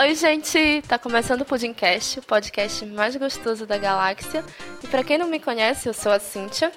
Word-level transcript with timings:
Oi, 0.00 0.14
gente! 0.14 0.80
Tá 0.88 0.98
começando 0.98 1.42
o 1.42 1.44
Pudimcast, 1.44 2.20
o 2.20 2.22
podcast 2.22 2.86
mais 2.86 3.14
gostoso 3.16 3.66
da 3.66 3.76
galáxia. 3.76 4.42
E 4.82 4.86
para 4.86 5.04
quem 5.04 5.18
não 5.18 5.28
me 5.28 5.38
conhece, 5.38 5.86
eu 5.86 5.92
sou 5.92 6.10
a 6.10 6.18
Cíntia. 6.18 6.72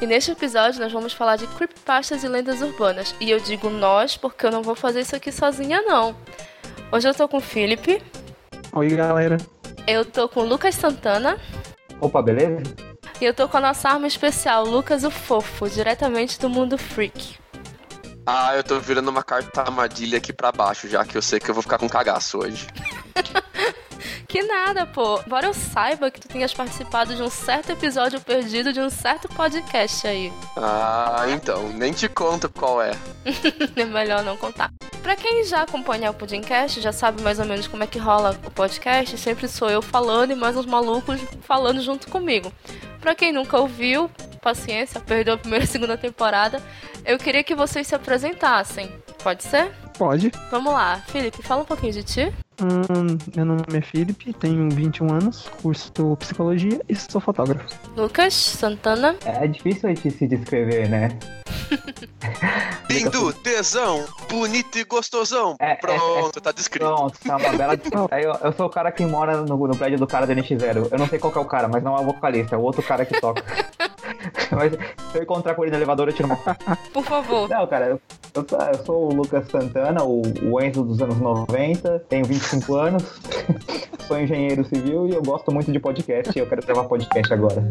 E 0.00 0.06
neste 0.06 0.30
episódio 0.30 0.80
nós 0.80 0.92
vamos 0.92 1.12
falar 1.12 1.34
de 1.34 1.48
creepypastas 1.48 2.22
e 2.22 2.28
lendas 2.28 2.62
urbanas. 2.62 3.16
E 3.20 3.32
eu 3.32 3.40
digo 3.40 3.68
nós 3.68 4.16
porque 4.16 4.46
eu 4.46 4.52
não 4.52 4.62
vou 4.62 4.76
fazer 4.76 5.00
isso 5.00 5.16
aqui 5.16 5.32
sozinha, 5.32 5.82
não. 5.82 6.14
Hoje 6.92 7.08
eu 7.08 7.14
tô 7.14 7.26
com 7.26 7.38
o 7.38 7.40
Felipe. 7.40 8.00
Oi, 8.72 8.90
galera. 8.90 9.38
Eu 9.84 10.04
tô 10.04 10.28
com 10.28 10.42
o 10.42 10.46
Lucas 10.46 10.76
Santana. 10.76 11.36
Opa, 12.00 12.22
beleza? 12.22 12.62
E 13.20 13.24
eu 13.24 13.34
tô 13.34 13.48
com 13.48 13.56
a 13.56 13.60
nossa 13.60 13.88
arma 13.88 14.06
especial, 14.06 14.64
Lucas 14.64 15.02
o 15.02 15.10
Fofo, 15.10 15.68
diretamente 15.68 16.38
do 16.38 16.48
mundo 16.48 16.78
freak. 16.78 17.40
Ah, 18.30 18.54
eu 18.54 18.62
tô 18.62 18.78
virando 18.78 19.08
uma 19.08 19.22
carta 19.22 19.62
armadilha 19.62 20.18
aqui 20.18 20.34
pra 20.34 20.52
baixo, 20.52 20.86
já 20.86 21.02
que 21.02 21.16
eu 21.16 21.22
sei 21.22 21.40
que 21.40 21.50
eu 21.50 21.54
vou 21.54 21.62
ficar 21.62 21.78
com 21.78 21.88
cagaço 21.88 22.36
hoje. 22.36 22.66
que 24.28 24.42
nada, 24.42 24.84
pô. 24.84 25.18
Embora 25.26 25.46
eu 25.46 25.54
saiba 25.54 26.10
que 26.10 26.20
tu 26.20 26.28
tenhas 26.28 26.52
participado 26.52 27.16
de 27.16 27.22
um 27.22 27.30
certo 27.30 27.72
episódio 27.72 28.20
perdido 28.20 28.70
de 28.70 28.80
um 28.80 28.90
certo 28.90 29.30
podcast 29.30 30.06
aí. 30.06 30.30
Ah, 30.54 31.24
então. 31.30 31.70
Nem 31.70 31.90
te 31.90 32.06
conto 32.06 32.50
qual 32.50 32.82
é. 32.82 32.90
é 33.74 33.84
melhor 33.86 34.22
não 34.22 34.36
contar. 34.36 34.74
Pra 35.02 35.16
quem 35.16 35.42
já 35.44 35.62
acompanha 35.62 36.10
o 36.10 36.14
Pudimcast, 36.14 36.82
já 36.82 36.92
sabe 36.92 37.22
mais 37.22 37.38
ou 37.38 37.46
menos 37.46 37.66
como 37.66 37.82
é 37.82 37.86
que 37.86 37.98
rola 37.98 38.38
o 38.44 38.50
podcast. 38.50 39.16
Sempre 39.16 39.48
sou 39.48 39.70
eu 39.70 39.80
falando 39.80 40.32
e 40.32 40.36
mais 40.36 40.54
uns 40.54 40.66
malucos 40.66 41.18
falando 41.40 41.80
junto 41.80 42.08
comigo. 42.08 42.52
Pra 43.00 43.14
quem 43.14 43.32
nunca 43.32 43.58
ouviu, 43.58 44.10
paciência, 44.42 45.00
perdeu 45.00 45.32
a 45.32 45.38
primeira 45.38 45.64
e 45.64 45.68
segunda 45.68 45.96
temporada. 45.96 46.62
Eu 47.08 47.16
queria 47.16 47.42
que 47.42 47.54
vocês 47.54 47.86
se 47.86 47.94
apresentassem. 47.94 48.92
Pode 49.22 49.42
ser? 49.42 49.72
Pode. 49.96 50.30
Vamos 50.50 50.74
lá. 50.74 50.98
Felipe, 51.06 51.42
fala 51.42 51.62
um 51.62 51.64
pouquinho 51.64 51.94
de 51.94 52.02
ti. 52.02 52.34
Hum, 52.60 53.18
meu 53.36 53.44
nome 53.44 53.62
é 53.72 53.80
Felipe, 53.80 54.32
tenho 54.32 54.68
21 54.68 55.12
anos, 55.12 55.48
curso 55.62 56.16
psicologia 56.18 56.80
e 56.88 56.96
sou 56.96 57.20
fotógrafo. 57.20 57.68
Lucas 57.96 58.34
Santana. 58.34 59.16
É 59.24 59.46
difícil 59.46 59.88
a 59.88 59.94
gente 59.94 60.10
se 60.10 60.26
descrever, 60.26 60.88
né? 60.88 61.08
Lindo, 62.90 63.32
tesão, 63.32 64.04
bonito 64.28 64.78
e 64.78 64.84
gostosão. 64.84 65.56
É, 65.60 65.74
Pronto, 65.74 66.36
é, 66.36 66.38
é, 66.38 66.42
tá 66.42 66.52
descrito. 66.52 66.86
Pronto, 66.86 67.18
tá 67.24 67.36
uma 67.36 67.52
bela 67.52 67.74
eu, 68.20 68.34
eu 68.42 68.52
sou 68.52 68.66
o 68.66 68.70
cara 68.70 68.90
que 68.90 69.04
mora 69.04 69.42
no, 69.42 69.56
no 69.56 69.76
prédio 69.76 69.98
do 69.98 70.06
cara 70.06 70.26
do 70.26 70.32
NX0. 70.32 70.88
Eu 70.90 70.98
não 70.98 71.06
sei 71.06 71.18
qual 71.18 71.32
é 71.34 71.38
o 71.38 71.44
cara, 71.44 71.68
mas 71.68 71.82
não 71.82 71.96
é 71.96 72.00
o 72.00 72.04
vocalista, 72.04 72.56
é 72.56 72.58
o 72.58 72.62
outro 72.62 72.82
cara 72.82 73.04
que 73.04 73.20
toca. 73.20 73.44
mas 74.50 74.72
se 74.72 75.18
eu 75.18 75.22
encontrar 75.22 75.54
com 75.54 75.62
ele 75.64 75.70
no 75.70 75.78
elevador, 75.78 76.08
eu 76.08 76.12
tiro 76.12 76.28
uma. 76.28 76.36
Por 76.92 77.04
favor. 77.04 77.48
Não, 77.48 77.66
cara, 77.66 77.86
eu, 77.86 78.00
eu, 78.34 78.46
eu 78.72 78.84
sou 78.84 79.12
o 79.12 79.14
Lucas 79.14 79.46
Santana, 79.48 80.02
o, 80.02 80.22
o 80.50 80.60
Enzo 80.60 80.82
dos 80.82 81.00
anos 81.00 81.18
90, 81.18 82.04
tenho 82.08 82.24
25 82.52 82.74
anos, 82.76 83.02
sou 84.08 84.18
engenheiro 84.18 84.64
civil 84.64 85.06
e 85.06 85.14
eu 85.14 85.22
gosto 85.22 85.52
muito 85.52 85.70
de 85.70 85.78
podcast 85.78 86.36
e 86.36 86.40
eu 86.40 86.46
quero 86.46 86.64
gravar 86.64 86.84
podcast 86.84 87.32
agora. 87.32 87.62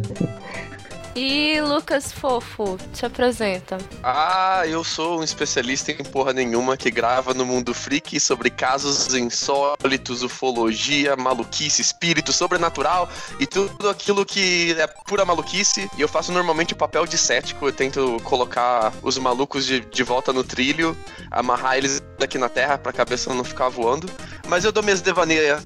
E 1.20 1.60
Lucas 1.62 2.12
Fofo, 2.12 2.78
te 2.94 3.04
apresenta. 3.04 3.80
Ah, 4.04 4.62
eu 4.68 4.84
sou 4.84 5.20
um 5.20 5.24
especialista 5.24 5.92
em 5.92 6.04
porra 6.04 6.32
nenhuma 6.32 6.78
que 6.78 6.92
grava 6.92 7.34
no 7.34 7.44
mundo 7.44 7.74
freak 7.74 8.20
sobre 8.20 8.52
casos 8.52 9.16
insólitos, 9.16 10.22
ufologia, 10.22 11.16
maluquice, 11.16 11.82
espírito, 11.82 12.32
sobrenatural 12.32 13.10
e 13.40 13.48
tudo 13.48 13.90
aquilo 13.90 14.24
que 14.24 14.76
é 14.78 14.86
pura 15.08 15.26
maluquice. 15.26 15.90
E 15.98 16.02
eu 16.02 16.08
faço 16.08 16.32
normalmente 16.32 16.74
o 16.74 16.78
papel 16.78 17.08
de 17.08 17.18
cético, 17.18 17.66
eu 17.66 17.74
tento 17.74 18.22
colocar 18.24 18.94
os 19.02 19.18
malucos 19.18 19.66
de, 19.66 19.80
de 19.80 20.04
volta 20.04 20.32
no 20.32 20.44
trilho, 20.44 20.96
amarrar 21.32 21.78
eles 21.78 22.00
aqui 22.24 22.38
na 22.38 22.50
terra 22.50 22.78
pra 22.78 22.92
cabeça 22.92 23.34
não 23.34 23.44
ficar 23.44 23.70
voando. 23.70 24.10
Mas 24.48 24.64
eu 24.64 24.72
dou 24.72 24.82
minhas 24.82 25.02
devaneias, 25.02 25.64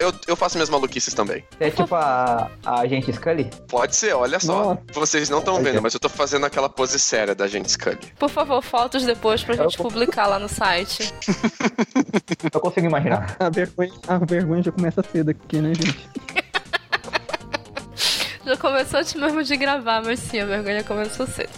eu, 0.00 0.12
eu 0.26 0.36
faço 0.36 0.56
minhas 0.56 0.70
maluquices 0.70 1.12
também. 1.12 1.44
É 1.60 1.70
tipo 1.70 1.94
a, 1.94 2.50
a 2.64 2.86
gente 2.86 3.12
Scully? 3.12 3.50
Pode 3.68 3.94
ser, 3.94 4.14
olha 4.14 4.40
só. 4.40 4.64
Nossa. 4.64 4.82
Vocês 4.92 5.28
não 5.28 5.40
estão 5.40 5.62
vendo, 5.62 5.82
mas 5.82 5.94
eu 5.94 6.00
tô 6.00 6.08
fazendo 6.08 6.46
aquela 6.46 6.68
pose 6.68 6.98
séria 6.98 7.34
da 7.34 7.46
gente 7.46 7.70
Scully. 7.70 8.12
Por 8.18 8.30
favor, 8.30 8.62
fotos 8.62 9.04
depois 9.04 9.44
pra 9.44 9.54
gente 9.54 9.78
eu... 9.78 9.84
publicar 9.84 10.26
lá 10.26 10.38
no 10.38 10.48
site. 10.48 11.12
eu 12.52 12.60
consigo 12.60 12.86
imaginar. 12.86 13.36
A, 13.38 13.46
a, 13.46 13.50
vergonha, 13.50 13.92
a 14.08 14.18
vergonha 14.18 14.62
já 14.62 14.72
começa 14.72 15.02
cedo 15.12 15.30
aqui, 15.30 15.58
né, 15.58 15.74
gente? 15.74 16.08
já 18.44 18.56
começou 18.56 19.00
antes 19.00 19.14
mesmo 19.14 19.42
de 19.42 19.56
gravar, 19.56 20.02
mas 20.02 20.20
sim, 20.20 20.40
a 20.40 20.46
vergonha 20.46 20.82
começou 20.84 21.26
cedo. 21.26 21.50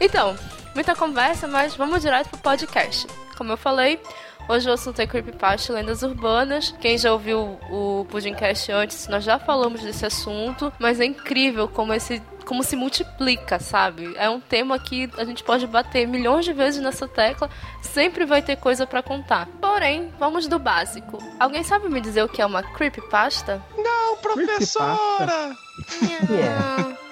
Então, 0.00 0.36
muita 0.74 0.94
conversa, 0.94 1.46
mas 1.46 1.74
vamos 1.76 2.02
direto 2.02 2.30
pro 2.30 2.38
podcast. 2.38 3.06
Como 3.36 3.52
eu 3.52 3.56
falei, 3.56 4.00
Hoje 4.48 4.68
o 4.68 4.72
assunto 4.72 4.98
é 5.00 5.06
Creepypasta 5.06 5.72
e 5.72 5.74
lendas 5.74 6.02
urbanas. 6.02 6.74
Quem 6.80 6.98
já 6.98 7.12
ouviu 7.12 7.58
o 7.70 8.04
Pudimcast 8.10 8.72
antes, 8.72 9.06
nós 9.06 9.22
já 9.22 9.38
falamos 9.38 9.80
desse 9.82 10.04
assunto, 10.04 10.72
mas 10.78 10.98
é 11.00 11.04
incrível 11.04 11.68
como 11.68 11.94
esse 11.94 12.20
como 12.44 12.62
se 12.64 12.74
multiplica, 12.74 13.60
sabe? 13.60 14.12
É 14.16 14.28
um 14.28 14.40
tema 14.40 14.76
que 14.76 15.08
a 15.16 15.24
gente 15.24 15.44
pode 15.44 15.64
bater 15.64 16.08
milhões 16.08 16.44
de 16.44 16.52
vezes 16.52 16.82
nessa 16.82 17.06
tecla, 17.06 17.48
sempre 17.80 18.24
vai 18.24 18.42
ter 18.42 18.56
coisa 18.56 18.84
para 18.84 19.00
contar. 19.00 19.46
Porém, 19.60 20.12
vamos 20.18 20.48
do 20.48 20.58
básico. 20.58 21.18
Alguém 21.38 21.62
sabe 21.62 21.88
me 21.88 22.00
dizer 22.00 22.24
o 22.24 22.28
que 22.28 22.42
é 22.42 22.46
uma 22.46 22.62
creepypasta? 22.62 23.62
Não, 23.78 24.16
professora! 24.16 25.56
Creepypasta. 25.98 27.02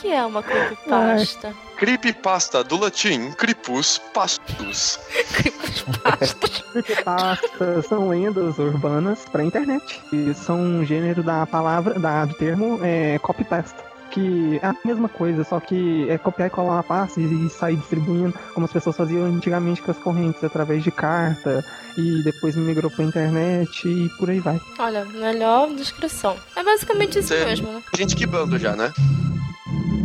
que 0.00 0.12
é 0.12 0.24
uma 0.24 0.42
creepypasta? 0.42 1.54
Creepypasta, 1.76 2.64
do 2.64 2.78
latim, 2.78 3.32
cripus 3.32 3.98
pastus. 4.12 4.98
Creepypasta 6.72 7.82
são 7.82 8.08
lendas 8.08 8.58
urbanas 8.58 9.24
pra 9.30 9.44
internet. 9.44 10.00
E 10.12 10.34
são 10.34 10.60
um 10.60 10.84
gênero 10.84 11.22
da 11.22 11.46
palavra, 11.46 11.98
da, 11.98 12.24
do 12.24 12.34
termo 12.34 12.80
é, 12.82 13.18
copypasta 13.18 13.88
que 14.10 14.58
é 14.62 14.66
a 14.66 14.74
mesma 14.84 15.08
coisa, 15.08 15.44
só 15.44 15.60
que 15.60 16.08
é 16.08 16.18
copiar 16.18 16.48
e 16.48 16.50
colar 16.50 16.72
uma 16.76 16.82
pasta 16.82 17.20
e 17.20 17.48
sair 17.50 17.76
distribuindo, 17.76 18.34
como 18.54 18.66
as 18.66 18.72
pessoas 18.72 18.96
faziam 18.96 19.26
antigamente 19.26 19.82
com 19.82 19.90
as 19.90 19.98
correntes, 19.98 20.42
através 20.42 20.82
de 20.82 20.90
carta, 20.90 21.64
e 21.96 22.22
depois 22.22 22.56
migrou 22.56 22.90
pra 22.90 23.04
internet 23.04 23.86
e 23.86 24.08
por 24.18 24.30
aí 24.30 24.40
vai. 24.40 24.60
Olha, 24.78 25.04
melhor 25.04 25.68
descrição. 25.74 26.36
É 26.56 26.62
basicamente 26.62 27.18
isso 27.18 27.28
Tem 27.28 27.44
mesmo, 27.44 27.70
né? 27.70 27.82
Gente 27.94 28.16
que 28.16 28.26
bando 28.26 28.58
já, 28.58 28.74
né? 28.74 28.92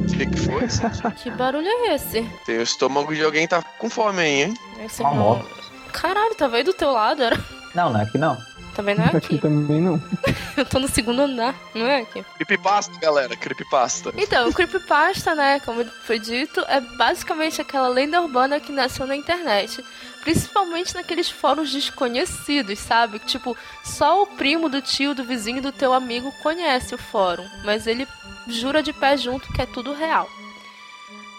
O 0.03 0.15
que, 0.15 0.25
que 0.25 0.39
foi? 0.39 0.67
que 1.17 1.31
barulho 1.31 1.67
é 1.67 1.95
esse? 1.95 2.23
Tem 2.45 2.57
o 2.57 2.63
estômago 2.63 3.13
de 3.13 3.23
alguém 3.23 3.47
tá 3.47 3.61
com 3.79 3.89
fome 3.89 4.21
aí, 4.21 4.43
hein? 4.43 4.53
Esse 4.85 5.01
Uma 5.01 5.13
moto. 5.13 5.47
Caralho, 5.91 6.35
tava 6.35 6.57
aí 6.57 6.63
do 6.63 6.73
teu 6.73 6.91
lado, 6.91 7.23
era? 7.23 7.39
Não, 7.73 7.91
não 7.91 7.99
é 7.99 8.03
aqui 8.03 8.17
não. 8.17 8.37
Também 8.75 8.95
não 8.95 9.03
é 9.03 9.07
aqui. 9.07 9.17
Aqui 9.17 9.37
também 9.37 9.81
não. 9.81 10.01
eu 10.57 10.65
tô 10.65 10.79
no 10.79 10.87
segundo 10.87 11.21
andar, 11.21 11.55
não 11.75 11.85
é 11.85 12.01
aqui. 12.01 12.23
Creepypasta, 12.35 12.99
galera, 12.99 13.35
creepypasta. 13.35 14.11
Então, 14.17 14.51
creepypasta, 14.51 15.35
né, 15.35 15.59
como 15.59 15.85
foi 15.85 16.19
dito, 16.19 16.59
é 16.67 16.81
basicamente 16.81 17.61
aquela 17.61 17.87
lenda 17.87 18.21
urbana 18.21 18.59
que 18.59 18.71
nasceu 18.71 19.05
na 19.05 19.15
internet. 19.15 19.83
Principalmente 20.21 20.95
naqueles 20.95 21.29
fóruns 21.29 21.71
desconhecidos, 21.71 22.79
sabe? 22.79 23.19
Tipo, 23.19 23.55
só 23.83 24.23
o 24.23 24.27
primo 24.27 24.69
do 24.69 24.81
tio, 24.81 25.13
do 25.13 25.23
vizinho, 25.23 25.61
do 25.61 25.71
teu 25.71 25.93
amigo 25.93 26.31
conhece 26.41 26.95
o 26.95 26.97
fórum. 26.97 27.45
Mas 27.63 27.85
ele 27.85 28.07
jura 28.47 28.83
de 28.83 28.93
pé 28.93 29.17
junto 29.17 29.51
que 29.53 29.61
é 29.61 29.65
tudo 29.65 29.93
real. 29.93 30.29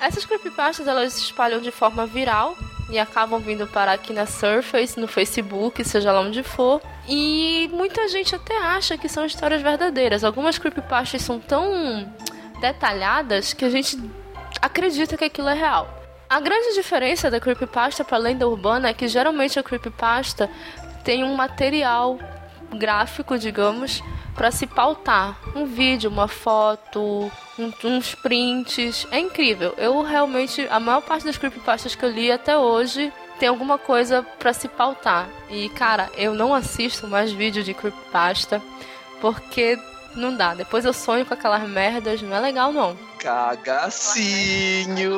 Essas 0.01 0.25
creepypastas 0.25 0.87
elas 0.87 1.15
se 1.15 1.23
espalham 1.23 1.61
de 1.61 1.71
forma 1.71 2.07
viral 2.07 2.57
e 2.91 2.99
acabam 2.99 3.41
vindo 3.41 3.67
parar 3.67 3.93
aqui 3.93 4.13
na 4.13 4.27
Surface, 4.27 4.99
no 5.01 5.09
Facebook, 5.09 5.83
seja 5.85 6.13
lá 6.13 6.21
onde 6.21 6.43
for. 6.43 6.81
E 7.09 7.69
muita 7.73 8.09
gente 8.09 8.35
até 8.35 8.57
acha 8.59 8.99
que 8.99 9.09
são 9.09 9.25
histórias 9.25 9.63
verdadeiras. 9.63 10.25
Algumas 10.25 10.59
creepypastas 10.59 11.23
são 11.23 11.39
tão 11.41 12.13
detalhadas 12.61 13.53
que 13.53 13.65
a 13.65 13.71
gente 13.71 13.99
acredita 14.61 15.17
que 15.17 15.25
aquilo 15.25 15.49
é 15.49 15.55
real. 15.55 15.89
A 16.29 16.41
grande 16.41 16.75
diferença 16.75 17.31
da 17.31 17.41
creepypasta 17.41 18.05
para 18.05 18.17
a 18.17 18.21
lenda 18.21 18.49
urbana 18.49 18.89
é 18.89 18.95
que 18.95 19.07
geralmente 19.09 19.59
a 19.59 19.63
creepypasta 19.63 20.51
tem 21.05 21.23
um 21.23 21.35
material 21.35 22.19
gráfico, 22.75 23.39
digamos, 23.39 24.03
para 24.35 24.51
se 24.51 24.67
pautar. 24.67 25.39
Um 25.55 25.67
vídeo, 25.67 26.11
uma 26.11 26.29
foto, 26.29 27.31
um, 27.59 27.73
uns 27.85 28.15
prints. 28.15 29.07
É 29.11 29.19
incrível. 29.19 29.75
Eu 29.77 30.03
realmente, 30.03 30.67
a 30.71 30.81
maior 30.81 31.01
parte 31.03 31.25
das 31.25 31.39
creepypastas 31.39 31.95
que 31.95 32.05
eu 32.05 32.11
li 32.11 32.31
até 32.31 32.57
hoje 32.57 33.13
tem 33.39 33.49
alguma 33.49 33.79
coisa 33.79 34.23
para 34.39 34.53
se 34.53 34.69
pautar. 34.69 35.29
E 35.51 35.69
cara, 35.71 36.11
eu 36.17 36.35
não 36.35 36.55
assisto 36.55 37.07
mais 37.07 37.33
vídeo 37.33 37.63
de 37.63 37.75
creepypasta 37.75 38.63
porque 39.21 39.79
não 40.15 40.37
dá. 40.37 40.55
Depois 40.55 40.85
eu 40.85 40.93
sonho 40.93 41.27
com 41.27 41.35
aquelas 41.35 41.69
merdas, 41.69 42.23
não 42.23 42.37
é 42.37 42.41
legal 42.41 42.73
não. 42.73 42.97
Cagacinho, 43.25 45.09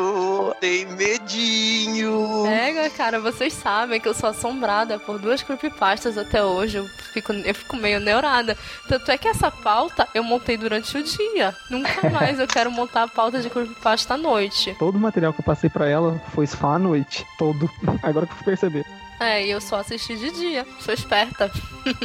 tem 0.61 0.87
medinho. 0.87 2.47
É, 2.47 2.88
cara, 2.91 3.19
vocês 3.19 3.53
sabem 3.53 4.00
que 4.00 4.06
eu 4.06 4.14
sou 4.14 4.31
assombrada 4.31 4.97
por 4.97 5.19
duas 5.19 5.43
creepypastas 5.43 6.17
até 6.17 6.41
hoje. 6.41 6.76
Eu 6.79 6.87
fico, 7.12 7.32
eu 7.32 7.53
fico 7.53 7.76
meio 7.76 7.99
neurada. 7.99 8.56
Tanto 8.87 9.11
é 9.11 9.19
que 9.19 9.26
essa 9.26 9.50
pauta 9.50 10.06
eu 10.14 10.23
montei 10.23 10.56
durante 10.56 10.97
o 10.97 11.03
dia. 11.03 11.53
Nunca 11.69 12.06
mais 12.08 12.38
eu 12.38 12.47
quero 12.47 12.70
montar 12.70 13.03
a 13.03 13.08
pauta 13.08 13.43
de 13.43 13.50
creepypasta 13.50 14.14
à 14.14 14.17
noite. 14.17 14.76
Todo 14.79 14.94
o 14.94 15.00
material 15.00 15.32
que 15.32 15.41
eu 15.41 15.44
passei 15.44 15.69
para 15.69 15.88
ela 15.88 16.23
foi 16.32 16.47
só 16.47 16.75
à 16.75 16.79
noite. 16.79 17.26
Todo. 17.37 17.69
Agora 18.05 18.25
que 18.25 18.32
eu 18.35 18.37
fui 18.37 18.44
perceber. 18.44 18.87
É, 19.18 19.44
e 19.44 19.50
eu 19.50 19.60
só 19.60 19.76
assisti 19.76 20.16
de 20.16 20.30
dia. 20.30 20.66
Sou 20.80 20.92
esperta. 20.92 21.50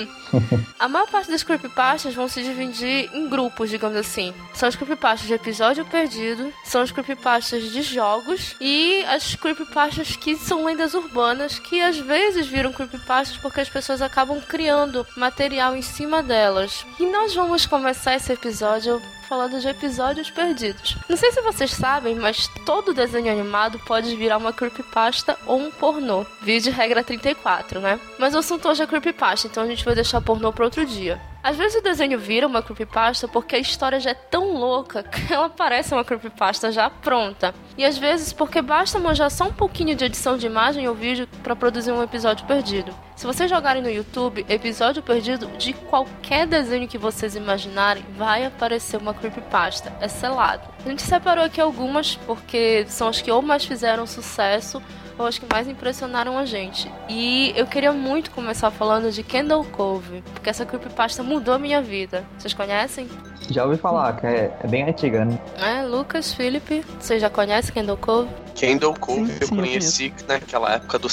a 0.80 0.88
maior 0.88 1.08
parte 1.08 1.30
das 1.30 1.44
creepypastas 1.44 2.14
vão 2.14 2.28
se 2.28 2.42
dividir 2.42 3.10
em 3.14 3.28
grupos, 3.28 3.70
digamos 3.70 3.98
assim. 3.98 4.34
São 4.54 4.70
as 4.70 4.76
creepypastas 4.76 5.28
de 5.28 5.34
episódio 5.34 5.86
perdido, 5.86 6.54
são 6.64 6.82
as 6.82 6.92
creepypastas 6.92 7.72
de 7.72 7.82
jogos 7.82 8.56
e 8.62 9.04
as 9.06 9.36
creepypastas 9.36 10.16
que 10.16 10.36
são 10.38 10.66
lendas 10.66 10.94
urbanas, 10.94 11.60
que 11.60 11.82
às 11.82 11.98
vezes 11.98 12.48
viram 12.48 12.72
creepypastas 12.72 13.38
porque 13.38 13.62
as 13.62 13.70
pessoas 13.70 14.02
acabam 14.02 14.40
criando 14.42 15.06
material 15.18 15.76
em 15.76 15.82
cima 15.82 16.24
delas. 16.24 16.86
E 17.00 17.06
nós 17.06 17.34
vamos 17.36 17.66
começar 17.66 18.16
esse 18.16 18.32
episódio 18.32 19.02
falando 19.32 19.62
de 19.62 19.68
episódios 19.70 20.30
perdidos. 20.30 20.98
Não 21.08 21.16
sei 21.16 21.32
se 21.32 21.40
vocês 21.40 21.72
sabem, 21.72 22.16
mas 22.16 22.50
todo 22.66 22.94
desenho 22.94 23.32
animado 23.32 23.80
pode 23.80 24.14
virar 24.18 24.36
uma 24.36 24.52
creepypasta 24.52 25.38
ou 25.46 25.58
um 25.58 25.72
pornô. 25.72 26.26
Vídeo 26.42 26.74
regra 26.74 27.02
34, 27.02 27.80
né? 27.80 27.98
Mas 28.20 28.36
o 28.36 28.40
assunto 28.40 28.68
hoje 28.68 28.84
é 28.84 28.88
creepypasta, 28.88 29.48
então 29.48 29.64
a 29.64 29.68
gente 29.68 29.86
vai 29.86 29.96
deixar 29.96 30.20
pornô 30.20 30.52
para 30.52 30.66
outro 30.66 30.86
dia. 30.86 31.31
Às 31.44 31.58
vezes 31.58 31.80
o 31.80 31.84
desenho 31.84 32.20
vira 32.20 32.46
uma 32.46 32.62
creepypasta 32.62 33.28
porque 33.28 33.56
a 33.56 33.60
história 33.60 34.00
já 34.00 34.12
é 34.12 34.14
tão 34.14 34.54
louca 34.54 35.04
que 35.04 35.34
ela 35.34 35.50
parece 35.50 35.94
uma 35.94 36.04
creepypasta 36.04 36.72
já 36.72 36.90
pronta. 36.90 37.54
E 37.78 37.84
às 37.84 37.98
vezes 37.98 38.32
porque 38.32 38.62
basta 38.62 39.00
manjar 39.00 39.32
só 39.32 39.46
um 39.46 39.54
pouquinho 39.54 39.96
de 39.96 40.06
edição 40.06 40.38
de 40.38 40.46
imagem 40.46 40.88
ou 40.88 40.94
vídeo 40.94 41.28
para 41.42 41.56
produzir 41.56 41.92
um 41.92 42.04
episódio 42.04 42.46
perdido. 42.46 42.94
Se 43.16 43.26
vocês 43.26 43.50
jogarem 43.50 43.82
no 43.82 43.90
YouTube 43.90 44.46
episódio 44.50 45.02
perdido 45.02 45.48
de 45.58 45.74
qualquer 45.74 46.48
desenho 46.48 46.88
que 46.88 46.98
vocês 46.98 47.36
imaginarem, 47.36 48.04
vai 48.18 48.46
aparecer 48.46 48.98
uma 48.98 49.14
creepypasta. 49.14 49.94
É 50.00 50.08
selado. 50.08 50.68
A 50.84 50.90
gente 50.90 51.02
separou 51.02 51.44
aqui 51.44 51.62
algumas 51.62 52.16
porque 52.16 52.86
são 52.88 53.08
as 53.08 53.22
que 53.22 53.32
ou 53.32 53.42
mais 53.42 53.66
fizeram 53.66 54.08
sucesso 54.08 54.82
as 55.20 55.38
que 55.38 55.46
mais 55.52 55.68
impressionaram 55.68 56.38
a 56.38 56.46
gente. 56.46 56.92
E 57.10 57.54
eu 57.56 57.66
queria 57.66 57.92
muito 57.92 58.32
começar 58.32 58.72
falando 58.72 59.12
de 59.12 59.24
Kendall 59.24 59.64
Cove, 59.66 60.24
porque 60.34 60.50
essa 60.50 60.66
creepypasta 60.66 61.24
mudou 61.24 61.54
a 61.54 61.60
minha 61.60 61.82
vida. 61.82 62.24
Vocês 62.38 62.54
conhecem? 62.54 63.08
Já 63.50 63.66
ouvi 63.66 63.78
falar, 63.78 64.18
que 64.18 64.28
é, 64.28 64.58
é 64.64 64.68
bem 64.68 64.84
antiga, 64.84 65.26
né? 65.26 65.40
É, 65.58 65.84
Lucas, 65.84 66.34
Felipe, 66.34 66.86
vocês 67.00 67.22
já 67.22 67.30
conhecem 67.30 67.74
Kendall 67.74 67.98
Cove? 67.98 68.30
Kendall 68.56 68.94
Cove 69.00 69.26
sim, 69.28 69.38
eu 69.42 69.48
sim, 69.48 69.56
conheci 69.56 70.14
eu 70.20 70.28
naquela 70.28 70.74
época 70.74 71.00
do 71.00 71.10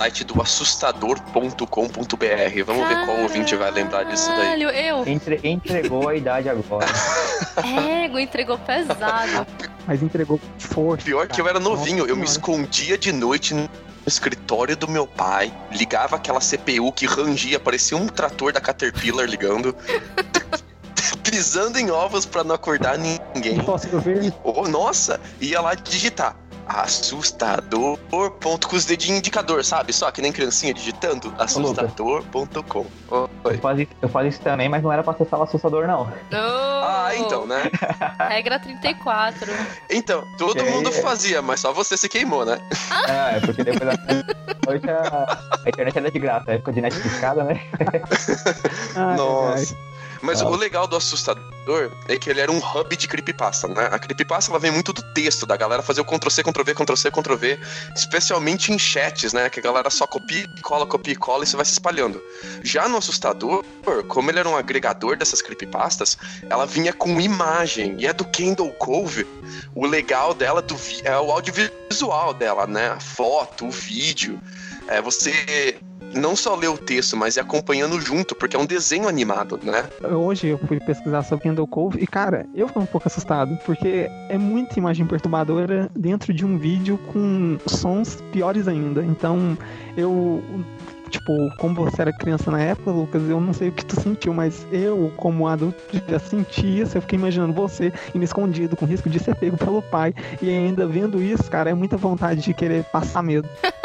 site 0.00 0.24
do 0.24 0.40
assustador.com.br. 0.40 2.64
Vamos 2.64 2.88
ver 2.88 3.04
qual 3.04 3.20
ouvinte 3.20 3.54
vai 3.54 3.70
lembrar 3.70 4.04
disso 4.04 4.30
daí. 4.30 4.62
Eu. 4.62 5.06
Entre, 5.06 5.38
entregou 5.44 6.08
a 6.08 6.14
idade 6.14 6.48
agora. 6.48 6.86
Ego, 8.02 8.18
entregou 8.18 8.56
pesado. 8.56 9.46
Mas 9.86 10.02
entregou 10.02 10.40
forte. 10.58 11.04
Pior 11.04 11.28
que 11.28 11.38
eu 11.38 11.46
era 11.46 11.60
novinho, 11.60 12.06
eu 12.06 12.16
me 12.16 12.24
escondia 12.24 12.96
de 12.96 13.12
noite 13.12 13.52
no 13.52 13.68
escritório 14.06 14.74
do 14.74 14.88
meu 14.88 15.06
pai, 15.06 15.52
ligava 15.70 16.16
aquela 16.16 16.40
CPU 16.40 16.90
que 16.92 17.04
rangia, 17.04 17.60
parecia 17.60 17.98
um 17.98 18.06
trator 18.06 18.54
da 18.54 18.60
Caterpillar 18.60 19.26
ligando. 19.26 19.76
pisando 21.22 21.78
em 21.78 21.90
ovos 21.90 22.24
para 22.24 22.42
não 22.42 22.54
acordar 22.54 22.96
ninguém. 22.96 23.62
Posso 23.64 24.00
ver? 24.00 24.32
Oh, 24.42 24.66
nossa, 24.66 25.20
ia 25.40 25.60
lá 25.60 25.74
digitar 25.74 26.34
assustador. 26.70 27.98
Ponto 28.40 28.68
com 28.68 28.76
os 28.76 28.84
dedinhos 28.84 29.18
indicador, 29.18 29.64
sabe? 29.64 29.92
Só 29.92 30.10
que 30.10 30.22
nem 30.22 30.32
criancinha 30.32 30.72
digitando 30.72 31.34
assustador.com. 31.38 32.86
Eu 33.10 33.58
faço, 33.58 33.86
eu 34.02 34.08
faço 34.08 34.26
isso 34.28 34.40
também, 34.40 34.68
mas 34.68 34.82
não 34.82 34.92
era 34.92 35.02
pra 35.02 35.12
acessar 35.12 35.40
o 35.40 35.42
assustador, 35.42 35.86
não. 35.86 36.02
Oh, 36.02 36.84
ah, 36.84 37.10
então, 37.16 37.46
né? 37.46 37.70
Regra 38.28 38.58
34. 38.58 39.52
Então, 39.90 40.24
todo 40.38 40.60
é, 40.60 40.70
mundo 40.70 40.92
fazia, 40.92 41.42
mas 41.42 41.60
só 41.60 41.72
você 41.72 41.96
se 41.96 42.08
queimou, 42.08 42.44
né? 42.44 42.58
Ah, 42.90 43.32
é, 43.32 43.40
porque 43.40 43.64
depois 43.64 43.90
da 43.90 43.96
noite 44.66 44.88
a, 44.88 45.38
a 45.64 45.68
internet 45.68 45.98
era 45.98 46.10
de 46.10 46.18
graça, 46.18 46.52
época 46.52 46.72
de 46.72 46.80
net 46.80 47.00
discada, 47.00 47.44
né? 47.44 47.60
Nossa. 49.16 49.89
Mas 50.22 50.42
ah. 50.42 50.46
o 50.46 50.56
legal 50.56 50.86
do 50.86 50.96
assustador 50.96 51.90
é 52.08 52.16
que 52.16 52.28
ele 52.28 52.40
era 52.40 52.50
um 52.50 52.58
hub 52.58 52.96
de 52.96 53.08
creepypasta, 53.08 53.68
né? 53.68 53.88
A 53.90 53.98
creepypasta 53.98 54.50
ela 54.50 54.58
vem 54.58 54.70
muito 54.70 54.92
do 54.92 55.02
texto, 55.14 55.46
da 55.46 55.56
galera 55.56 55.82
fazer 55.82 56.00
o 56.00 56.04
Ctrl-C, 56.04 56.42
Ctrl-V, 56.42 56.74
Ctrl-C, 56.74 57.10
Ctrl-V, 57.10 57.58
especialmente 57.94 58.72
em 58.72 58.78
chats, 58.78 59.32
né? 59.32 59.48
Que 59.48 59.60
a 59.60 59.62
galera 59.62 59.90
só 59.90 60.06
copia 60.06 60.44
e 60.56 60.60
cola, 60.60 60.86
copia 60.86 61.12
e 61.12 61.16
cola 61.16 61.44
e 61.44 61.46
isso 61.46 61.56
vai 61.56 61.64
se 61.64 61.72
espalhando. 61.72 62.22
Já 62.62 62.88
no 62.88 62.96
assustador, 62.96 63.64
como 64.08 64.30
ele 64.30 64.38
era 64.38 64.48
um 64.48 64.56
agregador 64.56 65.16
dessas 65.16 65.40
creepypastas, 65.40 66.18
ela 66.48 66.66
vinha 66.66 66.92
com 66.92 67.20
imagem. 67.20 67.96
E 67.98 68.06
é 68.06 68.12
do 68.12 68.24
Kendall 68.24 68.72
Cove. 68.72 69.26
O 69.74 69.86
legal 69.86 70.34
dela 70.34 70.60
do, 70.60 70.76
é 71.04 71.18
o 71.18 71.30
audiovisual 71.30 72.34
dela, 72.34 72.66
né? 72.66 72.88
A 72.88 73.00
foto, 73.00 73.66
o 73.66 73.70
vídeo. 73.70 74.40
É, 74.88 75.00
você 75.00 75.78
não 76.14 76.34
só 76.34 76.54
ler 76.54 76.68
o 76.68 76.78
texto, 76.78 77.16
mas 77.16 77.36
ir 77.36 77.40
acompanhando 77.40 78.00
junto, 78.00 78.34
porque 78.34 78.56
é 78.56 78.58
um 78.58 78.66
desenho 78.66 79.08
animado, 79.08 79.58
né? 79.62 79.84
Hoje 80.08 80.48
eu 80.48 80.58
fui 80.58 80.80
pesquisar 80.80 81.22
sobre 81.22 81.44
Kendall 81.44 81.66
Cove 81.66 81.98
e, 82.00 82.06
cara, 82.06 82.46
eu 82.54 82.66
fiquei 82.66 82.82
um 82.82 82.86
pouco 82.86 83.08
assustado, 83.08 83.56
porque 83.64 84.08
é 84.28 84.38
muita 84.38 84.78
imagem 84.78 85.06
perturbadora 85.06 85.90
dentro 85.96 86.32
de 86.32 86.44
um 86.44 86.58
vídeo 86.58 86.98
com 87.12 87.58
sons 87.66 88.18
piores 88.32 88.68
ainda. 88.68 89.04
Então, 89.04 89.56
eu 89.96 90.42
tipo, 91.10 91.52
como 91.58 91.74
você 91.74 92.00
era 92.00 92.12
criança 92.12 92.50
na 92.50 92.60
época, 92.60 92.90
Lucas, 92.90 93.22
eu 93.28 93.40
não 93.40 93.52
sei 93.52 93.68
o 93.68 93.72
que 93.72 93.84
tu 93.84 94.00
sentiu, 94.00 94.32
mas 94.32 94.66
eu, 94.72 95.12
como 95.16 95.46
adulto, 95.46 95.78
já 96.08 96.18
sentia, 96.18 96.84
eu 96.84 97.02
fiquei 97.02 97.18
imaginando 97.18 97.52
você 97.52 97.92
indo 98.14 98.24
escondido, 98.24 98.76
com 98.76 98.86
risco 98.86 99.10
de 99.10 99.18
ser 99.18 99.34
pego 99.34 99.56
pelo 99.56 99.82
pai, 99.82 100.14
e 100.40 100.48
ainda 100.48 100.86
vendo 100.86 101.22
isso, 101.22 101.50
cara, 101.50 101.70
é 101.70 101.74
muita 101.74 101.96
vontade 101.96 102.40
de 102.40 102.54
querer 102.54 102.84
passar 102.84 103.22
medo. 103.22 103.48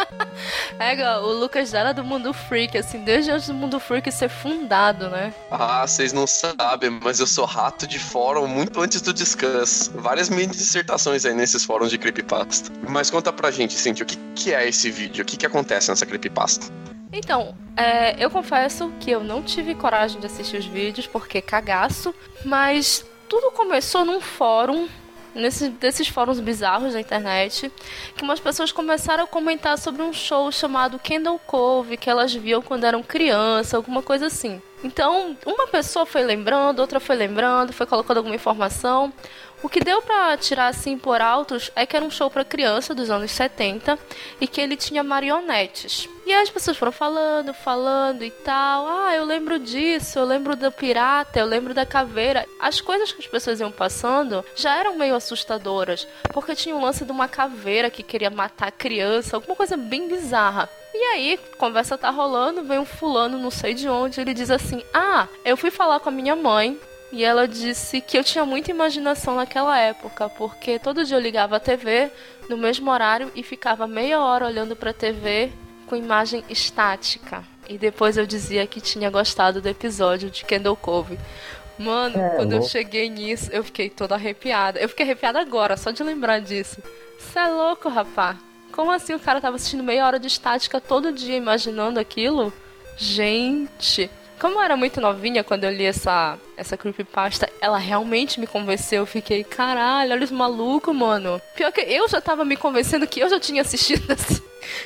É, 0.78 1.18
o 1.20 1.32
Lucas 1.32 1.70
já 1.70 1.80
era 1.80 1.94
do 1.94 2.04
mundo 2.04 2.34
freak, 2.34 2.78
assim, 2.78 3.00
desde 3.00 3.32
antes 3.32 3.48
do 3.48 3.54
mundo 3.54 3.80
freak 3.80 4.12
ser 4.12 4.28
fundado, 4.28 5.10
né? 5.10 5.34
Ah, 5.50 5.86
vocês 5.88 6.12
não 6.12 6.28
sabem, 6.28 6.90
mas 6.90 7.20
eu 7.20 7.28
sou 7.28 7.46
rato 7.46 7.88
de 7.88 7.98
fórum 7.98 8.46
muito 8.46 8.82
antes 8.82 9.02
do 9.02 9.14
descanso. 9.14 9.92
Várias 9.96 10.30
mini 10.30 10.48
dissertações 10.48 11.26
aí 11.26 11.34
nesses 11.34 11.64
fóruns 11.64 11.90
de 11.90 11.98
creepypasta. 11.98 12.72
Mas 12.90 13.10
conta 13.10 13.32
pra 13.32 13.52
gente, 13.52 13.74
Cintia, 13.74 14.04
o 14.04 14.08
que, 14.08 14.18
que 14.36 14.54
é 14.54 14.68
esse 14.68 14.92
vídeo? 14.92 15.24
O 15.24 15.26
que, 15.26 15.38
que 15.38 15.46
acontece 15.46 15.90
nessa 15.90 16.06
creepypasta? 16.06 16.68
Então, 17.18 17.56
é, 17.78 18.22
eu 18.22 18.30
confesso 18.30 18.92
que 19.00 19.10
eu 19.10 19.24
não 19.24 19.42
tive 19.42 19.74
coragem 19.74 20.20
de 20.20 20.26
assistir 20.26 20.58
os 20.58 20.66
vídeos 20.66 21.08
porque 21.08 21.42
cagaço, 21.42 22.14
mas 22.44 23.06
tudo 23.30 23.52
começou 23.52 24.04
num 24.04 24.20
fórum 24.20 24.90
nesse, 25.34 25.70
desses 25.70 26.10
fóruns 26.10 26.42
bizarros 26.42 26.92
da 26.92 27.00
internet, 27.00 27.72
que 28.18 28.24
umas 28.24 28.42
pessoas 28.42 28.74
começaram 28.74 29.24
a 29.24 29.28
comentar 29.28 29.78
sobre 29.78 30.02
um 30.02 30.12
show 30.12 30.52
chamado 30.52 31.00
Kendall 31.00 31.40
Cove, 31.40 31.96
que 31.96 32.10
elas 32.10 32.34
viam 32.34 32.62
quando 32.62 32.84
eram 32.84 33.02
criança, 33.02 33.78
alguma 33.78 34.02
coisa 34.02 34.28
assim. 34.28 34.62
Então, 34.84 35.38
uma 35.46 35.68
pessoa 35.68 36.06
foi 36.06 36.24
lembrando, 36.24 36.80
outra 36.80 37.00
foi 37.00 37.16
lembrando, 37.16 37.72
foi 37.72 37.86
colocando 37.86 38.18
alguma 38.18 38.36
informação. 38.36 39.12
O 39.66 39.68
que 39.68 39.80
deu 39.80 40.00
para 40.00 40.38
tirar 40.38 40.68
assim 40.68 40.96
por 40.96 41.20
altos 41.20 41.72
é 41.76 41.88
que 41.88 41.96
era 41.96 42.06
um 42.06 42.12
show 42.12 42.30
para 42.30 42.46
criança 42.46 42.94
dos 42.94 43.10
anos 43.10 43.32
70 43.32 43.98
e 44.40 44.48
que 44.48 44.62
ele 44.62 44.78
tinha 44.78 45.04
marionetes. 45.04 46.08
E 46.24 46.32
as 46.32 46.52
pessoas 46.52 46.78
foram 46.78 46.92
falando, 46.92 47.52
falando 47.52 48.24
e 48.24 48.30
tal. 48.30 48.88
Ah, 48.88 49.16
eu 49.16 49.26
lembro 49.26 49.58
disso, 49.58 50.20
eu 50.20 50.24
lembro 50.24 50.56
do 50.56 50.72
pirata, 50.72 51.40
eu 51.40 51.48
lembro 51.48 51.74
da 51.74 51.84
caveira. 51.84 52.46
As 52.60 52.80
coisas 52.80 53.12
que 53.12 53.20
as 53.20 53.28
pessoas 53.28 53.60
iam 53.60 53.72
passando 53.72 54.46
já 54.56 54.78
eram 54.78 55.00
meio 55.00 55.16
assustadoras, 55.16 56.08
porque 56.32 56.54
tinha 56.54 56.76
um 56.76 56.84
lance 56.84 57.04
de 57.04 57.12
uma 57.12 57.28
caveira 57.28 57.90
que 57.90 58.04
queria 58.04 58.30
matar 58.30 58.68
a 58.68 58.72
criança, 58.72 59.36
alguma 59.36 59.56
coisa 59.56 59.76
bem 59.76 60.08
bizarra. 60.08 60.70
E 60.94 61.04
aí, 61.16 61.40
conversa 61.58 61.98
tá 61.98 62.12
rolando, 62.12 62.64
vem 62.64 62.78
um 62.78 62.86
fulano, 62.86 63.40
não 63.40 63.50
sei 63.50 63.74
de 63.74 63.90
onde, 63.90 64.22
ele 64.22 64.36
diz 64.36 64.52
assim: 64.52 64.84
Ah, 64.94 65.28
eu 65.44 65.58
fui 65.58 65.72
falar 65.72 66.00
com 66.00 66.10
a 66.10 66.12
minha 66.12 66.36
mãe 66.36 66.80
e 67.12 67.24
ela 67.24 67.48
disse 67.48 68.02
que 68.02 68.18
eu 68.18 68.24
tinha 68.24 68.46
muita 68.46 68.72
imaginação 68.72 69.36
naquela 69.36 69.78
época, 69.80 70.28
porque 70.30 70.80
todo 70.80 71.06
dia 71.06 71.16
eu 71.16 71.22
ligava 71.22 71.58
a 71.58 71.60
TV 71.60 72.12
no 72.50 72.58
mesmo 72.58 72.90
horário 72.92 73.32
e 73.36 73.44
ficava 73.44 73.88
meia 73.88 74.20
hora 74.22 74.46
olhando 74.46 74.76
para 74.76 74.90
a 74.90 74.94
TV 74.94 75.52
com 75.88 75.96
imagem 75.96 76.44
estática. 76.50 77.44
E 77.68 77.78
depois 77.78 78.18
eu 78.18 78.26
dizia 78.26 78.68
que 78.68 78.82
tinha 78.82 79.10
gostado 79.10 79.62
do 79.62 79.70
episódio 79.70 80.30
de 80.30 80.46
Kendall 80.46 80.76
Cove. 80.76 81.18
Mano, 81.78 82.18
é, 82.18 82.30
quando 82.36 82.54
eu 82.54 82.62
cheguei 82.64 83.10
nisso, 83.10 83.50
eu 83.52 83.64
fiquei 83.64 83.90
toda 83.90 84.16
arrepiada. 84.16 84.80
Eu 84.80 84.88
fiquei 84.88 85.06
arrepiada 85.06 85.40
agora, 85.40 85.76
só 85.76 85.92
de 85.92 86.04
lembrar 86.04 86.40
disso. 86.40 86.82
Você 87.20 87.40
é 87.40 87.48
louco, 87.48 87.90
rapá? 87.90 88.38
Como 88.72 88.92
assim 88.92 89.14
o 89.14 89.20
cara 89.20 89.42
tava 89.42 89.56
assistindo 89.56 89.84
meia 89.84 90.06
hora 90.06 90.20
de 90.20 90.28
estática 90.28 90.80
todo 90.80 91.12
dia 91.12 91.36
imaginando 91.36 92.00
aquilo? 92.00 92.54
Gente, 92.98 94.10
como 94.40 94.60
eu 94.60 94.62
era 94.62 94.76
muito 94.76 95.02
novinha 95.02 95.44
quando 95.44 95.64
eu 95.64 95.72
li 95.72 95.86
essa, 95.86 96.38
essa 96.58 96.78
creepypasta, 96.78 97.50
ela 97.62 97.78
realmente 97.78 98.40
me 98.40 98.48
convenceu. 98.48 99.04
Eu 99.04 99.06
fiquei, 99.06 99.44
caralho, 99.44 100.12
olha 100.12 100.24
os 100.24 100.32
malucos, 100.32 100.96
mano. 100.96 101.42
Pior 101.56 101.72
que 101.72 101.82
eu 101.82 102.08
já 102.08 102.20
tava 102.22 102.44
me 102.44 102.56
convencendo 102.56 103.08
que 103.08 103.20
eu 103.20 103.30
já 103.30 103.40
tinha 103.40 103.62
assistido 103.62 104.12
esse, 104.14 104.44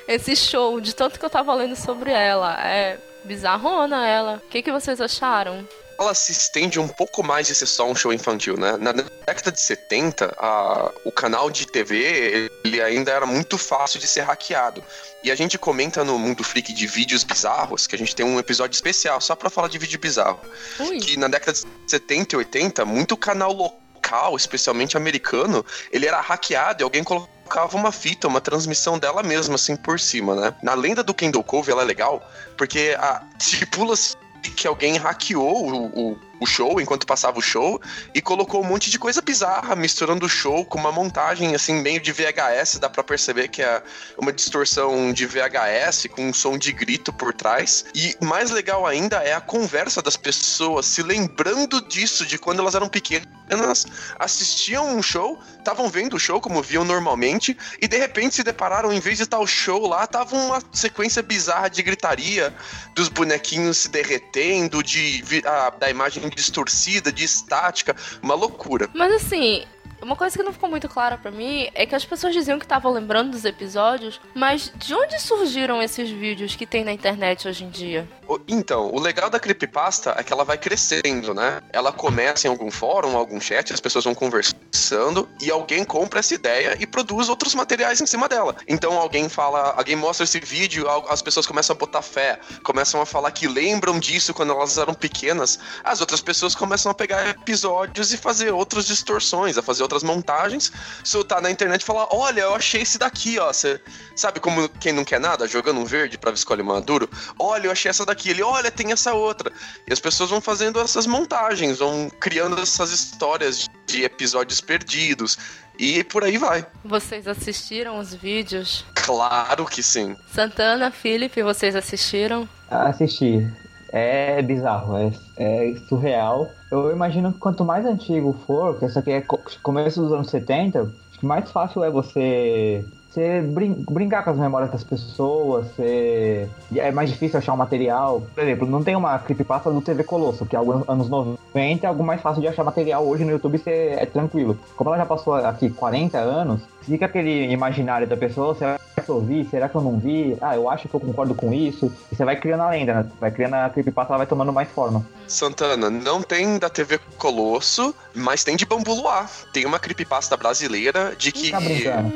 esse 0.07 0.35
show, 0.35 0.79
de 0.79 0.93
tanto 0.95 1.19
que 1.19 1.25
eu 1.25 1.29
tava 1.29 1.53
lendo 1.53 1.75
sobre 1.75 2.11
ela. 2.11 2.59
É 2.65 2.97
bizarrona 3.23 4.07
ela. 4.07 4.41
O 4.45 4.49
que, 4.49 4.61
que 4.61 4.71
vocês 4.71 5.01
acharam? 5.01 5.67
Ela 5.99 6.15
se 6.15 6.31
estende 6.31 6.79
um 6.79 6.87
pouco 6.87 7.21
mais 7.21 7.47
de 7.47 7.55
ser 7.55 7.65
só 7.65 7.85
um 7.89 7.93
show 7.93 8.13
infantil, 8.13 8.55
né? 8.57 8.77
Na 8.77 8.93
década 8.93 9.51
de 9.51 9.59
70, 9.59 10.33
a, 10.37 10.91
o 11.03 11.11
canal 11.11 11.49
de 11.51 11.67
TV 11.67 12.49
ele 12.63 12.81
ainda 12.81 13.11
era 13.11 13.25
muito 13.25 13.57
fácil 13.57 13.99
de 13.99 14.07
ser 14.07 14.21
hackeado. 14.21 14.81
E 15.21 15.29
a 15.29 15.35
gente 15.35 15.57
comenta 15.57 16.03
no 16.03 16.17
Mundo 16.17 16.43
Freak 16.43 16.71
de 16.71 16.87
vídeos 16.87 17.25
bizarros, 17.25 17.85
que 17.85 17.95
a 17.95 17.99
gente 17.99 18.15
tem 18.15 18.25
um 18.25 18.39
episódio 18.39 18.73
especial 18.75 19.19
só 19.19 19.35
para 19.35 19.49
falar 19.49 19.67
de 19.67 19.77
vídeo 19.77 19.99
bizarro. 19.99 20.39
Ui. 20.79 20.99
Que 20.99 21.17
na 21.17 21.27
década 21.27 21.51
de 21.51 21.65
70 21.87 22.35
e 22.35 22.37
80, 22.37 22.85
muito 22.85 23.17
canal 23.17 23.51
local, 23.51 24.37
especialmente 24.37 24.95
americano, 24.95 25.65
ele 25.91 26.05
era 26.05 26.21
hackeado 26.21 26.81
e 26.81 26.83
alguém 26.83 27.03
colocava 27.03 27.75
uma 27.75 27.91
fita, 27.91 28.27
uma 28.27 28.39
transmissão 28.39 28.97
dela 28.97 29.21
mesma, 29.21 29.55
assim, 29.55 29.75
por 29.75 29.99
cima, 29.99 30.33
né? 30.33 30.55
Na 30.63 30.75
lenda 30.75 31.03
do 31.03 31.13
Kendall 31.13 31.43
Cove, 31.43 31.71
ela 31.71 31.81
é 31.81 31.85
legal, 31.85 32.25
porque 32.57 32.95
a, 32.97 33.21
estipula-se 33.37 34.15
que 34.41 34.67
alguém 34.67 34.97
hackeou 34.97 35.71
o, 35.71 36.11
o 36.11 36.28
o 36.39 36.45
show, 36.45 36.79
enquanto 36.79 37.05
passava 37.05 37.37
o 37.37 37.41
show, 37.41 37.81
e 38.13 38.21
colocou 38.21 38.61
um 38.61 38.67
monte 38.67 38.89
de 38.89 38.97
coisa 38.97 39.21
bizarra, 39.21 39.75
misturando 39.75 40.25
o 40.25 40.29
show 40.29 40.65
com 40.65 40.79
uma 40.79 40.91
montagem, 40.91 41.53
assim, 41.55 41.81
meio 41.81 41.99
de 41.99 42.11
VHS, 42.11 42.79
dá 42.79 42.89
pra 42.89 43.03
perceber 43.03 43.47
que 43.49 43.61
é 43.61 43.81
uma 44.17 44.31
distorção 44.31 45.11
de 45.11 45.25
VHS, 45.25 46.07
com 46.11 46.29
um 46.29 46.33
som 46.33 46.57
de 46.57 46.71
grito 46.71 47.11
por 47.11 47.33
trás. 47.33 47.85
E 47.93 48.15
mais 48.21 48.51
legal 48.51 48.85
ainda 48.85 49.17
é 49.17 49.33
a 49.33 49.41
conversa 49.41 50.01
das 50.01 50.15
pessoas 50.15 50.85
se 50.85 51.03
lembrando 51.03 51.81
disso, 51.81 52.25
de 52.25 52.37
quando 52.37 52.59
elas 52.59 52.75
eram 52.75 52.87
pequenas, 52.87 53.85
assistiam 54.17 54.95
um 54.95 55.01
show, 55.01 55.39
estavam 55.57 55.89
vendo 55.89 56.15
o 56.15 56.19
show 56.19 56.39
como 56.39 56.61
viam 56.61 56.83
normalmente, 56.83 57.57
e 57.81 57.87
de 57.87 57.97
repente 57.97 58.35
se 58.35 58.43
depararam, 58.43 58.93
em 58.93 58.99
vez 58.99 59.17
de 59.17 59.23
estar 59.23 59.39
o 59.39 59.47
show 59.47 59.87
lá, 59.87 60.05
tava 60.07 60.35
uma 60.35 60.61
sequência 60.71 61.21
bizarra 61.21 61.69
de 61.69 61.81
gritaria, 61.81 62.53
dos 62.95 63.09
bonequinhos 63.09 63.77
se 63.77 63.89
derretendo, 63.89 64.83
de, 64.83 65.23
a, 65.45 65.69
da 65.71 65.89
imagem 65.89 66.28
distorcida, 66.29 67.11
de 67.11 67.23
estática, 67.23 67.95
uma 68.21 68.35
loucura. 68.35 68.89
Mas 68.93 69.11
assim, 69.13 69.65
uma 70.01 70.15
coisa 70.15 70.37
que 70.37 70.43
não 70.43 70.53
ficou 70.53 70.69
muito 70.69 70.87
clara 70.87 71.17
para 71.17 71.31
mim 71.31 71.69
é 71.73 71.85
que 71.85 71.95
as 71.95 72.05
pessoas 72.05 72.33
diziam 72.33 72.57
que 72.57 72.65
estavam 72.65 72.91
lembrando 72.91 73.31
dos 73.31 73.45
episódios, 73.45 74.19
mas 74.33 74.71
de 74.75 74.93
onde 74.93 75.19
surgiram 75.19 75.81
esses 75.81 76.09
vídeos 76.09 76.55
que 76.55 76.65
tem 76.65 76.83
na 76.83 76.91
internet 76.91 77.47
hoje 77.47 77.63
em 77.63 77.69
dia? 77.69 78.07
Então, 78.47 78.93
o 78.93 78.99
legal 78.99 79.29
da 79.29 79.39
creepypasta 79.39 80.15
é 80.17 80.23
que 80.23 80.31
ela 80.31 80.43
vai 80.43 80.57
crescendo, 80.57 81.33
né? 81.33 81.61
Ela 81.71 81.91
começa 81.91 82.47
em 82.47 82.49
algum 82.49 82.69
fórum, 82.69 83.17
algum 83.17 83.39
chat, 83.39 83.73
as 83.73 83.79
pessoas 83.79 84.05
vão 84.05 84.13
conversando 84.13 85.27
e 85.41 85.49
alguém 85.49 85.83
compra 85.83 86.19
essa 86.19 86.33
ideia 86.33 86.77
e 86.79 86.85
produz 86.85 87.29
outros 87.29 87.55
materiais 87.55 88.01
em 88.01 88.05
cima 88.05 88.27
dela. 88.29 88.55
Então 88.67 88.97
alguém 88.97 89.27
fala, 89.29 89.73
alguém 89.75 89.95
mostra 89.95 90.23
esse 90.23 90.39
vídeo, 90.39 90.87
as 91.09 91.21
pessoas 91.21 91.45
começam 91.45 91.75
a 91.75 91.79
botar 91.79 92.01
fé, 92.01 92.39
começam 92.63 93.01
a 93.01 93.05
falar 93.05 93.31
que 93.31 93.47
lembram 93.47 93.99
disso 93.99 94.33
quando 94.33 94.51
elas 94.51 94.77
eram 94.77 94.93
pequenas. 94.93 95.59
As 95.83 96.01
outras 96.01 96.21
pessoas 96.21 96.55
começam 96.55 96.91
a 96.91 96.95
pegar 96.95 97.29
episódios 97.29 98.13
e 98.13 98.17
fazer 98.17 98.51
outras 98.51 98.85
distorções, 98.85 99.57
a 99.57 99.61
fazer 99.61 99.83
outras 99.89 100.03
montagens, 100.03 100.71
soltar 101.03 101.41
na 101.41 101.49
internet 101.49 101.81
e 101.81 101.85
falar: 101.85 102.07
Olha, 102.11 102.41
eu 102.41 102.55
achei 102.55 102.81
esse 102.81 102.97
daqui, 102.99 103.39
ó. 103.39 103.51
Você 103.51 103.81
sabe 104.15 104.39
como 104.39 104.69
quem 104.69 104.93
não 104.93 105.03
quer 105.03 105.19
nada, 105.19 105.47
jogando 105.47 105.79
um 105.79 105.85
verde 105.85 106.17
pra 106.17 106.31
escolher 106.31 106.63
maduro? 106.63 107.09
Olha, 107.37 107.67
eu 107.67 107.71
achei 107.71 107.89
essa 107.89 108.05
daqui. 108.05 108.29
Ele, 108.29 108.43
olha, 108.43 108.69
tem 108.69 108.91
essa 108.91 109.13
outra. 109.13 109.51
E 109.87 109.91
as 109.91 109.99
pessoas 109.99 110.29
vão 110.29 110.39
fazendo 110.39 110.79
essas 110.79 111.07
montagens, 111.07 111.79
vão 111.79 112.09
criando 112.19 112.61
essas 112.61 112.91
histórias 112.91 113.67
de 113.87 114.03
episódios 114.03 114.61
perdidos. 114.61 115.37
E 115.77 116.03
por 116.03 116.23
aí 116.23 116.37
vai. 116.37 116.65
Vocês 116.83 117.25
assistiram 117.25 117.99
os 117.99 118.13
vídeos? 118.13 118.85
Claro 118.95 119.65
que 119.65 119.81
sim. 119.81 120.15
Santana, 120.33 120.91
Felipe, 120.91 121.41
vocês 121.41 121.73
assistiram? 121.75 122.47
Assisti 122.69 123.47
é 123.91 124.41
bizarro, 124.41 124.97
é, 124.97 125.11
é 125.37 125.75
surreal. 125.87 126.51
Eu 126.71 126.91
imagino 126.91 127.33
que 127.33 127.39
quanto 127.39 127.65
mais 127.65 127.85
antigo 127.85 128.33
for, 128.45 128.77
que 128.77 128.85
essa 128.85 128.99
aqui 128.99 129.11
é 129.11 129.23
começo 129.61 130.01
dos 130.01 130.11
anos 130.11 130.29
70, 130.29 130.81
acho 130.81 131.19
que 131.19 131.25
mais 131.25 131.51
fácil 131.51 131.83
é 131.83 131.89
você 131.89 132.85
você 133.09 133.41
brin 133.41 133.73
brincar 133.89 134.23
com 134.23 134.29
as 134.29 134.37
memórias 134.37 134.71
das 134.71 134.83
pessoas, 134.83 135.67
você... 135.67 136.47
é 136.75 136.91
mais 136.91 137.09
difícil 137.09 137.39
achar 137.39 137.53
um 137.53 137.57
material. 137.57 138.21
Por 138.33 138.43
exemplo, 138.43 138.67
não 138.67 138.83
tem 138.83 138.95
uma 138.95 139.17
creepypasta 139.17 139.71
do 139.71 139.81
TV 139.81 140.03
Colosso, 140.03 140.45
que 140.45 140.55
é 140.55 140.59
alguns 140.59 140.87
anos 140.87 141.09
90 141.09 141.85
é 141.85 141.89
algo 141.89 142.03
mais 142.03 142.21
fácil 142.21 142.41
de 142.41 142.47
achar 142.47 142.63
material. 142.63 143.05
Hoje 143.05 143.25
no 143.25 143.31
YouTube 143.31 143.57
você 143.57 143.95
é 143.97 144.05
tranquilo. 144.05 144.57
Como 144.75 144.89
ela 144.89 144.97
já 144.97 145.05
passou 145.05 145.33
aqui 145.33 145.69
40 145.69 146.17
anos, 146.17 146.61
fica 146.81 147.05
aquele 147.05 147.51
imaginário 147.51 148.07
da 148.07 148.15
pessoa, 148.15 148.53
será 148.53 148.79
que 149.03 149.09
eu 149.09 149.19
vi? 149.19 149.45
Será 149.45 149.67
que 149.67 149.75
eu 149.75 149.81
não 149.81 149.97
vi? 149.97 150.37
Ah, 150.39 150.55
eu 150.55 150.69
acho 150.69 150.87
que 150.87 150.93
eu 150.93 150.99
concordo 150.99 151.33
com 151.33 151.51
isso. 151.51 151.91
E 152.11 152.15
você 152.15 152.23
vai 152.23 152.35
criando 152.35 152.61
a 152.61 152.69
lenda, 152.69 152.93
né? 152.93 153.05
Vai 153.19 153.31
criando 153.31 153.55
a 153.55 153.69
creepypasta, 153.69 154.13
ela 154.13 154.19
vai 154.19 154.27
tomando 154.27 154.53
mais 154.53 154.69
forma. 154.69 155.03
Santana, 155.29 155.89
não 155.89 156.21
tem 156.21 156.57
da 156.57 156.69
TV 156.69 156.99
Colosso, 157.17 157.93
mas 158.13 158.43
tem 158.43 158.55
de 158.55 158.65
Bambu 158.65 158.93
Luar. 158.93 159.29
Tem 159.53 159.65
uma 159.65 159.79
creepypasta 159.79 160.35
brasileira 160.35 161.15
de 161.15 161.31
que... 161.31 161.51
Tá 161.51 161.59
brincando? 161.59 162.09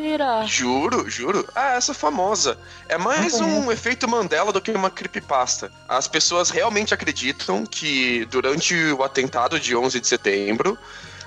Juro, 0.48 1.10
juro. 1.10 1.48
Ah, 1.56 1.76
essa 1.76 1.94
famosa. 1.94 2.58
É 2.90 2.98
mais 2.98 3.40
um 3.40 3.72
efeito 3.72 4.08
Mandela 4.08 4.52
do 4.52 4.60
que 4.60 4.72
uma 4.72 4.90
creepypasta. 4.90 5.72
As 5.88 6.08
pessoas 6.08 6.50
realmente 6.50 6.94
acreditam 6.94 7.66
que 7.66 8.26
durante 8.26 8.76
o 8.92 9.04
atentado 9.04 9.60
de 9.60 9.76
11 9.76 10.00
de 10.00 10.08
setembro, 10.08 10.78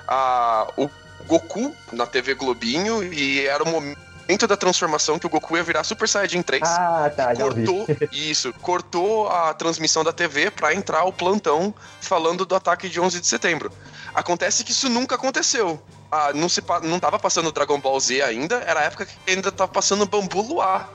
a, 0.09 0.67
o 0.77 0.91
Goku 1.27 1.75
na 1.93 2.07
TV 2.07 2.35
Globinho 2.35 3.03
e 3.03 3.47
era 3.47 3.63
o 3.63 3.69
momento 3.69 4.06
da 4.49 4.57
transformação 4.57 5.19
que 5.19 5.27
o 5.27 5.31
Goku 5.31 5.57
ia 5.57 5.63
virar 5.63 5.85
Super 5.85 6.09
Saiyajin 6.09 6.43
3. 6.43 6.63
Ah, 6.65 7.11
tá, 7.15 7.35
já 7.35 7.45
cortou, 7.45 7.87
Isso, 8.13 8.53
cortou 8.61 9.29
a 9.29 9.55
transmissão 9.55 10.03
da 10.03 10.13
TV 10.13 10.51
para 10.51 10.75
entrar 10.75 11.05
o 11.05 11.13
plantão 11.13 11.75
falando 12.01 12.45
do 12.45 12.55
ataque 12.55 12.89
de 12.89 13.01
11 13.01 13.21
de 13.21 13.27
setembro. 13.27 13.71
Acontece 14.15 14.65
que 14.65 14.73
isso 14.73 14.89
nunca 14.89 15.15
aconteceu. 15.15 15.81
Ah, 16.11 16.33
não, 16.35 16.49
se, 16.49 16.63
não 16.83 16.99
tava 16.99 17.19
passando 17.19 17.53
Dragon 17.53 17.79
Ball 17.79 17.99
Z 18.01 18.23
ainda, 18.23 18.57
era 18.67 18.81
a 18.81 18.85
época 18.85 19.07
que 19.07 19.15
ainda 19.31 19.53
tava 19.53 19.71
passando 19.71 20.07
Bambu 20.07 20.41
Luar. 20.41 20.91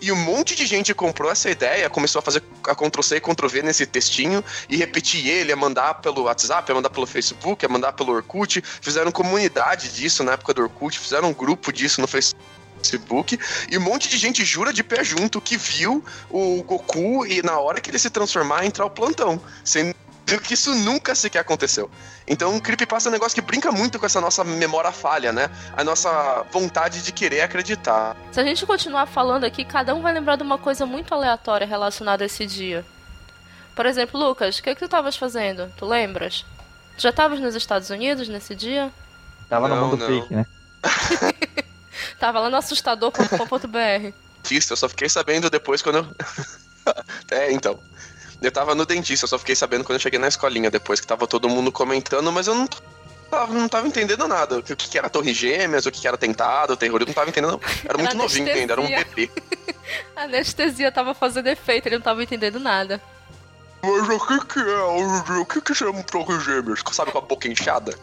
E 0.00 0.12
um 0.12 0.16
monte 0.16 0.54
de 0.54 0.66
gente 0.66 0.92
comprou 0.92 1.30
essa 1.30 1.48
ideia, 1.48 1.88
começou 1.88 2.18
a 2.18 2.22
fazer 2.22 2.42
a 2.66 2.74
Ctrl-C 2.74 3.16
e 3.16 3.20
Ctrl-V 3.20 3.62
nesse 3.62 3.86
textinho 3.86 4.44
e 4.68 4.76
repetir 4.76 5.26
ele, 5.26 5.52
a 5.52 5.56
mandar 5.56 5.94
pelo 5.94 6.24
WhatsApp, 6.24 6.70
a 6.70 6.74
mandar 6.74 6.90
pelo 6.90 7.06
Facebook, 7.06 7.64
a 7.64 7.68
mandar 7.68 7.92
pelo 7.92 8.12
Orkut. 8.12 8.62
Fizeram 8.82 9.10
comunidade 9.10 9.94
disso 9.94 10.22
na 10.22 10.32
época 10.32 10.52
do 10.52 10.62
Orkut, 10.62 10.98
fizeram 10.98 11.28
um 11.28 11.32
grupo 11.32 11.72
disso 11.72 12.00
no 12.00 12.06
Facebook. 12.06 12.53
E 13.70 13.78
um 13.78 13.80
monte 13.80 14.08
de 14.08 14.18
gente 14.18 14.44
jura 14.44 14.72
de 14.72 14.82
pé 14.82 15.02
junto 15.04 15.40
que 15.40 15.56
viu 15.56 16.04
o 16.30 16.62
Goku 16.62 17.26
e 17.26 17.42
na 17.42 17.58
hora 17.58 17.80
que 17.80 17.90
ele 17.90 17.98
se 17.98 18.10
transformar 18.10 18.64
entrar 18.64 18.84
o 18.84 18.90
plantão. 18.90 19.40
Sendo 19.64 19.94
que 20.42 20.54
isso 20.54 20.74
nunca 20.74 21.14
sequer 21.14 21.40
aconteceu. 21.40 21.90
Então, 22.26 22.56
o 22.56 22.60
Creepypasta 22.60 23.08
é 23.08 23.10
um 23.10 23.12
negócio 23.12 23.34
que 23.34 23.46
brinca 23.46 23.70
muito 23.70 23.98
com 23.98 24.06
essa 24.06 24.20
nossa 24.20 24.42
memória 24.42 24.90
falha, 24.90 25.32
né? 25.32 25.50
A 25.76 25.84
nossa 25.84 26.44
vontade 26.50 27.02
de 27.02 27.12
querer 27.12 27.42
acreditar. 27.42 28.16
Se 28.32 28.40
a 28.40 28.44
gente 28.44 28.64
continuar 28.64 29.06
falando 29.06 29.44
aqui, 29.44 29.64
cada 29.64 29.94
um 29.94 30.00
vai 30.00 30.12
lembrar 30.12 30.36
de 30.36 30.42
uma 30.42 30.58
coisa 30.58 30.86
muito 30.86 31.12
aleatória 31.12 31.66
relacionada 31.66 32.24
a 32.24 32.26
esse 32.26 32.46
dia. 32.46 32.84
Por 33.74 33.86
exemplo, 33.86 34.18
Lucas, 34.18 34.58
o 34.58 34.62
que, 34.62 34.70
é 34.70 34.74
que 34.74 34.78
tu 34.78 34.86
estavas 34.86 35.16
fazendo? 35.16 35.70
Tu 35.76 35.84
lembras? 35.84 36.44
Tu 36.96 37.02
já 37.02 37.10
estavas 37.10 37.40
nos 37.40 37.54
Estados 37.54 37.90
Unidos 37.90 38.28
nesse 38.28 38.54
dia? 38.54 38.90
Tava 39.48 39.68
no 39.68 39.76
mundo 39.76 40.04
freak, 40.04 40.32
né? 40.32 40.46
Tava 42.18 42.40
lá 42.40 42.50
no 42.50 42.56
assustador.com.br. 42.56 44.12
Isso, 44.50 44.72
eu 44.72 44.76
só 44.76 44.88
fiquei 44.88 45.08
sabendo 45.08 45.48
depois 45.48 45.82
quando 45.82 45.96
eu. 45.98 46.06
é, 47.30 47.52
então. 47.52 47.78
Eu 48.42 48.52
tava 48.52 48.74
no 48.74 48.84
dentista, 48.84 49.24
eu 49.24 49.28
só 49.28 49.38
fiquei 49.38 49.56
sabendo 49.56 49.84
quando 49.84 49.96
eu 49.96 50.00
cheguei 50.00 50.18
na 50.18 50.28
escolinha 50.28 50.70
depois 50.70 51.00
que 51.00 51.06
tava 51.06 51.26
todo 51.26 51.48
mundo 51.48 51.72
comentando, 51.72 52.30
mas 52.30 52.46
eu 52.46 52.54
não 52.54 52.66
tava, 53.30 53.54
não 53.54 53.68
tava 53.68 53.88
entendendo 53.88 54.28
nada. 54.28 54.58
O 54.58 54.62
que, 54.62 54.76
que 54.76 54.98
era 54.98 55.08
Torre 55.08 55.32
Gêmeas, 55.32 55.86
o 55.86 55.90
que 55.90 56.06
era 56.06 56.18
tentado, 56.18 56.76
terror, 56.76 57.00
eu 57.00 57.06
não 57.06 57.14
tava 57.14 57.30
entendendo. 57.30 57.58
Era 57.84 57.96
muito 57.96 58.16
novinho 58.16 58.52
ainda, 58.52 58.74
era 58.74 58.80
um 58.82 58.86
bebê. 58.86 59.30
A 60.14 60.24
anestesia 60.28 60.92
tava 60.92 61.14
fazendo 61.14 61.46
efeito, 61.46 61.86
ele 61.86 61.96
não 61.96 62.02
tava 62.02 62.22
entendendo 62.22 62.60
nada. 62.60 63.00
Mas 63.82 64.08
o 64.08 64.26
que 64.26 64.46
que 64.46 64.60
é? 64.60 65.38
O 65.40 65.46
que 65.46 65.60
que 65.60 65.74
chama 65.74 66.02
Torre 66.02 66.38
Gêmeas? 66.40 66.80
Sabe 66.92 67.12
com 67.12 67.18
a 67.18 67.22
boca 67.22 67.48
inchada? 67.48 67.94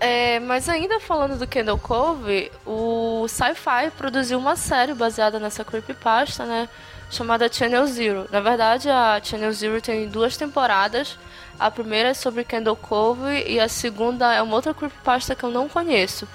É, 0.00 0.40
mas 0.40 0.68
ainda 0.68 0.98
falando 0.98 1.38
do 1.38 1.46
Kendall 1.46 1.78
Cove, 1.78 2.50
o 2.66 3.26
Sci-Fi 3.28 3.90
produziu 3.96 4.38
uma 4.38 4.56
série 4.56 4.94
baseada 4.94 5.38
nessa 5.38 5.62
creepypasta, 5.62 6.44
né? 6.46 6.68
chamada 7.10 7.52
Channel 7.52 7.86
Zero. 7.86 8.28
Na 8.30 8.40
verdade, 8.40 8.88
a 8.88 9.20
Channel 9.22 9.52
Zero 9.52 9.80
tem 9.80 10.08
duas 10.08 10.36
temporadas. 10.36 11.18
A 11.58 11.70
primeira 11.70 12.10
é 12.10 12.14
sobre 12.14 12.44
Kendall 12.44 12.76
Cove 12.76 13.44
e 13.46 13.60
a 13.60 13.68
segunda 13.68 14.32
é 14.32 14.40
uma 14.40 14.54
outra 14.54 14.72
creepypasta 14.72 15.34
que 15.34 15.44
eu 15.44 15.50
não 15.50 15.68
conheço. 15.68 16.26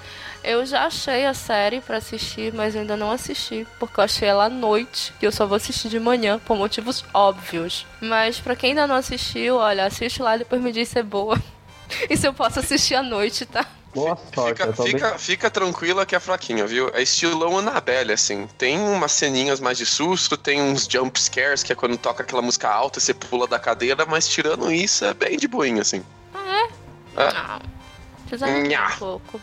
Eu 0.44 0.64
já 0.64 0.86
achei 0.86 1.26
a 1.26 1.34
série 1.34 1.80
para 1.80 1.96
assistir, 1.96 2.52
mas 2.52 2.76
ainda 2.76 2.96
não 2.96 3.10
assisti, 3.10 3.66
porque 3.80 3.98
eu 3.98 4.04
achei 4.04 4.28
ela 4.28 4.44
à 4.44 4.48
noite, 4.48 5.12
e 5.20 5.24
eu 5.24 5.32
só 5.32 5.44
vou 5.44 5.56
assistir 5.56 5.88
de 5.88 5.98
manhã, 5.98 6.38
por 6.38 6.56
motivos 6.56 7.04
óbvios. 7.12 7.84
Mas 8.00 8.38
para 8.38 8.54
quem 8.54 8.70
ainda 8.70 8.86
não 8.86 8.94
assistiu, 8.94 9.56
olha, 9.56 9.84
assiste 9.84 10.22
lá 10.22 10.36
e 10.36 10.40
depois 10.40 10.62
me 10.62 10.70
diz 10.70 10.88
se 10.88 11.00
é 11.00 11.02
boa. 11.02 11.36
e 12.10 12.16
se 12.16 12.26
eu 12.26 12.32
posso 12.34 12.58
assistir 12.60 12.94
à 12.94 13.02
noite, 13.02 13.44
tá? 13.46 13.66
Boa 13.94 14.18
sorte, 14.34 14.58
Fica, 14.60 14.72
tô 14.74 14.82
bem- 14.82 14.92
fica, 14.92 15.18
fica 15.18 15.50
tranquila 15.50 16.04
que 16.04 16.14
é 16.14 16.20
fraquinha, 16.20 16.66
viu? 16.66 16.90
É 16.92 17.00
estilão 17.02 17.56
Annabelle, 17.56 18.12
assim. 18.12 18.46
Tem 18.58 18.78
umas 18.78 19.12
ceninhas 19.12 19.58
mais 19.58 19.78
de 19.78 19.86
susto, 19.86 20.36
tem 20.36 20.60
uns 20.60 20.84
jump 20.86 21.18
scares, 21.18 21.62
que 21.62 21.72
é 21.72 21.74
quando 21.74 21.96
toca 21.96 22.22
aquela 22.22 22.42
música 22.42 22.68
alta 22.68 22.98
e 22.98 23.02
você 23.02 23.14
pula 23.14 23.46
da 23.46 23.58
cadeira, 23.58 24.04
mas 24.04 24.28
tirando 24.28 24.70
isso, 24.70 25.02
é 25.04 25.14
bem 25.14 25.38
de 25.38 25.48
boinha, 25.48 25.80
assim. 25.80 26.04
É. 26.34 27.32
Não. 27.32 27.60
Precisa 28.28 28.46
Nha. 28.48 28.88
um 28.96 28.98
pouco. 28.98 29.40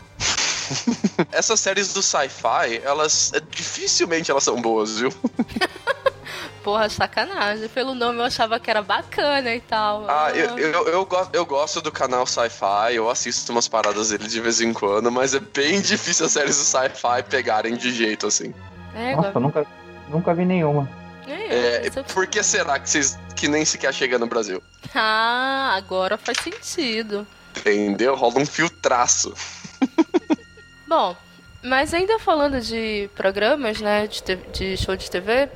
Essas 1.32 1.58
séries 1.58 1.92
do 1.92 2.00
sci-fi, 2.02 2.80
elas. 2.84 3.32
é, 3.34 3.40
dificilmente 3.40 4.30
elas 4.30 4.44
são 4.44 4.60
boas, 4.62 4.98
viu? 4.98 5.12
Porra, 6.64 6.88
sacanagem. 6.88 7.68
Pelo 7.68 7.94
nome 7.94 8.18
eu 8.20 8.24
achava 8.24 8.58
que 8.58 8.70
era 8.70 8.80
bacana 8.82 9.54
e 9.54 9.60
tal. 9.60 10.06
Ah, 10.08 10.30
eu, 10.34 10.58
eu, 10.58 10.88
eu, 10.88 11.04
go- 11.04 11.28
eu 11.32 11.44
gosto 11.44 11.82
do 11.82 11.92
canal 11.92 12.26
Sci-Fi, 12.26 12.94
eu 12.94 13.08
assisto 13.10 13.52
umas 13.52 13.68
paradas 13.68 14.08
dele 14.08 14.26
de 14.26 14.40
vez 14.40 14.60
em 14.62 14.72
quando, 14.72 15.12
mas 15.12 15.34
é 15.34 15.40
bem 15.40 15.78
difícil 15.82 16.24
as 16.24 16.32
séries 16.32 16.56
do 16.56 16.64
Sci-Fi 16.64 17.22
pegarem 17.28 17.76
de 17.76 17.92
jeito 17.92 18.26
assim. 18.26 18.54
É, 18.94 19.14
Nossa, 19.14 19.32
eu 19.34 19.40
nunca, 19.40 19.66
nunca 20.08 20.32
vi 20.34 20.44
nenhuma. 20.46 20.88
É, 21.28 21.86
Isso- 21.86 22.02
por 22.14 22.26
que 22.26 22.42
será 22.42 22.78
que 22.78 22.88
vocês 22.88 23.18
que 23.36 23.46
nem 23.46 23.64
sequer 23.64 23.92
chega 23.92 24.18
no 24.18 24.26
Brasil? 24.26 24.62
Ah, 24.94 25.74
agora 25.76 26.16
faz 26.16 26.38
sentido. 26.42 27.26
Entendeu? 27.56 28.14
Rola 28.16 28.38
um 28.40 28.46
filtraço. 28.46 29.34
Bom, 30.88 31.16
mas 31.62 31.92
ainda 31.94 32.18
falando 32.18 32.60
de 32.60 33.08
programas, 33.14 33.80
né, 33.80 34.06
de, 34.06 34.22
te- 34.22 34.36
de 34.52 34.76
show 34.76 34.96
de 34.96 35.10
TV, 35.10 35.48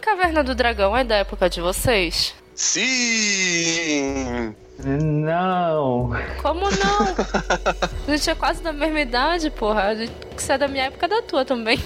Caverna 0.00 0.42
do 0.42 0.54
Dragão 0.54 0.96
é 0.96 1.04
da 1.04 1.16
época 1.16 1.48
de 1.50 1.60
vocês? 1.60 2.34
Sim! 2.54 4.54
Não. 4.84 6.10
Como 6.40 6.60
não? 6.60 6.68
A 8.06 8.10
gente 8.16 8.30
é 8.30 8.34
quase 8.34 8.62
da 8.62 8.72
mesma 8.72 9.00
idade, 9.00 9.50
porra. 9.50 9.82
A 9.88 9.94
gente- 9.94 10.12
Você 10.36 10.52
é 10.52 10.58
da 10.58 10.68
minha 10.68 10.84
época 10.84 11.08
da 11.08 11.20
tua 11.22 11.44
também. 11.44 11.78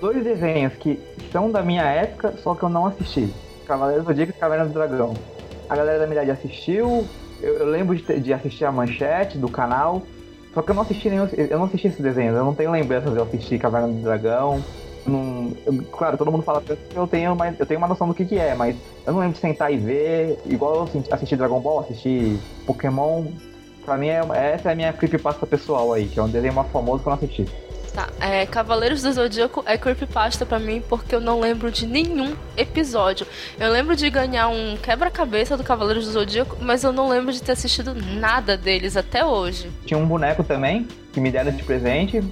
Dois 0.00 0.22
desenhos 0.22 0.74
que 0.74 1.00
são 1.32 1.50
da 1.50 1.62
minha 1.62 1.82
época, 1.84 2.34
só 2.42 2.54
que 2.54 2.62
eu 2.64 2.68
não 2.68 2.86
assisti. 2.86 3.32
Cavaleiros 3.66 4.04
do 4.04 4.08
Zodíaco 4.08 4.32
e 4.36 4.40
Caverna 4.40 4.64
do 4.66 4.72
Dragão. 4.72 5.14
A 5.68 5.76
galera 5.76 5.98
da 5.98 6.06
minha 6.06 6.22
idade 6.22 6.30
assistiu, 6.38 7.06
eu, 7.40 7.58
eu 7.58 7.66
lembro 7.66 7.94
de, 7.96 8.20
de 8.20 8.32
assistir 8.32 8.64
a 8.64 8.72
manchete 8.72 9.36
do 9.38 9.48
canal, 9.48 10.02
só 10.54 10.62
que 10.62 10.70
eu 10.70 10.74
não 10.74 10.82
assisti 10.82 11.08
nenhum. 11.10 11.28
Eu 11.36 11.58
não 11.58 11.66
assisti 11.66 11.88
esses 11.88 12.00
desenhos, 12.00 12.36
eu 12.36 12.44
não 12.44 12.54
tenho 12.54 12.70
lembranças 12.70 13.10
de 13.12 13.18
eu 13.18 13.24
assistir 13.24 13.58
Caverna 13.58 13.88
do 13.88 14.02
Dragão. 14.02 14.62
Não- 15.08 15.52
eu- 15.66 15.82
claro, 15.90 16.16
todo 16.18 16.30
mundo 16.30 16.42
fala 16.42 16.60
que 16.60 16.76
eu 16.94 17.06
tenho, 17.06 17.34
mas 17.34 17.58
eu 17.58 17.66
tenho 17.66 17.78
uma 17.78 17.88
noção 17.88 18.06
do 18.08 18.14
que, 18.14 18.24
que 18.24 18.38
é, 18.38 18.54
mas 18.54 18.76
eu 19.06 19.12
não 19.12 19.20
lembro 19.20 19.34
de 19.34 19.40
sentar 19.40 19.72
e 19.72 19.76
ver, 19.76 20.38
igual 20.46 20.88
eu 20.94 21.02
assisti- 21.12 21.36
Dragon 21.36 21.60
Ball, 21.60 21.80
assisti 21.80 22.38
Pokémon. 22.66 23.24
Pra 23.84 23.96
mim, 23.96 24.08
é, 24.08 24.20
essa 24.54 24.68
é 24.68 24.72
a 24.72 24.76
minha 24.76 24.92
creepypasta 24.92 25.46
pessoal 25.46 25.92
aí, 25.94 26.06
que 26.08 26.20
é 26.20 26.22
um 26.22 26.28
desenho 26.28 26.52
mais 26.52 26.70
famoso 26.70 27.02
que 27.02 27.08
eu 27.08 27.10
não 27.10 27.16
assisti. 27.16 27.46
Tá, 27.94 28.06
é, 28.20 28.44
Cavaleiros 28.44 29.02
do 29.02 29.10
Zodíaco 29.10 29.64
é 29.66 29.78
creepypasta 29.78 30.44
pra 30.44 30.58
mim 30.58 30.82
porque 30.88 31.14
eu 31.14 31.20
não 31.22 31.40
lembro 31.40 31.70
de 31.70 31.86
nenhum 31.86 32.36
episódio. 32.56 33.26
Eu 33.58 33.72
lembro 33.72 33.96
de 33.96 34.08
ganhar 34.10 34.48
um 34.48 34.76
quebra-cabeça 34.76 35.56
do 35.56 35.64
Cavaleiros 35.64 36.04
do 36.04 36.12
Zodíaco, 36.12 36.58
mas 36.60 36.84
eu 36.84 36.92
não 36.92 37.08
lembro 37.08 37.32
de 37.32 37.42
ter 37.42 37.52
assistido 37.52 37.94
nada 37.94 38.56
deles 38.58 38.94
até 38.96 39.24
hoje. 39.24 39.70
Tinha 39.86 39.98
um 39.98 40.06
boneco 40.06 40.44
também, 40.44 40.86
que 41.12 41.18
me 41.18 41.30
deram 41.30 41.50
de 41.50 41.62
presente. 41.64 42.22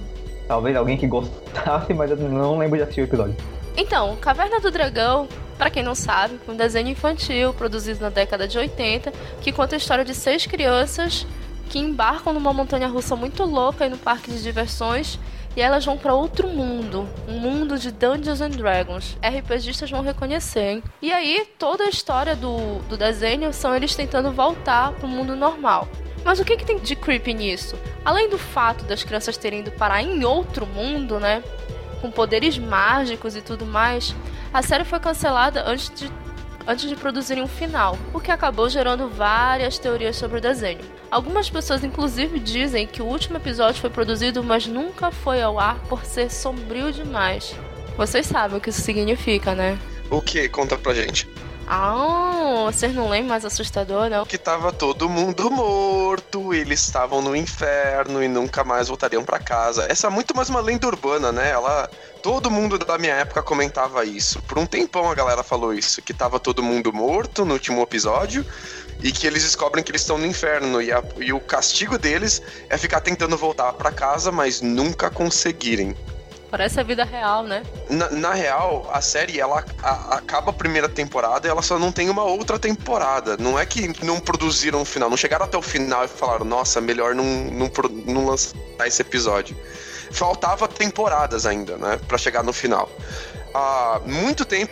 Talvez 0.47 0.75
alguém 0.75 0.97
que 0.97 1.07
gostasse, 1.07 1.93
mas 1.95 2.11
eu 2.11 2.17
não 2.17 2.57
lembro 2.57 2.77
de 2.77 2.83
assistir 2.83 3.01
o 3.01 3.03
episódio. 3.03 3.35
Então, 3.75 4.15
Caverna 4.15 4.59
do 4.59 4.71
Dragão, 4.71 5.27
pra 5.57 5.69
quem 5.69 5.83
não 5.83 5.93
sabe, 5.93 6.39
um 6.47 6.55
desenho 6.55 6.89
infantil 6.89 7.53
produzido 7.53 8.01
na 8.01 8.09
década 8.09 8.47
de 8.47 8.57
80 8.57 9.11
que 9.41 9.51
conta 9.51 9.75
a 9.75 9.77
história 9.77 10.03
de 10.03 10.15
seis 10.15 10.47
crianças 10.47 11.27
que 11.69 11.77
embarcam 11.77 12.33
numa 12.33 12.53
montanha 12.53 12.87
russa 12.87 13.15
muito 13.15 13.43
louca 13.43 13.83
aí 13.83 13.89
no 13.89 13.97
parque 13.97 14.31
de 14.31 14.41
diversões 14.41 15.19
e 15.55 15.61
elas 15.61 15.83
vão 15.83 15.97
pra 15.97 16.13
outro 16.13 16.47
mundo, 16.47 17.07
um 17.27 17.39
mundo 17.39 17.79
de 17.79 17.91
Dungeons 17.91 18.41
and 18.41 18.51
Dragons. 18.51 19.17
RPGistas 19.23 19.89
vão 19.89 20.01
reconhecer, 20.01 20.73
hein? 20.73 20.83
E 21.01 21.11
aí, 21.11 21.47
toda 21.57 21.83
a 21.83 21.89
história 21.89 22.35
do, 22.35 22.79
do 22.87 22.95
desenho 22.95 23.51
são 23.51 23.75
eles 23.75 23.95
tentando 23.95 24.31
voltar 24.31 24.93
pro 24.93 25.07
mundo 25.07 25.35
normal. 25.35 25.87
Mas 26.27 26.41
o 26.41 26.43
que, 26.43 26.57
que 26.57 26.65
tem 26.65 26.77
de 26.77 26.93
creepy 26.93 27.33
nisso? 27.33 27.79
Além 28.03 28.29
do 28.29 28.37
fato 28.37 28.83
das 28.83 29.01
crianças 29.01 29.37
terem 29.37 29.61
ido 29.61 29.71
parar 29.71 30.03
em 30.03 30.25
outro 30.25 30.67
mundo, 30.67 31.21
né? 31.21 31.41
Com 32.01 32.11
poderes 32.11 32.57
mágicos 32.57 33.33
e 33.33 33.41
tudo 33.41 33.65
mais, 33.65 34.13
a 34.53 34.61
série 34.61 34.83
foi 34.83 34.99
cancelada 34.99 35.63
antes 35.65 35.89
de, 35.89 36.11
antes 36.67 36.89
de 36.89 36.97
produzirem 36.97 37.41
um 37.41 37.47
final, 37.47 37.97
o 38.13 38.19
que 38.19 38.29
acabou 38.29 38.67
gerando 38.67 39.07
várias 39.07 39.79
teorias 39.79 40.17
sobre 40.17 40.39
o 40.39 40.41
desenho. 40.41 40.81
Algumas 41.09 41.49
pessoas, 41.49 41.81
inclusive, 41.81 42.41
dizem 42.41 42.85
que 42.85 43.01
o 43.01 43.05
último 43.05 43.37
episódio 43.37 43.79
foi 43.79 43.89
produzido, 43.89 44.43
mas 44.43 44.67
nunca 44.67 45.11
foi 45.11 45.41
ao 45.41 45.57
ar 45.57 45.79
por 45.87 46.03
ser 46.03 46.29
sombrio 46.29 46.91
demais. 46.91 47.55
Vocês 47.95 48.25
sabem 48.25 48.57
o 48.57 48.61
que 48.61 48.69
isso 48.69 48.81
significa, 48.81 49.55
né? 49.55 49.79
O 50.09 50.21
que? 50.21 50.49
Conta 50.49 50.77
pra 50.77 50.93
gente. 50.93 51.25
Ah, 51.69 52.63
vocês 52.71 52.95
não 52.95 53.09
lembram 53.09 53.29
mais 53.29 53.43
assustador, 53.43 54.09
não? 54.09 54.25
Que 54.25 54.37
tava 54.37 54.71
todo 54.71 55.09
mundo 55.09 55.51
morto, 55.51 56.53
eles 56.53 56.81
estavam 56.81 57.21
no 57.21 57.35
inferno 57.35 58.23
e 58.23 58.27
nunca 58.29 58.63
mais 58.63 58.87
voltariam 58.87 59.23
pra 59.23 59.37
casa. 59.37 59.85
Essa 59.89 60.07
é 60.07 60.09
muito 60.09 60.33
mais 60.35 60.49
uma 60.49 60.61
lenda 60.61 60.87
urbana, 60.87 61.31
né? 61.31 61.49
Ela. 61.49 61.89
Todo 62.23 62.49
mundo 62.49 62.77
da 62.77 62.97
minha 62.97 63.13
época 63.13 63.43
comentava 63.43 64.03
isso. 64.03 64.41
Por 64.41 64.57
um 64.57 64.65
tempão 64.65 65.09
a 65.09 65.15
galera 65.15 65.43
falou 65.43 65.73
isso, 65.73 66.01
que 66.01 66.13
tava 66.13 66.39
todo 66.39 66.63
mundo 66.63 66.91
morto 66.91 67.45
no 67.45 67.53
último 67.53 67.81
episódio 67.81 68.45
e 69.01 69.11
que 69.11 69.27
eles 69.27 69.43
descobrem 69.43 69.83
que 69.83 69.91
eles 69.91 70.01
estão 70.01 70.17
no 70.17 70.25
inferno 70.25 70.81
e, 70.81 70.91
a- 70.91 71.03
e 71.17 71.31
o 71.31 71.39
castigo 71.39 71.97
deles 71.97 72.41
é 72.69 72.77
ficar 72.77 73.01
tentando 73.01 73.37
voltar 73.37 73.71
pra 73.73 73.91
casa, 73.91 74.31
mas 74.31 74.61
nunca 74.61 75.09
conseguirem. 75.09 75.95
Parece 76.49 76.79
a 76.79 76.83
vida 76.83 77.03
real, 77.03 77.43
né? 77.43 77.63
Na, 77.89 78.09
na 78.09 78.33
real, 78.33 78.89
a 78.93 79.01
série 79.01 79.39
ela 79.39 79.63
a- 79.83 80.15
acaba 80.15 80.51
a 80.51 80.53
primeira 80.53 80.87
temporada 80.87 81.45
e 81.47 81.51
ela 81.51 81.61
só 81.61 81.77
não 81.77 81.91
tem 81.91 82.09
uma 82.09 82.23
outra 82.23 82.57
temporada. 82.57 83.35
Não 83.37 83.59
é 83.59 83.65
que 83.65 83.91
não 84.05 84.19
produziram 84.19 84.81
o 84.81 84.85
final, 84.85 85.09
não 85.09 85.17
chegaram 85.17 85.45
até 85.45 85.57
o 85.57 85.61
final 85.61 86.05
e 86.05 86.07
falaram, 86.07 86.45
nossa, 86.45 86.79
melhor 86.79 87.13
não, 87.13 87.23
não, 87.25 87.69
não 88.05 88.25
lançar 88.27 88.55
esse 88.85 89.01
episódio. 89.01 89.57
Faltava 90.11 90.67
temporadas 90.69 91.45
ainda, 91.45 91.75
né? 91.77 91.99
Pra 92.07 92.17
chegar 92.17 92.43
no 92.43 92.53
final. 92.53 92.89
Ah, 93.53 93.99
muito 94.05 94.45
tempo 94.45 94.71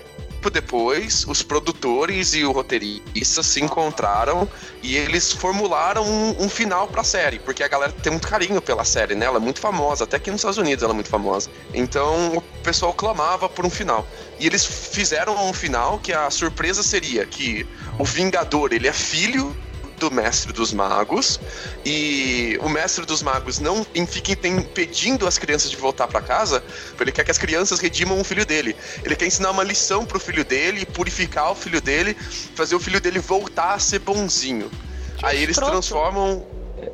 depois, 0.49 1.25
os 1.27 1.41
produtores 1.41 2.33
e 2.33 2.43
o 2.43 2.51
roteirista 2.51 3.43
se 3.43 3.61
encontraram 3.61 4.47
e 4.81 4.95
eles 4.95 5.31
formularam 5.31 6.03
um, 6.03 6.43
um 6.43 6.49
final 6.49 6.87
pra 6.87 7.03
série, 7.03 7.39
porque 7.39 7.63
a 7.63 7.67
galera 7.67 7.91
tem 7.91 8.11
muito 8.11 8.27
carinho 8.27 8.61
pela 8.61 8.83
série, 8.83 9.15
né? 9.15 9.25
Ela 9.25 9.37
é 9.37 9.39
muito 9.39 9.59
famosa, 9.59 10.03
até 10.03 10.17
aqui 10.17 10.31
nos 10.31 10.39
Estados 10.39 10.57
Unidos 10.57 10.83
ela 10.83 10.93
é 10.93 10.95
muito 10.95 11.09
famosa. 11.09 11.49
Então 11.73 12.37
o 12.37 12.41
pessoal 12.63 12.93
clamava 12.93 13.49
por 13.49 13.65
um 13.65 13.69
final. 13.69 14.07
E 14.39 14.45
eles 14.45 14.65
fizeram 14.65 15.47
um 15.47 15.53
final 15.53 15.99
que 15.99 16.11
a 16.11 16.29
surpresa 16.29 16.83
seria 16.83 17.25
que 17.25 17.65
o 17.97 18.03
Vingador, 18.03 18.73
ele 18.73 18.87
é 18.87 18.93
filho 18.93 19.55
do 19.97 20.11
Mestre 20.11 20.51
dos 20.53 20.73
Magos 20.73 21.39
e 21.85 22.57
o 22.61 22.69
Mestre 22.69 23.05
dos 23.05 23.21
Magos 23.23 23.59
não 23.59 23.85
fica 24.07 24.47
impedindo 24.47 25.27
as 25.27 25.37
crianças 25.37 25.69
de 25.71 25.77
voltar 25.77 26.07
pra 26.07 26.21
casa, 26.21 26.61
porque 26.89 27.03
ele 27.03 27.11
quer 27.11 27.23
que 27.23 27.31
as 27.31 27.37
crianças 27.37 27.79
redimam 27.79 28.19
o 28.19 28.23
filho 28.23 28.45
dele. 28.45 28.75
Ele 29.03 29.15
quer 29.15 29.25
ensinar 29.25 29.51
uma 29.51 29.63
lição 29.63 30.05
pro 30.05 30.19
filho 30.19 30.43
dele, 30.43 30.85
purificar 30.85 31.51
o 31.51 31.55
filho 31.55 31.81
dele, 31.81 32.15
fazer 32.55 32.75
o 32.75 32.79
filho 32.79 32.99
dele 32.99 33.19
voltar 33.19 33.73
a 33.73 33.79
ser 33.79 33.99
bonzinho. 33.99 34.69
Que 35.17 35.25
Aí 35.25 35.37
eles 35.41 35.51
escroto. 35.51 35.71
transformam. 35.71 36.45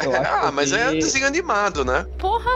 Eu 0.03 0.11
acho 0.15 0.31
ah, 0.31 0.51
mas 0.51 0.71
é 0.71 0.89
que- 0.91 0.99
desenho 0.99 1.25
animado, 1.27 1.83
né? 1.85 2.05
Porra! 2.17 2.51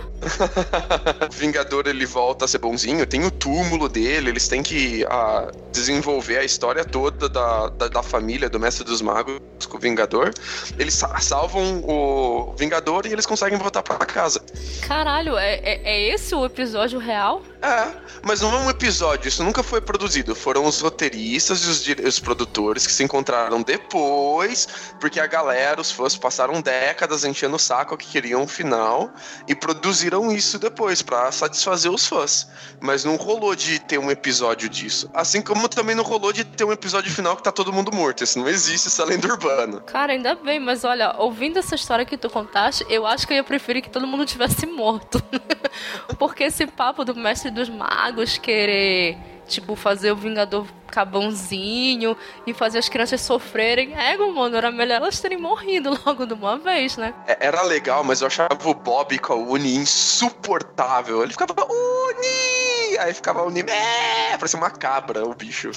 O 1.30 1.32
Vingador 1.36 1.88
ele 1.88 2.06
volta 2.06 2.46
a 2.46 2.48
ser 2.48 2.58
bonzinho, 2.60 3.06
tem 3.06 3.24
o 3.26 3.32
túmulo 3.32 3.88
dele, 3.90 4.30
eles 4.30 4.48
têm 4.48 4.62
que 4.64 5.06
ah, 5.10 5.52
desenvolver 5.72 6.38
a 6.38 6.44
história 6.44 6.84
toda 6.86 7.28
da, 7.30 7.70
da, 7.70 7.88
da 7.88 8.04
família 8.04 8.50
do 8.50 8.60
Mestre 8.60 8.84
dos 8.84 9.02
Magos 9.02 9.40
com 9.68 9.78
o 9.78 9.80
Vingador. 9.80 10.32
Eles 10.78 10.94
sa- 10.94 11.20
salvam 11.20 11.84
o 11.88 12.54
Vingador 12.58 13.06
e 13.06 13.12
eles 13.14 13.26
conseguem 13.26 13.58
voltar 13.58 13.82
pra 13.84 13.98
casa. 14.06 14.42
Caralho, 14.88 15.38
é, 15.38 15.56
é, 15.56 15.82
é 15.84 16.14
esse 16.14 16.34
o 16.36 16.46
episódio 16.46 17.00
real? 17.00 17.42
É, 17.66 17.92
mas 18.22 18.42
não 18.42 18.54
é 18.54 18.60
um 18.60 18.70
episódio, 18.70 19.28
isso 19.28 19.44
nunca 19.44 19.64
foi 19.64 19.82
produzido. 19.82 20.36
Foram 20.36 20.66
os 20.66 20.82
roteiristas 20.82 21.64
e 21.64 21.70
os, 21.70 22.06
os 22.06 22.20
produtores 22.20 22.86
que 22.86 22.94
se 22.94 23.04
encontraram 23.04 23.64
depois, 23.64 24.68
porque 25.00 25.20
a 25.20 25.26
galera, 25.26 25.82
os 25.82 25.90
fãs, 25.90 26.16
passaram 26.16 26.62
décadas 26.62 27.26
enchendo 27.26 27.56
o 27.56 27.60
saco 27.60 27.98
que 27.98 28.06
queriam 28.08 28.44
um 28.44 28.48
final 28.48 29.12
e 29.48 29.56
produziram 29.56 30.32
isso 30.32 30.60
depois 30.60 31.02
pra 31.02 31.32
satisfazer 31.32 31.92
os 31.92 32.06
fãs. 32.06 32.48
Mas 32.80 33.04
não 33.04 33.16
rolou 33.16 33.56
de 33.56 33.80
ter 33.80 33.98
um 33.98 34.12
episódio 34.12 34.70
disso. 34.70 35.10
Assim 35.12 35.42
como 35.42 35.68
também 35.68 35.96
não 35.96 36.04
rolou 36.04 36.32
de 36.32 36.44
ter 36.44 36.66
um 36.66 36.72
episódio 36.72 37.12
final 37.12 37.36
que 37.36 37.42
tá 37.42 37.52
todo 37.52 37.74
mundo 37.74 37.92
morto. 37.92 38.24
Isso 38.24 38.38
não 38.38 38.48
existe, 38.48 38.90
essa 38.90 39.04
lenda 39.04 39.28
urbana. 39.28 39.82
Cara, 39.82 40.14
ainda 40.14 40.36
bem, 40.36 40.60
mas 40.60 40.84
olha, 40.84 41.16
ouvindo 41.18 41.58
essa 41.58 41.74
história 41.74 42.06
que 42.06 42.16
tu 42.16 42.30
contaste, 42.30 42.86
eu 42.90 43.08
acho 43.08 43.26
que 43.26 43.34
eu 43.34 43.38
ia 43.38 43.44
preferir 43.44 43.82
que 43.82 43.90
todo 43.90 44.06
mundo 44.06 44.24
tivesse 44.24 44.68
morto. 44.68 45.20
Porque 46.20 46.44
esse 46.44 46.68
papo 46.68 47.04
do 47.04 47.16
mestre 47.16 47.55
dos 47.56 47.70
magos 47.70 48.38
querer 48.38 49.18
tipo, 49.48 49.76
fazer 49.76 50.12
o 50.12 50.16
Vingador 50.16 50.68
cabãozinho 50.88 52.16
e 52.46 52.54
fazer 52.54 52.80
as 52.80 52.90
crianças 52.90 53.22
sofrerem. 53.22 53.94
É, 53.94 54.18
mano, 54.18 54.56
era 54.56 54.72
melhor 54.72 54.96
elas 54.98 55.20
terem 55.20 55.38
morrido 55.38 55.98
logo 56.06 56.26
de 56.26 56.34
uma 56.34 56.58
vez, 56.58 56.98
né? 56.98 57.14
É, 57.28 57.48
era 57.48 57.62
legal, 57.64 58.04
mas 58.04 58.22
eu 58.22 58.28
achava 58.28 58.58
o 58.64 58.74
Bob 58.74 59.18
com 59.20 59.34
a 59.34 59.36
Uni 59.36 59.76
insuportável. 59.76 61.24
Ele 61.24 61.32
ficava, 61.32 61.54
Uni! 61.54 62.98
Aí 63.00 63.14
ficava 63.14 63.44
Uni, 63.44 63.62
é, 63.62 64.38
parecia 64.38 64.60
uma 64.60 64.72
cabra 64.72 65.26
o 65.26 65.34
bicho. 65.34 65.72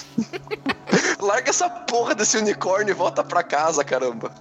Larga 1.21 1.51
essa 1.51 1.69
porra 1.69 2.15
desse 2.15 2.39
unicórnio 2.39 2.93
e 2.93 2.95
volta 2.95 3.25
pra 3.25 3.43
casa, 3.43 3.85
caramba. 3.85 4.33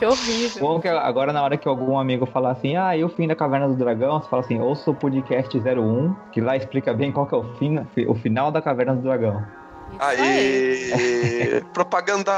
Que 0.00 0.06
horrível. 0.06 0.62
Bom 0.62 0.80
que 0.80 0.88
agora 0.88 1.30
na 1.30 1.42
hora 1.42 1.58
que 1.58 1.68
algum 1.68 1.98
amigo 1.98 2.24
falar 2.24 2.52
assim, 2.52 2.74
ah, 2.74 2.96
e 2.96 3.04
o 3.04 3.08
fim 3.10 3.28
da 3.28 3.36
Caverna 3.36 3.68
do 3.68 3.74
Dragão, 3.74 4.18
você 4.18 4.30
fala 4.30 4.40
assim, 4.40 4.58
ouça 4.58 4.90
o 4.90 4.94
podcast 4.94 5.54
01, 5.54 6.14
que 6.32 6.40
lá 6.40 6.56
explica 6.56 6.94
bem 6.94 7.12
qual 7.12 7.26
que 7.26 7.34
é 7.34 7.36
o, 7.36 7.44
fim, 7.56 7.86
o 8.08 8.14
final 8.14 8.50
da 8.50 8.62
Caverna 8.62 8.94
do 8.94 9.02
Dragão. 9.02 9.44
Aí, 9.98 10.90
propaganda 11.74 12.32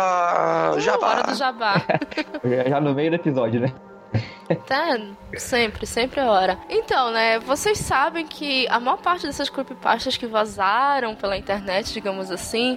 jabá. 0.79 1.07
Hora 1.07 1.23
do 1.23 1.35
jabá. 1.37 1.75
Já 2.69 2.81
no 2.81 2.95
meio 2.95 3.11
do 3.11 3.15
episódio, 3.15 3.61
né? 3.61 3.73
Tá, 4.67 4.99
sempre, 5.37 5.87
sempre 5.87 6.21
é 6.21 6.25
hora. 6.25 6.59
Então, 6.69 7.13
né, 7.13 7.39
vocês 7.39 7.79
sabem 7.79 8.27
que 8.27 8.67
a 8.71 8.81
maior 8.81 8.97
parte 8.97 9.25
dessas 9.25 9.49
creepypastas 9.49 10.17
que 10.17 10.27
vazaram 10.27 11.15
pela 11.15 11.37
internet, 11.37 11.93
digamos 11.93 12.29
assim, 12.29 12.77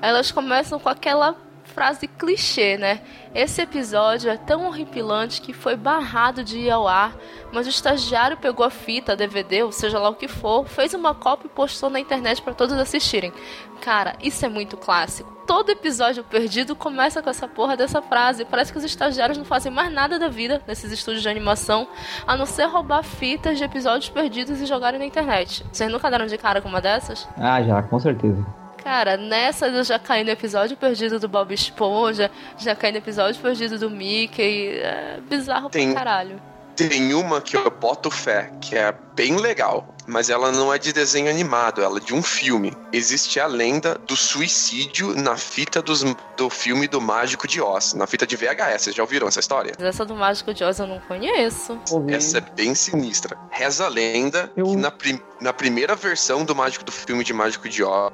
elas 0.00 0.30
começam 0.30 0.78
com 0.78 0.88
aquela 0.88 1.34
frase 1.72 2.06
clichê, 2.06 2.76
né? 2.76 3.00
Esse 3.34 3.62
episódio 3.62 4.30
é 4.30 4.36
tão 4.36 4.66
horripilante 4.66 5.40
que 5.40 5.52
foi 5.52 5.74
barrado 5.74 6.44
de 6.44 6.58
ir 6.58 6.70
ao 6.70 6.86
ar, 6.86 7.16
mas 7.52 7.66
o 7.66 7.70
estagiário 7.70 8.36
pegou 8.36 8.64
a 8.64 8.70
fita, 8.70 9.12
a 9.12 9.14
DVD, 9.14 9.62
ou 9.62 9.72
seja 9.72 9.98
lá 9.98 10.10
o 10.10 10.14
que 10.14 10.28
for, 10.28 10.66
fez 10.66 10.94
uma 10.94 11.14
cópia 11.14 11.46
e 11.46 11.50
postou 11.50 11.88
na 11.88 11.98
internet 11.98 12.42
para 12.42 12.54
todos 12.54 12.76
assistirem. 12.76 13.32
Cara, 13.80 14.14
isso 14.22 14.44
é 14.44 14.48
muito 14.48 14.76
clássico. 14.76 15.32
Todo 15.46 15.70
episódio 15.70 16.22
perdido 16.22 16.76
começa 16.76 17.20
com 17.20 17.28
essa 17.28 17.48
porra 17.48 17.76
dessa 17.76 18.00
frase. 18.00 18.44
Parece 18.44 18.70
que 18.70 18.78
os 18.78 18.84
estagiários 18.84 19.36
não 19.36 19.44
fazem 19.44 19.72
mais 19.72 19.92
nada 19.92 20.18
da 20.18 20.28
vida 20.28 20.62
nesses 20.68 20.92
estúdios 20.92 21.22
de 21.22 21.28
animação, 21.28 21.88
a 22.26 22.36
não 22.36 22.46
ser 22.46 22.66
roubar 22.66 23.02
fitas 23.02 23.58
de 23.58 23.64
episódios 23.64 24.08
perdidos 24.08 24.60
e 24.60 24.66
jogarem 24.66 25.00
na 25.00 25.06
internet. 25.06 25.64
Vocês 25.72 25.90
nunca 25.90 26.10
deram 26.10 26.26
de 26.26 26.38
cara 26.38 26.60
com 26.60 26.68
uma 26.68 26.80
dessas? 26.80 27.28
Ah, 27.36 27.60
já, 27.62 27.82
com 27.82 27.98
certeza. 27.98 28.61
Cara, 28.82 29.16
nessa 29.16 29.68
eu 29.68 29.84
já 29.84 29.98
caí 29.98 30.24
no 30.24 30.30
episódio 30.30 30.76
perdido 30.76 31.18
do 31.18 31.28
Bob 31.28 31.52
Esponja, 31.54 32.30
já 32.58 32.74
caí 32.74 32.90
no 32.90 32.98
episódio 32.98 33.40
perdido 33.40 33.78
do 33.78 33.90
Mickey. 33.90 34.78
É 34.78 35.20
bizarro 35.28 35.70
tem, 35.70 35.92
pra 35.92 36.04
caralho. 36.04 36.40
Tem 36.74 37.14
uma 37.14 37.40
que 37.40 37.56
eu 37.56 37.70
boto 37.70 38.10
fé, 38.10 38.50
que 38.60 38.76
é 38.76 38.94
bem 39.14 39.36
legal, 39.36 39.94
mas 40.06 40.30
ela 40.30 40.50
não 40.50 40.72
é 40.72 40.78
de 40.78 40.92
desenho 40.92 41.28
animado, 41.28 41.82
ela 41.82 41.98
é 41.98 42.00
de 42.00 42.14
um 42.14 42.22
filme. 42.22 42.72
Existe 42.92 43.38
a 43.38 43.46
lenda 43.46 44.00
do 44.06 44.16
suicídio 44.16 45.14
na 45.14 45.36
fita 45.36 45.82
dos, 45.82 46.02
do 46.36 46.48
filme 46.48 46.88
do 46.88 47.00
Mágico 47.00 47.46
de 47.46 47.60
Oz, 47.60 47.94
na 47.94 48.06
fita 48.06 48.26
de 48.26 48.36
VHS. 48.36 48.82
Vocês 48.82 48.96
já 48.96 49.02
ouviram 49.02 49.28
essa 49.28 49.40
história? 49.40 49.72
Essa 49.78 50.04
do 50.04 50.16
Mágico 50.16 50.54
de 50.54 50.64
Oz 50.64 50.78
eu 50.78 50.86
não 50.86 50.98
conheço. 51.00 51.78
Essa 52.08 52.38
é 52.38 52.40
bem 52.40 52.74
sinistra. 52.74 53.36
Reza 53.50 53.84
a 53.84 53.88
lenda 53.88 54.50
eu... 54.56 54.66
que 54.66 54.76
na, 54.76 54.90
prim, 54.90 55.20
na 55.40 55.52
primeira 55.52 55.94
versão 55.94 56.44
do 56.44 56.54
Mágico 56.54 56.84
do 56.84 56.92
filme 56.92 57.22
de 57.22 57.34
Mágico 57.34 57.68
de 57.68 57.84
Oz 57.84 58.12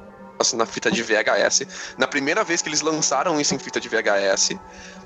na 0.54 0.66
fita 0.66 0.90
de 0.90 1.02
VHS. 1.02 1.94
Na 1.96 2.06
primeira 2.06 2.44
vez 2.44 2.62
que 2.62 2.68
eles 2.68 2.80
lançaram 2.80 3.40
isso 3.40 3.54
em 3.54 3.58
fita 3.58 3.80
de 3.80 3.88
VHS, 3.88 4.58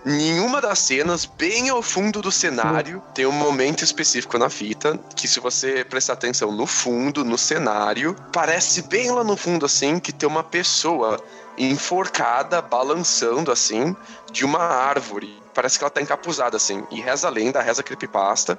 nenhuma 0.05 0.61
das 0.61 0.79
cenas, 0.79 1.25
bem 1.25 1.69
ao 1.71 1.83
fundo 1.83 2.21
do 2.21 2.31
cenário, 2.31 3.03
tem 3.15 3.27
um 3.27 3.33
momento 3.33 3.83
específico 3.85 4.39
na 4.39 4.51
fita 4.51 4.99
que, 5.17 5.27
se 5.27 5.41
você 5.41 5.85
prestar 5.85 6.15
atenção 6.15 6.53
no 6.53 6.67
fundo, 6.67 7.25
no 7.25 7.39
cenário, 7.39 8.17
parece 8.33 8.83
bem 8.83 9.11
lá 9.11 9.25
no 9.25 9.37
fundo 9.37 9.67
assim 9.67 9.99
que 9.99 10.13
tem 10.13 10.29
uma 10.29 10.45
pessoa 10.45 11.23
enforcada, 11.57 12.63
balançando 12.63 13.53
assim, 13.53 13.95
de 14.31 14.45
uma 14.45 14.61
árvore. 14.61 15.41
Parece 15.55 15.79
que 15.79 15.85
ela 15.85 15.91
tá 15.91 16.01
encapuzada 16.01 16.57
assim. 16.57 16.83
E 16.91 17.01
reza 17.01 17.29
a 17.29 17.31
lenda, 17.31 17.61
reza 17.61 17.83
a 17.83 17.85
creepypasta, 17.85 18.59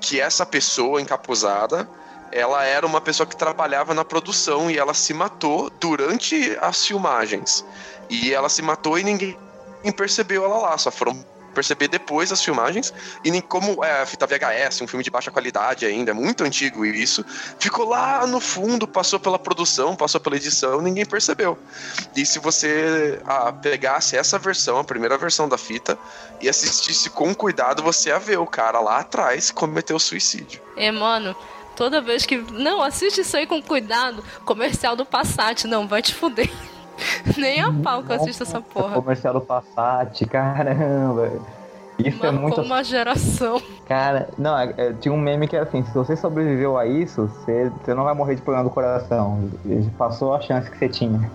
que 0.00 0.20
essa 0.20 0.44
pessoa 0.44 1.00
encapuzada 1.00 1.88
ela 2.34 2.64
era 2.64 2.84
uma 2.84 3.00
pessoa 3.00 3.26
que 3.26 3.36
trabalhava 3.36 3.94
na 3.94 4.04
produção 4.04 4.68
e 4.68 4.76
ela 4.76 4.92
se 4.92 5.14
matou 5.14 5.70
durante 5.78 6.58
as 6.60 6.84
filmagens. 6.84 7.64
E 8.10 8.34
ela 8.34 8.48
se 8.48 8.60
matou 8.60 8.98
e 8.98 9.04
ninguém 9.04 9.38
percebeu 9.96 10.44
ela 10.44 10.58
lá, 10.58 10.76
só 10.76 10.90
foram 10.90 11.24
perceber 11.54 11.86
depois 11.86 12.30
das 12.30 12.42
filmagens. 12.42 12.92
E 13.24 13.30
nem 13.30 13.40
como 13.40 13.84
é 13.84 14.02
a 14.02 14.06
fita 14.06 14.26
VHS, 14.26 14.82
um 14.82 14.88
filme 14.88 15.04
de 15.04 15.12
baixa 15.12 15.30
qualidade 15.30 15.86
ainda, 15.86 16.10
é 16.10 16.14
muito 16.14 16.42
antigo 16.42 16.84
isso, 16.84 17.24
ficou 17.60 17.88
lá 17.88 18.26
no 18.26 18.40
fundo, 18.40 18.88
passou 18.88 19.20
pela 19.20 19.38
produção, 19.38 19.94
passou 19.94 20.20
pela 20.20 20.34
edição, 20.34 20.80
ninguém 20.80 21.06
percebeu. 21.06 21.56
E 22.16 22.26
se 22.26 22.40
você 22.40 23.20
ah, 23.24 23.52
pegasse 23.52 24.16
essa 24.16 24.40
versão, 24.40 24.78
a 24.78 24.84
primeira 24.84 25.16
versão 25.16 25.48
da 25.48 25.56
fita, 25.56 25.96
e 26.40 26.48
assistisse 26.48 27.08
com 27.08 27.32
cuidado, 27.32 27.80
você 27.80 28.08
ia 28.08 28.18
ver 28.18 28.40
o 28.40 28.46
cara 28.46 28.80
lá 28.80 28.98
atrás 28.98 29.52
cometeu 29.52 30.00
suicídio. 30.00 30.60
É, 30.76 30.90
mano, 30.90 31.36
Toda 31.76 32.00
vez 32.00 32.24
que. 32.24 32.36
Não, 32.36 32.82
assiste 32.82 33.20
isso 33.20 33.36
aí 33.36 33.46
com 33.46 33.60
cuidado. 33.62 34.22
Comercial 34.44 34.96
do 34.96 35.04
Passat. 35.04 35.66
Não, 35.66 35.86
vai 35.86 36.02
te 36.02 36.14
fuder. 36.14 36.50
Nem 37.36 37.60
a 37.60 37.72
pau 37.72 38.02
que 38.02 38.12
eu 38.12 38.16
assisto 38.16 38.42
essa 38.44 38.60
porra. 38.60 38.94
Comercial 38.94 39.34
do 39.34 39.40
Passat, 39.40 40.24
caramba. 40.26 41.32
Isso 41.98 42.18
Marcou 42.18 42.28
é 42.28 42.32
muito. 42.32 42.60
uma 42.62 42.82
geração. 42.82 43.62
Cara, 43.86 44.28
não, 44.36 44.58
é, 44.58 44.74
é, 44.76 44.92
tinha 44.94 45.12
um 45.12 45.18
meme 45.18 45.46
que 45.46 45.54
era 45.54 45.64
assim: 45.64 45.84
se 45.84 45.94
você 45.94 46.16
sobreviveu 46.16 46.76
a 46.76 46.86
isso, 46.86 47.26
você, 47.26 47.70
você 47.70 47.94
não 47.94 48.04
vai 48.04 48.14
morrer 48.14 48.34
de 48.34 48.42
problema 48.42 48.68
do 48.68 48.72
coração. 48.72 49.50
Passou 49.96 50.34
a 50.34 50.40
chance 50.40 50.70
que 50.70 50.78
você 50.78 50.88
tinha. 50.88 51.30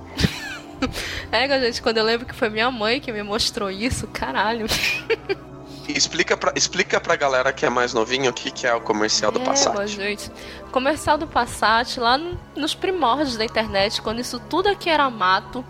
é, 1.31 1.59
gente, 1.61 1.81
quando 1.81 1.97
eu 1.97 2.03
lembro 2.03 2.25
que 2.25 2.35
foi 2.35 2.49
minha 2.49 2.69
mãe 2.69 2.99
que 2.99 3.11
me 3.11 3.23
mostrou 3.23 3.71
isso, 3.71 4.07
caralho. 4.07 4.65
Explica 5.95 6.37
pra, 6.37 6.53
explica 6.55 6.99
pra 6.99 7.15
galera 7.15 7.51
que 7.51 7.65
é 7.65 7.69
mais 7.69 7.93
novinho 7.93 8.29
o 8.29 8.33
que, 8.33 8.51
que 8.51 8.67
é 8.67 8.73
o 8.73 8.81
comercial 8.81 9.31
do 9.31 9.41
é, 9.41 9.43
Passat. 9.43 9.87
Gente. 9.87 10.31
Comercial 10.71 11.17
do 11.17 11.27
Passat, 11.27 11.99
lá 11.99 12.17
no, 12.17 12.39
nos 12.55 12.75
primórdios 12.75 13.37
da 13.37 13.45
internet, 13.45 14.01
quando 14.01 14.19
isso 14.19 14.39
tudo 14.39 14.69
aqui 14.69 14.89
era 14.89 15.09
mato, 15.09 15.65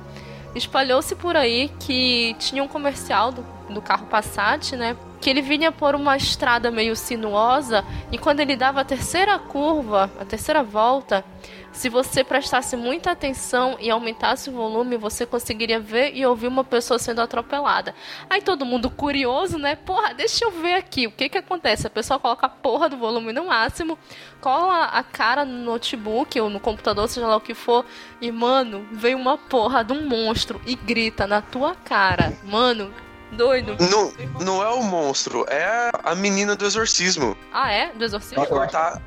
espalhou-se 0.54 1.16
por 1.16 1.36
aí 1.36 1.72
que 1.80 2.36
tinha 2.40 2.64
um 2.64 2.68
comercial 2.68 3.32
do, 3.32 3.46
do 3.74 3.82
carro 3.82 4.08
Passat, 4.08 4.76
né? 4.76 4.96
Que 5.20 5.30
ele 5.30 5.42
vinha 5.42 5.72
por 5.72 5.96
uma 5.96 6.16
estrada 6.16 6.72
meio 6.72 6.96
sinuosa 6.96 7.84
e 8.12 8.18
quando 8.18 8.40
ele 8.40 8.56
dava 8.56 8.82
a 8.82 8.86
terceira 8.86 9.38
curva, 9.38 10.10
a 10.20 10.26
terceira 10.26 10.64
volta, 10.64 11.26
se 11.72 11.88
você 11.88 12.24
prestasse 12.24 12.76
muita 12.76 13.12
atenção 13.12 13.78
e 13.80 13.90
aumentasse 13.90 14.50
o 14.50 14.54
volume, 14.54 14.98
você 14.98 15.26
conseguiria 15.26 15.80
ver 15.80 16.16
e 16.16 16.26
ouvir 16.26 16.48
uma 16.48 16.64
pessoa 16.64 16.98
sendo 16.98 17.22
atropelada. 17.22 17.94
Aí 18.30 18.42
todo 18.42 18.66
mundo 18.66 18.90
curioso, 18.90 19.58
né? 19.58 19.76
Porra, 19.76 20.14
deixa 20.14 20.46
eu 20.46 20.52
ver 20.52 20.74
aqui. 20.76 21.08
O 21.08 21.12
que 21.12 21.30
que 21.30 21.38
acontece? 21.38 21.88
A 21.88 21.90
pessoa 21.90 22.20
coloca 22.20 22.48
a 22.48 22.50
porra 22.50 22.90
do 22.90 22.98
volume 22.98 23.32
no 23.32 23.46
máximo, 23.46 23.98
cola 24.42 24.86
a 24.86 25.04
cara 25.04 25.46
no 25.46 25.64
notebook 25.64 26.40
ou 26.40 26.50
no 26.50 26.60
computador, 26.60 27.08
seja 27.08 27.28
lá 27.28 27.36
o 27.36 27.42
que 27.42 27.54
for, 27.54 27.86
e 28.20 28.32
mano, 28.32 28.88
vem 28.92 29.16
uma 29.16 29.38
porra 29.38 29.84
de 29.84 29.94
um 29.94 30.08
monstro 30.08 30.60
e 30.66 30.76
grita 30.76 31.28
na 31.28 31.42
tua 31.42 31.76
cara. 31.76 32.34
Mano, 32.44 32.92
doido. 33.32 33.76
Não, 33.80 34.12
não 34.44 34.64
é 34.64 34.70
o 34.70 34.84
monstro, 34.84 35.46
é 35.50 35.90
a 36.04 36.16
menina 36.16 36.56
do 36.56 36.66
exorcismo. 36.66 37.36
Ah, 37.52 37.72
é? 37.72 37.92
Do 37.94 38.04
exorcismo? 38.04 38.46
Cortar 38.46 39.02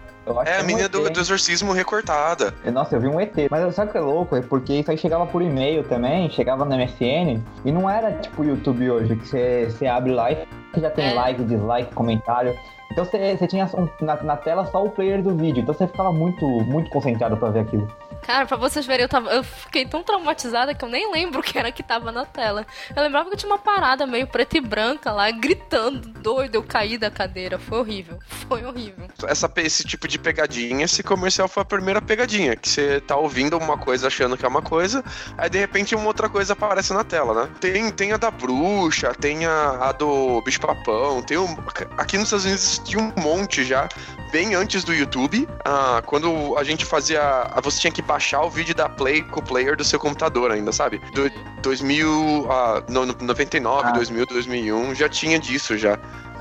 é, 0.47 0.59
a 0.59 0.63
menina 0.63 0.89
do, 0.89 1.11
do, 1.11 1.21
exorcismo 1.21 1.73
recortada. 1.73 2.55
Nossa, 2.73 2.95
eu 2.95 3.01
vi 3.01 3.09
um 3.09 3.21
ET. 3.21 3.35
Mas 3.51 3.75
sabe 3.75 3.89
o 3.89 3.93
que 3.93 3.99
é 3.99 4.01
louco? 4.01 4.37
É 4.37 4.41
porque 4.41 4.75
isso 4.75 4.91
aí 4.91 4.97
chegava 4.97 5.27
por 5.27 5.43
e-mail 5.43 5.83
também, 5.83 6.31
chegava 6.31 6.65
no 6.65 6.77
MSN, 6.77 7.43
e 7.65 7.73
não 7.73 7.91
era 7.91 8.13
tipo 8.13 8.43
o 8.43 8.45
YouTube 8.45 8.89
hoje, 8.89 9.17
que 9.17 9.27
você 9.27 9.87
abre 9.87 10.13
lá 10.13 10.31
e 10.31 10.47
já 10.77 10.91
tem 10.91 11.11
é. 11.11 11.15
like, 11.15 11.43
dislike, 11.45 11.93
comentário. 11.95 12.57
Então 12.93 13.05
você 13.05 13.47
tinha 13.49 13.69
um, 13.75 13.89
na, 14.05 14.23
na, 14.23 14.37
tela 14.37 14.67
só 14.67 14.85
o 14.85 14.91
player 14.91 15.23
do 15.23 15.35
vídeo, 15.35 15.63
então 15.63 15.75
você 15.75 15.87
ficava 15.87 16.13
muito, 16.13 16.47
muito 16.47 16.91
concentrado 16.91 17.37
para 17.37 17.51
ver 17.51 17.61
aquilo. 17.61 17.89
Cara, 18.23 18.47
pra 18.47 18.57
vocês 18.57 18.87
verem, 18.87 19.03
eu, 19.03 19.09
tava, 19.09 19.31
eu 19.31 19.43
fiquei 19.43 19.85
tão 19.85 20.03
traumatizada 20.03 20.75
que 20.75 20.85
eu 20.85 20.89
nem 20.89 21.11
lembro 21.13 21.41
o 21.41 21.43
que 21.43 21.59
era 21.59 21.73
que 21.73 21.83
tava 21.83 22.13
na 22.13 22.25
tela. 22.25 22.67
Eu 22.95 23.03
lembrava 23.03 23.29
que 23.31 23.37
tinha 23.37 23.51
uma 23.51 23.59
parada 23.59 24.07
meio 24.07 24.27
preta 24.27 24.57
e 24.57 24.61
branca 24.61 25.13
lá, 25.13 25.31
gritando, 25.31 26.09
doido, 26.09 26.55
eu 26.55 26.63
caí 26.63 26.97
da 26.97 27.11
cadeira. 27.11 27.59
Foi 27.59 27.79
horrível. 27.79 28.19
Foi 28.49 28.65
horrível. 28.65 29.09
Essa, 29.27 29.51
esse 29.57 29.85
tipo 29.85 30.07
de 30.07 30.19
pegadinha, 30.19 30.85
esse 30.85 31.03
comercial 31.03 31.49
foi 31.49 31.63
a 31.63 31.67
primeira 31.67 32.01
pegadinha. 32.01 32.55
Que 32.55 32.69
você 32.69 33.01
tá 33.01 33.17
ouvindo 33.17 33.59
uma 33.59 33.77
coisa 33.77 34.07
achando 34.07 34.37
que 34.37 34.45
é 34.45 34.49
uma 34.49 34.63
coisa, 34.63 35.05
aí 35.37 35.51
de 35.51 35.59
repente 35.59 35.95
uma 35.95 36.07
outra 36.07 36.29
coisa 36.29 36.53
aparece 36.53 36.93
na 36.93 37.05
tela, 37.05 37.35
né? 37.35 37.51
Tem, 37.61 37.91
tem 37.91 38.13
a 38.13 38.17
da 38.17 38.31
bruxa, 38.31 39.15
tem 39.15 39.47
a, 39.47 39.89
a 39.89 39.93
do 39.93 40.41
bicho-papão, 40.43 41.23
tem 41.23 41.39
um. 41.39 41.57
Aqui 41.99 42.17
nos 42.17 42.27
Estados 42.27 42.45
Unidos 42.45 42.81
tinha 42.85 43.03
um 43.03 43.13
monte 43.21 43.65
já, 43.65 43.89
bem 44.31 44.55
antes 44.55 44.85
do 44.85 44.95
YouTube. 44.95 45.49
Ah, 45.65 46.03
quando 46.07 46.57
a 46.57 46.65
gente 46.65 46.85
fazia. 46.85 47.21
Você 47.63 47.81
tinha 47.81 47.93
que 47.93 48.03
baixar 48.13 48.43
o 48.43 48.51
vídeo 48.51 48.75
da 48.75 48.91
Play 48.91 49.23
com 49.23 49.41
o 49.41 49.43
player 49.43 49.75
do 49.75 49.83
seu 49.83 49.99
computador 49.99 50.51
ainda, 50.51 50.71
sabe? 50.71 50.99
Do 51.15 51.31
2000, 51.63 52.47
ah, 52.51 52.83
no, 52.89 53.07
99, 53.07 53.89
ah. 53.89 53.93
2000, 53.93 54.27
2001, 54.27 54.95
já 54.95 55.09
tinha 55.09 55.39
disso 55.39 55.79
já. 55.79 55.99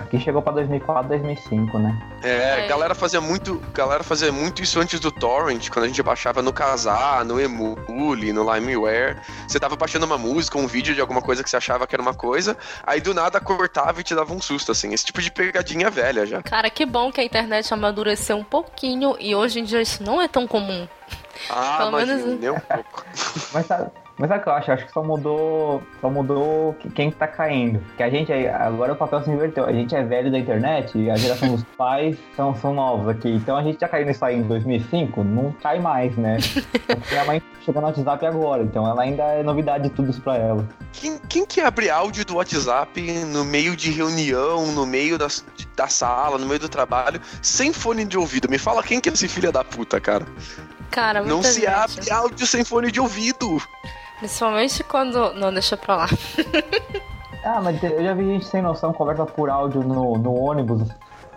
que 0.10 0.20
chegou 0.20 0.42
pra 0.42 0.52
2004, 0.54 1.08
2005, 1.08 1.78
né? 1.80 1.98
É, 2.22 2.66
É. 2.66 2.68
galera 2.68 2.94
fazia 2.94 3.22
muito, 3.22 3.62
galera 3.74 4.04
fazia 4.04 4.32
muito 4.32 4.62
isso 4.62 4.78
antes 4.82 5.00
do 5.00 5.10
torrent, 5.12 5.70
quando 5.70 5.86
a 5.86 5.88
gente 5.88 6.04
baixava 6.04 6.42
no 6.42 6.52
Kazaa, 6.52 7.24
no 7.24 7.40
Emule, 7.40 8.34
no 8.34 8.54
LimeWare. 8.54 9.18
Você 9.48 9.58
tava 9.58 9.78
baixando 9.78 10.06
uma 10.06 10.18
música, 10.18 10.58
um 10.58 10.68
vídeo 10.68 10.94
de 10.94 11.00
alguma 11.00 11.22
coisa 11.22 11.42
que 11.42 11.50
você 11.50 11.56
achava 11.56 11.88
que 11.88 11.96
era 11.96 12.02
uma 12.02 12.14
coisa, 12.14 12.58
aí 12.86 13.00
do 13.00 13.14
nada 13.14 13.40
cortava 13.40 14.02
e 14.02 14.04
te 14.04 14.14
dava 14.14 14.34
um 14.34 14.42
susto 14.42 14.74
assim. 14.74 14.92
Esse 14.94 15.06
tipo 15.06 15.22
de 15.22 15.32
pegadinha 15.32 15.90
velha 15.90 16.26
já. 16.26 16.42
Cara, 16.42 16.70
que 16.70 16.86
bom 16.86 17.10
que 17.12 17.22
a 17.22 17.24
internet 17.24 17.74
amadureceu 17.74 18.36
um 18.36 18.44
pouquinho 18.44 19.16
e 19.20 19.34
hoje 19.34 19.62
em 19.62 19.64
dia 19.64 19.82
isso 19.82 20.04
não 20.04 20.22
é 20.22 20.28
tão 20.28 20.46
comum. 20.46 20.88
Ah, 21.50 21.78
Pelo 21.80 21.92
mas 21.92 22.08
menos- 22.08 22.26
um 22.26 22.38
pouco. 22.38 23.06
Mas 23.54 23.66
sabe, 23.66 23.90
mas 24.18 24.28
sabe 24.30 24.40
o 24.42 24.44
que 24.44 24.50
eu 24.50 24.54
acho? 24.54 24.72
Acho 24.72 24.86
que 24.86 24.92
só 24.92 25.04
mudou. 25.04 25.82
Só 26.00 26.10
mudou 26.10 26.74
que- 26.76 26.90
quem 26.90 27.10
tá 27.12 27.28
caindo. 27.28 27.82
Que 27.98 28.04
a 28.04 28.10
gente 28.10 28.32
é- 28.32 28.54
agora 28.54 28.94
o 28.94 28.96
papel 28.96 29.24
se 29.24 29.30
inverteu. 29.32 29.66
A 29.66 29.72
gente 29.74 29.96
é 29.96 30.04
velho 30.04 30.32
da 30.32 30.38
internet 30.38 30.98
e 30.98 31.10
a 31.10 31.16
geração 31.16 31.50
dos 31.50 31.64
pais 31.78 32.18
são, 32.36 32.56
são 32.56 32.74
novos 32.74 33.08
aqui. 33.08 33.30
Então 33.30 33.58
a 33.58 33.64
gente 33.64 33.80
já 33.80 33.88
caiu 33.88 34.06
nisso 34.06 34.24
aí 34.24 34.38
em 34.38 34.44
2005, 34.44 35.24
não 35.24 35.52
cai 35.54 35.80
mais, 35.80 36.16
né? 36.18 36.38
Porque 36.88 37.12
minha 37.12 37.26
mãe 37.26 37.42
chegou 37.66 37.82
no 37.82 37.88
WhatsApp 37.88 38.26
agora, 38.26 38.64
então 38.64 38.88
ela 38.88 39.02
ainda 39.02 39.24
é 39.24 39.44
novidade 39.44 39.86
de 39.86 39.90
tudo 39.96 40.10
isso 40.12 40.22
pra 40.22 40.38
ela. 40.38 40.68
Quem, 40.94 41.18
quem 41.30 41.46
que 41.46 41.60
abre 41.62 41.90
áudio 41.90 42.24
do 42.26 42.36
WhatsApp 42.36 43.02
no 43.26 43.44
meio 43.44 43.76
de 43.76 43.92
reunião, 43.92 44.68
no 44.68 44.86
meio 44.86 45.18
das- 45.18 45.44
da 45.82 45.88
sala, 45.88 46.38
no 46.38 46.46
meio 46.46 46.60
do 46.60 46.70
trabalho, 46.70 47.20
sem 47.42 47.74
fone 47.74 48.06
de 48.06 48.18
ouvido? 48.18 48.48
Me 48.50 48.58
fala 48.60 48.84
quem 48.84 49.02
que 49.02 49.10
é 49.10 49.14
esse 49.14 49.28
filho 49.28 49.52
da 49.52 49.64
puta, 49.64 50.00
cara. 50.00 50.26
Cara, 50.92 51.24
Não 51.24 51.42
se 51.42 51.62
gente. 51.62 51.68
abre 51.68 52.12
áudio 52.12 52.46
sem 52.46 52.64
fone 52.64 52.92
de 52.92 53.00
ouvido. 53.00 53.62
Principalmente 54.20 54.84
quando. 54.84 55.34
Não, 55.34 55.52
deixa 55.52 55.76
pra 55.78 55.96
lá. 55.96 56.10
Ah, 57.44 57.60
mas 57.60 57.82
eu 57.82 58.04
já 58.04 58.14
vi 58.14 58.24
gente 58.24 58.46
sem 58.46 58.62
noção, 58.62 58.94
conversa 58.94 59.26
por 59.26 59.50
áudio 59.50 59.82
no, 59.82 60.16
no 60.16 60.32
ônibus. 60.36 60.88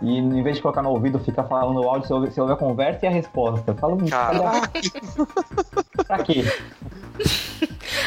E 0.01 0.17
em 0.17 0.43
vez 0.43 0.57
de 0.57 0.61
colocar 0.61 0.81
no 0.81 0.89
ouvido, 0.89 1.19
fica 1.19 1.43
falando 1.43 1.79
o 1.79 1.89
áudio, 1.89 2.07
você 2.07 2.13
ouve, 2.13 2.31
você 2.31 2.41
ouve 2.41 2.53
a 2.53 2.57
conversa 2.57 3.05
e 3.05 3.07
a 3.07 3.11
resposta. 3.11 3.73
Falo, 3.73 3.97
Caraca. 4.09 4.71
pra 6.05 6.19
quê? 6.19 6.43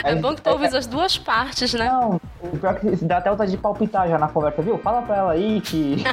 É 0.05 0.15
bom 0.15 0.35
que 0.35 0.43
tu 0.43 0.51
ouves 0.51 0.75
as 0.75 0.87
duas 0.87 1.17
partes, 1.17 1.73
né? 1.75 1.87
Não, 1.87 2.21
o 2.43 2.59
pior 2.59 2.75
é 2.75 2.79
que 2.79 2.97
se 2.97 3.05
dá 3.05 3.19
até 3.19 3.31
vontade 3.31 3.51
de 3.51 3.57
palpitar 3.57 4.09
já 4.09 4.19
na 4.19 4.29
conversa, 4.29 4.61
viu? 4.63 4.79
Fala 4.79 5.03
pra 5.03 5.17
ela 5.17 5.33
aí 5.33 5.61
que. 5.61 6.05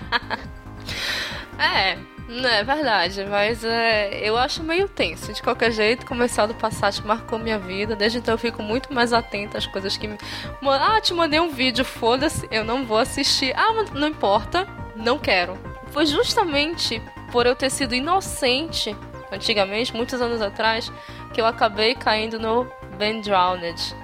É, 1.58 1.98
não 2.28 2.50
é 2.50 2.66
verdade, 2.66 3.26
mas 3.30 3.64
é, 3.64 4.20
eu 4.28 4.38
acho 4.38 4.62
meio 4.62 4.90
tenso. 4.90 5.32
De 5.32 5.42
qualquer 5.42 5.72
jeito, 5.72 6.06
começar 6.06 6.46
do 6.46 6.54
Passat 6.54 7.00
marcou 7.06 7.40
minha 7.40 7.58
vida. 7.58 7.96
Desde 7.96 8.18
então 8.18 8.34
eu 8.34 8.38
fico 8.38 8.62
muito 8.62 8.94
mais 8.94 9.14
atenta 9.14 9.58
às 9.58 9.66
coisas 9.66 9.96
que 9.96 10.06
me. 10.06 10.18
Ah, 10.64 11.00
te 11.00 11.14
mandei 11.14 11.40
um 11.40 11.50
vídeo, 11.50 11.86
foda-se, 11.86 12.46
eu 12.52 12.66
não 12.66 12.86
vou 12.86 12.98
assistir. 12.98 13.54
Ah, 13.56 13.72
mas 13.74 13.90
não 13.92 14.10
importa, 14.10 14.68
não 14.96 15.20
quero. 15.20 15.58
Foi 15.88 16.06
justamente 16.06 17.02
por 17.32 17.46
eu 17.46 17.56
ter 17.56 17.70
sido 17.70 17.96
inocente, 17.96 18.96
antigamente, 19.32 19.94
muitos 19.96 20.22
anos 20.22 20.42
atrás, 20.42 20.92
que 21.34 21.42
eu 21.42 21.46
acabei 21.46 21.96
caindo 21.96 22.40
no 22.40 22.66
Ben 22.98 23.22
Drowned. 23.22 23.96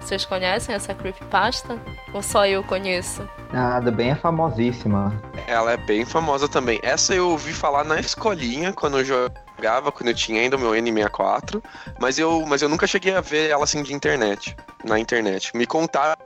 Vocês 0.00 0.24
conhecem 0.24 0.74
essa 0.74 0.94
creepypasta? 0.94 1.78
Ou 2.14 2.22
só 2.22 2.46
eu 2.46 2.64
conheço? 2.64 3.28
Nada, 3.52 3.90
bem 3.90 4.10
é 4.10 4.14
famosíssima. 4.14 5.12
Ela 5.46 5.72
é 5.72 5.76
bem 5.76 6.04
famosa 6.04 6.48
também. 6.48 6.80
Essa 6.82 7.14
eu 7.14 7.30
ouvi 7.30 7.52
falar 7.52 7.84
na 7.84 8.00
escolinha, 8.00 8.72
quando 8.72 8.98
eu 8.98 9.04
jogava, 9.04 9.92
quando 9.92 10.08
eu 10.08 10.14
tinha 10.14 10.40
ainda 10.40 10.56
o 10.56 10.58
meu 10.58 10.70
N64. 10.70 11.62
Mas 12.00 12.18
eu, 12.18 12.44
mas 12.46 12.62
eu 12.62 12.68
nunca 12.68 12.86
cheguei 12.86 13.14
a 13.14 13.20
ver 13.20 13.50
ela 13.50 13.64
assim 13.64 13.82
de 13.82 13.92
internet. 13.92 14.56
Na 14.84 14.98
internet. 14.98 15.54
Me 15.54 15.66
contaram 15.66 16.16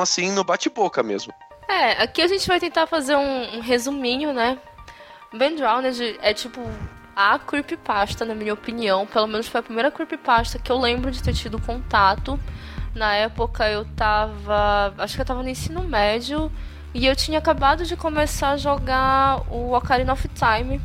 assim 0.00 0.32
no 0.32 0.42
bate-boca 0.42 1.02
mesmo. 1.02 1.32
É, 1.74 2.04
aqui 2.04 2.22
a 2.22 2.28
gente 2.28 2.46
vai 2.46 2.60
tentar 2.60 2.86
fazer 2.86 3.16
um, 3.16 3.56
um 3.56 3.60
resuminho, 3.60 4.32
né? 4.32 4.58
Ben 5.32 5.56
Drowned 5.56 6.18
é 6.22 6.32
tipo 6.32 6.60
a 7.16 7.36
creepypasta, 7.36 8.24
na 8.24 8.32
minha 8.32 8.54
opinião. 8.54 9.04
Pelo 9.06 9.26
menos 9.26 9.48
foi 9.48 9.58
a 9.58 9.62
primeira 9.62 9.90
creepypasta 9.90 10.56
que 10.56 10.70
eu 10.70 10.78
lembro 10.78 11.10
de 11.10 11.20
ter 11.20 11.34
tido 11.34 11.60
contato. 11.60 12.38
Na 12.94 13.14
época 13.14 13.68
eu 13.68 13.84
tava. 13.96 14.94
Acho 14.98 15.16
que 15.16 15.22
eu 15.22 15.26
tava 15.26 15.42
no 15.42 15.48
ensino 15.48 15.82
médio. 15.82 16.50
E 16.94 17.06
eu 17.06 17.16
tinha 17.16 17.40
acabado 17.40 17.84
de 17.84 17.96
começar 17.96 18.50
a 18.50 18.56
jogar 18.56 19.40
o 19.50 19.74
Ocarina 19.76 20.12
of 20.12 20.28
Time. 20.28 20.80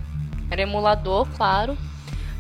Era 0.50 0.64
emulador, 0.64 1.28
claro. 1.38 1.78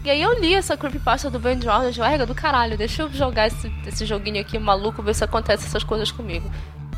E 0.04 0.10
aí 0.10 0.24
eu 0.24 0.34
li 0.40 0.56
essa 0.56 0.76
creepypasta 0.76 1.30
do 1.30 1.40
Ben. 1.40 1.60
Eu, 1.64 2.04
"Ega, 2.04 2.26
do 2.26 2.34
caralho, 2.34 2.76
deixa 2.76 3.04
eu 3.04 3.14
jogar 3.14 3.46
esse, 3.46 3.72
esse 3.86 4.08
joguinho 4.08 4.42
aqui 4.42 4.58
maluco, 4.58 5.04
ver 5.04 5.14
se 5.14 5.24
acontece 5.24 5.68
essas 5.68 5.84
coisas 5.84 6.12
comigo. 6.12 6.50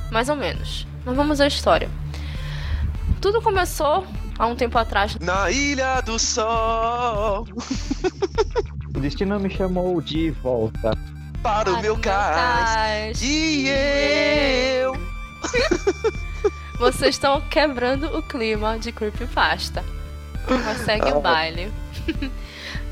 Mais 0.10 0.30
ou 0.30 0.38
menos. 0.38 0.88
Mas 1.06 1.16
vamos 1.16 1.42
à 1.42 1.48
história. 1.48 1.90
Tudo 3.20 3.42
começou 3.42 4.06
há 4.38 4.48
um 4.48 4.56
tempo 4.56 4.78
atrás. 4.78 5.16
Na 5.20 5.50
Ilha 5.52 6.02
do 6.02 6.18
Sol, 6.18 7.48
O 8.96 9.00
destino 9.00 9.40
me 9.40 9.50
chamou 9.50 10.02
de 10.02 10.32
volta. 10.32 10.92
para 11.42 11.72
o 11.72 11.82
meu 11.82 11.98
cais. 11.98 12.76
cais. 12.76 13.22
E 13.22 13.68
eu. 13.68 14.94
Vocês 16.78 17.16
estão 17.16 17.42
quebrando 17.42 18.06
o 18.18 18.22
clima 18.22 18.78
de 18.78 18.92
creepypasta. 18.92 19.84
Mas 20.66 20.80
segue 20.80 21.12
o 21.12 21.22
baile. 21.22 21.72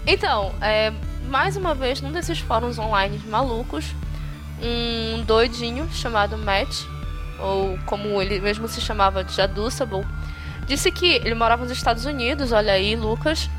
então, 0.07 0.53
é, 0.61 0.93
mais 1.27 1.57
uma 1.57 1.75
vez, 1.75 1.99
num 2.01 2.11
desses 2.11 2.39
fóruns 2.39 2.79
online 2.79 3.19
malucos, 3.27 3.85
um 4.61 5.23
doidinho 5.23 5.89
chamado 5.91 6.37
Matt, 6.37 6.85
ou 7.39 7.77
como 7.85 8.21
ele 8.21 8.39
mesmo 8.39 8.67
se 8.67 8.81
chamava, 8.81 9.25
Jadussable, 9.27 10.05
disse 10.65 10.91
que 10.91 11.05
ele 11.05 11.35
morava 11.35 11.63
nos 11.63 11.71
Estados 11.71 12.05
Unidos, 12.05 12.51
olha 12.51 12.73
aí, 12.73 12.95
Lucas, 12.95 13.49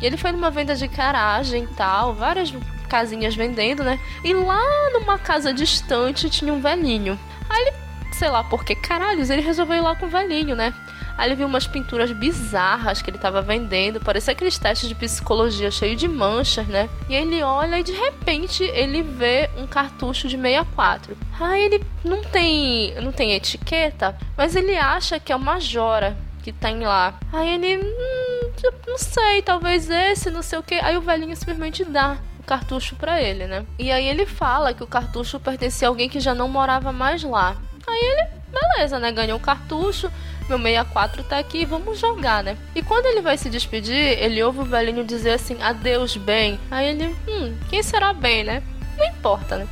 e 0.00 0.06
ele 0.06 0.16
foi 0.16 0.32
numa 0.32 0.50
venda 0.50 0.74
de 0.74 0.86
garagem 0.86 1.64
e 1.64 1.68
tal, 1.68 2.14
várias 2.14 2.52
casinhas 2.88 3.34
vendendo, 3.34 3.84
né? 3.84 3.98
E 4.24 4.32
lá 4.32 4.90
numa 4.92 5.18
casa 5.18 5.52
distante 5.52 6.30
tinha 6.30 6.52
um 6.52 6.60
velhinho. 6.60 7.18
Aí 7.48 7.62
ele, 7.62 7.76
sei 8.12 8.28
lá 8.28 8.44
por 8.44 8.64
que 8.64 8.74
caralhos, 8.74 9.30
ele 9.30 9.42
resolveu 9.42 9.76
ir 9.76 9.80
lá 9.80 9.94
com 9.94 10.06
o 10.06 10.10
velhinho, 10.10 10.56
né? 10.56 10.72
Aí 11.18 11.28
ele 11.28 11.34
viu 11.34 11.48
umas 11.48 11.66
pinturas 11.66 12.12
bizarras 12.12 13.02
que 13.02 13.10
ele 13.10 13.18
tava 13.18 13.42
vendendo, 13.42 13.98
parecia 13.98 14.32
aqueles 14.32 14.56
testes 14.56 14.88
de 14.88 14.94
psicologia 14.94 15.68
cheio 15.68 15.96
de 15.96 16.06
manchas, 16.06 16.68
né? 16.68 16.88
E 17.08 17.14
ele 17.16 17.42
olha 17.42 17.80
e 17.80 17.82
de 17.82 17.90
repente 17.90 18.62
ele 18.62 19.02
vê 19.02 19.50
um 19.56 19.66
cartucho 19.66 20.28
de 20.28 20.36
64. 20.36 21.16
Aí 21.40 21.64
ele 21.64 21.84
não 22.04 22.22
tem, 22.22 22.94
não 23.00 23.10
tem 23.10 23.32
etiqueta, 23.32 24.16
mas 24.36 24.54
ele 24.54 24.76
acha 24.76 25.18
que 25.18 25.32
é 25.32 25.36
uma 25.36 25.58
jora 25.58 26.16
que 26.40 26.52
tem 26.52 26.80
lá. 26.80 27.18
Aí 27.32 27.54
ele, 27.54 27.78
hum, 27.78 28.52
não 28.86 28.96
sei, 28.96 29.42
talvez 29.42 29.90
esse, 29.90 30.30
não 30.30 30.40
sei 30.40 30.60
o 30.60 30.62
que. 30.62 30.76
Aí 30.76 30.96
o 30.96 31.00
velhinho 31.00 31.34
simplesmente 31.34 31.84
dá 31.84 32.16
o 32.38 32.44
cartucho 32.44 32.94
pra 32.94 33.20
ele, 33.20 33.44
né? 33.48 33.66
E 33.76 33.90
aí 33.90 34.06
ele 34.06 34.24
fala 34.24 34.72
que 34.72 34.84
o 34.84 34.86
cartucho 34.86 35.40
pertencia 35.40 35.88
a 35.88 35.90
alguém 35.90 36.08
que 36.08 36.20
já 36.20 36.32
não 36.32 36.48
morava 36.48 36.92
mais 36.92 37.24
lá. 37.24 37.56
Aí 37.88 38.00
ele, 38.00 38.28
beleza, 38.52 39.00
né? 39.00 39.10
Ganhou 39.10 39.36
o 39.36 39.42
cartucho, 39.42 40.12
meu 40.48 40.58
64 40.58 41.22
tá 41.24 41.38
aqui, 41.38 41.64
vamos 41.64 41.98
jogar, 41.98 42.42
né? 42.42 42.56
E 42.74 42.82
quando 42.82 43.06
ele 43.06 43.20
vai 43.20 43.36
se 43.36 43.50
despedir, 43.50 43.94
ele 43.94 44.42
ouve 44.42 44.60
o 44.60 44.64
velhinho 44.64 45.04
dizer 45.04 45.32
assim, 45.32 45.60
adeus, 45.60 46.16
bem. 46.16 46.58
Aí 46.70 46.88
ele, 46.88 47.14
hum, 47.28 47.54
quem 47.68 47.82
será 47.82 48.12
bem, 48.12 48.44
né? 48.44 48.62
Não 48.96 49.06
importa, 49.06 49.56
né? 49.56 49.68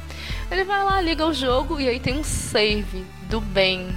Ele 0.50 0.64
vai 0.64 0.84
lá, 0.84 1.00
liga 1.00 1.26
o 1.26 1.34
jogo 1.34 1.80
e 1.80 1.88
aí 1.88 1.98
tem 1.98 2.18
um 2.18 2.24
save 2.24 3.04
do 3.28 3.40
bem. 3.40 3.88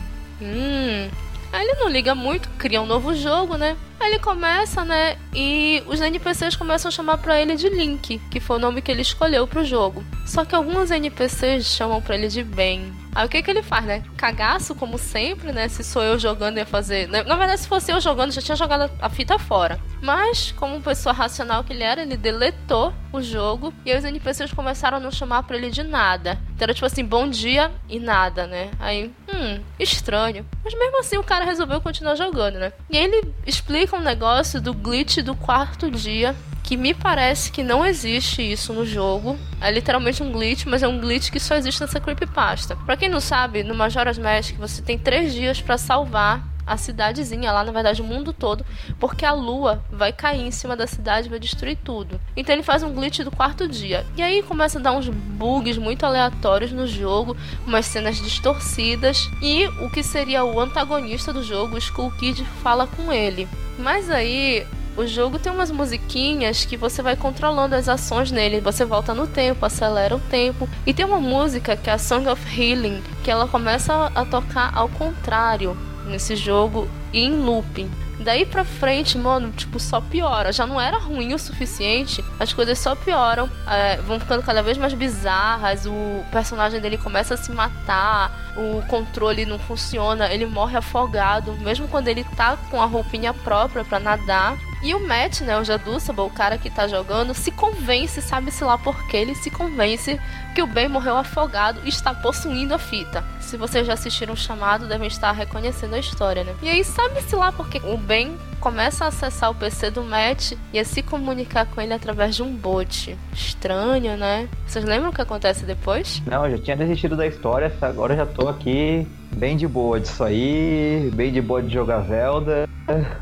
Hum. 0.41 1.09
Aí 1.51 1.65
ele 1.65 1.79
não 1.79 1.89
liga 1.89 2.13
muito, 2.13 2.47
cria 2.57 2.81
um 2.81 2.85
novo 2.85 3.13
jogo, 3.13 3.57
né? 3.57 3.75
Aí 3.99 4.11
ele 4.11 4.19
começa, 4.19 4.85
né? 4.85 5.17
E 5.33 5.83
os 5.87 5.99
NPCs 5.99 6.55
começam 6.55 6.89
a 6.89 6.91
chamar 6.91 7.17
pra 7.17 7.39
ele 7.39 7.55
de 7.55 7.67
Link, 7.69 8.19
que 8.31 8.39
foi 8.39 8.57
o 8.57 8.59
nome 8.59 8.81
que 8.81 8.91
ele 8.91 9.01
escolheu 9.01 9.47
pro 9.47 9.65
jogo. 9.65 10.03
Só 10.25 10.45
que 10.45 10.55
alguns 10.55 10.91
NPCs 10.91 11.65
chamam 11.65 12.01
pra 12.01 12.15
ele 12.15 12.27
de 12.27 12.43
Ben. 12.43 12.93
Aí 13.13 13.25
o 13.25 13.29
que 13.29 13.41
que 13.41 13.49
ele 13.49 13.63
faz, 13.63 13.85
né? 13.85 14.03
Cagaço, 14.15 14.75
como 14.75 14.97
sempre, 14.97 15.51
né? 15.51 15.67
Se 15.67 15.83
sou 15.83 16.03
eu 16.03 16.19
jogando, 16.19 16.57
ia 16.57 16.65
fazer. 16.65 17.07
Na 17.07 17.35
verdade, 17.35 17.59
se 17.61 17.67
fosse 17.67 17.91
eu 17.91 17.99
jogando, 17.99 18.31
já 18.31 18.41
tinha 18.41 18.55
jogado 18.55 18.91
a 19.01 19.09
fita 19.09 19.37
fora. 19.39 19.79
Mas, 20.01 20.51
como 20.51 20.81
pessoa 20.81 21.13
racional 21.13 21.63
que 21.63 21.73
ele 21.73 21.83
era, 21.83 22.01
ele 22.01 22.15
deletou 22.15 22.93
o 23.11 23.21
jogo. 23.21 23.73
E 23.85 23.91
aí 23.91 23.97
os 23.97 24.05
NPCs 24.05 24.53
começaram 24.53 24.97
a 24.97 24.99
não 24.99 25.11
chamar 25.11 25.43
pra 25.43 25.57
ele 25.57 25.69
de 25.69 25.83
nada. 25.83 26.37
Então 26.55 26.65
era 26.65 26.73
tipo 26.73 26.85
assim, 26.85 27.03
bom 27.03 27.27
dia 27.27 27.71
e 27.89 27.99
nada, 27.99 28.45
né? 28.45 28.69
Aí, 28.79 29.11
hum, 29.33 29.59
estranho. 29.79 30.45
Mas 30.63 30.73
mesmo 30.73 30.99
assim 30.99 31.17
o 31.17 31.23
cara 31.23 31.45
resolveu 31.45 31.81
continuar 31.81 32.15
jogando, 32.15 32.59
né? 32.59 32.71
E 32.89 32.97
aí 32.97 33.03
ele 33.05 33.33
explica 33.45 33.95
um 33.95 34.01
negócio 34.01 34.61
do 34.61 34.73
glitch 34.73 35.17
do 35.17 35.35
quarto 35.35 35.89
dia 35.89 36.35
que 36.69 36.77
me 36.77 36.93
parece 36.93 37.51
que 37.51 37.63
não 37.63 37.84
existe 37.84 38.43
isso 38.43 38.71
no 38.73 38.86
jogo. 38.86 39.36
É 39.60 39.71
literalmente 39.71 40.21
um 40.21 40.32
glitch, 40.32 40.67
mas 40.67 40.84
é 40.84 40.88
um 40.88 40.99
glitch 40.99 41.32
que 41.32 41.39
só 41.39 41.55
existe 41.55 41.82
nessa 41.82 41.99
creepypasta. 41.99 42.75
Pra 42.75 42.95
quem 42.95 43.10
não 43.10 43.19
sabe, 43.19 43.63
no 43.63 43.73
Majora's 43.73 44.19
Mask 44.19 44.53
você 44.55 44.79
tem 44.79 44.95
três 44.95 45.34
dias 45.34 45.60
pra 45.60 45.79
salvar 45.79 46.47
a 46.67 46.77
cidadezinha 46.77 47.51
lá, 47.51 47.63
na 47.63 47.71
verdade 47.71 48.03
o 48.03 48.05
mundo 48.05 48.32
todo, 48.32 48.63
porque 48.99 49.25
a 49.25 49.32
lua 49.34 49.84
vai 49.91 50.13
cair 50.13 50.41
em 50.45 50.51
cima 50.51 50.75
da 50.75 50.86
cidade 50.86 51.25
e 51.25 51.29
vai 51.32 51.39
destruir 51.39 51.75
tudo. 51.84 52.21
Então 52.38 52.53
ele 52.53 52.62
faz 52.62 52.84
um 52.84 52.93
glitch 52.93 53.21
do 53.21 53.32
quarto 53.32 53.67
dia. 53.67 54.05
E 54.15 54.21
aí 54.21 54.43
começa 54.43 54.77
a 54.77 54.82
dar 54.82 54.91
uns 54.91 55.10
bugs 55.10 55.79
muito 55.79 56.05
aleatórios 56.05 56.71
no 56.71 56.86
jogo, 56.86 57.36
umas 57.65 57.88
cenas 57.88 58.17
distorcidas 58.17 59.27
e 59.41 59.65
o 59.84 59.89
que 59.89 60.03
seria 60.03 60.45
o 60.45 60.60
antagonista 60.60 61.34
do 61.34 61.41
jogo, 61.41 61.73
o 61.73 61.79
Skull 61.79 62.12
Kid, 62.12 62.45
fala 62.62 62.86
com 62.86 63.12
ele. 63.12 63.47
Mas 63.79 64.08
aí 64.12 64.67
o 64.99 65.07
jogo 65.07 65.39
tem 65.39 65.49
umas 65.49 65.71
musiquinhas 65.71 66.65
que 66.65 66.75
você 66.75 67.01
vai 67.01 67.15
controlando 67.15 67.73
as 67.73 67.88
ações 67.88 68.31
nele. 68.31 68.59
Você 68.59 68.83
volta 68.83 69.13
no 69.13 69.25
tempo, 69.27 69.65
acelera 69.65 70.13
o 70.13 70.19
tempo. 70.19 70.67
E 70.85 70.93
tem 70.93 71.05
uma 71.05 71.21
música 71.21 71.77
que 71.77 71.89
é 71.89 71.93
a 71.93 71.97
Song 71.97 72.27
of 72.27 72.43
Healing, 72.45 73.01
que 73.23 73.31
ela 73.31 73.47
começa 73.47 74.12
a 74.13 74.25
tocar 74.25 74.71
ao 74.75 74.89
contrário 74.89 75.77
nesse 76.05 76.35
jogo 76.35 76.89
e 77.13 77.19
em 77.19 77.31
looping. 77.31 77.89
Daí 78.19 78.45
pra 78.45 78.65
frente, 78.65 79.17
mano, 79.17 79.53
tipo, 79.53 79.79
só 79.79 80.01
piora. 80.01 80.51
Já 80.51 80.67
não 80.67 80.81
era 80.81 80.97
ruim 80.97 81.33
o 81.33 81.39
suficiente, 81.39 82.23
as 82.38 82.51
coisas 82.51 82.77
só 82.77 82.93
pioram, 82.93 83.49
é, 83.65 83.95
vão 84.01 84.19
ficando 84.19 84.43
cada 84.43 84.62
vez 84.62 84.77
mais 84.77 84.93
bizarras. 84.93 85.85
O 85.85 86.25
personagem 86.29 86.81
dele 86.81 86.97
começa 86.97 87.35
a 87.35 87.38
se 87.38 87.49
matar, 87.53 88.53
o 88.57 88.85
controle 88.88 89.45
não 89.45 89.57
funciona, 89.57 90.29
ele 90.33 90.45
morre 90.45 90.75
afogado, 90.75 91.53
mesmo 91.62 91.88
quando 91.88 92.09
ele 92.09 92.25
tá 92.35 92.57
com 92.69 92.81
a 92.81 92.85
roupinha 92.85 93.33
própria 93.33 93.85
para 93.85 94.01
nadar. 94.01 94.57
E 94.81 94.95
o 94.95 94.99
Matt, 95.05 95.41
né, 95.41 95.57
o 95.57 95.63
Jadussable, 95.63 96.21
o 96.21 96.29
cara 96.29 96.57
que 96.57 96.69
tá 96.69 96.87
jogando, 96.87 97.33
se 97.33 97.51
convence, 97.51 98.21
sabe-se 98.21 98.63
lá 98.63 98.77
porque 98.77 99.17
ele 99.17 99.35
se 99.35 99.51
convence 99.51 100.19
que 100.55 100.61
o 100.61 100.67
Ben 100.67 100.87
morreu 100.87 101.17
afogado 101.17 101.81
e 101.83 101.89
está 101.89 102.13
possuindo 102.13 102.73
a 102.73 102.79
fita. 102.79 103.23
Se 103.41 103.57
vocês 103.57 103.85
já 103.85 103.93
assistiram 103.93 104.33
o 104.33 104.37
chamado, 104.37 104.87
devem 104.87 105.07
estar 105.07 105.31
reconhecendo 105.31 105.95
a 105.95 105.99
história, 105.99 106.43
né? 106.43 106.55
E 106.61 106.69
aí, 106.69 106.83
sabe-se 106.83 107.35
lá 107.35 107.51
porque 107.51 107.79
o 107.79 107.97
Ben 107.97 108.37
começa 108.59 109.05
a 109.05 109.07
acessar 109.07 109.49
o 109.49 109.55
PC 109.55 109.89
do 109.89 110.03
Matt 110.03 110.53
e 110.73 110.79
a 110.79 110.85
se 110.85 111.01
comunicar 111.01 111.65
com 111.65 111.81
ele 111.81 111.93
através 111.93 112.35
de 112.35 112.43
um 112.43 112.53
bot. 112.53 113.17
Estranho, 113.33 114.17
né? 114.17 114.49
Vocês 114.67 114.83
lembram 114.83 115.09
o 115.09 115.13
que 115.13 115.21
acontece 115.21 115.65
depois? 115.65 116.21
Não, 116.25 116.45
eu 116.45 116.57
já 116.57 116.63
tinha 116.63 116.77
desistido 116.77 117.15
da 117.15 117.25
história, 117.25 117.71
agora 117.81 118.15
já 118.15 118.25
tô 118.25 118.47
aqui 118.47 119.07
bem 119.31 119.55
de 119.55 119.67
boa 119.67 119.99
disso 119.99 120.23
aí, 120.23 121.09
bem 121.13 121.31
de 121.31 121.41
boa 121.41 121.63
de 121.63 121.73
jogar 121.73 122.01
Zelda. 122.01 122.67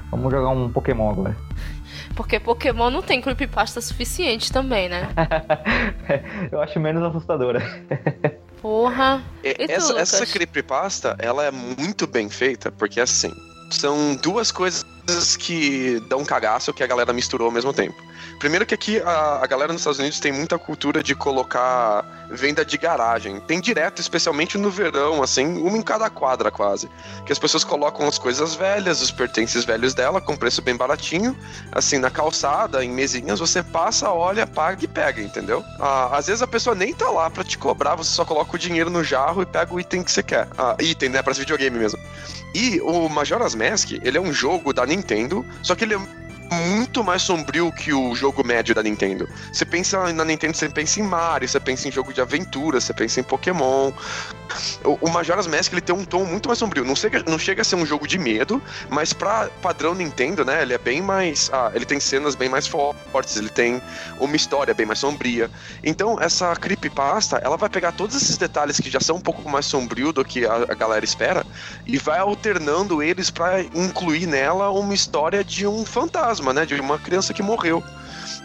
Vamos 0.10 0.32
jogar 0.32 0.50
um 0.50 0.70
Pokémon 0.72 1.12
agora. 1.12 1.38
Porque 2.16 2.40
Pokémon 2.40 2.90
não 2.90 3.04
tem 3.04 3.22
creepypasta 3.22 3.80
suficiente 3.80 4.52
também, 4.52 4.90
né? 4.90 5.08
eu 6.52 6.60
acho 6.60 6.80
menos 6.80 7.04
assustadora. 7.04 7.62
Porra. 8.60 9.22
E, 9.44 9.56
essa, 9.72 10.00
essa 10.00 10.26
creepypasta, 10.26 11.16
ela 11.20 11.46
é 11.46 11.52
muito 11.52 12.08
bem 12.08 12.28
feita, 12.28 12.72
porque 12.72 13.00
assim, 13.00 13.32
são 13.70 14.16
duas 14.16 14.52
coisas 14.52 14.84
que 15.38 16.00
dão 16.08 16.24
cagaço 16.26 16.74
que 16.74 16.84
a 16.84 16.88
galera 16.88 17.14
misturou 17.14 17.48
ao 17.48 17.52
mesmo 17.52 17.74
tempo. 17.74 18.02
Primeiro 18.40 18.66
que 18.66 18.74
aqui 18.74 19.00
a, 19.00 19.40
a, 19.44 19.48
galera 19.48 19.74
nos 19.74 19.82
Estados 19.82 20.00
Unidos 20.00 20.20
tem 20.20 20.32
muita 20.32 20.58
cultura 20.58 21.02
de 21.02 21.16
colocar 21.16 22.06
venda 22.30 22.64
de 22.64 22.78
garagem. 22.78 23.40
Tem 23.42 23.60
direto, 23.60 24.00
especialmente 24.00 24.58
no 24.58 24.70
verão, 24.70 25.24
assim, 25.24 25.58
uma 25.58 25.78
em 25.78 25.82
cada 25.82 26.10
quadra 26.10 26.52
quase. 26.52 26.90
Que 27.26 27.32
as 27.32 27.40
pessoas 27.40 27.64
colocam 27.64 28.08
as 28.08 28.18
coisas 28.18 28.56
velhas, 28.56 29.02
os 29.02 29.12
pertences 29.12 29.64
velhos 29.66 29.94
dela, 29.94 30.22
com 30.22 30.36
preço 30.36 30.62
bem 30.62 30.76
baratinho, 30.76 31.38
assim, 31.72 31.98
na 31.98 32.10
calçada, 32.10 32.84
em 32.84 32.92
mesinhas, 32.92 33.40
você 33.40 33.64
passa, 33.64 34.12
olha, 34.12 34.46
paga 34.46 34.84
e 34.84 34.88
pega, 34.88 35.22
entendeu? 35.22 35.64
Ah, 35.80 36.18
às 36.18 36.28
vezes 36.28 36.42
a 36.42 36.48
pessoa 36.48 36.76
nem 36.76 36.94
tá 36.94 37.10
lá 37.10 37.30
para 37.30 37.44
te 37.44 37.58
cobrar, 37.58 37.96
você 37.96 38.12
só 38.12 38.26
coloca 38.26 38.56
o 38.56 38.60
dinheiro 38.60 38.90
no 38.90 39.04
jarro 39.04 39.42
e 39.42 39.46
pega 39.46 39.74
o 39.74 39.80
item 39.80 40.04
que 40.04 40.12
você 40.12 40.22
quer. 40.22 40.48
Ah, 40.58 40.76
item, 40.80 41.10
né? 41.10 41.22
Pra 41.22 41.34
videogame 41.34 41.78
mesmo. 41.78 42.00
E 42.54 42.80
o 42.82 43.08
Majora's 43.08 43.56
Mask, 43.56 43.92
ele 44.02 44.18
é 44.18 44.22
um 44.22 44.34
jogo 44.34 44.74
da 44.74 44.86
Nintendo, 44.86 45.46
só 45.62 45.76
que 45.76 45.84
ele 45.84 45.94
é 45.94 46.27
muito 46.52 47.04
mais 47.04 47.22
sombrio 47.22 47.72
que 47.72 47.94
o 47.94 48.16
jogo 48.16 48.44
médio 48.44 48.74
da 48.74 48.82
Nintendo. 48.82 49.28
Você 49.52 49.66
pensa 49.66 50.12
na 50.14 50.24
Nintendo, 50.24 50.56
você 50.56 50.70
pensa 50.70 51.00
em 51.00 51.04
Mario, 51.04 51.48
você 51.48 51.60
pensa 51.60 51.88
em 51.88 51.92
jogo 51.92 52.14
de 52.14 52.22
aventura, 52.22 52.80
você 52.80 52.94
pensa 52.94 53.20
em 53.20 53.24
Pokémon. 53.24 53.92
O, 54.84 55.10
Majora's 55.10 55.46
Mask 55.46 55.74
ele 55.74 55.82
tem 55.82 55.94
um 55.94 56.06
tom 56.06 56.24
muito 56.24 56.48
mais 56.48 56.58
sombrio. 56.58 56.86
Não 56.86 56.96
chega, 56.96 57.24
não 57.28 57.38
chega 57.38 57.62
a 57.62 57.66
ser 57.66 57.76
um 57.76 57.86
jogo 57.86 58.08
de 58.08 58.18
medo, 58.18 58.62
mas 58.90 59.12
pra 59.12 59.50
padrão 59.62 59.94
Nintendo, 59.94 60.46
né, 60.46 60.62
ele 60.62 60.74
é 60.74 60.78
bem 60.78 61.02
mais. 61.02 61.50
Ah, 61.52 61.72
ele 61.74 61.86
tem 61.86 62.00
cenas 62.00 62.34
bem 62.34 62.48
mais 62.48 62.66
fortes, 62.66 63.36
ele 63.36 63.50
tem 63.50 63.82
uma 64.20 64.36
história 64.36 64.74
bem 64.74 64.86
mais 64.86 65.00
sombria. 65.00 65.52
Então, 65.84 66.18
essa 66.22 66.56
creepypasta, 66.56 67.38
ela 67.38 67.58
vai 67.58 67.70
pegar 67.70 67.92
todos 67.92 68.16
esses 68.16 68.38
detalhes 68.38 68.80
que 68.80 68.90
já 68.90 69.00
são 69.00 69.18
um 69.18 69.22
pouco 69.22 69.48
mais 69.50 69.66
sombrio 69.66 70.14
do 70.14 70.24
que 70.24 70.46
a, 70.46 70.56
a 70.70 70.76
galera 70.76 71.04
espera 71.04 71.46
e 71.86 71.98
vai 71.98 72.20
alternando 72.20 73.04
eles 73.04 73.30
para 73.30 73.62
incluir 73.62 74.26
nela 74.26 74.72
uma 74.72 74.94
história 74.94 75.44
de 75.44 75.68
um 75.68 75.86
fantasma 75.86 76.37
fantasma, 76.38 76.54
né? 76.54 76.66
De 76.66 76.80
uma 76.80 77.00
criança 77.00 77.34
que 77.34 77.42
morreu. 77.42 77.84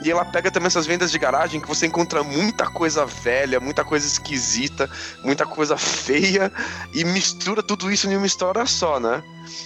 E 0.04 0.10
ela 0.10 0.24
pega 0.24 0.50
também 0.50 0.66
essas 0.66 0.86
vendas 0.86 1.10
de 1.12 1.18
garagem 1.18 1.60
que 1.60 1.68
você 1.68 1.86
encontra 1.86 2.22
muita 2.22 2.66
coisa 2.66 3.06
velha, 3.06 3.60
muita 3.60 3.84
coisa 3.84 4.06
esquisita, 4.06 4.90
muita 5.22 5.46
coisa 5.46 5.76
feia 5.76 6.50
e 6.92 7.04
mistura 7.04 7.62
tudo 7.62 7.90
isso 7.90 8.08
em 8.08 8.16
uma 8.16 8.26
história 8.26 8.64
só, 8.66 8.98
né? 8.98 9.22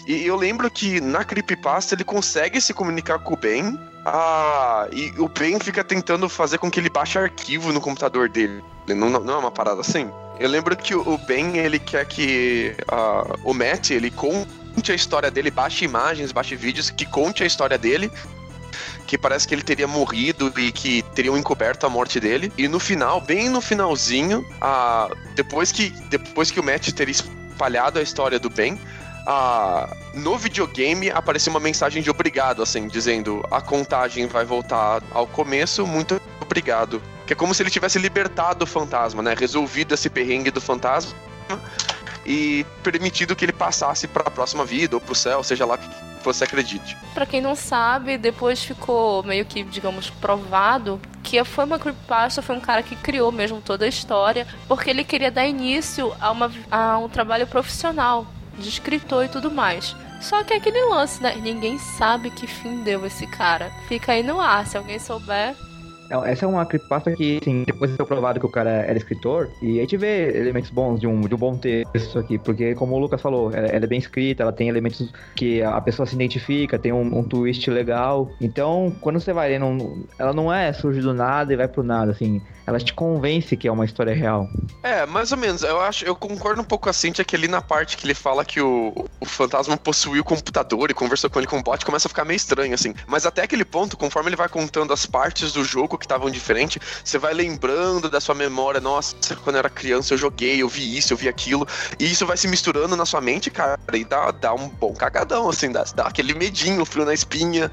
E 0.06 0.26
eu 0.26 0.36
lembro 0.36 0.70
que 0.70 1.00
na 1.00 1.24
Creepypasta 1.24 1.94
ele 1.94 2.04
consegue 2.04 2.60
se 2.60 2.74
comunicar 2.74 3.18
com 3.18 3.34
o 3.34 3.36
Ben. 3.36 3.78
Ah, 4.04 4.86
e 4.92 5.12
o 5.18 5.28
Ben 5.28 5.58
fica 5.58 5.82
tentando 5.82 6.28
fazer 6.28 6.58
com 6.58 6.70
que 6.70 6.78
ele 6.78 6.90
baixe 6.90 7.18
arquivo 7.18 7.72
no 7.72 7.80
computador 7.80 8.28
dele. 8.28 8.62
Não, 8.88 9.08
não 9.08 9.34
é 9.34 9.38
uma 9.38 9.50
parada 9.50 9.80
assim? 9.80 10.10
Eu 10.38 10.50
lembro 10.50 10.76
que 10.76 10.94
o 10.94 11.18
Ben 11.18 11.56
ele 11.56 11.78
quer 11.78 12.06
que 12.06 12.76
uh, 12.92 13.40
o 13.42 13.54
Matt 13.54 13.90
ele 13.90 14.10
conte 14.10 14.48
a 14.88 14.94
história 14.94 15.30
dele, 15.30 15.50
baixe 15.50 15.84
imagens, 15.84 16.32
baixe 16.32 16.54
vídeos 16.54 16.90
que 16.90 17.04
conte 17.06 17.42
a 17.42 17.46
história 17.46 17.76
dele 17.76 18.10
que 19.06 19.16
parece 19.16 19.46
que 19.46 19.54
ele 19.54 19.62
teria 19.62 19.86
morrido 19.86 20.52
e 20.58 20.72
que 20.72 21.02
teriam 21.14 21.36
encoberto 21.36 21.86
a 21.86 21.88
morte 21.88 22.18
dele. 22.18 22.52
E 22.58 22.66
no 22.66 22.80
final, 22.80 23.20
bem 23.20 23.48
no 23.48 23.60
finalzinho, 23.60 24.44
a, 24.60 25.08
depois, 25.34 25.70
que, 25.70 25.90
depois 26.10 26.50
que 26.50 26.58
o 26.58 26.62
Matt 26.62 26.90
teria 26.90 27.12
espalhado 27.12 27.98
a 27.98 28.02
história 28.02 28.38
do 28.38 28.50
Ben, 28.50 28.78
no 30.14 30.36
videogame 30.36 31.10
apareceu 31.10 31.52
uma 31.52 31.60
mensagem 31.60 32.02
de 32.02 32.10
obrigado, 32.10 32.62
assim, 32.62 32.86
dizendo 32.88 33.44
a 33.50 33.60
contagem 33.60 34.26
vai 34.26 34.44
voltar 34.44 35.02
ao 35.10 35.26
começo, 35.26 35.86
muito 35.86 36.20
obrigado. 36.40 37.00
Que 37.26 37.32
é 37.32 37.36
como 37.36 37.52
se 37.54 37.62
ele 37.62 37.70
tivesse 37.70 37.98
libertado 37.98 38.64
o 38.64 38.66
fantasma, 38.66 39.20
né? 39.22 39.34
Resolvido 39.36 39.94
esse 39.94 40.08
perrengue 40.08 40.50
do 40.50 40.60
fantasma 40.60 41.12
e 42.26 42.66
permitido 42.82 43.36
que 43.36 43.44
ele 43.44 43.52
passasse 43.52 44.08
para 44.08 44.24
a 44.24 44.30
próxima 44.30 44.64
vida 44.64 44.96
ou 44.96 45.00
para 45.00 45.12
o 45.12 45.14
céu, 45.14 45.42
seja 45.42 45.64
lá 45.64 45.78
que 45.78 45.88
você 46.24 46.42
acredite. 46.42 46.96
Para 47.14 47.24
quem 47.24 47.40
não 47.40 47.54
sabe, 47.54 48.18
depois 48.18 48.62
ficou 48.62 49.22
meio 49.22 49.44
que, 49.44 49.62
digamos, 49.62 50.10
provado 50.10 51.00
que 51.22 51.42
foi 51.44 51.64
uma 51.64 51.78
creepypasta, 51.78 52.42
foi 52.42 52.56
um 52.56 52.60
cara 52.60 52.82
que 52.82 52.94
criou 52.96 53.32
mesmo 53.32 53.60
toda 53.60 53.84
a 53.84 53.88
história, 53.88 54.46
porque 54.68 54.90
ele 54.90 55.04
queria 55.04 55.30
dar 55.30 55.46
início 55.46 56.14
a, 56.20 56.30
uma, 56.30 56.52
a 56.70 56.98
um 56.98 57.08
trabalho 57.08 57.46
profissional 57.46 58.26
de 58.58 58.68
escritor 58.68 59.24
e 59.24 59.28
tudo 59.28 59.50
mais. 59.50 59.94
Só 60.20 60.42
que 60.42 60.54
é 60.54 60.56
aquele 60.56 60.82
lance, 60.84 61.22
né? 61.22 61.36
Ninguém 61.36 61.78
sabe 61.78 62.30
que 62.30 62.46
fim 62.46 62.82
deu 62.82 63.04
esse 63.04 63.26
cara. 63.26 63.70
Fica 63.86 64.12
aí 64.12 64.22
no 64.22 64.40
ar. 64.40 64.66
Se 64.66 64.76
alguém 64.76 64.98
souber, 64.98 65.54
essa 66.24 66.44
é 66.44 66.48
uma 66.48 66.64
creepypasta 66.64 67.12
que, 67.12 67.38
assim, 67.40 67.64
depois 67.64 67.90
de 67.90 67.96
ser 67.96 68.04
provado 68.04 68.40
que 68.40 68.46
o 68.46 68.50
cara 68.50 68.70
era 68.70 68.96
escritor, 68.96 69.48
e 69.62 69.78
a 69.78 69.82
gente 69.82 69.96
vê 69.96 70.36
elementos 70.36 70.70
bons 70.70 71.00
de 71.00 71.06
um, 71.06 71.20
de 71.20 71.34
um 71.34 71.38
bom 71.38 71.56
texto 71.56 72.18
aqui, 72.18 72.38
porque, 72.38 72.74
como 72.74 72.94
o 72.94 72.98
Lucas 72.98 73.20
falou, 73.20 73.52
ela, 73.52 73.68
ela 73.68 73.84
é 73.84 73.88
bem 73.88 73.98
escrita, 73.98 74.42
ela 74.42 74.52
tem 74.52 74.68
elementos 74.68 75.12
que 75.34 75.62
a 75.62 75.80
pessoa 75.80 76.06
se 76.06 76.14
identifica, 76.14 76.78
tem 76.78 76.92
um, 76.92 77.18
um 77.18 77.22
twist 77.22 77.70
legal. 77.70 78.30
Então, 78.40 78.94
quando 79.00 79.20
você 79.20 79.32
vai 79.32 79.50
lendo, 79.50 80.06
ela 80.18 80.32
não 80.32 80.52
é 80.52 80.72
surge 80.72 81.00
do 81.00 81.14
nada 81.14 81.52
e 81.52 81.56
vai 81.56 81.68
pro 81.68 81.82
nada, 81.82 82.12
assim 82.12 82.40
ela 82.66 82.78
te 82.78 82.92
convence 82.92 83.56
que 83.56 83.68
é 83.68 83.72
uma 83.72 83.84
história 83.84 84.14
real. 84.14 84.50
É, 84.82 85.06
mais 85.06 85.30
ou 85.30 85.38
menos. 85.38 85.62
Eu 85.62 85.80
acho, 85.80 86.04
eu 86.04 86.16
concordo 86.16 86.60
um 86.60 86.64
pouco 86.64 86.84
com 86.84 86.90
a 86.90 86.92
Cintia 86.92 87.24
que 87.24 87.36
ali 87.36 87.46
na 87.46 87.62
parte 87.62 87.96
que 87.96 88.04
ele 88.04 88.14
fala 88.14 88.44
que 88.44 88.60
o, 88.60 88.92
o 89.20 89.24
fantasma 89.24 89.76
possuiu 89.76 90.22
o 90.22 90.24
computador 90.24 90.90
e 90.90 90.94
conversou 90.94 91.30
com 91.30 91.38
ele 91.38 91.46
com 91.46 91.58
o 91.58 91.62
bot, 91.62 91.84
começa 91.84 92.08
a 92.08 92.10
ficar 92.10 92.24
meio 92.24 92.36
estranho, 92.36 92.74
assim. 92.74 92.94
Mas 93.06 93.24
até 93.24 93.42
aquele 93.42 93.64
ponto, 93.64 93.96
conforme 93.96 94.30
ele 94.30 94.36
vai 94.36 94.48
contando 94.48 94.92
as 94.92 95.06
partes 95.06 95.52
do 95.52 95.64
jogo 95.64 95.96
que 95.96 96.04
estavam 96.04 96.30
diferentes, 96.30 96.80
você 97.04 97.18
vai 97.18 97.32
lembrando 97.32 98.10
da 98.10 98.20
sua 98.20 98.34
memória, 98.34 98.80
nossa, 98.80 99.14
quando 99.44 99.56
eu 99.56 99.60
era 99.60 99.70
criança 99.70 100.14
eu 100.14 100.18
joguei, 100.18 100.62
eu 100.62 100.68
vi 100.68 100.96
isso, 100.96 101.12
eu 101.12 101.16
vi 101.16 101.28
aquilo. 101.28 101.66
E 101.98 102.04
isso 102.04 102.26
vai 102.26 102.36
se 102.36 102.48
misturando 102.48 102.96
na 102.96 103.06
sua 103.06 103.20
mente, 103.20 103.50
cara, 103.50 103.78
e 103.92 104.04
dá, 104.04 104.30
dá 104.30 104.54
um 104.54 104.68
bom 104.68 104.92
cagadão, 104.92 105.48
assim, 105.48 105.70
dá, 105.70 105.84
dá 105.94 106.06
aquele 106.06 106.34
medinho, 106.34 106.84
frio 106.84 107.04
na 107.04 107.14
espinha. 107.14 107.70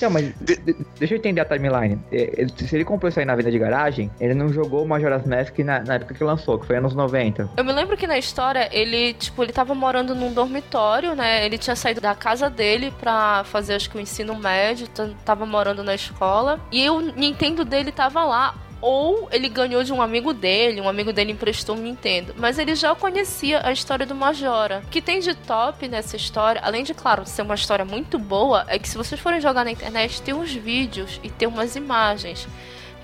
Não, 0.00 0.10
mas 0.10 0.32
de, 0.40 0.56
de, 0.56 0.76
deixa 0.98 1.14
eu 1.14 1.18
entender 1.18 1.40
a 1.40 1.44
timeline. 1.44 1.98
É, 2.12 2.46
se 2.56 2.74
ele 2.74 2.84
comprou 2.84 3.08
isso 3.08 3.18
aí 3.18 3.26
na 3.26 3.34
venda 3.34 3.50
de 3.50 3.58
garagem, 3.58 4.10
ele 4.20 4.35
não 4.36 4.48
jogou 4.48 4.86
Majora's 4.86 5.26
Mask 5.26 5.58
na, 5.58 5.80
na, 5.80 5.94
época 5.94 6.14
que 6.14 6.22
lançou, 6.22 6.58
que 6.58 6.66
foi 6.66 6.76
anos 6.76 6.94
90. 6.94 7.50
Eu 7.56 7.64
me 7.64 7.72
lembro 7.72 7.96
que 7.96 8.06
na 8.06 8.18
história 8.18 8.68
ele, 8.72 9.14
tipo, 9.14 9.42
ele 9.42 9.52
tava 9.52 9.74
morando 9.74 10.14
num 10.14 10.32
dormitório, 10.32 11.14
né? 11.14 11.44
Ele 11.44 11.58
tinha 11.58 11.74
saído 11.74 12.00
da 12.00 12.14
casa 12.14 12.48
dele 12.48 12.92
pra 13.00 13.42
fazer, 13.44 13.74
acho 13.74 13.90
que 13.90 13.96
o 13.96 14.00
ensino 14.00 14.36
médio, 14.36 14.86
tava 15.24 15.46
morando 15.46 15.82
na 15.82 15.94
escola. 15.94 16.60
E 16.70 16.88
o 16.88 17.00
Nintendo 17.00 17.64
dele 17.64 17.90
tava 17.90 18.24
lá 18.24 18.54
ou 18.80 19.28
ele 19.32 19.48
ganhou 19.48 19.82
de 19.82 19.92
um 19.92 20.02
amigo 20.02 20.32
dele, 20.32 20.80
um 20.80 20.88
amigo 20.88 21.12
dele 21.12 21.32
emprestou 21.32 21.76
um 21.76 21.80
Nintendo. 21.80 22.34
Mas 22.36 22.58
ele 22.58 22.74
já 22.74 22.94
conhecia 22.94 23.66
a 23.66 23.72
história 23.72 24.06
do 24.06 24.14
Majora. 24.14 24.82
O 24.86 24.90
que 24.90 25.00
tem 25.00 25.20
de 25.20 25.34
top 25.34 25.88
nessa 25.88 26.16
história, 26.16 26.60
além 26.62 26.84
de, 26.84 26.94
claro, 26.94 27.24
ser 27.26 27.42
uma 27.42 27.54
história 27.54 27.84
muito 27.84 28.18
boa, 28.18 28.64
é 28.68 28.78
que 28.78 28.88
se 28.88 28.96
vocês 28.96 29.20
forem 29.20 29.40
jogar 29.40 29.64
na 29.64 29.70
internet, 29.70 30.22
tem 30.22 30.34
uns 30.34 30.52
vídeos 30.52 31.20
e 31.22 31.30
tem 31.30 31.48
umas 31.48 31.74
imagens. 31.74 32.46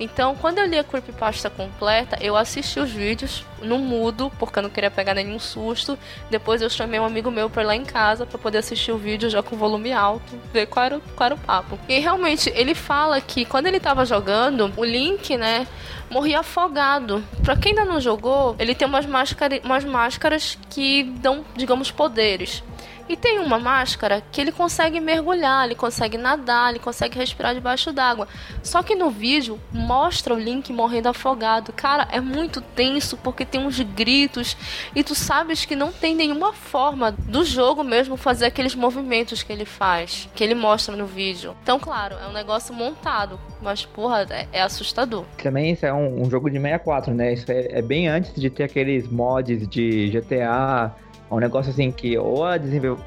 Então, 0.03 0.35
quando 0.35 0.59
eu 0.59 0.67
li 0.67 0.77
a 0.77 0.83
creepypasta 0.83 1.49
completa, 1.49 2.19
eu 2.21 2.37
assisti 2.37 2.81
os 2.81 2.91
vídeos 2.91 3.45
no 3.63 3.79
mudo, 3.79 4.33
porque 4.37 4.59
eu 4.59 4.63
não 4.65 4.69
queria 4.69 4.91
pegar 4.91 5.15
nenhum 5.15 5.39
susto. 5.39 5.97
Depois 6.29 6.61
eu 6.61 6.69
chamei 6.69 6.99
um 6.99 7.05
amigo 7.05 7.31
meu 7.31 7.49
pra 7.49 7.63
ir 7.63 7.67
lá 7.67 7.77
em 7.77 7.85
casa 7.85 8.27
para 8.27 8.37
poder 8.37 8.59
assistir 8.59 8.91
o 8.91 8.99
vídeo 8.99 9.31
já 9.31 9.45
com 9.45 9.57
volume 9.57 9.93
alto, 9.93 10.37
ver 10.53 10.67
qual 10.67 10.85
era, 10.85 11.01
qual 11.15 11.27
era 11.27 11.35
o 11.37 11.39
papo. 11.39 11.79
E 11.89 12.01
realmente, 12.01 12.51
ele 12.57 12.75
fala 12.75 13.21
que 13.21 13.45
quando 13.45 13.67
ele 13.67 13.79
tava 13.79 14.05
jogando, 14.05 14.73
o 14.77 14.85
Link, 14.85 15.37
né, 15.37 15.69
morria 16.11 16.41
afogado. 16.41 17.23
Pra 17.45 17.57
quem 17.57 17.71
ainda 17.71 17.85
não 17.85 18.01
jogou, 18.01 18.57
ele 18.59 18.75
tem 18.75 18.89
umas, 18.89 19.07
máscara, 19.07 19.61
umas 19.63 19.85
máscaras 19.85 20.59
que 20.69 21.05
dão, 21.05 21.45
digamos, 21.55 21.93
poderes. 21.93 22.65
E 23.09 23.17
tem 23.17 23.39
uma 23.39 23.59
máscara 23.59 24.23
que 24.33 24.41
ele 24.41 24.53
consegue 24.53 25.01
mergulhar, 25.01 25.65
ele 25.65 25.75
consegue 25.75 26.17
nadar, 26.17 26.71
ele 26.71 26.79
consegue 26.79 27.19
respirar 27.19 27.55
debaixo 27.55 27.93
d'água. 27.93 28.29
Só 28.63 28.83
que 28.83 28.95
no 28.95 29.11
vídeo 29.11 29.59
mostra 29.73 30.35
o 30.35 30.39
Link 30.39 30.73
morrendo 30.73 31.09
afogado. 31.09 31.73
Cara, 31.73 32.09
é 32.11 32.21
muito 32.21 32.61
tenso 32.61 33.17
porque 33.17 33.45
tem 33.45 33.61
uns 33.61 33.81
gritos 33.81 34.57
e 34.95 35.03
tu 35.03 35.15
sabes 35.15 35.65
que 35.65 35.77
não 35.77 35.93
tem 35.93 36.15
nenhuma 36.15 36.53
forma 36.53 37.13
do 37.13 37.45
jogo 37.45 37.83
mesmo 37.83 38.17
fazer 38.17 38.47
aqueles 38.47 38.75
movimentos 38.75 39.43
que 39.43 39.53
ele 39.53 39.65
faz, 39.65 40.29
que 40.35 40.43
ele 40.43 40.55
mostra 40.55 40.97
no 40.97 41.07
vídeo. 41.07 41.57
Então, 41.63 41.79
claro, 41.79 42.17
é 42.23 42.29
um 42.29 42.33
negócio 42.33 42.75
montado, 42.75 43.39
mas 43.61 43.85
porra, 43.85 44.27
é, 44.31 44.47
é 44.53 44.63
assustador. 44.63 45.25
Também 45.43 45.73
isso 45.73 45.85
é 45.85 45.93
um, 45.93 46.23
um, 46.23 46.31
jogo 46.31 46.49
de 46.49 46.59
64, 46.59 47.15
né? 47.15 47.33
Isso 47.33 47.51
é, 47.51 47.79
é 47.79 47.83
bem 47.83 48.09
antes 48.09 48.35
de 48.35 48.49
ter 48.49 48.65
aqueles 48.65 49.09
mods 49.09 49.69
de 49.69 50.11
GTA 50.11 50.95
é 51.33 51.35
um 51.35 51.39
negócio 51.39 51.73
assim 51.73 51.91
que 51.91 52.17
ou 52.19 52.45
a, 52.45 52.57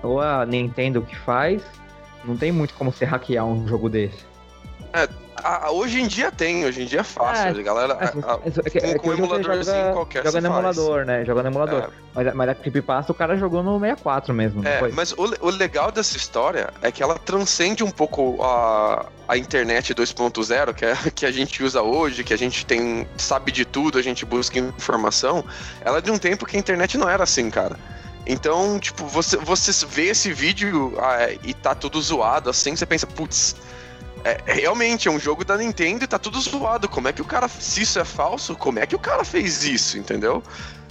ou 0.01 0.19
a 0.19 0.45
Nintendo 0.45 1.01
que 1.03 1.15
faz, 1.15 1.61
não 2.23 2.36
tem 2.36 2.51
muito 2.51 2.73
como 2.73 2.91
você 2.91 3.05
hackear 3.05 3.45
um 3.45 3.67
jogo 3.67 3.88
desse. 3.88 4.26
É, 4.93 5.07
a, 5.36 5.69
hoje 5.69 6.01
em 6.01 6.07
dia 6.07 6.32
tem, 6.32 6.65
hoje 6.65 6.82
em 6.82 6.86
dia 6.86 7.01
é 7.01 7.03
fácil, 7.03 7.59
é, 7.59 7.63
galera. 7.63 7.93
É, 8.01 8.05
é, 8.07 8.91
é, 8.91 8.97
com, 8.97 9.11
é 9.11 9.15
emuladorzinho 9.15 9.78
joga, 9.78 9.93
qualquer 9.93 10.23
Joga 10.23 10.41
no 10.41 10.47
emulador, 10.47 11.05
né? 11.05 11.23
Joga 11.23 11.43
no 11.43 11.49
emulador. 11.49 11.84
É. 11.84 11.89
Mas, 12.15 12.34
mas 12.34 12.49
a 12.49 12.55
Creepypasta 12.55 13.11
o 13.11 13.15
cara 13.15 13.38
jogou 13.38 13.61
no 13.61 13.80
64 13.80 14.34
mesmo. 14.34 14.67
É, 14.67 14.89
mas 14.91 15.11
o, 15.11 15.32
o 15.41 15.49
legal 15.51 15.91
dessa 15.91 16.17
história 16.17 16.73
é 16.82 16.91
que 16.91 17.03
ela 17.03 17.19
transcende 17.19 17.84
um 17.84 17.91
pouco 17.91 18.41
a, 18.41 19.05
a 19.28 19.38
internet 19.38 19.93
2.0 19.93 20.73
que, 20.73 20.86
é, 20.86 20.95
que 21.13 21.26
a 21.28 21.32
gente 21.32 21.61
usa 21.61 21.84
hoje, 21.84 22.23
que 22.23 22.34
a 22.34 22.38
gente 22.38 22.65
tem 22.65 23.07
sabe 23.17 23.51
de 23.51 23.65
tudo, 23.65 23.99
a 23.99 24.01
gente 24.01 24.26
busca 24.26 24.57
informação. 24.57 25.43
Ela 25.82 25.99
é 25.99 26.01
de 26.01 26.09
um 26.09 26.17
tempo 26.17 26.43
que 26.43 26.57
a 26.57 26.59
internet 26.59 26.97
não 26.97 27.07
era 27.07 27.23
assim, 27.23 27.51
cara. 27.51 27.78
Então, 28.26 28.80
tipo, 28.80 29.05
você, 29.05 29.38
você 29.38 29.86
vê 29.86 30.07
esse 30.07 30.34
vídeo 30.34 30.93
ah, 30.97 31.32
e 31.43 31.53
tá 31.53 31.76
tudo 31.76 32.01
zoado 32.01 32.49
assim, 32.49 32.76
você 32.76 32.86
pensa, 32.86 33.05
putz, 33.05 33.55
é, 34.23 34.41
realmente 34.45 35.07
é 35.07 35.11
um 35.11 35.19
jogo 35.19 35.45
da 35.45 35.55
Nintendo 35.55 36.03
e 36.03 36.07
tá 36.07 36.17
tudo 36.17 36.41
zoado. 36.41 36.89
Como 36.89 37.07
é 37.07 37.13
que 37.13 37.21
o 37.21 37.26
cara, 37.26 37.47
se 37.47 37.84
isso 37.84 37.99
é 37.99 38.03
falso, 38.03 38.55
como 38.55 38.80
é 38.80 38.86
que 38.88 38.95
o 38.95 38.99
cara 38.99 39.23
fez 39.23 39.63
isso, 39.63 39.99
entendeu? 39.99 40.41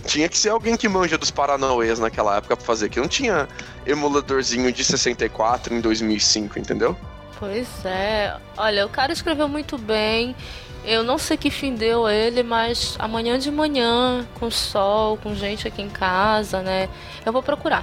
Tinha 0.06 0.28
que 0.28 0.38
ser 0.38 0.50
alguém 0.50 0.76
que 0.76 0.88
manja 0.88 1.18
dos 1.18 1.32
Paranauês 1.32 1.98
naquela 1.98 2.36
época 2.36 2.56
pra 2.56 2.64
fazer, 2.64 2.88
que 2.88 3.00
não 3.00 3.08
tinha 3.08 3.48
emuladorzinho 3.84 4.70
de 4.70 4.84
64 4.84 5.74
em 5.74 5.80
2005, 5.80 6.58
entendeu? 6.58 6.96
Pois 7.38 7.66
é. 7.84 8.36
Olha, 8.56 8.86
o 8.86 8.88
cara 8.88 9.12
escreveu 9.12 9.48
muito 9.48 9.76
bem. 9.76 10.36
Eu 10.84 11.02
não 11.02 11.16
sei 11.16 11.36
que 11.36 11.50
fim 11.50 11.74
deu 11.74 12.08
ele, 12.08 12.42
mas 12.42 12.94
amanhã 12.98 13.38
de 13.38 13.50
manhã, 13.50 14.26
com 14.34 14.50
sol, 14.50 15.16
com 15.16 15.34
gente 15.34 15.66
aqui 15.66 15.80
em 15.80 15.88
casa, 15.88 16.60
né? 16.60 16.88
Eu 17.24 17.32
vou 17.32 17.42
procurar. 17.42 17.82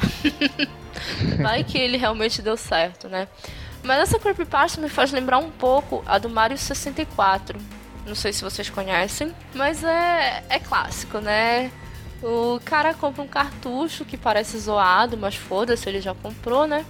Vai 1.42 1.64
que 1.64 1.78
ele 1.78 1.98
realmente 1.98 2.42
deu 2.42 2.56
certo, 2.56 3.10
né? 3.10 3.28
Mas 3.84 4.02
essa 4.02 4.20
creepypasta 4.20 4.80
me 4.80 4.88
faz 4.88 5.12
lembrar 5.12 5.40
um 5.40 5.50
pouco 5.50 6.04
a 6.06 6.20
do 6.20 6.30
Mario 6.30 6.58
64. 6.58 7.60
Não 8.06 8.14
sei 8.14 8.32
se 8.34 8.44
vocês 8.44 8.70
conhecem, 8.70 9.34
mas 9.56 9.84
é, 9.84 10.44
é 10.50 10.60
clássico, 10.60 11.18
né? 11.20 11.72
O 12.22 12.60
cara 12.64 12.94
compra 12.94 13.24
um 13.24 13.28
cartucho 13.28 14.06
que 14.06 14.16
parece 14.16 14.60
zoado, 14.60 15.18
mas 15.18 15.36
foda-se, 15.36 15.90
ele 15.90 16.02
já 16.02 16.14
comprou, 16.14 16.68
né? 16.68 16.86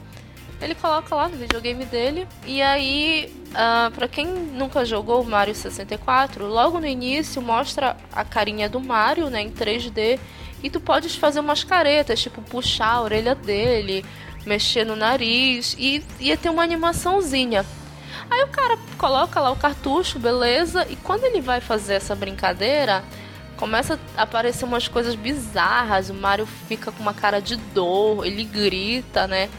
Ele 0.61 0.75
coloca 0.75 1.15
lá 1.15 1.27
no 1.27 1.37
videogame 1.37 1.85
dele. 1.85 2.27
E 2.45 2.61
aí, 2.61 3.33
uh, 3.49 3.91
pra 3.91 4.07
quem 4.07 4.27
nunca 4.27 4.85
jogou 4.85 5.21
o 5.21 5.25
Mario 5.25 5.55
64, 5.55 6.45
logo 6.45 6.79
no 6.79 6.85
início 6.85 7.41
mostra 7.41 7.97
a 8.13 8.23
carinha 8.23 8.69
do 8.69 8.79
Mario, 8.79 9.29
né, 9.29 9.41
em 9.41 9.51
3D. 9.51 10.19
E 10.61 10.69
tu 10.69 10.79
podes 10.79 11.15
fazer 11.15 11.39
umas 11.39 11.63
caretas, 11.63 12.21
tipo 12.21 12.41
puxar 12.43 12.93
a 12.93 13.01
orelha 13.01 13.33
dele, 13.33 14.05
mexer 14.45 14.85
no 14.85 14.95
nariz. 14.95 15.75
E 15.79 16.03
ia 16.19 16.37
ter 16.37 16.49
uma 16.49 16.61
animaçãozinha. 16.61 17.65
Aí 18.29 18.43
o 18.43 18.47
cara 18.47 18.77
coloca 18.97 19.39
lá 19.39 19.51
o 19.51 19.55
cartucho, 19.55 20.19
beleza. 20.19 20.85
E 20.89 20.95
quando 20.95 21.23
ele 21.23 21.41
vai 21.41 21.59
fazer 21.59 21.95
essa 21.95 22.15
brincadeira, 22.15 23.03
começa 23.57 23.99
a 24.15 24.21
aparecer 24.21 24.63
umas 24.63 24.87
coisas 24.87 25.15
bizarras. 25.15 26.11
O 26.11 26.13
Mario 26.13 26.45
fica 26.45 26.91
com 26.91 27.01
uma 27.01 27.15
cara 27.15 27.39
de 27.39 27.55
dor, 27.55 28.25
ele 28.25 28.43
grita, 28.43 29.27
né? 29.27 29.49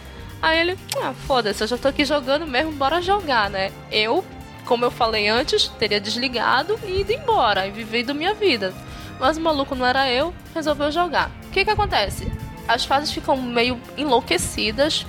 Aí 0.43 0.59
ele, 0.59 0.77
ah, 1.01 1.15
foda-se, 1.15 1.63
eu 1.63 1.69
já 1.69 1.79
tô 1.79 1.87
aqui 1.87 2.05
jogando 2.05 2.45
mesmo, 2.45 2.73
bora 2.73 3.01
jogar, 3.01 3.49
né? 3.49 3.71
Eu, 3.93 4.25
como 4.67 4.85
eu 4.85 4.91
falei 4.91 5.29
antes, 5.29 5.69
teria 5.79 6.01
desligado 6.01 6.77
e 6.85 7.03
ido 7.03 7.13
embora 7.13 7.65
e 7.65 7.71
vivido 7.71 8.13
minha 8.13 8.35
vida. 8.35 8.75
Mas 9.21 9.37
o 9.37 9.41
maluco 9.41 9.77
não 9.77 9.87
era 9.87 10.11
eu, 10.11 10.35
resolveu 10.53 10.91
jogar. 10.91 11.31
O 11.47 11.51
que 11.51 11.65
que 11.65 11.71
acontece? 11.71 12.27
As 12.67 12.85
fases 12.85 13.13
ficam 13.13 13.41
meio 13.41 13.81
enlouquecidas 13.97 15.07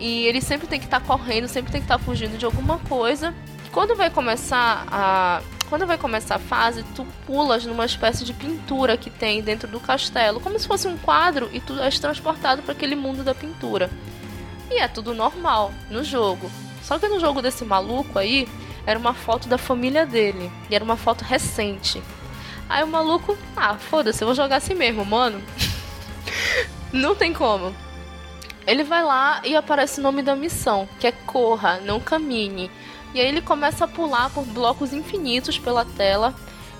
e 0.00 0.24
ele 0.24 0.40
sempre 0.40 0.66
tem 0.66 0.80
que 0.80 0.86
estar 0.86 1.00
tá 1.00 1.06
correndo, 1.06 1.48
sempre 1.48 1.70
tem 1.70 1.82
que 1.82 1.84
estar 1.84 1.98
tá 1.98 2.04
fugindo 2.04 2.38
de 2.38 2.46
alguma 2.46 2.78
coisa. 2.78 3.34
Quando 3.70 3.94
vai 3.94 4.08
começar 4.08 4.86
a 4.90 5.42
quando 5.68 5.86
vai 5.86 5.96
começar 5.96 6.34
a 6.34 6.38
fase, 6.38 6.82
tu 6.94 7.06
pulas 7.26 7.64
numa 7.64 7.86
espécie 7.86 8.26
de 8.26 8.34
pintura 8.34 8.94
que 8.94 9.08
tem 9.08 9.40
dentro 9.40 9.66
do 9.66 9.80
castelo, 9.80 10.38
como 10.38 10.58
se 10.58 10.66
fosse 10.66 10.86
um 10.86 10.98
quadro 10.98 11.48
e 11.50 11.60
tu 11.60 11.78
és 11.80 11.98
transportado 11.98 12.60
para 12.60 12.72
aquele 12.72 12.94
mundo 12.94 13.24
da 13.24 13.34
pintura. 13.34 13.90
E 14.72 14.78
é 14.78 14.88
tudo 14.88 15.12
normal 15.12 15.70
no 15.90 16.02
jogo. 16.02 16.50
Só 16.82 16.98
que 16.98 17.06
no 17.06 17.20
jogo 17.20 17.42
desse 17.42 17.62
maluco 17.62 18.18
aí, 18.18 18.48
era 18.86 18.98
uma 18.98 19.12
foto 19.12 19.46
da 19.46 19.58
família 19.58 20.06
dele. 20.06 20.50
E 20.70 20.74
era 20.74 20.82
uma 20.82 20.96
foto 20.96 21.22
recente. 21.22 22.02
Aí 22.70 22.82
o 22.82 22.86
maluco, 22.86 23.36
ah, 23.54 23.76
foda-se, 23.76 24.22
eu 24.22 24.26
vou 24.28 24.34
jogar 24.34 24.56
assim 24.56 24.74
mesmo, 24.74 25.04
mano. 25.04 25.42
não 26.90 27.14
tem 27.14 27.34
como. 27.34 27.74
Ele 28.66 28.82
vai 28.82 29.02
lá 29.04 29.42
e 29.44 29.54
aparece 29.54 30.00
o 30.00 30.02
nome 30.02 30.22
da 30.22 30.34
missão, 30.34 30.88
que 30.98 31.06
é 31.06 31.12
Corra, 31.12 31.78
não 31.84 32.00
Camine. 32.00 32.70
E 33.12 33.20
aí 33.20 33.26
ele 33.26 33.42
começa 33.42 33.84
a 33.84 33.88
pular 33.88 34.30
por 34.30 34.46
blocos 34.46 34.94
infinitos 34.94 35.58
pela 35.58 35.84
tela 35.84 36.34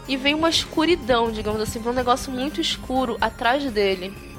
e 0.09 0.17
vem 0.17 0.35
uma 0.35 0.49
escuridão, 0.49 1.31
digamos 1.31 1.61
assim, 1.61 1.79
um 1.79 1.93
negócio 1.93 2.33
muito 2.33 2.59
escuro 2.59 3.19
atrás 3.21 3.71
dele 3.71 4.32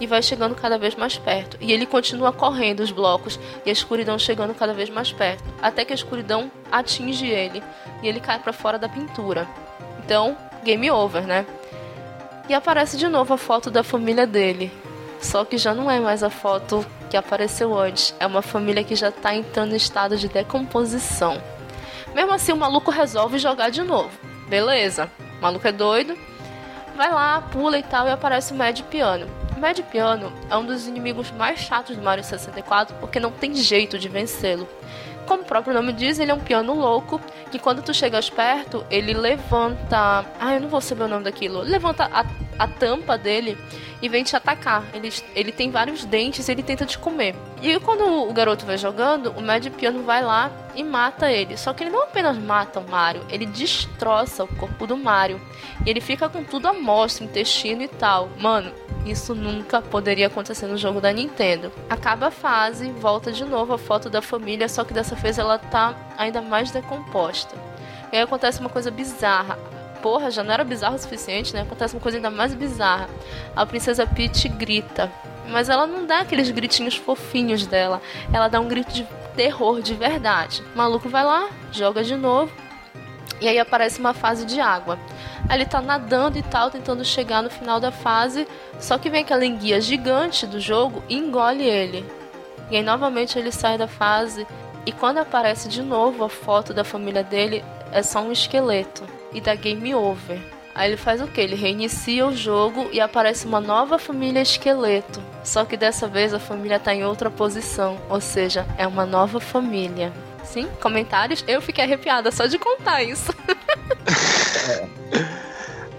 e 0.00 0.06
vai 0.06 0.22
chegando 0.22 0.54
cada 0.54 0.78
vez 0.78 0.94
mais 0.94 1.16
perto. 1.16 1.56
E 1.60 1.72
ele 1.72 1.86
continua 1.86 2.32
correndo 2.32 2.80
os 2.80 2.90
blocos 2.90 3.38
e 3.64 3.70
a 3.70 3.72
escuridão 3.72 4.18
chegando 4.18 4.54
cada 4.54 4.72
vez 4.72 4.90
mais 4.90 5.12
perto, 5.12 5.44
até 5.60 5.84
que 5.84 5.92
a 5.92 5.94
escuridão 5.94 6.50
atinge 6.70 7.26
ele 7.26 7.62
e 8.02 8.08
ele 8.08 8.20
cai 8.20 8.38
para 8.38 8.52
fora 8.52 8.78
da 8.78 8.88
pintura. 8.88 9.46
Então, 10.04 10.36
game 10.64 10.90
over, 10.90 11.26
né? 11.26 11.46
E 12.48 12.54
aparece 12.54 12.96
de 12.96 13.08
novo 13.08 13.34
a 13.34 13.38
foto 13.38 13.70
da 13.70 13.82
família 13.82 14.26
dele. 14.26 14.72
Só 15.20 15.44
que 15.44 15.56
já 15.56 15.72
não 15.72 15.88
é 15.88 16.00
mais 16.00 16.22
a 16.22 16.30
foto 16.30 16.84
que 17.08 17.16
apareceu 17.16 17.78
antes, 17.78 18.14
é 18.18 18.26
uma 18.26 18.42
família 18.42 18.82
que 18.82 18.96
já 18.96 19.10
está 19.10 19.34
entrando 19.34 19.74
em 19.74 19.76
estado 19.76 20.16
de 20.16 20.28
decomposição. 20.28 21.40
Mesmo 22.14 22.32
assim, 22.32 22.52
o 22.52 22.56
maluco 22.56 22.90
resolve 22.90 23.38
jogar 23.38 23.70
de 23.70 23.82
novo. 23.82 24.10
Beleza, 24.48 25.08
o 25.38 25.42
maluco 25.42 25.66
é 25.68 25.72
doido, 25.72 26.16
vai 26.96 27.12
lá, 27.12 27.40
pula 27.40 27.78
e 27.78 27.82
tal, 27.82 28.06
e 28.08 28.10
aparece 28.10 28.52
o 28.52 28.56
Mad 28.56 28.80
Piano. 28.82 29.26
Mad 29.62 29.78
Piano 29.92 30.32
é 30.50 30.56
um 30.56 30.66
dos 30.66 30.88
inimigos 30.88 31.30
mais 31.30 31.60
chatos 31.60 31.96
do 31.96 32.02
Mario 32.02 32.24
64 32.24 32.96
porque 32.96 33.20
não 33.20 33.30
tem 33.30 33.54
jeito 33.54 33.96
de 33.96 34.08
vencê-lo. 34.08 34.68
Como 35.24 35.42
o 35.42 35.46
próprio 35.46 35.72
nome 35.72 35.92
diz, 35.92 36.18
ele 36.18 36.32
é 36.32 36.34
um 36.34 36.40
piano 36.40 36.74
louco 36.74 37.20
que 37.48 37.60
quando 37.60 37.80
tu 37.80 37.94
chegas 37.94 38.28
perto, 38.28 38.84
ele 38.90 39.14
levanta. 39.14 40.26
Ah, 40.40 40.54
eu 40.56 40.60
não 40.60 40.68
vou 40.68 40.80
saber 40.80 41.04
o 41.04 41.08
nome 41.08 41.22
daquilo. 41.22 41.60
Levanta 41.60 42.10
a, 42.12 42.26
a 42.58 42.66
tampa 42.66 43.16
dele 43.16 43.56
e 44.02 44.08
vem 44.08 44.24
te 44.24 44.34
atacar. 44.34 44.84
Ele, 44.92 45.10
ele 45.34 45.52
tem 45.52 45.70
vários 45.70 46.04
dentes 46.04 46.48
ele 46.48 46.62
tenta 46.62 46.84
te 46.84 46.98
comer. 46.98 47.34
E 47.62 47.78
quando 47.78 48.04
o 48.04 48.32
garoto 48.32 48.66
vai 48.66 48.76
jogando, 48.76 49.30
o 49.30 49.40
Mad 49.40 49.64
Piano 49.68 50.02
vai 50.02 50.22
lá 50.22 50.50
e 50.74 50.82
mata 50.82 51.30
ele. 51.30 51.56
Só 51.56 51.72
que 51.72 51.84
ele 51.84 51.90
não 51.90 52.02
apenas 52.02 52.36
mata 52.36 52.80
o 52.80 52.90
Mario, 52.90 53.24
ele 53.30 53.46
destroça 53.46 54.42
o 54.42 54.48
corpo 54.56 54.86
do 54.86 54.96
Mario. 54.96 55.40
E 55.86 55.90
ele 55.90 56.00
fica 56.00 56.28
com 56.28 56.42
tudo 56.42 56.66
à 56.66 56.72
mostra, 56.72 57.24
intestino 57.24 57.82
e 57.82 57.88
tal. 57.88 58.28
Mano, 58.38 58.72
isso 59.06 59.34
nunca 59.34 59.80
poderia 59.80 60.26
acontecer 60.26 60.66
no 60.66 60.76
jogo 60.76 61.00
da 61.00 61.12
Nintendo. 61.12 61.72
Acaba 61.88 62.26
a 62.26 62.30
fase, 62.30 62.90
volta 62.90 63.30
de 63.30 63.44
novo 63.44 63.72
a 63.72 63.78
foto 63.78 64.10
da 64.10 64.20
família, 64.20 64.68
só 64.68 64.84
que 64.84 64.92
dessa 64.92 65.14
vez 65.14 65.38
ela 65.38 65.58
tá 65.58 65.94
ainda 66.18 66.42
mais 66.42 66.70
decomposta. 66.70 67.54
E 68.12 68.16
aí 68.16 68.22
acontece 68.22 68.60
uma 68.60 68.68
coisa 68.68 68.90
bizarra. 68.90 69.58
Porra, 70.02 70.30
já 70.30 70.42
não 70.42 70.52
era 70.52 70.64
bizarro 70.64 70.96
o 70.96 70.98
suficiente, 70.98 71.54
né? 71.54 71.62
Acontece 71.62 71.94
uma 71.94 72.00
coisa 72.00 72.18
ainda 72.18 72.30
mais 72.30 72.52
bizarra. 72.52 73.08
A 73.54 73.64
princesa 73.64 74.06
Peach 74.06 74.48
grita. 74.48 75.10
Mas 75.48 75.68
ela 75.68 75.86
não 75.86 76.04
dá 76.04 76.20
aqueles 76.20 76.50
gritinhos 76.50 76.96
fofinhos 76.96 77.66
dela. 77.66 78.02
Ela 78.32 78.48
dá 78.48 78.60
um 78.60 78.68
grito 78.68 78.92
de 78.92 79.06
terror 79.36 79.80
de 79.80 79.94
verdade. 79.94 80.62
O 80.74 80.78
maluco 80.78 81.08
vai 81.08 81.24
lá, 81.24 81.48
joga 81.70 82.02
de 82.02 82.16
novo. 82.16 82.52
E 83.40 83.48
aí 83.48 83.58
aparece 83.58 83.98
uma 83.98 84.12
fase 84.12 84.44
de 84.44 84.60
água. 84.60 84.98
Aí 85.48 85.58
ele 85.58 85.66
tá 85.66 85.80
nadando 85.80 86.38
e 86.38 86.42
tal, 86.42 86.70
tentando 86.70 87.04
chegar 87.04 87.42
no 87.42 87.50
final 87.50 87.80
da 87.80 87.90
fase. 87.90 88.46
Só 88.78 88.98
que 88.98 89.10
vem 89.10 89.22
aquela 89.22 89.44
enguia 89.44 89.80
gigante 89.80 90.46
do 90.46 90.60
jogo 90.60 91.02
e 91.08 91.16
engole 91.16 91.64
ele. 91.64 92.04
E 92.70 92.76
aí 92.76 92.82
novamente 92.82 93.38
ele 93.38 93.52
sai 93.52 93.76
da 93.76 93.88
fase. 93.88 94.46
E 94.86 94.92
quando 94.92 95.18
aparece 95.18 95.68
de 95.68 95.82
novo 95.82 96.24
a 96.24 96.28
foto 96.28 96.72
da 96.72 96.84
família 96.84 97.22
dele, 97.22 97.64
é 97.92 98.02
só 98.02 98.20
um 98.20 98.32
esqueleto. 98.32 99.21
E 99.32 99.40
dá 99.40 99.54
game 99.54 99.94
over. 99.94 100.38
Aí 100.74 100.90
ele 100.90 100.96
faz 100.96 101.20
o 101.20 101.26
que? 101.26 101.40
Ele 101.40 101.54
reinicia 101.54 102.26
o 102.26 102.34
jogo 102.34 102.88
e 102.92 103.00
aparece 103.00 103.46
uma 103.46 103.60
nova 103.60 103.98
família 103.98 104.40
esqueleto. 104.40 105.22
Só 105.44 105.64
que 105.64 105.76
dessa 105.76 106.08
vez 106.08 106.32
a 106.32 106.38
família 106.38 106.80
tá 106.80 106.94
em 106.94 107.04
outra 107.04 107.30
posição, 107.30 107.98
ou 108.08 108.20
seja, 108.20 108.66
é 108.78 108.86
uma 108.86 109.04
nova 109.04 109.38
família. 109.38 110.12
Sim, 110.44 110.66
comentários? 110.80 111.44
Eu 111.46 111.60
fiquei 111.60 111.84
arrepiada 111.84 112.30
só 112.30 112.46
de 112.46 112.58
contar 112.58 113.02
isso. 113.02 113.32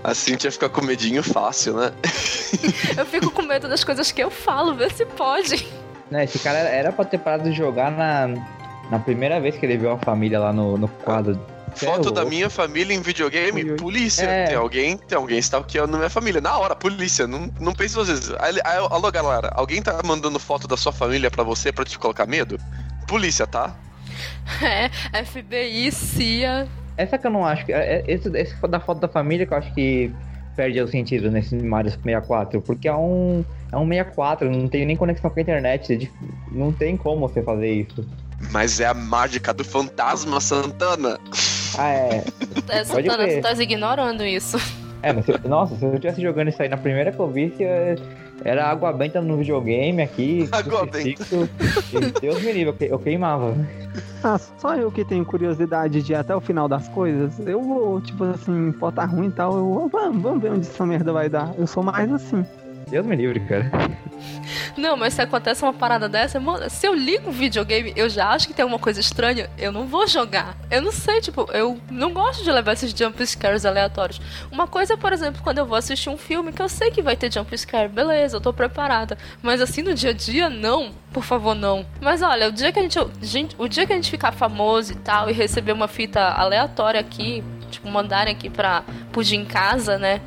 A 0.03 0.13
Cintia 0.13 0.51
fica 0.51 0.67
com 0.67 0.81
medinho 0.81 1.23
fácil, 1.23 1.77
né? 1.77 1.93
eu 2.97 3.05
fico 3.05 3.31
com 3.31 3.41
medo 3.41 3.69
das 3.69 3.85
coisas 3.85 4.11
que 4.11 4.21
eu 4.21 4.29
falo, 4.29 4.75
vê 4.75 4.89
se 4.89 5.05
pode. 5.05 5.65
Né, 6.11 6.25
esse 6.25 6.39
cara 6.39 6.59
era 6.59 6.91
pra 6.91 7.05
ter 7.05 7.19
parado 7.19 7.49
de 7.49 7.55
jogar 7.55 7.89
na, 7.89 8.27
na 8.91 8.99
primeira 8.99 9.39
vez 9.39 9.55
que 9.55 9.65
ele 9.65 9.77
viu 9.77 9.91
a 9.91 9.97
família 9.97 10.39
lá 10.39 10.51
no, 10.51 10.77
no 10.77 10.89
quadro. 10.89 11.39
Foto 11.75 12.11
da 12.11 12.25
minha 12.25 12.49
família 12.49 12.93
em 12.93 13.01
videogame, 13.01 13.63
Ui, 13.63 13.75
polícia. 13.75 14.25
É. 14.25 14.45
Tem 14.45 14.55
alguém, 14.55 14.97
tem 14.97 15.17
alguém 15.17 15.39
stalkeando 15.39 15.97
minha 15.97 16.09
família. 16.09 16.41
Na 16.41 16.57
hora, 16.57 16.75
polícia. 16.75 17.27
Não, 17.27 17.49
não 17.59 17.73
pense 17.73 17.95
duas 17.95 18.07
vezes. 18.07 18.31
Alô, 18.89 19.11
galera, 19.11 19.51
alguém 19.55 19.81
tá 19.81 19.99
mandando 20.03 20.39
foto 20.39 20.67
da 20.67 20.77
sua 20.77 20.91
família 20.91 21.29
pra 21.29 21.43
você 21.43 21.71
pra 21.71 21.85
te 21.85 21.97
colocar 21.97 22.25
medo? 22.25 22.57
Polícia, 23.07 23.47
tá? 23.47 23.75
É, 24.61 25.23
FBI, 25.23 25.91
CIA. 25.91 26.67
Essa 26.95 27.17
que 27.17 27.25
eu 27.25 27.31
não 27.31 27.45
acho 27.45 27.65
que. 27.65 27.73
É, 27.73 27.95
é, 27.97 28.03
esse, 28.07 28.29
esse 28.37 28.67
da 28.67 28.79
foto 28.79 28.99
da 28.99 29.07
família 29.07 29.45
que 29.45 29.53
eu 29.53 29.57
acho 29.57 29.73
que 29.73 30.11
perde 30.55 30.79
o 30.79 30.87
sentido 30.87 31.31
nesse 31.31 31.55
Mario 31.55 31.91
64, 31.91 32.61
porque 32.61 32.87
é 32.87 32.95
um, 32.95 33.43
é 33.71 33.77
um 33.77 33.87
64, 33.87 34.49
não 34.49 34.67
tem 34.67 34.85
nem 34.85 34.95
conexão 34.95 35.29
com 35.29 35.39
a 35.39 35.41
internet, 35.41 36.11
não 36.51 36.71
tem 36.71 36.95
como 36.95 37.27
você 37.27 37.41
fazer 37.41 37.71
isso. 37.71 38.07
Mas 38.51 38.79
é 38.79 38.85
a 38.85 38.93
mágica 38.93 39.53
do 39.53 39.63
fantasma, 39.63 40.39
Santana. 40.39 41.19
Ah, 41.77 41.89
é. 41.89 42.23
é 42.69 42.83
Santana, 42.83 43.27
tu 43.27 43.41
tá 43.41 43.51
ignorando 43.61 44.23
isso. 44.23 44.57
É, 45.03 45.11
mas 45.11 45.25
se, 45.25 45.33
nossa, 45.47 45.75
se 45.75 45.83
eu 45.83 45.93
estivesse 45.93 46.21
jogando 46.21 46.47
isso 46.47 46.61
aí 46.61 46.69
na 46.69 46.77
primeira 46.77 47.11
que 47.11 47.19
eu 47.19 47.27
vi, 47.27 47.53
era 48.45 48.69
água 48.69 48.91
benta 48.93 49.21
no 49.21 49.37
videogame 49.37 50.01
aqui. 50.01 50.47
Água 50.51 50.85
benta. 50.85 51.25
Deus 52.21 52.41
me 52.41 52.51
livre, 52.53 52.75
eu 52.89 52.97
queimava. 52.97 53.53
Ah, 54.23 54.39
só 54.57 54.75
eu 54.75 54.89
que 54.89 55.03
tenho 55.03 55.25
curiosidade 55.25 56.01
de 56.01 56.13
ir 56.13 56.15
até 56.15 56.33
o 56.33 56.39
final 56.39 56.69
das 56.69 56.87
coisas. 56.87 57.37
Eu 57.45 57.61
vou, 57.61 57.99
tipo 57.99 58.23
assim, 58.23 58.71
pode 58.71 58.95
tá 58.95 59.05
ruim 59.05 59.27
e 59.27 59.31
tal. 59.31 59.57
Eu, 59.57 59.89
vamos, 59.91 60.21
vamos 60.21 60.41
ver 60.41 60.51
onde 60.51 60.67
essa 60.67 60.85
merda 60.85 61.11
vai 61.11 61.27
dar. 61.29 61.53
Eu 61.57 61.67
sou 61.67 61.83
mais 61.83 62.11
assim. 62.11 62.45
Deus 62.89 63.05
me 63.05 63.15
livre, 63.15 63.39
cara. 63.41 63.69
Não, 64.77 64.97
mas 64.97 65.13
se 65.13 65.21
acontece 65.21 65.63
uma 65.63 65.73
parada 65.73 66.09
dessa, 66.09 66.39
mano, 66.39 66.69
se 66.69 66.85
eu 66.85 66.93
ligo 66.93 67.29
um 67.29 67.33
videogame, 67.33 67.93
eu 67.95 68.09
já 68.09 68.29
acho 68.29 68.47
que 68.47 68.53
tem 68.53 68.63
alguma 68.63 68.79
coisa 68.79 68.99
estranha, 68.99 69.49
eu 69.57 69.71
não 69.71 69.85
vou 69.85 70.07
jogar. 70.07 70.55
Eu 70.69 70.81
não 70.81 70.91
sei, 70.91 71.21
tipo, 71.21 71.47
eu 71.51 71.79
não 71.89 72.11
gosto 72.13 72.43
de 72.43 72.51
levar 72.51 72.73
esses 72.73 72.91
jump 72.91 73.25
scares 73.25 73.65
aleatórios. 73.65 74.19
Uma 74.51 74.67
coisa, 74.67 74.97
por 74.97 75.13
exemplo, 75.13 75.41
quando 75.43 75.59
eu 75.59 75.65
vou 75.65 75.77
assistir 75.77 76.09
um 76.09 76.17
filme 76.17 76.51
que 76.51 76.61
eu 76.61 76.69
sei 76.69 76.91
que 76.91 77.01
vai 77.01 77.15
ter 77.15 77.31
jump 77.31 77.55
scare, 77.57 77.87
beleza, 77.89 78.37
eu 78.37 78.41
tô 78.41 78.53
preparada. 78.53 79.17
Mas 79.41 79.61
assim 79.61 79.81
no 79.81 79.93
dia 79.93 80.09
a 80.11 80.13
dia, 80.13 80.49
não. 80.49 80.91
Por 81.11 81.23
favor, 81.23 81.53
não. 81.53 81.85
Mas 82.01 82.21
olha, 82.21 82.49
o 82.49 82.51
dia 82.51 82.71
que 82.71 82.79
a 82.79 82.81
gente, 82.81 83.55
o 83.57 83.67
dia 83.67 83.85
que 83.85 83.93
a 83.93 83.95
gente 83.95 84.09
ficar 84.09 84.31
famoso 84.31 84.93
e 84.93 84.95
tal 84.95 85.29
e 85.29 85.33
receber 85.33 85.71
uma 85.71 85.87
fita 85.87 86.19
aleatória 86.19 86.99
aqui, 86.99 87.43
tipo, 87.69 87.87
mandarem 87.87 88.33
aqui 88.33 88.49
pra 88.49 88.83
Pudim 89.11 89.41
em 89.41 89.45
casa, 89.45 89.99
né? 89.99 90.21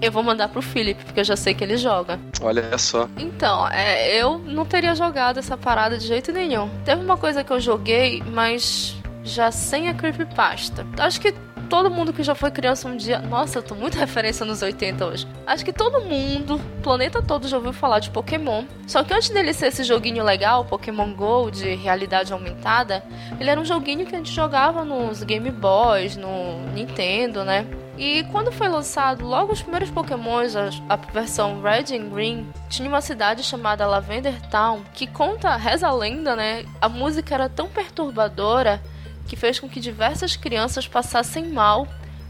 Eu 0.00 0.12
vou 0.12 0.22
mandar 0.22 0.48
pro 0.48 0.62
Felipe, 0.62 1.04
porque 1.04 1.20
eu 1.20 1.24
já 1.24 1.36
sei 1.36 1.54
que 1.54 1.64
ele 1.64 1.76
joga. 1.76 2.18
Olha 2.40 2.76
só. 2.78 3.08
Então, 3.16 3.68
é, 3.68 4.16
eu 4.20 4.38
não 4.38 4.64
teria 4.64 4.94
jogado 4.94 5.38
essa 5.38 5.56
parada 5.56 5.98
de 5.98 6.06
jeito 6.06 6.32
nenhum. 6.32 6.68
Teve 6.84 7.02
uma 7.02 7.16
coisa 7.16 7.42
que 7.42 7.52
eu 7.52 7.60
joguei, 7.60 8.22
mas 8.22 8.96
já 9.22 9.50
sem 9.50 9.88
a 9.88 9.94
creepypasta. 9.94 10.86
Acho 10.98 11.20
que 11.20 11.34
todo 11.68 11.90
mundo 11.90 12.12
que 12.12 12.22
já 12.22 12.34
foi 12.34 12.50
criança 12.50 12.88
um 12.88 12.96
dia. 12.96 13.18
Nossa, 13.18 13.58
eu 13.58 13.62
tô 13.62 13.74
muito 13.74 13.98
referência 13.98 14.44
nos 14.44 14.62
80 14.62 15.06
hoje. 15.06 15.28
Acho 15.46 15.64
que 15.64 15.72
todo 15.72 16.00
mundo, 16.00 16.60
planeta 16.82 17.22
todo, 17.22 17.46
já 17.46 17.56
ouviu 17.56 17.72
falar 17.72 18.00
de 18.00 18.10
Pokémon. 18.10 18.64
Só 18.86 19.04
que 19.04 19.12
antes 19.12 19.28
dele 19.28 19.52
ser 19.52 19.66
esse 19.66 19.84
joguinho 19.84 20.24
legal, 20.24 20.64
Pokémon 20.64 21.12
Go 21.14 21.50
de 21.50 21.74
realidade 21.74 22.32
aumentada, 22.32 23.04
ele 23.38 23.50
era 23.50 23.60
um 23.60 23.64
joguinho 23.64 24.06
que 24.06 24.14
a 24.14 24.18
gente 24.18 24.32
jogava 24.32 24.84
nos 24.84 25.22
Game 25.22 25.50
Boys, 25.50 26.16
no 26.16 26.60
Nintendo, 26.72 27.44
né? 27.44 27.66
E 27.98 28.22
quando 28.30 28.52
foi 28.52 28.68
lançado 28.68 29.26
logo 29.26 29.52
os 29.52 29.60
primeiros 29.60 29.90
Pokémons, 29.90 30.54
a, 30.54 30.70
a, 30.88 30.96
versão 30.96 31.60
Red 31.60 31.96
and 31.96 32.10
Green, 32.10 32.46
tinha 32.68 32.88
uma 32.88 33.00
cidade 33.00 33.42
chamada 33.42 33.86
Lavender 33.86 34.40
Town, 34.48 34.82
que 34.94 35.04
conta, 35.06 35.56
reza 35.56 35.88
a 35.88 35.92
lenda, 35.92 36.36
né? 36.36 36.64
A 36.80 36.88
música 36.88 37.34
era 37.34 37.48
tão 37.48 37.66
perturbadora 37.66 38.80
que 39.28 39.36
fez 39.36 39.60
com 39.60 39.68
que 39.68 39.78
diversas 39.78 40.34
crianças 40.34 40.88
passassem 40.88 41.44
mal, 41.44 41.86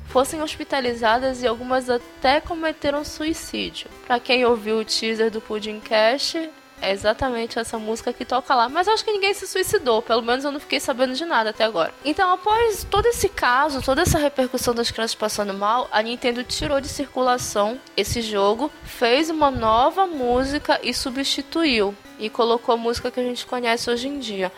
fossem 0.08 0.42
hospitalizadas 0.42 1.42
e 1.42 1.46
algumas 1.46 1.88
até 1.88 2.40
cometeram 2.40 3.04
suicídio. 3.04 3.88
Para 4.06 4.18
quem 4.18 4.44
ouviu 4.44 4.78
o 4.78 4.84
teaser 4.84 5.30
do 5.30 5.40
Pudding 5.40 5.80
Cash, 5.80 6.34
é 6.80 6.92
exatamente 6.92 7.58
essa 7.58 7.78
música 7.78 8.12
que 8.12 8.24
toca 8.24 8.54
lá. 8.54 8.68
Mas 8.68 8.88
acho 8.88 9.04
que 9.04 9.12
ninguém 9.12 9.34
se 9.34 9.46
suicidou, 9.46 10.00
pelo 10.00 10.22
menos 10.22 10.44
eu 10.44 10.52
não 10.52 10.60
fiquei 10.60 10.80
sabendo 10.80 11.14
de 11.14 11.24
nada 11.24 11.50
até 11.50 11.64
agora. 11.64 11.92
Então, 12.04 12.32
após 12.32 12.84
todo 12.88 13.06
esse 13.06 13.28
caso, 13.28 13.82
toda 13.82 14.02
essa 14.02 14.18
repercussão 14.18 14.74
das 14.74 14.90
crianças 14.90 15.14
passando 15.14 15.54
mal, 15.54 15.88
a 15.90 16.02
Nintendo 16.02 16.42
tirou 16.44 16.80
de 16.80 16.88
circulação 16.88 17.80
esse 17.96 18.22
jogo, 18.22 18.70
fez 18.84 19.30
uma 19.30 19.50
nova 19.50 20.06
música 20.06 20.78
e 20.82 20.94
substituiu. 20.94 21.94
E 22.18 22.28
colocou 22.28 22.74
a 22.74 22.78
música 22.78 23.12
que 23.12 23.20
a 23.20 23.22
gente 23.22 23.46
conhece 23.46 23.88
hoje 23.88 24.08
em 24.08 24.18
dia. 24.18 24.50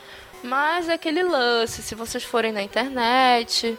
Mas 0.42 0.88
é 0.88 0.94
aquele 0.94 1.22
lance, 1.22 1.82
se 1.82 1.94
vocês 1.94 2.24
forem 2.24 2.52
na 2.52 2.62
internet, 2.62 3.78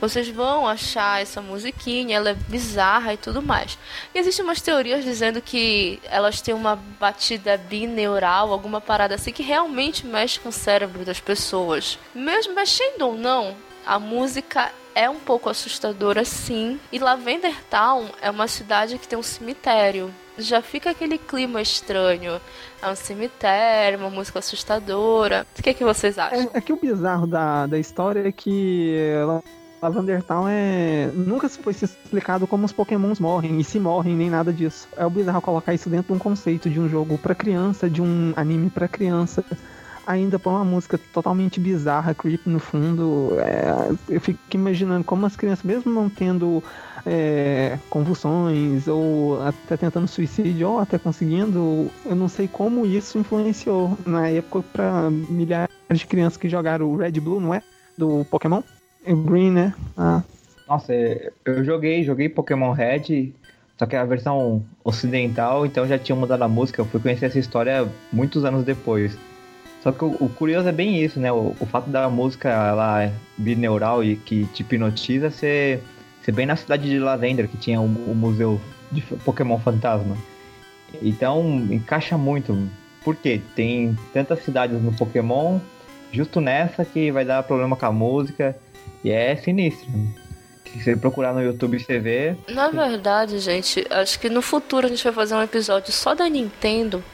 vocês 0.00 0.28
vão 0.28 0.66
achar 0.66 1.22
essa 1.22 1.40
musiquinha, 1.40 2.16
ela 2.16 2.30
é 2.30 2.34
bizarra 2.34 3.14
e 3.14 3.16
tudo 3.16 3.40
mais. 3.40 3.78
E 4.14 4.18
existem 4.18 4.44
umas 4.44 4.60
teorias 4.60 5.04
dizendo 5.04 5.40
que 5.40 6.00
elas 6.04 6.40
têm 6.40 6.54
uma 6.54 6.74
batida 6.74 7.56
bineural, 7.56 8.52
alguma 8.52 8.80
parada 8.80 9.14
assim 9.14 9.32
que 9.32 9.42
realmente 9.42 10.04
mexe 10.04 10.40
com 10.40 10.48
o 10.48 10.52
cérebro 10.52 11.04
das 11.04 11.20
pessoas. 11.20 11.98
Mesmo 12.14 12.54
mexendo 12.54 13.02
ou 13.02 13.16
não, 13.16 13.56
a 13.86 13.98
música 13.98 14.72
é 14.94 15.08
um 15.08 15.18
pouco 15.18 15.48
assustadora 15.48 16.24
sim. 16.24 16.80
E 16.90 16.98
Lavender 16.98 17.54
Town 17.70 18.10
é 18.20 18.30
uma 18.30 18.48
cidade 18.48 18.98
que 18.98 19.08
tem 19.08 19.18
um 19.18 19.22
cemitério. 19.22 20.12
Já 20.42 20.60
fica 20.60 20.90
aquele 20.90 21.18
clima 21.18 21.60
estranho. 21.60 22.40
É 22.80 22.88
um 22.88 22.96
cemitério, 22.96 23.98
uma 23.98 24.10
música 24.10 24.38
assustadora. 24.40 25.46
O 25.58 25.62
que, 25.62 25.70
é 25.70 25.74
que 25.74 25.84
vocês 25.84 26.18
acham? 26.18 26.50
É, 26.54 26.58
é 26.58 26.60
que 26.60 26.72
o 26.72 26.76
bizarro 26.76 27.26
da, 27.26 27.66
da 27.66 27.78
história 27.78 28.28
é 28.28 28.32
que 28.32 28.94
ela 29.14 29.42
Lavender 29.82 30.22
Town 30.22 30.46
é. 30.48 31.10
Nunca 31.12 31.48
foi 31.48 31.72
explicado 31.72 32.46
como 32.46 32.64
os 32.64 32.72
pokémons 32.72 33.18
morrem, 33.18 33.58
e 33.58 33.64
se 33.64 33.80
morrem, 33.80 34.14
nem 34.14 34.30
nada 34.30 34.52
disso. 34.52 34.86
É 34.96 35.04
o 35.04 35.10
bizarro 35.10 35.42
colocar 35.42 35.74
isso 35.74 35.90
dentro 35.90 36.06
de 36.06 36.12
um 36.12 36.18
conceito 36.18 36.70
de 36.70 36.78
um 36.78 36.88
jogo 36.88 37.18
para 37.18 37.34
criança, 37.34 37.90
de 37.90 38.00
um 38.00 38.32
anime 38.36 38.70
para 38.70 38.86
criança. 38.86 39.44
Ainda 40.06 40.38
põe 40.38 40.54
uma 40.54 40.64
música 40.64 40.96
totalmente 41.12 41.58
bizarra, 41.58 42.14
creep 42.14 42.46
no 42.46 42.60
fundo. 42.60 43.36
É, 43.40 43.92
eu 44.08 44.20
fico 44.20 44.38
imaginando 44.54 45.02
como 45.02 45.26
as 45.26 45.34
crianças, 45.34 45.64
mesmo 45.64 45.90
não 45.90 46.08
tendo 46.08 46.62
é, 47.06 47.78
convulsões, 47.90 48.86
ou 48.88 49.42
até 49.42 49.76
tentando 49.76 50.06
suicídio, 50.08 50.70
ou 50.70 50.78
até 50.78 50.98
conseguindo, 50.98 51.90
eu 52.04 52.14
não 52.14 52.28
sei 52.28 52.48
como 52.48 52.86
isso 52.86 53.18
influenciou 53.18 53.96
na 54.06 54.28
época 54.28 54.64
para 54.72 55.10
milhares 55.10 55.70
de 55.90 56.06
crianças 56.06 56.36
que 56.36 56.48
jogaram 56.48 56.86
o 56.86 56.96
Red 56.96 57.12
Blue, 57.12 57.40
não 57.40 57.54
é? 57.54 57.62
Do 57.96 58.24
Pokémon. 58.30 58.62
O 59.06 59.16
Green, 59.16 59.50
né? 59.50 59.74
Ah. 59.96 60.22
Nossa, 60.68 60.92
eu 61.44 61.64
joguei, 61.64 62.04
joguei 62.04 62.28
Pokémon 62.28 62.72
Red, 62.72 63.32
só 63.78 63.86
que 63.86 63.96
a 63.96 64.04
versão 64.04 64.62
ocidental, 64.84 65.66
então 65.66 65.86
já 65.86 65.98
tinha 65.98 66.14
mudado 66.14 66.42
a 66.42 66.48
música. 66.48 66.80
Eu 66.80 66.86
fui 66.86 67.00
conhecer 67.00 67.26
essa 67.26 67.38
história 67.38 67.86
muitos 68.12 68.44
anos 68.44 68.64
depois. 68.64 69.18
Só 69.82 69.90
que 69.90 70.04
o, 70.04 70.16
o 70.20 70.28
curioso 70.28 70.68
é 70.68 70.72
bem 70.72 71.02
isso, 71.02 71.18
né? 71.18 71.32
O, 71.32 71.56
o, 71.58 71.66
fato 71.66 71.90
da 71.90 72.08
música 72.08 72.72
lá 72.72 73.10
bineural 73.36 74.04
e 74.04 74.14
que 74.14 74.44
te 74.46 74.62
hipnotiza 74.62 75.30
ser, 75.30 75.82
ser 76.24 76.32
bem 76.32 76.46
na 76.46 76.56
cidade 76.56 76.88
de 76.88 76.98
Lavender, 76.98 77.48
que 77.48 77.56
tinha 77.56 77.80
o, 77.80 77.84
o 77.84 78.14
museu 78.14 78.60
de 78.90 79.00
Pokémon 79.24 79.58
Fantasma. 79.58 80.16
Então 81.00 81.42
encaixa 81.70 82.16
muito. 82.18 82.68
Por 83.04 83.16
quê? 83.16 83.40
Tem 83.56 83.96
tantas 84.12 84.44
cidades 84.44 84.80
no 84.80 84.92
Pokémon, 84.92 85.58
justo 86.12 86.40
nessa 86.40 86.84
que 86.84 87.10
vai 87.10 87.24
dar 87.24 87.42
problema 87.42 87.76
com 87.76 87.86
a 87.86 87.92
música. 87.92 88.56
E 89.02 89.10
é 89.10 89.34
sinistro. 89.34 89.90
Se 90.72 90.82
você 90.82 90.96
procurar 90.96 91.34
no 91.34 91.42
YouTube, 91.42 91.78
você 91.78 91.98
vê. 91.98 92.36
Na 92.48 92.68
verdade, 92.68 93.38
gente, 93.40 93.84
acho 93.90 94.18
que 94.18 94.28
no 94.28 94.40
futuro 94.40 94.86
a 94.86 94.88
gente 94.88 95.04
vai 95.04 95.12
fazer 95.12 95.34
um 95.34 95.42
episódio 95.42 95.92
só 95.92 96.14
da 96.14 96.28
Nintendo, 96.28 97.04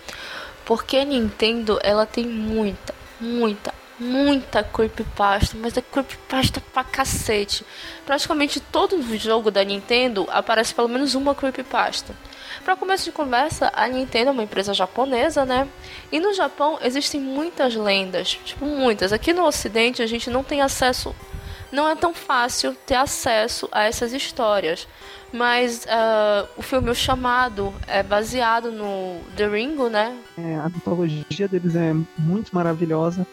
porque 0.65 0.99
a 0.99 1.05
Nintendo, 1.05 1.79
ela 1.83 2.07
tem 2.07 2.27
muita, 2.27 2.95
muita, 3.21 3.75
muita 3.99 4.63
creepypasta, 4.63 5.57
mas 5.61 5.77
é 5.77 5.83
creepypasta 5.83 6.61
pra 6.73 6.85
cacete. 6.85 7.65
Praticamente 8.07 8.61
todo 8.61 9.03
jogo 9.17 9.51
da 9.51 9.65
Nintendo 9.65 10.27
aparece 10.31 10.75
pelo 10.75 10.89
menos 10.89 11.15
uma 11.15 11.35
creepypasta. 11.35 12.15
Para 12.65 12.77
começo 12.77 13.05
de 13.05 13.13
conversa, 13.13 13.73
a 13.75 13.87
Nintendo 13.89 14.31
é 14.31 14.33
uma 14.33 14.43
empresa 14.43 14.75
japonesa, 14.75 15.45
né? 15.45 15.69
E 16.11 16.21
no 16.21 16.33
Japão 16.35 16.79
existem 16.83 17.21
muitas 17.21 17.75
lendas, 17.75 18.39
tipo 18.45 18.65
muitas. 18.65 19.13
Aqui 19.13 19.33
no 19.33 19.45
Ocidente 19.45 20.03
a 20.03 20.07
gente 20.07 20.29
não 20.31 20.45
tem 20.45 20.61
acesso, 20.61 21.15
não 21.73 21.89
é 21.89 21.95
tão 21.95 22.13
fácil 22.13 22.75
ter 22.87 22.97
acesso 22.97 23.69
a 23.73 23.85
essas 23.85 24.13
histórias. 24.13 24.87
Mas 25.33 25.85
uh, 25.85 26.49
o 26.57 26.63
filme 26.63 26.89
O 26.91 26.95
Chamado 26.95 27.75
é 27.87 28.03
baseado 28.03 28.73
no 28.73 29.21
The 29.37 29.47
Ringo, 29.47 29.89
né? 29.89 30.17
É, 30.39 30.55
a 30.57 30.69
mitologia 30.69 31.47
deles 31.47 31.77
é 31.77 31.95
muito 32.17 32.55
maravilhosa. 32.55 33.27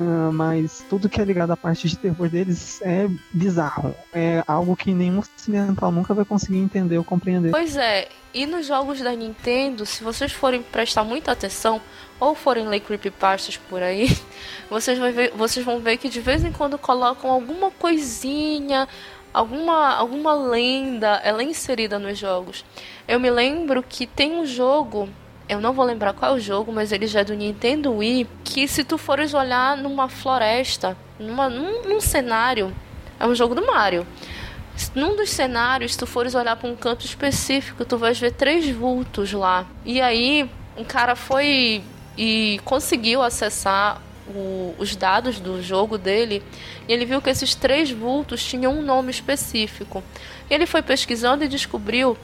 Uh, 0.00 0.32
mas 0.32 0.84
tudo 0.88 1.08
que 1.08 1.20
é 1.20 1.24
ligado 1.24 1.50
à 1.52 1.56
parte 1.56 1.88
de 1.88 1.96
terror 1.96 2.28
deles 2.28 2.80
é 2.82 3.08
bizarro. 3.32 3.94
É 4.12 4.42
algo 4.46 4.74
que 4.74 4.92
nenhum 4.92 5.18
ocidental 5.18 5.92
nunca 5.92 6.14
vai 6.14 6.24
conseguir 6.24 6.58
entender 6.58 6.98
ou 6.98 7.04
compreender. 7.04 7.50
Pois 7.50 7.76
é, 7.76 8.08
e 8.34 8.46
nos 8.46 8.66
jogos 8.66 9.00
da 9.00 9.12
Nintendo, 9.12 9.84
se 9.84 10.02
vocês 10.02 10.32
forem 10.32 10.62
prestar 10.62 11.04
muita 11.04 11.32
atenção 11.32 11.80
ou 12.18 12.34
forem 12.34 12.66
ler 12.66 12.80
creepypastas 12.80 13.56
por 13.56 13.82
aí, 13.82 14.16
vocês 14.70 14.98
vão, 14.98 15.12
ver, 15.12 15.32
vocês 15.36 15.64
vão 15.64 15.80
ver 15.80 15.98
que 15.98 16.08
de 16.08 16.20
vez 16.20 16.42
em 16.42 16.52
quando 16.52 16.78
colocam 16.78 17.30
alguma 17.30 17.70
coisinha, 17.70 18.88
alguma, 19.32 19.94
alguma 19.94 20.34
lenda, 20.34 21.20
ela 21.22 21.42
é 21.42 21.44
inserida 21.44 21.98
nos 21.98 22.18
jogos. 22.18 22.64
Eu 23.06 23.20
me 23.20 23.30
lembro 23.30 23.82
que 23.82 24.06
tem 24.06 24.32
um 24.34 24.46
jogo 24.46 25.08
eu 25.52 25.60
não 25.60 25.72
vou 25.72 25.84
lembrar 25.84 26.12
qual 26.12 26.32
é 26.32 26.34
o 26.34 26.40
jogo, 26.40 26.72
mas 26.72 26.92
ele 26.92 27.06
já 27.06 27.20
é 27.20 27.24
do 27.24 27.34
Nintendo 27.34 27.92
Wii, 27.94 28.28
que 28.44 28.66
se 28.66 28.84
tu 28.84 28.96
fores 28.98 29.34
olhar 29.34 29.76
numa 29.76 30.08
floresta, 30.08 30.96
numa, 31.18 31.48
num, 31.48 31.88
num 31.88 32.00
cenário, 32.00 32.74
é 33.18 33.26
um 33.26 33.34
jogo 33.34 33.54
do 33.54 33.64
Mario. 33.66 34.06
Num 34.94 35.14
dos 35.14 35.30
cenários, 35.30 35.92
se 35.92 35.98
tu 35.98 36.06
fores 36.06 36.34
olhar 36.34 36.56
para 36.56 36.68
um 36.68 36.74
canto 36.74 37.04
específico, 37.04 37.84
tu 37.84 37.98
vais 37.98 38.18
ver 38.18 38.32
três 38.32 38.68
vultos 38.70 39.32
lá. 39.32 39.66
E 39.84 40.00
aí, 40.00 40.48
um 40.76 40.84
cara 40.84 41.14
foi 41.14 41.82
e 42.16 42.60
conseguiu 42.64 43.22
acessar 43.22 44.00
o, 44.28 44.74
os 44.78 44.94
dados 44.96 45.40
do 45.40 45.62
jogo 45.62 45.98
dele 45.98 46.42
e 46.88 46.92
ele 46.92 47.04
viu 47.04 47.20
que 47.20 47.30
esses 47.30 47.54
três 47.54 47.90
vultos 47.90 48.44
tinham 48.44 48.72
um 48.72 48.82
nome 48.82 49.10
específico. 49.10 50.02
Ele 50.50 50.66
foi 50.66 50.82
pesquisando 50.82 51.44
e 51.44 51.48
descobriu 51.48 52.16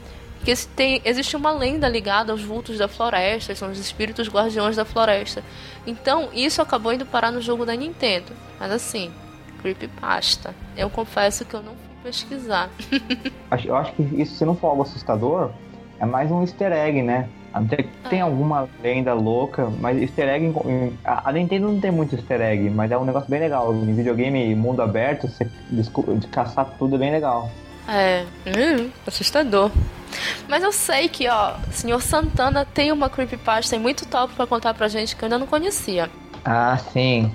que 0.45 0.55
tem, 0.69 1.01
existe 1.05 1.37
uma 1.37 1.51
lenda 1.51 1.89
ligada 1.89 2.33
aos 2.33 2.43
vultos 2.43 2.79
da 2.79 2.89
floresta, 2.89 3.55
são 3.55 3.71
os 3.71 3.79
espíritos 3.79 4.29
guardiões 4.29 4.77
da 4.77 4.85
floresta. 4.85 5.43
Então, 5.87 6.29
isso 6.33 6.63
acabou 6.63 6.93
indo 6.93 7.05
parar 7.07 7.31
no 7.31 7.41
jogo 7.41 7.67
da 7.67 7.75
Nintendo. 7.75 8.33
Mas 8.59 8.71
assim, 8.73 9.11
creepypasta. 9.61 10.55
Eu 10.77 10.89
confesso 10.89 11.45
que 11.45 11.55
eu 11.55 11.63
não 11.63 11.73
fui 11.73 11.97
pesquisar. 12.05 12.71
eu 13.65 13.77
acho 13.77 13.93
que 13.93 14.03
isso, 14.03 14.37
se 14.37 14.45
não 14.45 14.55
for 14.55 14.69
algo 14.69 14.83
assustador, 14.83 15.51
é 15.99 16.07
mais 16.07 16.31
um 16.31 16.43
easter 16.43 16.73
egg, 16.73 17.03
né? 17.03 17.29
Tem 18.09 18.21
é. 18.21 18.23
alguma 18.23 18.69
lenda 18.83 19.15
louca, 19.15 19.69
mas 19.81 20.01
easter 20.01 20.29
egg. 20.29 20.53
A 21.05 21.33
Nintendo 21.33 21.73
não 21.73 21.81
tem 21.81 21.91
muito 21.91 22.15
easter 22.15 22.41
egg, 22.41 22.71
mas 22.71 22.91
é 22.91 22.99
um 22.99 23.05
negócio 23.05 23.29
bem 23.29 23.41
legal. 23.41 23.75
Em 23.75 23.95
videogame, 23.95 24.55
mundo 24.55 24.83
aberto, 24.83 25.29
você 25.29 25.49
de 25.71 26.27
caçar 26.29 26.67
tudo 26.79 26.97
é 26.97 26.99
bem 26.99 27.11
legal. 27.11 27.51
É, 27.89 28.27
hum, 28.47 28.91
assustador. 29.07 29.71
Mas 30.47 30.63
eu 30.63 30.73
sei 30.73 31.09
que, 31.09 31.27
ó, 31.27 31.55
o 31.69 31.73
senhor 31.73 32.03
Santana 32.03 32.67
tem 32.67 32.93
uma 32.93 33.09
creepypasta 33.09 33.79
muito 33.79 34.07
top 34.07 34.35
para 34.35 34.47
contar 34.47 34.75
pra 34.75 34.89
gente 34.89 35.17
que 35.17 35.23
eu 35.23 35.27
ainda 35.27 35.39
não 35.39 35.47
conhecia. 35.47 36.11
Ah, 36.45 36.77
sim. 36.93 37.33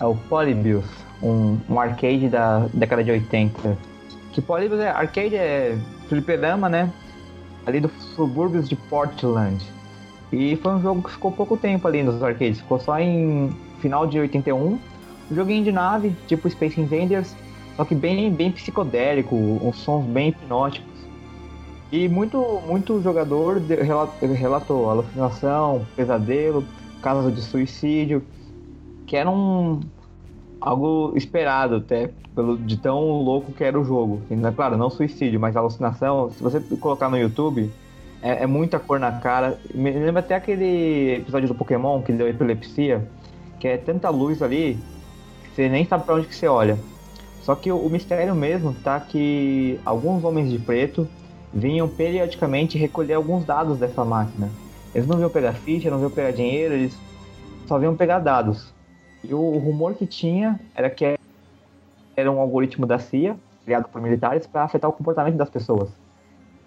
É 0.00 0.04
o 0.04 0.16
Polybius, 0.16 0.84
um, 1.22 1.56
um 1.68 1.78
arcade 1.78 2.28
da 2.28 2.66
década 2.74 3.04
de 3.04 3.12
80. 3.12 3.78
Que 4.32 4.40
Polybius 4.40 4.80
é 4.80 4.90
arcade 4.90 5.36
é 5.36 5.78
fliperama, 6.08 6.68
né? 6.68 6.90
Ali 7.64 7.80
dos 7.80 7.92
subúrbios 8.16 8.68
de 8.68 8.74
Portland. 8.74 9.64
E 10.32 10.56
foi 10.56 10.72
um 10.72 10.82
jogo 10.82 11.02
que 11.02 11.10
ficou 11.10 11.30
pouco 11.30 11.56
tempo 11.56 11.86
ali 11.86 12.02
nos 12.02 12.20
arcades. 12.22 12.58
Ficou 12.58 12.80
só 12.80 12.98
em 12.98 13.54
final 13.80 14.06
de 14.06 14.18
81. 14.18 14.56
Um 14.56 14.80
joguinho 15.30 15.62
de 15.62 15.70
nave, 15.70 16.16
tipo 16.26 16.50
Space 16.50 16.80
Invaders 16.80 17.36
só 17.76 17.84
que 17.84 17.94
bem, 17.94 18.30
bem 18.30 18.50
psicodélico, 18.52 19.34
uns 19.34 19.76
sons 19.78 20.04
bem 20.06 20.28
hipnóticos. 20.28 20.92
E 21.90 22.08
muito, 22.08 22.60
muito 22.66 23.02
jogador 23.02 23.60
relatou 24.20 24.90
alucinação, 24.90 25.86
pesadelo, 25.94 26.64
casos 27.02 27.34
de 27.34 27.42
suicídio, 27.42 28.22
que 29.06 29.16
era 29.16 29.28
um, 29.28 29.80
algo 30.60 31.12
esperado 31.16 31.76
até, 31.76 32.10
pelo, 32.34 32.56
de 32.56 32.78
tão 32.78 32.98
louco 33.22 33.52
que 33.52 33.62
era 33.62 33.78
o 33.78 33.84
jogo. 33.84 34.22
Né, 34.30 34.52
claro, 34.54 34.76
não 34.76 34.88
suicídio, 34.88 35.38
mas 35.38 35.56
alucinação. 35.56 36.30
Se 36.30 36.42
você 36.42 36.60
colocar 36.80 37.10
no 37.10 37.18
YouTube, 37.18 37.70
é, 38.22 38.44
é, 38.44 38.46
muita 38.46 38.78
cor 38.78 38.98
na 38.98 39.12
cara. 39.12 39.58
Me 39.74 39.90
lembra 39.90 40.20
até 40.20 40.34
aquele 40.34 41.16
episódio 41.16 41.48
do 41.48 41.54
Pokémon 41.54 42.00
que 42.00 42.12
deu 42.12 42.28
epilepsia, 42.28 43.06
que 43.58 43.68
é 43.68 43.76
tanta 43.76 44.08
luz 44.08 44.40
ali 44.40 44.78
que 45.44 45.56
você 45.56 45.68
nem 45.68 45.84
sabe 45.84 46.04
para 46.04 46.14
onde 46.14 46.26
que 46.26 46.34
você 46.34 46.46
olha. 46.46 46.78
Só 47.42 47.54
que 47.56 47.70
o, 47.72 47.88
mistério 47.88 48.34
mesmo 48.34 48.72
tá 48.72 48.98
que 49.00 49.78
alguns 49.84 50.22
homens 50.24 50.50
de 50.50 50.58
preto 50.58 51.08
vinham 51.52 51.88
periodicamente 51.88 52.78
recolher 52.78 53.14
alguns 53.14 53.44
dados 53.44 53.78
dessa 53.78 54.04
máquina. 54.04 54.48
Eles 54.94 55.06
não 55.06 55.16
vinham 55.16 55.30
pegar 55.30 55.52
ficha, 55.52 55.90
não 55.90 55.98
vinham 55.98 56.10
pegar 56.10 56.30
dinheiro, 56.30 56.74
eles 56.74 56.96
só 57.66 57.78
vinham 57.78 57.96
pegar 57.96 58.20
dados. 58.20 58.72
E 59.24 59.34
o, 59.34 59.40
o 59.40 59.58
rumor 59.58 59.94
que 59.94 60.06
tinha 60.06 60.60
era 60.74 60.88
que 60.88 61.16
era 62.16 62.30
um 62.30 62.38
algoritmo 62.40 62.86
da 62.86 62.98
CIA, 62.98 63.36
criado 63.64 63.88
por 63.88 64.00
militares, 64.00 64.46
para 64.46 64.62
afetar 64.62 64.88
o 64.88 64.92
comportamento 64.92 65.36
das 65.36 65.50
pessoas. 65.50 65.90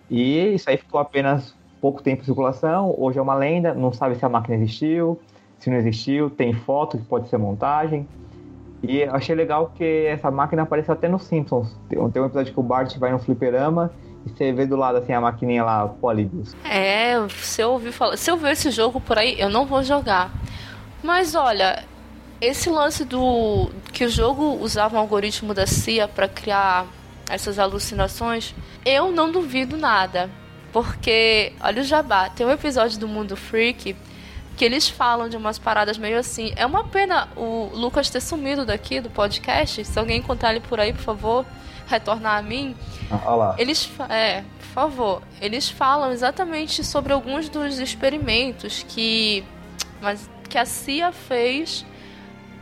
E 0.09 0.53
isso 0.53 0.69
aí 0.69 0.77
ficou 0.77 0.99
apenas 0.99 1.55
pouco 1.79 2.01
tempo 2.01 2.21
em 2.21 2.25
circulação, 2.25 2.93
hoje 2.97 3.19
é 3.19 3.21
uma 3.21 3.35
lenda, 3.35 3.73
não 3.73 3.93
sabe 3.93 4.15
se 4.15 4.25
a 4.25 4.29
máquina 4.29 4.55
existiu, 4.55 5.19
se 5.59 5.69
não 5.69 5.77
existiu, 5.77 6.29
tem 6.29 6.53
foto 6.53 6.97
que 6.97 7.05
pode 7.05 7.29
ser 7.29 7.37
montagem. 7.37 8.07
E 8.83 9.03
achei 9.03 9.35
legal 9.35 9.71
que 9.75 10.05
essa 10.05 10.29
máquina 10.29 10.63
apareceu 10.63 10.93
até 10.93 11.07
nos 11.07 11.23
Simpsons. 11.23 11.75
Tem 11.89 11.99
um 11.99 12.07
episódio 12.07 12.53
que 12.53 12.59
o 12.59 12.63
Bart 12.63 12.97
vai 12.97 13.11
no 13.11 13.19
fliperama 13.19 13.91
e 14.25 14.29
você 14.29 14.51
vê 14.51 14.65
do 14.65 14.75
lado 14.75 14.97
assim 14.97 15.13
a 15.13 15.21
maquininha 15.21 15.63
lá, 15.63 15.87
Polybius. 15.87 16.55
É, 16.63 17.15
se 17.29 17.61
eu 17.61 17.71
ouvir 17.71 17.91
falar, 17.91 18.17
se 18.17 18.29
eu 18.29 18.37
ver 18.37 18.51
esse 18.51 18.71
jogo 18.71 18.99
por 18.99 19.17
aí, 19.17 19.39
eu 19.39 19.49
não 19.49 19.65
vou 19.65 19.83
jogar. 19.83 20.31
Mas 21.03 21.35
olha, 21.35 21.83
esse 22.41 22.69
lance 22.69 23.05
do 23.05 23.69
que 23.93 24.05
o 24.05 24.09
jogo 24.09 24.57
usava 24.61 24.95
um 24.95 24.99
algoritmo 24.99 25.53
da 25.53 25.65
CIA 25.65 26.07
para 26.07 26.27
criar 26.27 26.85
essas 27.29 27.57
alucinações, 27.57 28.53
eu 28.85 29.11
não 29.11 29.31
duvido 29.31 29.77
nada. 29.77 30.29
Porque, 30.71 31.53
olha 31.61 31.81
o 31.81 31.85
jabá, 31.85 32.29
tem 32.29 32.45
um 32.45 32.51
episódio 32.51 32.99
do 32.99 33.07
Mundo 33.07 33.37
Freak 33.37 33.95
que 34.55 34.63
eles 34.63 34.87
falam 34.87 35.27
de 35.27 35.35
umas 35.35 35.59
paradas 35.59 35.97
meio 35.97 36.17
assim. 36.17 36.53
É 36.55 36.65
uma 36.65 36.85
pena 36.85 37.27
o 37.35 37.69
Lucas 37.73 38.09
ter 38.09 38.21
sumido 38.21 38.65
daqui 38.65 39.01
do 39.01 39.09
podcast. 39.09 39.83
Se 39.83 39.99
alguém 39.99 40.19
encontrar 40.19 40.51
ele 40.51 40.61
por 40.61 40.79
aí, 40.79 40.93
por 40.93 41.01
favor, 41.01 41.45
retornar 41.87 42.37
a 42.37 42.41
mim. 42.41 42.75
Ah, 43.11 43.35
lá. 43.35 43.55
Eles, 43.57 43.89
é, 44.09 44.41
por 44.41 44.67
favor, 44.73 45.21
eles 45.41 45.69
falam 45.69 46.11
exatamente 46.11 46.83
sobre 46.83 47.11
alguns 47.11 47.49
dos 47.49 47.79
experimentos 47.79 48.85
que, 48.87 49.43
mas 50.01 50.29
que 50.49 50.57
a 50.57 50.65
CIA 50.65 51.11
fez 51.11 51.85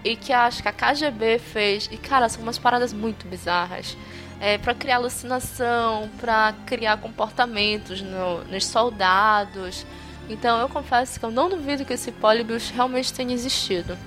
e 0.03 0.15
que 0.15 0.33
acho 0.33 0.61
que 0.61 0.67
a 0.67 0.73
KGB 0.73 1.39
fez. 1.39 1.89
E 1.91 1.97
cara, 1.97 2.27
são 2.27 2.41
umas 2.41 2.57
paradas 2.57 2.91
muito 2.91 3.27
bizarras. 3.27 3.95
É, 4.39 4.57
para 4.57 4.73
criar 4.73 4.97
alucinação, 4.97 6.09
para 6.19 6.53
criar 6.65 6.97
comportamentos 6.97 8.01
no, 8.01 8.43
nos 8.45 8.65
soldados. 8.65 9.85
Então 10.29 10.59
eu 10.59 10.69
confesso 10.69 11.19
que 11.19 11.25
eu 11.25 11.31
não 11.31 11.49
duvido 11.49 11.85
que 11.85 11.93
esse 11.93 12.11
Polybius 12.11 12.69
realmente 12.69 13.13
tenha 13.13 13.33
existido. 13.33 13.97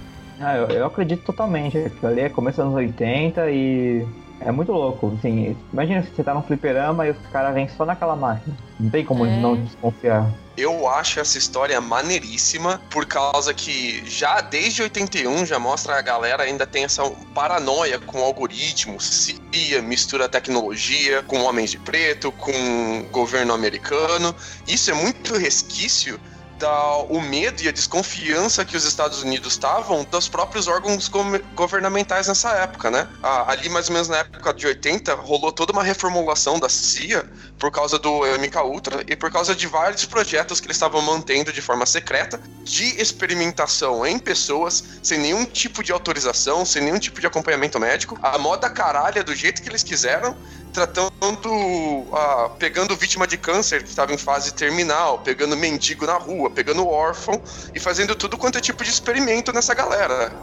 Ah, 0.41 0.57
eu, 0.57 0.69
eu 0.69 0.87
acredito 0.87 1.25
totalmente. 1.25 1.91
Ali 2.03 2.21
é 2.21 2.29
começo 2.29 2.57
dos 2.59 2.67
anos 2.67 2.75
80 2.75 3.51
e 3.51 4.07
é 4.41 4.53
muito 4.53 4.73
louco. 4.73 5.15
Assim, 5.19 5.57
imagina 5.73 6.03
se 6.03 6.11
você 6.15 6.23
tá 6.23 6.35
num 6.35 6.43
fliperama 6.43 7.07
e 7.07 7.11
os 7.11 7.19
caras 7.33 7.55
vêm 7.55 7.69
só 7.69 7.85
naquela 7.85 8.17
máquina. 8.17 8.57
Não 8.79 8.91
tem 8.91 9.05
como 9.05 9.27
é. 9.27 9.41
não 9.41 9.57
desconfiar. 9.57 10.31
Eu 10.57 10.89
acho 10.89 11.21
essa 11.21 11.37
história 11.37 11.79
maneiríssima, 11.81 12.81
por 12.91 13.05
causa 13.05 13.53
que 13.53 14.03
já 14.07 14.41
desde 14.41 14.83
81 14.83 15.45
já 15.45 15.59
mostra 15.59 15.99
a 15.99 16.03
galera 16.03 16.45
ainda 16.45 16.67
tem 16.67 16.85
essa 16.85 17.03
paranoia 17.35 17.99
com 17.99 18.23
algoritmos, 18.23 19.05
CIA, 19.05 19.83
mistura 19.83 20.29
tecnologia 20.29 21.23
com 21.23 21.43
homens 21.43 21.73
de 21.73 21.79
preto, 21.79 22.33
com 22.33 23.05
governo 23.11 23.53
americano. 23.53 24.35
Isso 24.67 24.91
é 24.91 24.95
muito 24.95 25.37
resquício 25.37 26.19
da, 26.59 26.97
o 27.09 27.21
medo 27.21 27.63
e 27.63 27.69
a 27.69 27.73
desconfiança 27.73 28.65
que 28.65 28.77
os 28.77 28.85
Estados 28.85 29.23
Unidos 29.23 29.53
estavam 29.53 30.05
dos 30.05 30.29
próprios 30.29 30.67
órgãos 30.67 31.11
governamentais 31.55 32.29
nessa 32.29 32.51
época, 32.53 32.91
né? 32.91 33.09
ali, 33.47 33.69
mais 33.69 33.89
ou 33.89 33.95
menos 33.95 34.09
na 34.09 34.19
época 34.19 34.53
de 34.53 34.67
80, 34.67 35.15
rolou 35.15 35.53
toda 35.53 35.73
uma 35.73 35.83
reformulação 35.83 36.59
da 36.59 36.69
CIA 36.69 37.29
por 37.59 37.71
causa 37.71 37.99
do 37.99 38.21
MK 38.39 38.57
Ultra 38.65 39.05
e 39.07 39.17
por 39.17 39.31
causa 39.31 39.55
de 39.55 39.67
vários 39.67 40.05
projetos 40.05 40.61
que 40.61 40.67
eles 40.67 40.77
estavam 40.77 41.01
mantendo 41.01 41.53
de 41.53 41.63
forma 41.63 41.87
secreta 41.87 42.41
de 42.63 43.01
experimentação 43.01 44.07
em 44.07 44.19
pessoas, 44.19 44.85
sem 45.03 45.19
nenhum 45.19 45.45
tipo 45.45 45.83
de 45.83 45.93
autorização, 45.93 46.65
sem 46.65 46.83
nenhum 46.83 46.99
tipo 46.99 47.21
de 47.21 47.27
acompanhamento 47.27 47.79
médico, 47.81 48.19
a 48.23 48.39
moda 48.39 48.69
caralha 48.69 49.25
do 49.25 49.35
jeito 49.35 49.63
que 49.63 49.69
eles 49.69 49.83
quiseram, 49.83 50.37
tratando, 50.73 51.49
uh, 51.49 52.51
pegando 52.59 52.95
vítima 52.97 53.27
de 53.27 53.39
câncer 53.39 53.83
que 53.83 53.89
estava 53.89 54.13
em 54.13 54.19
fase 54.19 54.53
terminal, 54.53 55.21
pegando 55.21 55.57
mendigo 55.57 56.07
na 56.07 56.15
rua, 56.15 56.51
pegando 56.51 56.87
órfão 56.87 57.41
e 57.75 57.81
fazendo 57.81 58.15
tudo 58.15 58.37
quanto 58.37 58.59
é 58.59 58.61
tipo 58.61 58.85
de 58.85 58.91
experimento 58.91 59.53
nessa 59.53 59.73
galera. 59.73 60.35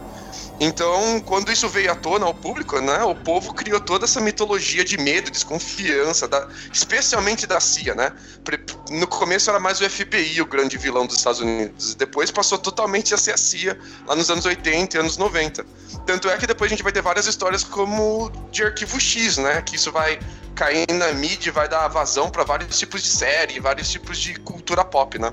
Então, 0.60 1.20
quando 1.20 1.50
isso 1.50 1.68
veio 1.68 1.90
à 1.90 1.94
tona 1.96 2.26
ao 2.26 2.34
público, 2.34 2.80
né, 2.80 3.02
o 3.02 3.14
povo 3.14 3.52
criou 3.52 3.80
toda 3.80 4.04
essa 4.04 4.20
mitologia 4.20 4.84
de 4.84 4.96
medo, 4.96 5.30
desconfiança, 5.30 6.28
da, 6.28 6.48
especialmente 6.72 7.46
da 7.46 7.58
CIA, 7.58 7.94
né? 7.94 8.12
No 8.90 9.06
começo 9.06 9.50
era 9.50 9.58
mais 9.58 9.80
o 9.80 9.90
FBI 9.90 10.40
o 10.40 10.46
grande 10.46 10.78
vilão 10.78 11.06
dos 11.06 11.16
Estados 11.16 11.40
Unidos, 11.40 11.94
depois 11.96 12.30
passou 12.30 12.56
totalmente 12.56 13.12
a 13.12 13.18
ser 13.18 13.32
a 13.32 13.36
CIA, 13.36 13.78
lá 14.06 14.14
nos 14.14 14.30
anos 14.30 14.44
80 14.44 14.96
e 14.96 15.00
anos 15.00 15.16
90. 15.16 15.66
Tanto 16.06 16.28
é 16.28 16.36
que 16.36 16.46
depois 16.46 16.70
a 16.70 16.74
gente 16.74 16.82
vai 16.82 16.92
ter 16.92 17.02
várias 17.02 17.26
histórias 17.26 17.64
como 17.64 18.30
de 18.52 18.62
Arquivo 18.62 19.00
X, 19.00 19.38
né? 19.38 19.60
Que 19.62 19.74
isso 19.76 19.90
vai 19.90 20.18
cair 20.54 20.86
na 20.92 21.12
mídia, 21.12 21.52
vai 21.52 21.68
dar 21.68 21.88
vazão 21.88 22.30
para 22.30 22.44
vários 22.44 22.78
tipos 22.78 23.02
de 23.02 23.08
série, 23.08 23.58
vários 23.58 23.90
tipos 23.90 24.18
de 24.18 24.34
cultura 24.36 24.84
pop, 24.84 25.18
né? 25.18 25.32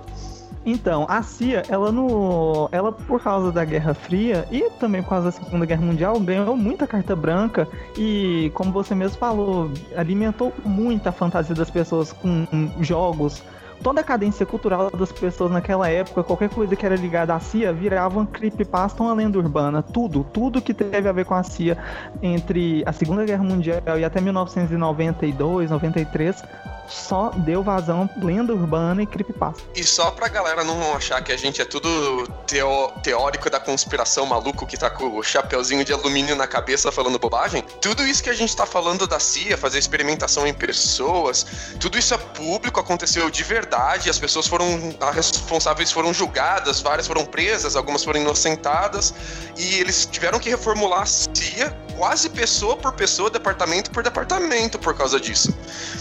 Então, 0.66 1.06
a 1.10 1.24
CIA, 1.24 1.64
ela 1.70 1.92
no, 1.92 2.70
ela 2.72 2.92
por 2.92 3.22
causa 3.22 3.52
da 3.52 3.66
Guerra 3.66 3.94
Fria 3.94 4.46
e 4.52 4.70
também 4.80 5.02
por 5.02 5.10
causa 5.10 5.26
da 5.26 5.32
Segunda 5.32 5.66
Guerra 5.66 5.82
Mundial, 5.82 6.20
ganhou 6.20 6.56
muita 6.56 6.86
carta 6.86 7.16
branca 7.16 7.68
e, 7.98 8.52
como 8.54 8.72
você 8.72 8.94
mesmo 8.94 9.18
falou, 9.18 9.72
alimentou 9.96 10.54
muita 10.64 11.12
fantasia 11.12 11.56
das 11.56 11.72
pessoas 11.72 12.14
com 12.14 12.46
jogos. 12.80 13.44
Toda 13.82 14.02
a 14.02 14.04
cadência 14.04 14.46
cultural 14.46 14.92
das 14.92 15.12
pessoas 15.12 15.52
naquela 15.52 15.90
época, 15.90 16.24
qualquer 16.24 16.50
coisa 16.50 16.76
que 16.76 16.86
era 16.86 16.96
ligada 16.96 17.34
à 17.34 17.40
CIA, 17.40 17.74
virava 17.74 18.20
um 18.20 18.26
creepypasta, 18.28 19.02
uma 19.02 19.14
lenda 19.14 19.40
urbana. 19.40 19.82
Tudo, 19.82 20.24
tudo 20.32 20.62
que 20.62 20.72
teve 20.72 21.10
a 21.10 21.12
ver 21.12 21.26
com 21.26 21.34
a 21.34 21.42
CIA 21.42 21.76
entre 22.22 22.84
a 22.86 22.94
Segunda 22.94 23.26
Guerra 23.26 23.44
Mundial 23.44 23.98
e 23.98 24.06
até 24.06 24.22
1992, 24.22 25.72
93, 25.72 26.44
só 26.92 27.30
deu 27.30 27.64
vazão 27.64 28.10
lenda 28.22 28.54
urbana 28.54 29.02
e 29.02 29.06
creepypasta. 29.06 29.62
E 29.76 29.84
só 29.84 30.12
pra 30.12 30.28
galera 30.28 30.64
não 30.64 30.96
achar 30.96 31.22
que 31.24 31.32
a 31.32 31.38
gente 31.38 31.62
é 31.62 31.66
tudo 31.66 32.28
teo 32.46 32.92
teórico 33.02 33.50
da 33.50 33.60
conspiração 33.60 34.26
maluco 34.26 34.68
que 34.68 34.78
tá 34.78 34.90
com 34.90 35.18
o 35.18 35.24
chapeuzinho 35.24 35.86
de 35.86 35.94
alumínio 35.94 36.36
na 36.36 36.48
cabeça 36.48 36.92
falando 36.92 37.18
bobagem, 37.18 37.64
tudo 37.80 38.06
isso 38.06 38.22
que 38.22 38.30
a 38.30 38.34
gente 38.34 38.56
tá 38.56 38.66
falando 38.66 39.08
da 39.08 39.20
CIA, 39.20 39.58
fazer 39.58 39.80
experimentação 39.80 40.46
em 40.46 40.54
pessoas, 40.54 41.46
tudo 41.80 41.98
isso 41.98 42.14
é 42.14 42.18
público, 42.18 42.80
aconteceu 42.80 43.30
de 43.30 43.44
verdade, 43.44 44.10
as 44.10 44.20
pessoas 44.20 44.48
foram, 44.48 44.66
as 45.00 45.16
responsáveis 45.16 45.92
foram 45.92 46.14
julgadas, 46.14 46.82
várias 46.82 47.08
foram 47.08 47.26
presas, 47.26 47.76
algumas 47.76 48.04
foram 48.04 48.20
inocentadas, 48.20 49.14
e 49.58 49.76
eles 49.76 50.06
tiveram 50.06 50.40
que 50.40 50.50
reformular 50.50 51.02
a 51.02 51.06
CIA 51.06 51.76
quase 51.98 52.30
pessoa 52.30 52.76
por 52.76 52.94
pessoa, 52.94 53.30
departamento 53.30 53.92
por 53.92 54.02
departamento 54.02 54.80
por 54.80 54.96
causa 54.96 55.20
disso. 55.20 55.54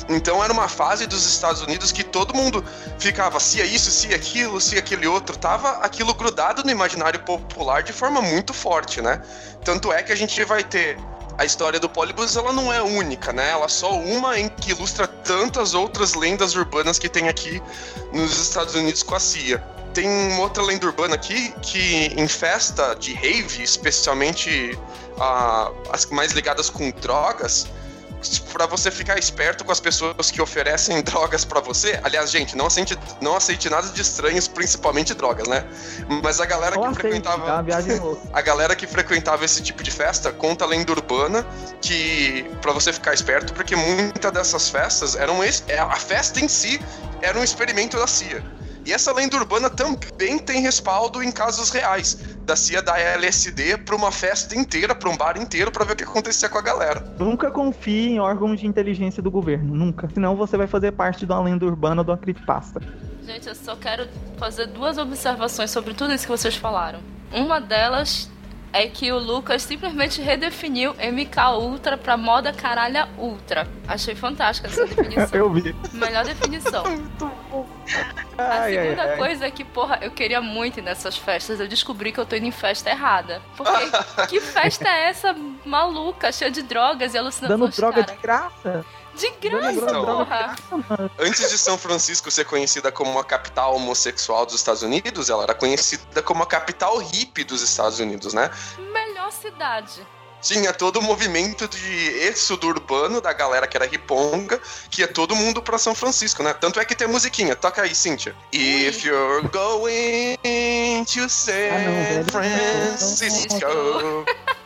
Então 0.09 0.43
era 0.43 0.53
uma 0.53 0.67
fase 0.81 1.07
dos 1.07 1.27
Estados 1.27 1.61
Unidos 1.61 1.93
que 1.93 2.03
todo 2.03 2.35
mundo 2.35 2.65
ficava 2.99 3.39
se 3.39 3.61
é 3.61 3.67
isso, 3.67 3.91
se 3.91 4.11
é 4.15 4.15
aquilo, 4.15 4.59
se 4.59 4.77
é 4.77 4.79
aquele 4.79 5.07
outro, 5.07 5.37
tava 5.37 5.73
aquilo 5.83 6.15
grudado 6.15 6.65
no 6.65 6.71
imaginário 6.71 7.21
popular 7.21 7.83
de 7.83 7.93
forma 7.93 8.23
muito 8.23 8.55
forte, 8.55 9.03
né? 9.03 9.21
Tanto 9.63 9.93
é 9.93 10.03
que 10.03 10.11
a 10.11 10.17
gente 10.17 10.43
vai 10.43 10.65
ter 10.65 10.97
a 11.37 11.45
história 11.45 11.79
do 11.79 11.87
Polybus 11.87 12.35
ela 12.35 12.51
não 12.51 12.73
é 12.73 12.81
única, 12.81 13.31
né? 13.31 13.51
Ela 13.51 13.67
é 13.67 13.69
só 13.69 13.93
uma 13.93 14.39
em 14.39 14.49
que 14.49 14.71
ilustra 14.71 15.07
tantas 15.07 15.75
outras 15.75 16.15
lendas 16.15 16.55
urbanas 16.55 16.99
que 16.99 17.11
tem 17.11 17.29
aqui 17.29 17.63
nos 18.11 18.39
Estados 18.41 18.75
Unidos 18.75 19.03
com 19.03 19.15
a 19.15 19.21
CIA. 19.21 19.59
Tem 19.93 20.09
outra 20.39 20.63
lenda 20.63 20.87
urbana 20.87 21.15
aqui 21.15 21.53
que 21.61 22.07
em 22.17 22.27
festa 22.27 22.95
de 22.95 23.13
rave, 23.13 23.63
especialmente 23.63 24.79
uh, 25.19 25.93
as 25.93 26.07
mais 26.07 26.33
ligadas 26.33 26.71
com 26.71 26.91
drogas, 26.91 27.67
para 28.53 28.67
você 28.67 28.91
ficar 28.91 29.19
esperto 29.19 29.65
com 29.65 29.73
as 29.73 29.81
pessoas 29.81 30.31
que 30.31 30.41
oferecem 30.41 31.03
drogas 31.05 31.45
para 31.45 31.61
você. 31.61 31.99
Aliás, 32.03 32.31
gente, 32.31 32.57
não 32.57 32.67
aceite, 32.67 32.99
não 33.21 33.37
aceite 33.37 33.69
nada 33.69 33.89
de 33.89 34.01
estranhos, 34.01 34.49
principalmente 34.49 35.15
drogas, 35.15 35.49
né? 35.49 35.65
Mas 36.23 36.41
a 36.41 36.47
galera 36.47 36.79
que 36.79 36.95
frequentava 36.95 37.45
tá? 37.45 37.65
a 38.33 38.41
galera 38.41 38.77
que 38.77 38.87
frequentava 38.87 39.45
esse 39.45 39.63
tipo 39.63 39.83
de 39.83 39.91
festa 39.91 40.33
conta 40.33 40.65
a 40.65 40.69
lenda 40.69 40.93
urbana 40.93 41.47
que 41.81 42.45
para 42.61 42.73
você 42.73 42.93
ficar 42.93 43.15
esperto, 43.15 43.53
porque 43.53 43.75
muitas 43.75 44.33
dessas 44.33 44.69
festas 44.69 45.17
eram 45.17 45.43
é, 45.43 45.79
a 45.79 45.97
festa 45.97 46.41
em 46.41 46.49
si 46.49 46.81
era 47.23 47.39
um 47.39 47.45
experimento 47.45 47.97
da 47.97 48.07
CIA. 48.07 48.43
E 48.91 48.93
essa 48.93 49.13
lenda 49.13 49.37
urbana 49.37 49.71
também 49.71 50.37
tem 50.37 50.61
respaldo 50.63 51.23
em 51.23 51.31
casos 51.31 51.71
reais. 51.71 52.37
Da 52.45 52.57
CIA 52.57 52.83
da 52.83 52.99
LSD 52.99 53.77
pra 53.77 53.95
uma 53.95 54.11
festa 54.11 54.59
inteira, 54.59 54.97
pra 54.97 55.09
um 55.09 55.17
bar 55.17 55.39
inteiro, 55.39 55.71
pra 55.71 55.85
ver 55.85 55.93
o 55.93 55.97
que 55.97 56.03
acontecia 56.03 56.49
com 56.49 56.59
a 56.59 56.61
galera. 56.61 57.15
Nunca 57.17 57.53
confie 57.53 58.09
em 58.09 58.19
órgãos 58.19 58.59
de 58.59 58.67
inteligência 58.67 59.23
do 59.23 59.31
governo, 59.31 59.77
nunca. 59.77 60.11
Senão 60.13 60.35
você 60.35 60.57
vai 60.57 60.67
fazer 60.67 60.91
parte 60.91 61.25
de 61.25 61.31
uma 61.31 61.41
lenda 61.41 61.65
urbana 61.65 62.03
uma 62.03 62.19
creepypasta. 62.19 62.81
Gente, 63.25 63.47
eu 63.47 63.55
só 63.55 63.77
quero 63.77 64.09
fazer 64.37 64.67
duas 64.67 64.99
observações 64.99 65.71
sobre 65.71 65.95
tudo 65.95 66.13
isso 66.13 66.25
que 66.25 66.33
vocês 66.33 66.57
falaram. 66.57 66.99
Uma 67.33 67.61
delas 67.61 68.29
é 68.73 68.87
que 68.87 69.11
o 69.11 69.19
Lucas 69.19 69.63
simplesmente 69.63 70.21
redefiniu 70.21 70.95
MK 70.95 71.59
Ultra 71.59 71.97
pra 71.97 72.17
moda 72.17 72.53
caralha 72.53 73.09
ultra. 73.19 73.67
Achei 73.87 74.15
fantástica 74.15 74.69
essa 74.69 74.87
definição. 74.87 75.39
eu 75.39 75.51
vi. 75.53 75.75
Melhor 75.93 76.25
definição. 76.25 76.85
Muito 76.89 77.31
bom. 77.51 77.67
A 78.39 78.63
ai, 78.63 78.73
segunda 78.75 79.03
ai, 79.03 79.17
coisa 79.17 79.45
ai. 79.45 79.49
é 79.49 79.51
que, 79.51 79.65
porra, 79.65 79.99
eu 80.01 80.11
queria 80.11 80.41
muito 80.41 80.79
ir 80.79 80.83
nessas 80.83 81.17
festas. 81.17 81.59
Eu 81.59 81.67
descobri 81.67 82.13
que 82.13 82.21
eu 82.21 82.25
tô 82.27 82.37
indo 82.37 82.47
em 82.47 82.53
festa 82.53 82.89
errada. 82.91 83.43
Porque 83.57 83.91
que 84.29 84.41
festa 84.41 84.89
é 84.89 85.09
essa 85.09 85.35
maluca, 85.65 86.31
cheia 86.31 86.51
de 86.51 86.63
drogas 86.63 87.15
e 87.15 87.19
alucinações? 87.19 87.61
Dando 87.61 87.75
droga 87.75 88.05
cara? 88.05 88.17
de 88.17 88.23
graça? 88.23 88.85
De 89.15 89.31
graça, 89.49 89.73
então, 89.73 90.05
porra. 90.05 90.57
Antes 91.19 91.51
de 91.51 91.59
São 91.59 91.77
Francisco 91.77 92.31
ser 92.31 92.45
conhecida 92.45 92.93
como 92.93 93.19
a 93.19 93.25
capital 93.25 93.75
homossexual 93.75 94.47
dos 94.47 94.55
Estados 94.55 94.83
Unidos, 94.83 95.29
ela 95.29 95.43
era 95.43 95.55
conhecida 95.55 96.23
como 96.23 96.43
a 96.43 96.47
capital 96.47 96.97
hippie 96.99 97.45
dos 97.45 97.63
Estados 97.63 97.99
Unidos, 97.99 98.33
né? 98.33 98.51
Melhor 98.79 99.31
cidade 99.33 100.07
tinha 100.41 100.73
todo 100.73 100.99
o 100.99 101.03
movimento 101.03 101.69
de 101.69 102.27
êxodo 102.27 102.67
urbano 102.67 103.21
da 103.21 103.33
galera 103.33 103.67
que 103.67 103.77
era 103.77 103.87
riponga, 103.87 104.61
que 104.91 105.03
é 105.03 105.07
todo 105.07 105.37
mundo 105.37 105.63
pra 105.63 105.79
São 105.79 105.95
Francisco, 105.95 106.43
né? 106.43 106.55
Tanto 106.55 106.81
é 106.81 106.85
que 106.85 106.95
tem 106.95 107.07
musiquinha. 107.07 107.55
Toca 107.55 107.83
aí, 107.83 107.95
Cíntia. 107.95 108.35
If 108.53 109.05
you're 109.05 109.49
going 109.49 111.05
to 111.05 111.29
San 111.29 111.53
ah, 111.53 112.31
Francisco. 112.31 113.61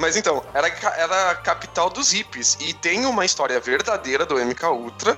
Mas 0.00 0.16
então, 0.16 0.42
era, 0.54 0.68
era 0.96 1.30
a 1.30 1.34
capital 1.34 1.90
dos 1.90 2.10
hippies. 2.10 2.56
E 2.58 2.72
tem 2.72 3.04
uma 3.04 3.24
história 3.24 3.60
verdadeira 3.60 4.24
do 4.24 4.36
MK 4.36 4.64
Ultra 4.68 5.16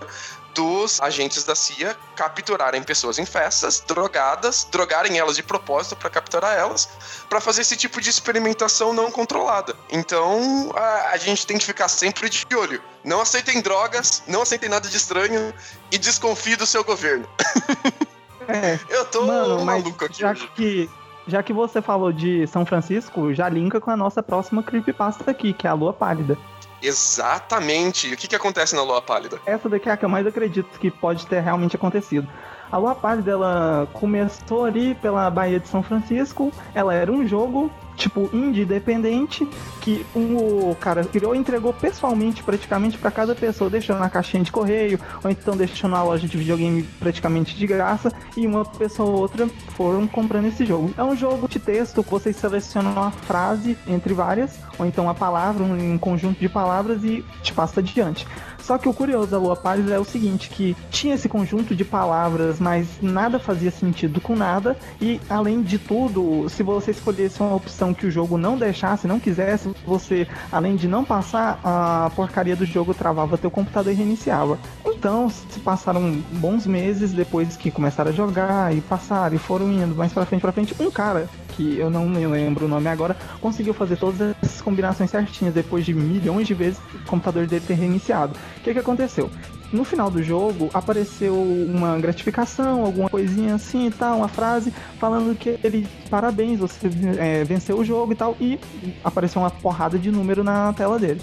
dos 0.53 1.01
agentes 1.01 1.45
da 1.45 1.55
CIA 1.55 1.97
capturarem 2.15 2.83
pessoas 2.83 3.19
em 3.19 3.25
festas, 3.25 3.81
drogadas, 3.87 4.67
drogarem 4.71 5.19
elas 5.19 5.37
de 5.37 5.43
propósito 5.43 5.97
para 5.97 6.11
capturar 6.11 6.59
elas, 6.59 6.91
para 7.29 7.41
fazer 7.41 7.63
esse 7.63 7.75
tipo 7.77 8.01
de 8.01 8.11
experimentação 8.11 8.93
não 8.93 9.11
controlada. 9.11 9.75
Então, 9.89 10.71
a, 10.75 11.11
a, 11.13 11.17
gente 11.17 11.47
tem 11.47 11.57
que 11.57 11.65
ficar 11.65 11.89
sempre 11.89 12.29
de 12.29 12.45
olho. 12.55 12.83
Não 13.03 13.21
aceitem 13.21 13.63
drogas, 13.63 14.23
não 14.27 14.43
aceitem 14.43 14.69
nada 14.69 14.89
de 14.89 14.97
estranho 14.97 15.55
e 15.91 15.97
desconfie 15.97 16.57
do 16.57 16.67
seu 16.67 16.83
governo. 16.85 17.27
É, 18.49 18.77
Eu 18.89 19.05
tô 19.05 19.25
mano, 19.25 19.65
maluco 19.65 20.05
aqui. 20.05 20.19
Já 20.19 20.33
hoje. 20.33 20.51
que 20.57 20.91
já 21.27 21.43
que 21.43 21.53
você 21.53 21.81
falou 21.81 22.13
de 22.13 22.47
São 22.47 22.65
Francisco, 22.67 23.33
já 23.33 23.49
linka 23.49 23.81
com 23.81 23.91
a 23.91 23.97
nossa 23.97 24.23
próxima 24.23 24.63
creepypasta 24.63 25.31
aqui, 25.31 25.53
que 25.53 25.67
é 25.67 25.71
a 25.71 25.75
Lua 25.75 25.93
Pálida. 25.93 26.37
Exatamente. 26.83 28.13
O 28.13 28.17
que, 28.17 28.27
que 28.27 28.35
acontece 28.35 28.75
na 28.75 28.83
Lua 28.83 29.01
Pálida? 29.01 29.39
Essa 29.47 29.69
daqui 29.69 29.89
é 29.89 29.93
a 29.93 29.97
que 29.97 30.05
eu 30.05 30.09
mais 30.09 30.27
acredito 30.27 30.79
que 30.81 30.91
pode 30.91 31.27
ter 31.27 31.41
realmente 31.41 31.77
acontecido. 31.77 32.27
A 32.71 32.77
Lua 32.77 32.95
Pálida 32.95 33.31
ela 33.31 33.87
começou 33.93 34.65
ali 34.65 34.95
pela 34.97 35.31
Baía 35.31 35.61
de 35.61 35.69
São 35.69 35.83
Francisco. 35.83 36.51
Ela 36.75 36.95
era 36.95 37.13
um 37.13 37.27
jogo 37.27 37.71
tipo 37.97 38.31
indie 38.33 38.63
independente 38.63 39.49
que 39.81 40.05
um, 40.15 40.71
o 40.71 40.77
cara 40.79 41.05
criou 41.05 41.35
e 41.35 41.39
entregou 41.39 41.73
pessoalmente 41.73 42.43
praticamente 42.43 42.99
para 42.99 43.11
cada 43.11 43.35
pessoa, 43.35 43.69
deixando 43.69 43.99
na 43.99 44.11
caixinha 44.11 44.43
de 44.43 44.53
correio 44.53 44.99
ou 45.23 45.31
então 45.31 45.57
deixando 45.57 45.93
na 45.93 46.03
loja 46.03 46.27
de 46.27 46.37
videogame 46.37 46.83
praticamente 46.99 47.57
de 47.57 47.67
graça 47.67 48.13
e 48.37 48.47
uma 48.47 48.65
pessoa 48.65 49.11
ou 49.11 49.19
outra 49.21 49.49
foram 49.77 50.07
comprando 50.07 50.47
esse 50.47 50.65
jogo. 50.65 50.93
É 50.97 51.03
um 51.03 51.17
jogo 51.17 51.49
de 51.49 51.59
texto 51.59 52.03
que 52.03 52.11
vocês 52.11 52.37
selecionam 52.37 52.93
uma 52.93 53.11
frase 53.11 53.77
entre 53.87 54.15
várias 54.15 54.59
ou 54.79 54.87
então 54.87 55.05
uma 55.05 55.15
palavra, 55.15 55.63
um, 55.63 55.99
conjunto 55.99 56.41
de 56.41 56.49
palavras 56.49 57.05
e 57.05 57.25
te 57.43 57.53
passa 57.53 57.81
adiante. 57.81 58.27
Só 58.63 58.79
que 58.79 58.89
o 58.89 58.95
curioso 58.95 59.29
da 59.29 59.39
Lua 59.39 59.57
Pálida 59.57 59.93
é 59.93 59.99
o 59.99 60.05
seguinte, 60.05 60.49
que 60.49 60.77
tinha 60.91 61.15
esse 61.15 61.29
conjunto 61.29 61.75
de 61.75 61.85
palavras, 61.85 62.61
mas 62.61 62.87
nada 63.03 63.39
fazia 63.39 63.73
sentido 63.73 64.21
com 64.21 64.37
nada, 64.37 64.77
e 65.01 65.21
além 65.29 65.63
de 65.63 65.79
tudo, 65.79 66.49
se 66.49 66.63
você 66.63 66.93
escolhesse 66.93 67.41
uma 67.41 67.57
opção 67.57 67.82
que 67.91 68.07
o 68.07 68.11
jogo 68.11 68.37
não 68.37 68.59
deixasse, 68.59 69.07
não 69.07 69.19
quisesse, 69.19 69.75
você, 69.87 70.29
além 70.51 70.77
de 70.77 70.87
não 70.87 71.03
passar, 71.03 71.59
a 71.65 72.11
porcaria 72.15 72.55
do 72.55 72.67
jogo 72.67 72.93
travava 72.93 73.39
teu 73.39 73.51
computador 73.51 73.93
e 73.93 73.97
reiniciava. 73.97 74.59
Então, 74.85 75.31
se 75.31 75.59
passaram 75.61 76.23
bons 76.33 76.67
meses 76.67 77.13
depois 77.13 77.57
que 77.57 77.71
começaram 77.71 78.11
a 78.11 78.15
jogar 78.15 78.77
e 78.77 78.83
passaram 78.83 79.35
e 79.35 79.39
foram 79.39 79.73
indo 79.73 79.95
mais 79.95 80.13
pra 80.13 80.27
frente 80.27 80.43
pra 80.43 80.53
frente, 80.53 80.75
um 80.79 80.91
cara 80.91 81.29
que 81.57 81.79
eu 81.79 81.91
não 81.91 82.09
me 82.09 82.27
lembro 82.27 82.67
o 82.67 82.69
nome 82.69 82.89
agora, 82.89 83.17
conseguiu 83.41 83.75
fazer 83.75 83.97
todas 83.97 84.35
essas 84.43 84.61
combinações 84.61 85.11
certinhas 85.11 85.55
depois 85.55 85.85
de 85.85 85.95
milhões 85.95 86.47
de 86.47 86.55
vezes 86.55 86.81
o 86.95 87.07
computador 87.07 87.47
dele 87.47 87.65
ter 87.67 87.75
reiniciado. 87.75 88.35
O 88.59 88.61
que, 88.61 88.73
que 88.73 88.79
aconteceu? 88.79 89.31
No 89.73 89.85
final 89.85 90.11
do 90.11 90.23
jogo 90.23 90.69
apareceu 90.75 91.35
uma 91.35 91.99
gratificação, 91.99 92.85
alguma 92.85 93.09
coisinha 93.09 93.55
assim 93.55 93.87
e 93.87 93.91
tal, 93.91 94.19
uma 94.19 94.29
frase 94.29 94.73
falando 94.99 95.35
que 95.37 95.59
ele, 95.65 95.89
parabéns, 96.11 96.59
você 96.59 96.91
é, 97.19 97.43
venceu 97.43 97.79
o 97.79 97.85
jogo 97.85 98.13
e 98.13 98.17
tal, 98.17 98.37
e 98.39 98.59
apareceu 99.03 99.41
uma 99.41 99.51
porrada 99.51 99.99
de 99.99 100.11
número 100.11 100.45
na 100.45 100.73
tela 100.75 100.99
dele. 100.99 101.23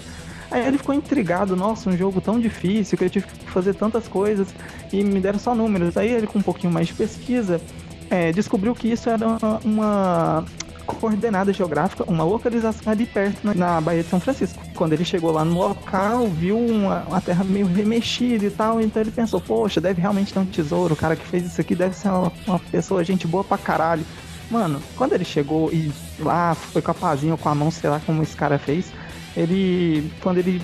Aí 0.50 0.66
ele 0.66 0.78
ficou 0.78 0.94
intrigado, 0.94 1.54
nossa, 1.54 1.88
um 1.88 1.96
jogo 1.96 2.20
tão 2.20 2.40
difícil 2.40 2.98
que 2.98 3.04
eu 3.04 3.10
tive 3.10 3.26
que 3.26 3.50
fazer 3.50 3.72
tantas 3.74 4.08
coisas 4.08 4.48
e 4.92 5.04
me 5.04 5.20
deram 5.20 5.38
só 5.38 5.54
números. 5.54 5.96
Aí 5.96 6.08
ele 6.08 6.26
com 6.26 6.40
um 6.40 6.42
pouquinho 6.42 6.72
mais 6.72 6.88
de 6.88 6.94
pesquisa 6.94 7.60
é, 8.10 8.32
descobriu 8.32 8.74
que 8.74 8.88
isso 8.88 9.08
era 9.08 9.24
uma, 9.24 9.60
uma 9.64 10.44
coordenada 10.94 11.52
geográfica, 11.52 12.04
uma 12.06 12.24
localização 12.24 12.92
ali 12.92 13.06
perto 13.06 13.44
na, 13.44 13.54
na 13.54 13.80
Baía 13.80 14.02
de 14.02 14.08
São 14.08 14.20
Francisco. 14.20 14.62
Quando 14.74 14.92
ele 14.92 15.04
chegou 15.04 15.30
lá 15.30 15.44
no 15.44 15.58
local, 15.58 16.26
viu 16.28 16.58
uma, 16.58 17.02
uma, 17.02 17.20
terra 17.20 17.44
meio 17.44 17.66
remexida 17.66 18.44
e 18.44 18.50
tal, 18.50 18.80
então 18.80 19.02
ele 19.02 19.10
pensou, 19.10 19.40
poxa, 19.40 19.80
deve 19.80 20.00
realmente 20.00 20.32
ter 20.32 20.38
um 20.38 20.44
tesouro, 20.44 20.94
o 20.94 20.96
cara 20.96 21.16
que 21.16 21.26
fez 21.26 21.46
isso 21.46 21.60
aqui 21.60 21.74
deve 21.74 21.96
ser 21.96 22.08
uma, 22.08 22.32
uma 22.46 22.58
pessoa, 22.58 23.04
gente 23.04 23.26
boa 23.26 23.44
pra 23.44 23.58
caralho. 23.58 24.04
Mano, 24.50 24.82
quando 24.96 25.12
ele 25.12 25.24
chegou 25.24 25.72
e 25.72 25.92
lá 26.18 26.54
foi 26.54 26.82
com 26.82 26.90
a 26.90 26.94
pazinha 26.94 27.32
ou 27.32 27.38
com 27.38 27.48
a 27.48 27.54
mão, 27.54 27.70
sei 27.70 27.88
lá 27.88 28.00
como 28.04 28.22
esse 28.22 28.36
cara 28.36 28.58
fez, 28.58 28.92
ele, 29.36 30.10
quando 30.22 30.38
ele 30.38 30.60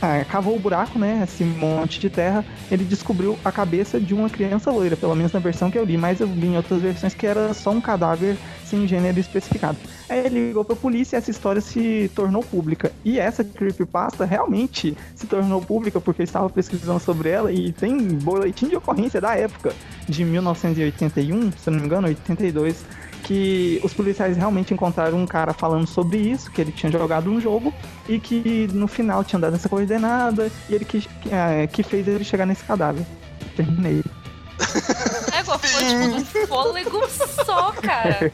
ah, 0.00 0.24
cavou 0.24 0.56
o 0.56 0.60
buraco, 0.60 0.98
né, 0.98 1.22
esse 1.24 1.44
monte 1.44 1.98
de 1.98 2.08
terra, 2.08 2.44
ele 2.70 2.84
descobriu 2.84 3.38
a 3.44 3.50
cabeça 3.50 4.00
de 4.00 4.14
uma 4.14 4.30
criança 4.30 4.70
loira, 4.70 4.96
pelo 4.96 5.14
menos 5.14 5.32
na 5.32 5.40
versão 5.40 5.70
que 5.70 5.78
eu 5.78 5.84
li, 5.84 5.96
mas 5.96 6.20
eu 6.20 6.26
vi 6.26 6.46
em 6.46 6.56
outras 6.56 6.80
versões 6.80 7.14
que 7.14 7.26
era 7.26 7.52
só 7.52 7.70
um 7.70 7.80
cadáver 7.80 8.36
sem 8.64 8.86
gênero 8.86 9.18
especificado. 9.18 9.78
Aí 10.08 10.26
ele 10.26 10.48
ligou 10.48 10.64
pra 10.64 10.76
polícia 10.76 11.16
e 11.16 11.18
essa 11.18 11.30
história 11.30 11.60
se 11.60 12.10
tornou 12.14 12.42
pública. 12.42 12.92
E 13.04 13.18
essa 13.18 13.44
creepypasta 13.44 14.24
realmente 14.24 14.96
se 15.14 15.26
tornou 15.26 15.60
pública 15.60 16.00
porque 16.00 16.22
eu 16.22 16.24
estava 16.24 16.50
pesquisando 16.50 17.00
sobre 17.00 17.28
ela 17.28 17.52
e 17.52 17.72
tem 17.72 17.96
boletim 17.98 18.68
de 18.68 18.76
ocorrência 18.76 19.20
da 19.20 19.34
época, 19.36 19.72
de 20.08 20.24
1981, 20.24 21.52
se 21.52 21.70
não 21.70 21.78
me 21.78 21.86
engano, 21.86 22.08
82 22.08 22.84
que 23.26 23.80
os 23.82 23.92
policiais 23.92 24.36
realmente 24.36 24.72
encontraram 24.72 25.18
um 25.18 25.26
cara 25.26 25.52
falando 25.52 25.84
sobre 25.84 26.18
isso, 26.18 26.48
que 26.48 26.60
ele 26.60 26.70
tinha 26.70 26.92
jogado 26.92 27.28
um 27.28 27.40
jogo 27.40 27.74
e 28.08 28.20
que 28.20 28.68
no 28.72 28.86
final 28.86 29.24
tinha 29.24 29.40
dado 29.40 29.56
essa 29.56 29.68
coordenada 29.68 30.48
e 30.70 30.74
ele 30.74 30.84
que, 30.84 31.08
é, 31.28 31.66
que 31.66 31.82
fez 31.82 32.06
ele 32.06 32.22
chegar 32.22 32.46
nesse 32.46 32.62
cadáver. 32.62 33.04
Terminei. 33.56 34.04
É, 35.54 35.68
foi 35.68 35.84
tipo 35.84 36.40
um 36.42 36.46
fôlego 36.46 37.08
só, 37.44 37.72
cara. 37.72 38.32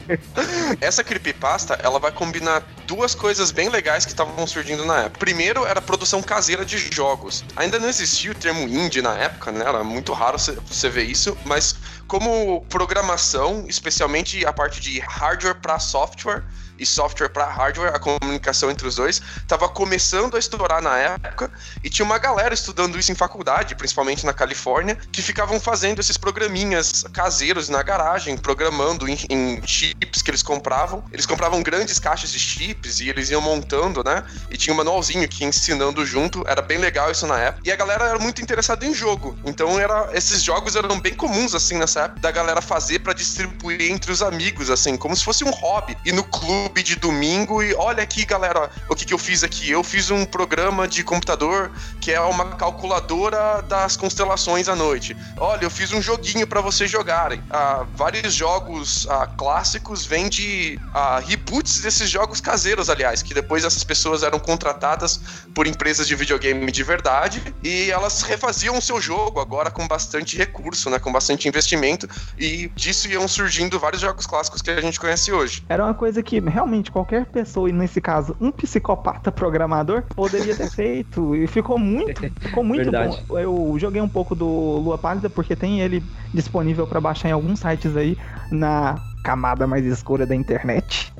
Essa 0.81 1.03
creepypasta, 1.03 1.75
ela 1.75 1.99
vai 1.99 2.11
combinar 2.11 2.63
duas 2.87 3.15
coisas 3.15 3.51
bem 3.51 3.69
legais 3.69 4.05
que 4.05 4.11
estavam 4.11 4.45
surgindo 4.47 4.85
na 4.85 5.03
época. 5.03 5.19
Primeiro, 5.19 5.65
era 5.65 5.79
a 5.79 5.81
produção 5.81 6.21
caseira 6.21 6.65
de 6.65 6.77
jogos. 6.77 7.43
Ainda 7.55 7.79
não 7.79 7.87
existia 7.87 8.31
o 8.31 8.35
termo 8.35 8.67
indie 8.67 9.01
na 9.01 9.15
época, 9.17 9.51
né? 9.51 9.63
Era 9.65 9.83
muito 9.83 10.13
raro 10.13 10.37
você 10.37 10.89
ver 10.89 11.03
isso, 11.03 11.37
mas 11.45 11.75
como 12.07 12.65
programação, 12.69 13.65
especialmente 13.67 14.45
a 14.45 14.53
parte 14.53 14.79
de 14.79 14.99
hardware 14.99 15.55
para 15.55 15.79
software, 15.79 16.43
e 16.77 16.85
software 16.85 17.29
para 17.29 17.45
hardware, 17.45 17.93
a 17.93 17.99
comunicação 17.99 18.69
entre 18.71 18.87
os 18.87 18.95
dois, 18.95 19.21
estava 19.37 19.67
começando 19.69 20.35
a 20.35 20.39
estourar 20.39 20.81
na 20.81 20.97
época 20.97 21.51
e 21.83 21.89
tinha 21.89 22.05
uma 22.05 22.17
galera 22.17 22.53
estudando 22.53 22.97
isso 22.97 23.11
em 23.11 23.15
faculdade, 23.15 23.75
principalmente 23.75 24.25
na 24.25 24.33
Califórnia, 24.33 24.97
que 25.11 25.21
ficavam 25.21 25.59
fazendo 25.59 25.99
esses 25.99 26.17
programinhas 26.17 27.03
caseiros 27.13 27.69
na 27.69 27.81
garagem, 27.81 28.37
programando 28.37 29.07
em, 29.07 29.17
em 29.29 29.61
chips 29.65 30.21
que 30.21 30.31
eles 30.31 30.43
compravam. 30.43 31.03
Eles 31.11 31.25
compravam 31.25 31.61
grandes 31.61 31.99
caixas 31.99 32.31
de 32.31 32.39
chips 32.39 32.99
e 32.99 33.09
eles 33.09 33.29
iam 33.29 33.41
montando, 33.41 34.03
né? 34.03 34.23
E 34.49 34.57
tinha 34.57 34.73
um 34.73 34.77
manualzinho 34.77 35.27
que 35.27 35.43
ia 35.43 35.49
ensinando 35.49 36.05
junto, 36.05 36.43
era 36.47 36.61
bem 36.61 36.77
legal 36.77 37.11
isso 37.11 37.27
na 37.27 37.39
época. 37.39 37.63
E 37.65 37.71
a 37.71 37.75
galera 37.75 38.05
era 38.05 38.19
muito 38.19 38.41
interessada 38.41 38.85
em 38.85 38.93
jogo, 38.93 39.37
então 39.45 39.79
era 39.79 40.09
esses 40.13 40.41
jogos 40.41 40.75
eram 40.75 40.99
bem 40.99 41.13
comuns 41.13 41.55
assim 41.55 41.77
nessa 41.77 42.01
época 42.01 42.21
da 42.21 42.31
galera 42.31 42.61
fazer 42.61 42.99
para 42.99 43.13
distribuir 43.13 43.81
entre 43.91 44.11
os 44.11 44.21
amigos, 44.21 44.69
assim, 44.69 44.97
como 44.97 45.15
se 45.15 45.23
fosse 45.23 45.43
um 45.43 45.51
hobby. 45.51 45.97
E 46.05 46.11
no 46.11 46.23
clube 46.23 46.62
YouTube 46.63 46.83
de 46.83 46.95
domingo 46.95 47.61
e 47.61 47.73
olha 47.75 48.03
aqui, 48.03 48.25
galera, 48.25 48.69
o 48.89 48.95
que, 48.95 49.05
que 49.05 49.13
eu 49.13 49.17
fiz 49.17 49.43
aqui. 49.43 49.69
Eu 49.69 49.83
fiz 49.83 50.09
um 50.09 50.25
programa 50.25 50.87
de 50.87 51.03
computador 51.03 51.71
que 51.99 52.11
é 52.11 52.19
uma 52.19 52.55
calculadora 52.55 53.61
das 53.63 53.97
constelações 53.97 54.69
à 54.69 54.75
noite. 54.75 55.15
Olha, 55.37 55.65
eu 55.65 55.69
fiz 55.69 55.91
um 55.91 56.01
joguinho 56.01 56.47
para 56.47 56.61
vocês 56.61 56.89
jogarem. 56.89 57.41
Ah, 57.49 57.85
vários 57.95 58.33
jogos 58.33 59.07
ah, 59.09 59.27
clássicos 59.27 60.05
vêm 60.05 60.29
de 60.29 60.79
ah, 60.93 61.19
reboots 61.19 61.81
desses 61.81 62.09
jogos 62.09 62.39
caseiros, 62.39 62.89
aliás, 62.89 63.21
que 63.21 63.33
depois 63.33 63.63
essas 63.65 63.83
pessoas 63.83 64.23
eram 64.23 64.39
contratadas 64.39 65.19
por 65.53 65.67
empresas 65.67 66.07
de 66.07 66.15
videogame 66.15 66.71
de 66.71 66.83
verdade 66.83 67.41
e 67.63 67.91
elas 67.91 68.21
refaziam 68.21 68.77
o 68.77 68.81
seu 68.81 69.01
jogo 69.01 69.39
agora 69.39 69.69
com 69.69 69.87
bastante 69.87 70.37
recurso, 70.37 70.89
né, 70.89 70.99
com 70.99 71.11
bastante 71.11 71.47
investimento 71.47 72.07
e 72.37 72.71
disso 72.75 73.07
iam 73.07 73.27
surgindo 73.27 73.79
vários 73.79 74.01
jogos 74.01 74.25
clássicos 74.25 74.61
que 74.61 74.71
a 74.71 74.81
gente 74.81 74.99
conhece 74.99 75.31
hoje. 75.31 75.63
Era 75.67 75.83
uma 75.83 75.93
coisa 75.93 76.21
que 76.21 76.39
realmente 76.53 76.91
qualquer 76.91 77.25
pessoa, 77.25 77.69
e 77.69 77.73
nesse 77.73 77.99
caso 77.99 78.35
um 78.39 78.51
psicopata 78.51 79.31
programador, 79.31 80.03
poderia 80.15 80.55
ter 80.55 80.69
feito. 80.71 81.35
E 81.35 81.47
ficou 81.47 81.79
muito, 81.79 82.31
ficou 82.39 82.63
muito 82.63 82.91
Verdade. 82.91 83.25
bom. 83.27 83.39
Eu 83.39 83.75
joguei 83.79 84.01
um 84.01 84.09
pouco 84.09 84.35
do 84.35 84.45
Lua 84.79 84.97
Pálida 84.97 85.29
porque 85.29 85.55
tem 85.55 85.81
ele 85.81 86.07
disponível 86.33 86.87
para 86.87 87.01
baixar 87.01 87.29
em 87.29 87.31
alguns 87.31 87.59
sites 87.59 87.95
aí 87.97 88.15
na 88.51 89.01
camada 89.23 89.65
mais 89.65 89.85
escura 89.85 90.25
da 90.25 90.35
internet. 90.35 91.13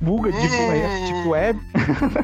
Buga 0.00 0.32
de 0.32 0.38
web, 0.38 1.06
tipo 1.06 1.28
web. 1.28 1.60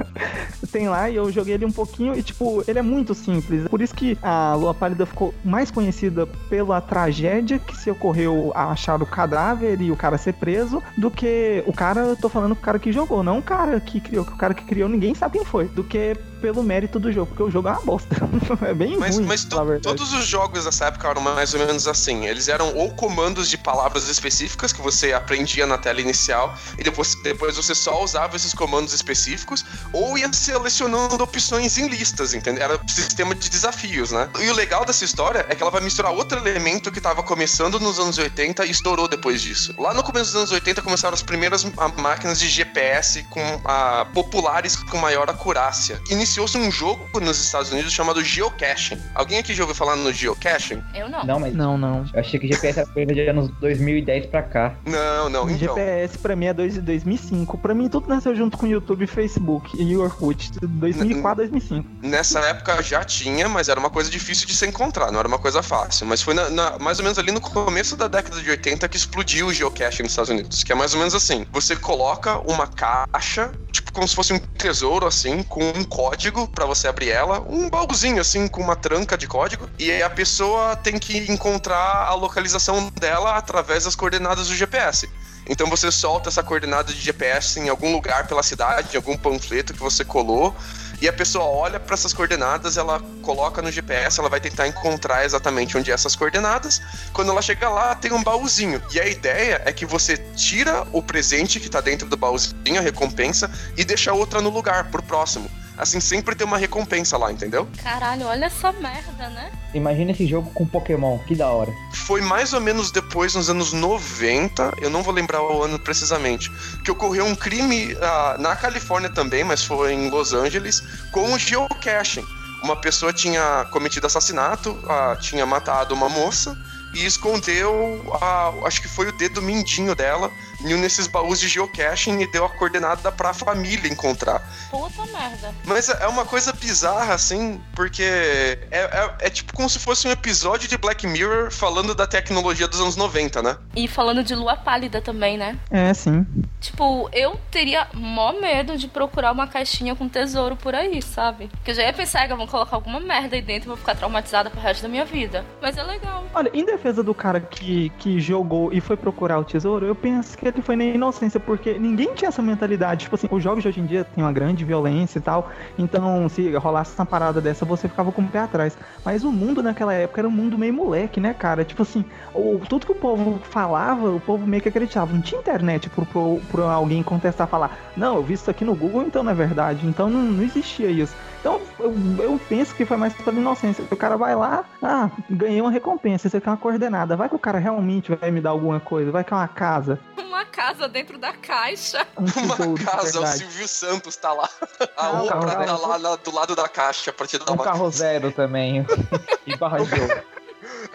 Tem 0.73 0.89
lá 0.89 1.11
e 1.11 1.17
eu 1.17 1.31
joguei 1.31 1.55
ele 1.55 1.67
um 1.67 1.73
pouquinho 1.73 2.17
e, 2.17 2.23
tipo, 2.23 2.65
ele 2.67 2.79
é 2.79 2.83
muito 2.83 3.15
simples. 3.15 3.69
Por 3.69 3.83
isso 3.83 3.95
que 3.95 4.17
a 4.23 4.55
Lua 4.55 4.73
Pálida 4.73 5.05
ficou 5.05 5.35
mais 5.45 5.71
conhecida 5.71 6.27
pela 6.49 6.81
tragédia 6.81 7.59
que 7.59 7.77
se 7.77 7.91
ocorreu 7.91 8.53
a 8.55 8.71
achar 8.71 9.03
o 9.03 9.07
cadáver 9.07 9.81
e 9.81 9.91
o 9.91 9.97
cara 9.97 10.17
ser 10.17 10.35
preso, 10.35 10.83
do 10.97 11.11
que 11.11 11.63
o 11.67 11.73
cara, 11.73 12.01
eu 12.01 12.17
tô 12.17 12.29
falando 12.29 12.53
o 12.53 12.57
cara 12.57 12.79
que 12.79 12.93
jogou, 12.93 13.23
não 13.23 13.39
o 13.39 13.43
cara 13.43 13.79
que 13.81 14.01
criou, 14.01 14.25
que 14.25 14.33
o 14.33 14.37
cara 14.37 14.55
que 14.55 14.65
criou 14.65 14.89
ninguém 14.89 15.15
sabe 15.15 15.39
quem 15.39 15.45
foi, 15.45 15.67
do 15.67 15.85
que 15.85 16.17
pelo 16.41 16.63
mérito 16.63 16.99
do 16.99 17.13
jogo, 17.13 17.27
porque 17.27 17.43
o 17.43 17.51
jogo 17.51 17.69
é 17.69 17.73
uma 17.73 17.83
bosta. 17.83 18.17
é 18.67 18.75
bem 18.75 18.97
mas, 18.97 19.17
ruim. 19.17 19.27
Mas 19.27 19.47
todos 19.83 20.13
os 20.13 20.27
jogos 20.27 20.65
dessa 20.65 20.87
época 20.87 21.09
eram 21.09 21.21
mais 21.21 21.53
ou 21.55 21.61
menos 21.61 21.87
assim. 21.87 22.27
Eles 22.27 22.49
eram 22.49 22.75
ou 22.75 22.91
comandos 22.95 23.49
de 23.49 23.59
palavras 23.59 24.09
específicas 24.09 24.73
que 24.73 24.81
você 24.81 25.13
aprendia 25.13 25.67
na 25.67 25.79
tela 25.79 26.01
inicial 26.01 26.57
e 26.79 26.83
depois, 26.83 27.15
depois 27.23 27.57
você 27.57 27.75
só 27.75 28.03
usava 28.03 28.37
esses 28.37 28.55
comandos 28.55 28.93
específicos, 28.93 29.65
ou 29.93 30.17
ia 30.17 30.33
selecionando 30.33 31.23
opções 31.23 31.77
em 31.79 31.89
listas, 31.89 32.35
entendeu? 32.35 32.65
Era 32.65 32.81
um 32.83 32.89
sistema 32.89 33.35
de 33.35 33.49
desafios, 33.49 34.11
né? 34.13 34.29
E 34.41 34.49
o 34.49 34.55
legal 34.55 34.85
dessa 34.85 35.05
história 35.05 35.45
é 35.49 35.55
que 35.55 35.63
ela 35.63 35.71
vai 35.71 35.81
misturar 35.81 36.13
outro 36.13 36.39
elemento 36.39 36.91
que 36.91 36.99
estava 36.99 37.23
começando 37.23 37.79
nos 37.79 37.99
anos 37.99 38.17
80 38.17 38.65
e 38.67 38.71
estourou 38.71 39.09
depois 39.09 39.43
disso. 39.43 39.75
Lá 39.79 39.93
no 39.93 40.03
começo 40.03 40.27
dos 40.27 40.37
anos 40.37 40.53
80 40.53 40.83
começaram 40.83 41.15
as 41.15 41.23
primeiras 41.23 41.65
máquinas 41.99 42.39
de 42.39 42.49
GPS 42.49 43.25
com 43.25 43.61
a, 43.65 44.07
populares 44.07 44.77
com 44.77 44.97
maior 44.99 45.29
acurácia. 45.29 46.01
Inicialmente 46.09 46.30
iniciou-se 46.31 46.57
um 46.57 46.71
jogo 46.71 47.19
nos 47.21 47.41
Estados 47.45 47.73
Unidos 47.73 47.93
chamado 47.93 48.23
geocaching. 48.23 48.97
Alguém 49.17 49.39
aqui 49.39 49.53
já 49.53 49.65
ouviu 49.65 49.75
falar 49.75 49.97
no 49.97 50.13
geocaching? 50.13 50.81
Eu 50.95 51.09
não. 51.09 51.25
Não, 51.25 51.41
mas 51.41 51.53
Não, 51.55 51.77
não. 51.77 52.05
eu 52.15 52.21
achei 52.21 52.39
que 52.39 52.47
GPS 52.47 52.79
era 52.79 52.89
coisa 52.89 53.13
de 53.13 53.21
anos 53.29 53.51
2010 53.61 54.27
pra 54.27 54.43
cá. 54.45 54.75
Não, 54.87 55.29
não, 55.29 55.45
O 55.47 55.51
então. 55.51 55.75
GPS 55.75 56.17
pra 56.19 56.37
mim 56.37 56.47
é 56.47 56.55
dois- 56.55 56.79
2005. 56.79 57.59
Pra 57.59 57.75
mim 57.75 57.89
tudo 57.89 58.09
nasceu 58.09 58.35
junto 58.37 58.57
com 58.57 58.65
YouTube, 58.67 59.09
Facebook 59.09 59.71
e 59.77 59.97
Orkut. 59.97 60.53
2004, 60.63 61.37
2005. 61.49 61.89
Nessa 62.01 62.39
época 62.41 62.81
já 62.81 63.03
tinha, 63.03 63.49
mas 63.49 63.69
era 63.69 63.81
uma 63.81 63.91
coisa 63.91 64.09
difícil 64.09 64.47
de 64.47 64.55
se 64.55 64.65
encontrar, 64.67 65.11
não 65.11 65.19
era 65.19 65.27
uma 65.27 65.39
coisa 65.39 65.63
fácil. 65.65 66.07
Mas 66.07 66.23
foi 66.23 66.33
na- 66.35 66.49
na- 66.49 66.79
mais 66.79 66.99
ou 67.01 67.03
menos 67.03 67.19
ali 67.19 67.33
no 67.33 67.41
começo 67.41 67.97
da 67.97 68.07
década 68.07 68.41
de 68.41 68.49
80 68.49 68.89
que 68.89 68.97
explodiu 68.97 69.49
o 69.49 69.53
geocaching 69.53 70.05
nos 70.05 70.13
Estados 70.13 70.31
Unidos. 70.31 70.63
Que 70.63 70.71
é 70.71 70.77
mais 70.77 70.93
ou 70.93 71.01
menos 71.01 71.15
assim: 71.15 71.45
você 71.53 71.75
coloca 71.75 72.39
uma 72.49 72.69
caixa, 72.69 73.51
tipo 73.73 73.93
como 73.93 74.07
se 74.07 74.15
fosse 74.15 74.33
um 74.33 74.39
tesouro, 74.39 75.07
assim, 75.07 75.43
com 75.43 75.61
um 75.65 75.83
código 75.83 76.20
pra 76.53 76.67
você 76.67 76.87
abrir 76.87 77.11
ela, 77.11 77.41
um 77.41 77.71
baúzinho, 77.71 78.21
assim, 78.21 78.47
com 78.47 78.63
uma 78.63 78.77
tranca 78.77 79.17
de 79.17 79.27
código, 79.27 79.69
e 79.79 79.91
aí 79.91 80.03
a 80.03 80.11
pessoa 80.11 80.77
tem 80.77 80.99
que 80.99 81.31
encontrar 81.33 82.07
a 82.07 82.15
localização 82.15 82.91
dela 83.01 83.37
através 83.37 83.85
das 83.85 83.97
coordenadas 83.97 84.49
do 84.49 84.55
GPS. 84.55 85.09
Então 85.49 85.69
você 85.69 85.91
solta 85.91 86.29
essa 86.29 86.43
coordenada 86.43 86.93
de 86.93 87.01
GPS 87.01 87.59
em 87.59 87.69
algum 87.69 87.93
lugar 87.93 88.27
pela 88.27 88.43
cidade, 88.43 88.91
em 88.93 88.97
algum 88.97 89.17
panfleto 89.17 89.73
que 89.73 89.81
você 89.81 90.05
colou, 90.05 90.55
e 91.01 91.09
a 91.09 91.13
pessoa 91.13 91.45
olha 91.47 91.81
para 91.81 91.95
essas 91.95 92.13
coordenadas, 92.13 92.77
ela 92.77 93.01
coloca 93.23 93.63
no 93.63 93.73
GPS, 93.73 94.21
ela 94.21 94.29
vai 94.29 94.39
tentar 94.39 94.69
encontrar 94.69 95.25
exatamente 95.25 95.77
onde 95.79 95.91
é 95.91 95.95
essas 95.95 96.15
coordenadas. 96.15 96.83
Quando 97.15 97.31
ela 97.31 97.41
chega 97.41 97.71
lá, 97.71 97.95
tem 97.95 98.13
um 98.13 98.23
baúzinho. 98.23 98.83
E 98.93 99.01
a 99.01 99.07
ideia 99.07 99.63
é 99.65 99.73
que 99.73 99.87
você 99.87 100.19
tira 100.37 100.87
o 100.93 101.03
presente 101.03 101.59
que 101.59 101.71
tá 101.71 101.81
dentro 101.81 102.07
do 102.07 102.19
baúzinho, 102.19 102.79
a 102.79 102.83
recompensa, 102.83 103.51
e 103.79 103.85
deixa 103.85 104.13
outra 104.13 104.43
no 104.43 104.51
lugar, 104.51 104.91
pro 104.91 105.03
próximo. 105.03 105.51
Assim, 105.81 105.99
sempre 105.99 106.35
tem 106.35 106.47
uma 106.47 106.59
recompensa 106.59 107.17
lá, 107.17 107.33
entendeu? 107.33 107.67
Caralho, 107.83 108.27
olha 108.27 108.45
essa 108.45 108.71
merda, 108.71 109.31
né? 109.31 109.51
Imagina 109.73 110.11
esse 110.11 110.27
jogo 110.27 110.51
com 110.51 110.67
Pokémon, 110.67 111.19
que 111.21 111.35
da 111.35 111.49
hora. 111.49 111.73
Foi 111.95 112.21
mais 112.21 112.53
ou 112.53 112.61
menos 112.61 112.91
depois, 112.91 113.35
nos 113.35 113.49
anos 113.49 113.73
90, 113.73 114.75
eu 114.79 114.91
não 114.91 115.03
vou 115.03 115.15
lembrar 115.15 115.43
o 115.43 115.63
ano 115.63 115.79
precisamente, 115.79 116.53
que 116.85 116.91
ocorreu 116.91 117.25
um 117.25 117.35
crime 117.35 117.97
ah, 118.03 118.37
na 118.39 118.55
Califórnia 118.55 119.09
também, 119.09 119.43
mas 119.43 119.65
foi 119.65 119.95
em 119.95 120.11
Los 120.11 120.35
Angeles, 120.35 120.83
com 121.11 121.33
o 121.33 121.39
geocaching. 121.39 122.27
Uma 122.63 122.77
pessoa 122.77 123.11
tinha 123.11 123.67
cometido 123.71 124.07
assassinato, 124.07 124.79
ah, 124.87 125.17
tinha 125.19 125.47
matado 125.47 125.95
uma 125.95 126.11
moça 126.11 126.55
e 126.93 127.07
escondeu, 127.07 128.05
ah, 128.21 128.53
acho 128.67 128.83
que 128.83 128.89
foi 128.89 129.09
o 129.09 129.13
dedo 129.13 129.41
mindinho 129.41 129.95
dela, 129.95 130.31
em 130.65 130.75
um 130.75 130.81
desses 130.81 131.07
baús 131.07 131.41
de 131.41 131.49
geocaching 131.49 132.21
e 132.21 132.27
deu 132.27 132.45
a 132.45 132.49
coordenada 132.49 133.11
pra 133.11 133.33
família 133.33 133.91
encontrar. 133.91 134.43
Puta 134.71 135.05
merda. 135.07 135.55
Mas 135.65 135.89
é 135.89 136.07
uma 136.07 136.25
coisa 136.25 136.53
bizarra, 136.53 137.15
assim, 137.15 137.61
porque 137.75 138.03
é, 138.03 138.59
é, 138.71 139.15
é 139.21 139.31
tipo 139.31 139.53
como 139.55 139.69
se 139.69 139.79
fosse 139.79 140.07
um 140.07 140.11
episódio 140.11 140.69
de 140.69 140.77
Black 140.77 141.07
Mirror 141.07 141.51
falando 141.51 141.95
da 141.95 142.07
tecnologia 142.07 142.69
dos 142.69 142.81
anos 142.81 142.97
90, 142.97 143.43
né? 143.43 143.57
E 143.75 143.89
falando 143.89 144.23
de 144.23 144.35
lua 144.35 144.57
pálida 144.57 145.01
também, 145.01 145.37
né? 145.37 145.59
É, 145.71 145.93
sim. 145.95 146.27
Tipo, 146.61 147.09
eu 147.13 147.39
teria 147.51 147.89
mó 147.95 148.33
medo 148.33 148.77
de 148.77 148.89
procurar 148.89 149.33
uma 149.33 149.47
caixinha 149.47 149.95
com 149.95 150.09
tesouro 150.09 150.57
por 150.57 150.75
aí, 150.75 151.01
sabe? 151.03 151.49
Porque 151.49 151.71
eu 151.71 151.75
já 151.75 151.83
ia 151.83 151.93
pensar 151.93 152.29
que 152.29 152.35
vão 152.35 152.47
colocar 152.47 152.77
alguma 152.77 153.01
merda 153.01 153.37
aí 153.37 153.43
dentro 153.43 153.67
e 153.67 153.69
vou 153.69 153.77
ficar 153.77 153.95
traumatizada 153.95 154.51
pro 154.51 154.61
resto 154.61 154.83
da 154.83 154.89
minha 154.89 155.05
vida. 155.05 155.45
Mas 155.61 155.77
é 155.77 155.83
legal. 155.83 156.25
Olha, 156.35 156.51
em 156.53 156.65
defesa 156.65 157.03
do 157.03 157.15
cara 157.15 157.41
que, 157.41 157.91
que 157.99 158.21
jogou 158.21 158.73
e 158.73 158.81
foi 158.81 158.97
procurar 158.97 159.39
o 159.39 159.45
tesouro, 159.45 159.87
eu 159.87 159.95
penso 159.95 160.37
que 160.37 160.50
ele 160.51 160.63
foi 160.63 160.77
na 160.77 160.85
inocência, 160.85 161.39
porque 161.41 161.79
ninguém 161.79 162.15
tinha 162.15 162.29
essa 162.29 162.43
mentalidade. 162.43 163.05
Tipo 163.05 163.15
assim, 163.15 163.29
os 163.31 163.43
jogos 163.43 163.63
de 163.63 163.69
hoje 163.69 163.81
em 163.81 163.87
dia 163.87 164.05
tem 164.05 164.23
uma 164.23 164.33
grande 164.33 164.65
violência 164.65 165.19
e 165.19 165.23
tal, 165.23 165.51
então 165.79 166.29
se 166.29 166.51
rolasse 166.57 166.95
uma 166.99 167.07
parada 167.07 167.41
dessa, 167.41 167.65
você 167.65 167.89
ficava 167.89 168.13
com 168.13 168.23
o 168.23 168.29
pé 168.29 168.41
atrás. 168.41 168.77
Mas 169.05 169.25
o 169.25 169.33
mundo 169.33 169.63
naquela 169.63 169.95
época 169.95 170.21
era 170.21 170.29
um 170.29 170.31
mundo 170.31 170.59
meio 170.59 170.73
moleque, 170.73 171.21
né, 171.21 171.35
cara? 171.35 171.65
Tipo 171.65 171.83
assim, 171.83 172.05
o, 172.35 172.61
tudo 172.69 172.87
que 172.87 172.93
o 172.93 172.95
povo 172.95 173.41
falava, 173.43 174.11
o 174.11 174.21
povo 174.21 174.47
meio 174.47 174.63
que 174.63 174.69
acreditava. 174.69 175.13
Não 175.13 175.21
tinha 175.21 175.41
internet 175.41 175.89
pro, 175.91 176.05
pro, 176.07 176.41
pro 176.51 176.65
alguém 176.65 177.03
contestar, 177.03 177.47
falar, 177.47 177.77
não, 177.97 178.17
eu 178.17 178.23
vi 178.23 178.35
isso 178.35 178.51
aqui 178.51 178.65
no 178.65 178.75
Google, 178.75 179.03
então 179.03 179.23
não 179.23 179.33
é 179.33 179.35
verdade. 179.35 179.87
Então 179.87 180.09
não, 180.09 180.23
não 180.23 180.43
existia 180.43 180.91
isso. 180.91 181.15
Então 181.41 181.61
eu, 181.79 181.95
eu 182.23 182.41
penso 182.49 182.75
que 182.75 182.85
foi 182.85 182.97
mais 182.99 183.15
pela 183.15 183.37
inocência. 183.39 183.83
O 183.91 183.97
cara 183.97 184.17
vai 184.17 184.35
lá, 184.37 184.65
ah, 184.83 185.11
ganhei 185.31 185.61
uma 185.61 185.71
recompensa, 185.71 186.27
isso 186.27 186.37
aqui 186.37 186.47
é 186.47 186.51
uma 186.51 186.57
coordenada. 186.59 187.17
Vai 187.17 187.29
que 187.31 187.35
o 187.35 187.39
cara 187.39 187.59
realmente 187.59 188.15
vai 188.15 188.31
me 188.31 188.41
dar 188.43 188.51
alguma 188.51 188.79
coisa, 188.79 189.11
vai 189.11 189.25
que 189.25 189.33
é 189.33 189.37
uma 189.37 189.49
casa, 189.49 189.99
Uma 190.19 190.45
casa 190.45 190.87
dentro 190.87 191.17
da 191.19 191.33
caixa. 191.33 192.07
um 192.19 192.25
tesouro. 192.27 192.65
Uma 192.71 192.79
casa, 192.79 193.21
o. 193.21 193.27
Silvio 193.27 193.67
Santos 193.67 194.17
tá 194.17 194.33
lá. 194.35 194.49
A 194.97 195.07
Ah, 195.07 195.23
Oprah 195.23 195.29
carro 195.41 195.47
tá 195.47 195.65
zero. 195.77 195.89
lá 195.89 195.99
na- 195.99 196.17
do 196.17 196.35
lado 196.35 196.55
da 196.55 196.69
caixa 196.69 197.11
pra 197.13 197.27
te 197.27 197.39
dar 197.39 197.51
Um 197.53 197.55
uma. 197.55 197.65
carro 197.65 197.91
zero 197.91 198.31
também. 198.33 198.85
e 199.47 199.57
barra 199.57 199.79
de 199.79 199.87
jogo. 199.97 200.13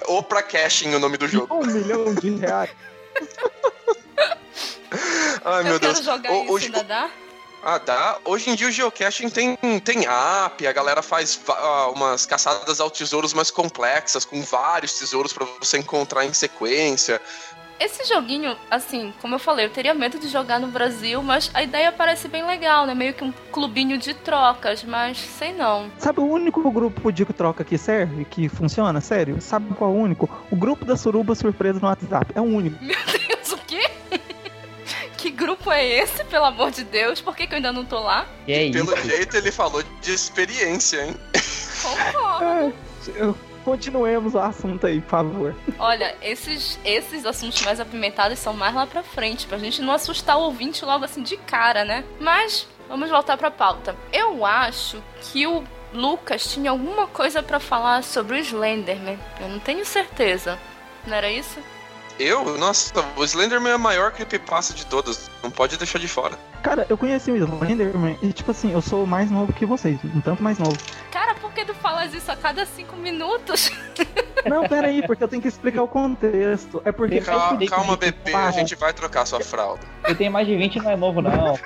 Oprah 0.07 0.43
Cashing, 0.43 0.93
o 0.93 0.99
nome 0.99 1.17
do 1.17 1.27
jogo. 1.27 1.55
Um 1.55 1.65
milhão 1.65 2.13
de 2.13 2.35
reais. 2.35 2.69
Ai, 5.43 5.63
meu 5.63 5.73
eu 5.73 5.79
quero 5.79 5.93
Deus. 5.93 6.05
jogar 6.05 6.31
O- 6.31 6.57
isso, 6.59 6.71
dá? 6.83 7.09
Ah, 7.67 7.79
dá. 7.79 8.19
Hoje 8.23 8.51
em 8.51 8.53
dia 8.53 8.67
o 8.67 8.71
geocaching 8.71 9.27
tem, 9.27 9.57
tem 9.83 10.05
app, 10.05 10.67
a 10.67 10.71
galera 10.71 11.01
faz 11.01 11.41
ah, 11.49 11.89
umas 11.95 12.23
caçadas 12.23 12.79
ao 12.79 12.91
tesouros 12.91 13.33
mais 13.33 13.49
complexas, 13.49 14.23
com 14.23 14.39
vários 14.43 14.93
tesouros 14.99 15.33
pra 15.33 15.47
você 15.59 15.79
encontrar 15.79 16.23
em 16.25 16.31
sequência. 16.31 17.19
Esse 17.79 18.05
joguinho, 18.05 18.55
assim, 18.71 19.13
como 19.19 19.35
eu 19.35 19.39
falei, 19.39 19.65
eu 19.65 19.69
teria 19.69 19.93
medo 19.93 20.17
de 20.17 20.29
jogar 20.29 20.59
no 20.59 20.67
Brasil, 20.67 21.21
mas 21.21 21.51
a 21.53 21.61
ideia 21.61 21.91
parece 21.91 22.27
bem 22.27 22.45
legal, 22.45 22.85
né? 22.85 22.93
Meio 22.93 23.13
que 23.13 23.23
um 23.23 23.33
clubinho 23.51 23.97
de 23.97 24.13
trocas, 24.13 24.83
mas 24.83 25.17
sei 25.17 25.51
não. 25.51 25.91
Sabe 25.97 26.21
o 26.21 26.25
único 26.25 26.71
grupo 26.71 27.11
de 27.11 27.25
troca 27.25 27.65
que 27.65 27.77
serve, 27.77 28.23
que 28.25 28.47
funciona? 28.47 29.01
Sério? 29.01 29.41
Sabe 29.41 29.73
qual 29.73 29.91
é 29.91 29.93
o 29.93 29.97
único? 29.97 30.29
O 30.49 30.55
grupo 30.55 30.85
da 30.85 30.95
Suruba 30.95 31.35
Surpresa 31.35 31.79
no 31.79 31.87
WhatsApp. 31.87 32.31
É 32.33 32.39
o 32.39 32.45
único. 32.45 32.77
Deus, 32.79 33.03
quê? 33.03 33.11
que 33.11 33.14
grupo 35.45 35.71
é 35.71 35.85
esse, 35.85 36.23
pelo 36.25 36.45
amor 36.45 36.71
de 36.71 36.83
Deus? 36.83 37.21
Por 37.21 37.35
que, 37.35 37.45
que 37.45 37.53
eu 37.53 37.57
ainda 37.57 37.71
não 37.71 37.85
tô 37.85 37.99
lá? 37.99 38.25
E 38.47 38.53
é 38.53 38.71
Pelo 38.71 38.93
isso. 38.95 39.07
jeito 39.07 39.37
ele 39.37 39.51
falou 39.51 39.83
de 40.01 40.11
experiência, 40.13 41.05
hein? 41.05 41.15
Concordo. 41.83 42.43
É, 42.45 42.73
eu- 43.15 43.37
continuemos 43.63 44.35
o 44.35 44.39
assunto 44.39 44.85
aí, 44.85 45.01
por 45.01 45.09
favor. 45.09 45.55
Olha, 45.79 46.15
esses, 46.21 46.77
esses 46.85 47.25
assuntos 47.25 47.61
mais 47.63 47.79
apimentados 47.79 48.37
são 48.39 48.53
mais 48.53 48.73
lá 48.75 48.85
pra 48.85 49.01
frente, 49.03 49.47
pra 49.47 49.57
gente 49.57 49.81
não 49.81 49.93
assustar 49.93 50.37
o 50.37 50.41
ouvinte 50.41 50.85
logo 50.85 51.03
assim 51.05 51.23
de 51.23 51.35
cara, 51.37 51.83
né? 51.83 52.03
Mas, 52.19 52.67
vamos 52.87 53.09
voltar 53.09 53.37
pra 53.37 53.49
pauta. 53.49 53.95
Eu 54.13 54.45
acho 54.45 55.01
que 55.21 55.47
o 55.47 55.63
Lucas 55.93 56.51
tinha 56.53 56.69
alguma 56.71 57.07
coisa 57.07 57.41
pra 57.41 57.59
falar 57.59 58.03
sobre 58.03 58.35
o 58.35 58.39
Slenderman. 58.39 59.17
Eu 59.39 59.49
não 59.49 59.59
tenho 59.59 59.83
certeza. 59.85 60.59
Não 61.07 61.15
era 61.15 61.29
isso? 61.31 61.59
Eu? 62.19 62.57
Nossa, 62.57 62.93
o 63.15 63.23
Slenderman 63.23 63.71
é 63.71 63.75
a 63.75 63.77
maior 63.77 64.11
creepypasta 64.11 64.73
de 64.73 64.85
todas. 64.85 65.29
Não 65.43 65.51
pode 65.51 65.77
deixar 65.77 65.99
de 65.99 66.07
fora. 66.07 66.37
Cara, 66.63 66.85
eu 66.89 66.97
conheci 66.97 67.31
o 67.31 67.35
Slenderman 67.35 68.17
e, 68.21 68.31
tipo 68.31 68.51
assim, 68.51 68.71
eu 68.71 68.81
sou 68.81 69.05
mais 69.05 69.29
novo 69.29 69.51
que 69.51 69.65
vocês, 69.65 69.99
um 70.03 70.21
tanto 70.21 70.41
mais 70.41 70.57
novo. 70.57 70.77
Cara, 71.11 71.35
por 71.35 71.51
que 71.51 71.65
tu 71.65 71.73
falas 71.75 72.13
isso 72.13 72.31
a 72.31 72.35
cada 72.35 72.65
cinco 72.65 72.95
minutos? 72.95 73.71
Não, 74.47 74.67
pera 74.67 74.87
aí, 74.87 75.05
porque 75.05 75.23
eu 75.23 75.27
tenho 75.27 75.41
que 75.41 75.47
explicar 75.47 75.81
o 75.81 75.87
contexto. 75.87 76.81
É 76.85 76.91
porque. 76.91 77.19
Calma, 77.19 77.65
calma 77.65 77.97
bebê, 77.97 78.33
a 78.33 78.51
gente 78.51 78.75
vai 78.75 78.93
trocar 78.93 79.25
sua 79.25 79.39
fralda. 79.39 79.81
Ele 80.05 80.15
tem 80.15 80.29
mais 80.29 80.47
de 80.47 80.55
20 80.55 80.79
não 80.79 80.91
é 80.91 80.95
novo, 80.95 81.21
não. 81.21 81.57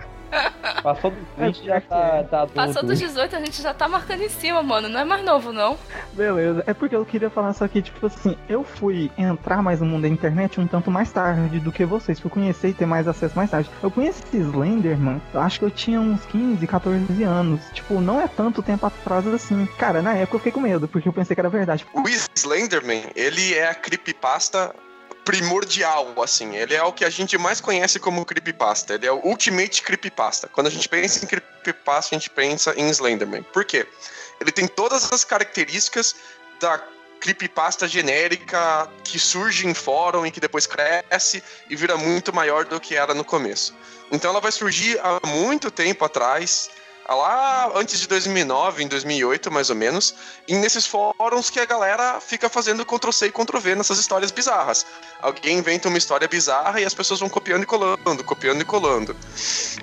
Passou 0.82 1.12
dos 1.12 1.20
20 1.38 1.66
já 1.66 1.82
tá, 1.82 2.24
tá 2.24 2.42
adulto. 2.42 2.54
Passou 2.54 2.84
dos 2.84 3.00
18, 3.00 3.36
a 3.36 3.40
gente 3.40 3.62
já 3.62 3.74
tá 3.74 3.88
marcando 3.88 4.22
em 4.22 4.30
cima, 4.30 4.62
mano. 4.64 4.88
Não 4.88 5.00
é 5.00 5.04
mais 5.04 5.24
novo, 5.24 5.52
não. 5.52 5.78
Beleza, 6.14 6.64
é 6.66 6.74
porque 6.74 6.96
eu 6.96 7.06
queria 7.06 7.30
falar 7.30 7.54
só 7.54 7.68
que, 7.68 7.82
tipo 7.82 8.06
assim, 8.06 8.38
eu 8.48 8.64
fui 8.64 9.12
entrar 9.18 9.62
mais 9.62 9.80
no 9.80 9.86
mundo 9.86 10.04
da 10.04 10.08
internet 10.08 10.60
um 10.60 10.68
tanto 10.68 10.90
mais 10.90 11.12
tarde 11.12 11.60
do 11.60 11.72
que 11.72 11.86
vocês. 11.86 12.20
Fui 12.20 12.30
conhecer 12.30 12.70
e 12.70 12.74
ter 12.74 12.86
mais 12.86 13.08
acesso 13.08 13.36
mais 13.36 13.50
tarde. 13.50 13.70
Eu 13.82 13.92
conheci 13.92 14.38
Slenderman, 14.38 15.22
eu 15.34 15.42
acho 15.42 15.60
que 15.60 15.66
eu 15.66 15.72
tinha 15.72 16.00
uns 16.00 16.24
15, 16.26 16.66
14 16.66 17.24
anos. 17.24 17.62
Tipo, 17.74 18.00
não 18.00 18.20
é 18.22 18.28
tanto 18.28 18.62
tempo 18.62 18.86
atrás 18.86 19.28
assim. 19.28 19.68
Cara, 19.78 20.02
na 20.02 20.14
época 20.14 20.36
eu 20.36 20.40
fiquei 20.40 20.52
com 20.52 20.60
medo, 20.60 20.88
porque 20.88 21.08
eu 21.08 21.14
pensei 21.14 21.36
que 21.36 21.42
era 21.42 21.50
verdade. 21.50 21.86
O 21.94 22.04
Slenderman, 22.36 23.04
ele 23.16 23.54
é 23.54 23.70
a 23.70 23.76
creepypasta 23.76 24.74
primordial, 25.30 26.14
assim. 26.24 26.56
Ele 26.56 26.74
é 26.74 26.82
o 26.82 26.92
que 26.92 27.06
a 27.06 27.10
gente 27.10 27.38
mais 27.38 27.62
conhece 27.62 28.00
como 28.00 28.26
creepypasta. 28.26 28.96
Ele 28.96 29.06
é 29.06 29.12
o 29.12 29.24
ultimate 29.24 29.84
creepypasta. 29.84 30.48
Quando 30.48 30.68
a 30.68 30.70
gente 30.72 30.90
pensa 30.90 31.24
em 31.24 31.28
creepypasta, 31.28 32.16
a 32.16 32.18
gente 32.18 32.30
pensa 32.32 32.74
em 32.76 32.90
Slenderman. 32.90 33.44
Por 33.44 33.64
quê? 33.64 33.88
Ele 34.42 34.52
tem 34.52 34.68
todas 34.68 35.12
as 35.14 35.24
características 35.24 36.16
da 36.60 36.84
creepypasta 37.20 37.88
genérica 37.88 38.90
que 39.04 39.20
surge 39.20 39.68
em 39.68 39.74
fórum 39.74 40.26
e 40.26 40.32
que 40.32 40.40
depois 40.40 40.66
cresce 40.66 41.44
e 41.70 41.76
vira 41.76 41.96
muito 41.96 42.34
maior 42.34 42.66
do 42.66 42.80
que 42.80 42.96
era 42.96 43.14
no 43.14 43.24
começo. 43.24 43.76
Então 44.12 44.32
ela 44.32 44.42
vai 44.42 44.52
surgir 44.52 45.00
há 45.04 45.28
muito 45.28 45.70
tempo 45.70 46.04
atrás, 46.06 46.72
lá 47.16 47.72
antes 47.76 48.00
de 48.00 48.08
2009, 48.08 48.84
em 48.84 48.88
2008 48.88 49.52
mais 49.52 49.70
ou 49.70 49.76
menos, 49.76 50.16
e 50.48 50.56
nesses 50.56 50.86
fóruns 50.86 51.50
que 51.50 51.60
a 51.60 51.66
galera 51.66 52.20
fica 52.20 52.50
fazendo 52.50 52.86
Ctrl-C 52.86 53.28
e 53.28 53.32
Ctrl-V 53.32 53.76
nessas 53.76 54.00
histórias 54.00 54.32
bizarras. 54.32 54.86
Alguém 55.22 55.58
inventa 55.58 55.88
uma 55.88 55.98
história 55.98 56.28
bizarra 56.28 56.80
e 56.80 56.86
as 56.86 56.94
pessoas 56.94 57.20
vão 57.20 57.30
copiando 57.30 57.64
e 57.64 57.66
colando, 57.66 58.24
copiando 58.24 58.62
e 58.62 58.66
colando. 58.66 59.16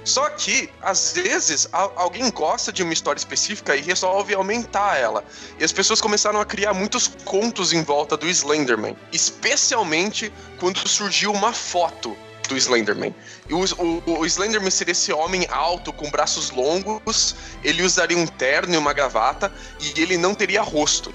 Só 0.05 0.29
que, 0.31 0.71
às 0.81 1.13
vezes, 1.13 1.69
alguém 1.73 2.31
gosta 2.31 2.73
de 2.73 2.83
uma 2.83 2.93
história 2.93 3.19
específica 3.19 3.77
e 3.77 3.81
resolve 3.81 4.35
aumentar 4.35 4.97
ela. 4.97 5.25
E 5.59 5.65
as 5.65 5.73
pessoas 5.73 6.01
começaram 6.01 6.41
a 6.41 6.45
criar 6.45 6.73
muitos 6.73 7.09
contos 7.25 7.73
em 7.73 7.83
volta 7.83 8.17
do 8.17 8.29
Slenderman. 8.29 8.97
Especialmente 9.13 10.33
quando 10.59 10.89
surgiu 10.89 11.33
uma 11.33 11.53
foto 11.53 12.17
do 12.47 12.57
Slenderman. 12.57 13.15
E 13.49 13.55
o, 13.55 13.59
o, 13.59 14.21
o, 14.21 14.27
Slenderman 14.27 14.71
seria 14.71 14.93
esse 14.93 15.13
homem 15.13 15.47
alto, 15.51 15.93
com 15.93 16.11
braços 16.11 16.51
longos, 16.51 17.35
ele 17.63 17.83
usaria 17.83 18.17
um 18.17 18.27
terno 18.27 18.75
e 18.75 18.77
uma 18.77 18.93
gravata, 18.93 19.53
e 19.81 20.01
ele 20.01 20.17
não 20.17 20.35
teria 20.35 20.63
rosto. 20.63 21.13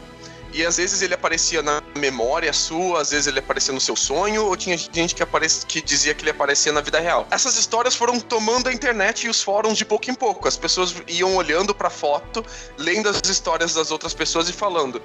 E 0.53 0.65
às 0.65 0.75
vezes 0.75 1.01
ele 1.01 1.13
aparecia 1.13 1.61
na 1.61 1.81
memória 1.97 2.51
sua, 2.51 3.01
às 3.01 3.11
vezes 3.11 3.27
ele 3.27 3.39
aparecia 3.39 3.73
no 3.73 3.79
seu 3.79 3.95
sonho, 3.95 4.45
ou 4.45 4.57
tinha 4.57 4.77
gente 4.77 5.15
que, 5.15 5.25
que 5.65 5.81
dizia 5.81 6.13
que 6.13 6.23
ele 6.23 6.31
aparecia 6.31 6.73
na 6.73 6.81
vida 6.81 6.99
real. 6.99 7.25
Essas 7.31 7.57
histórias 7.57 7.95
foram 7.95 8.19
tomando 8.19 8.67
a 8.67 8.73
internet 8.73 9.25
e 9.25 9.29
os 9.29 9.41
fóruns 9.41 9.77
de 9.77 9.85
pouco 9.85 10.11
em 10.11 10.13
pouco. 10.13 10.47
As 10.47 10.57
pessoas 10.57 10.93
iam 11.07 11.35
olhando 11.35 11.73
pra 11.73 11.89
foto, 11.89 12.45
lendo 12.77 13.07
as 13.07 13.21
histórias 13.29 13.73
das 13.73 13.91
outras 13.91 14.13
pessoas 14.13 14.49
e 14.49 14.53
falando: 14.53 15.01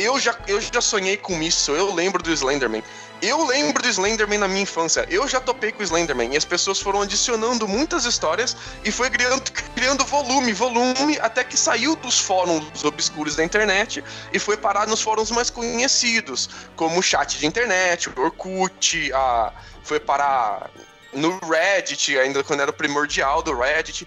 eu 0.00 0.18
já, 0.18 0.36
eu 0.46 0.60
já 0.60 0.80
sonhei 0.80 1.16
com 1.16 1.42
isso, 1.42 1.72
eu 1.72 1.94
lembro 1.94 2.22
do 2.22 2.32
Slenderman. 2.32 2.82
Eu 3.22 3.44
lembro 3.44 3.82
do 3.82 3.88
Slenderman 3.88 4.38
na 4.38 4.48
minha 4.48 4.62
infância. 4.62 5.06
Eu 5.10 5.28
já 5.28 5.38
topei 5.40 5.70
com 5.72 5.80
o 5.80 5.84
Slenderman. 5.84 6.32
E 6.32 6.38
as 6.38 6.44
pessoas 6.44 6.80
foram 6.80 7.02
adicionando 7.02 7.68
muitas 7.68 8.06
histórias 8.06 8.56
e 8.82 8.90
foi 8.90 9.10
criando, 9.10 9.42
criando 9.74 10.06
volume, 10.06 10.54
volume, 10.54 11.18
até 11.20 11.44
que 11.44 11.56
saiu 11.56 11.94
dos 11.96 12.18
fóruns 12.18 12.82
obscuros 12.82 13.36
da 13.36 13.44
internet 13.44 14.02
e 14.32 14.38
foi 14.38 14.56
parar 14.56 14.86
nos 14.86 15.02
fóruns 15.02 15.30
mais 15.30 15.50
conhecidos, 15.50 16.48
como 16.76 16.98
o 16.98 17.02
chat 17.02 17.38
de 17.38 17.46
internet, 17.46 18.08
o 18.08 18.20
Orkut, 18.22 19.12
a, 19.12 19.52
foi 19.82 20.00
parar 20.00 20.70
no 21.12 21.38
Reddit, 21.40 22.16
ainda 22.18 22.42
quando 22.42 22.60
era 22.60 22.70
o 22.70 22.74
primordial 22.74 23.42
do 23.42 23.54
Reddit 23.54 24.06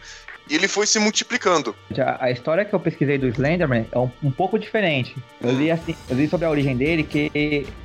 e 0.49 0.55
ele 0.55 0.67
foi 0.67 0.85
se 0.85 0.99
multiplicando. 0.99 1.75
A, 1.97 2.25
a 2.25 2.31
história 2.31 2.65
que 2.65 2.73
eu 2.73 2.79
pesquisei 2.79 3.17
do 3.17 3.27
Slenderman 3.27 3.85
é 3.91 3.97
um, 3.97 4.09
um, 4.23 4.31
pouco 4.31 4.59
diferente. 4.59 5.15
Eu 5.41 5.51
li, 5.51 5.71
assim, 5.71 5.95
eu 6.09 6.15
li 6.15 6.27
sobre 6.27 6.45
a 6.45 6.49
origem 6.49 6.75
dele, 6.75 7.03
que 7.03 7.31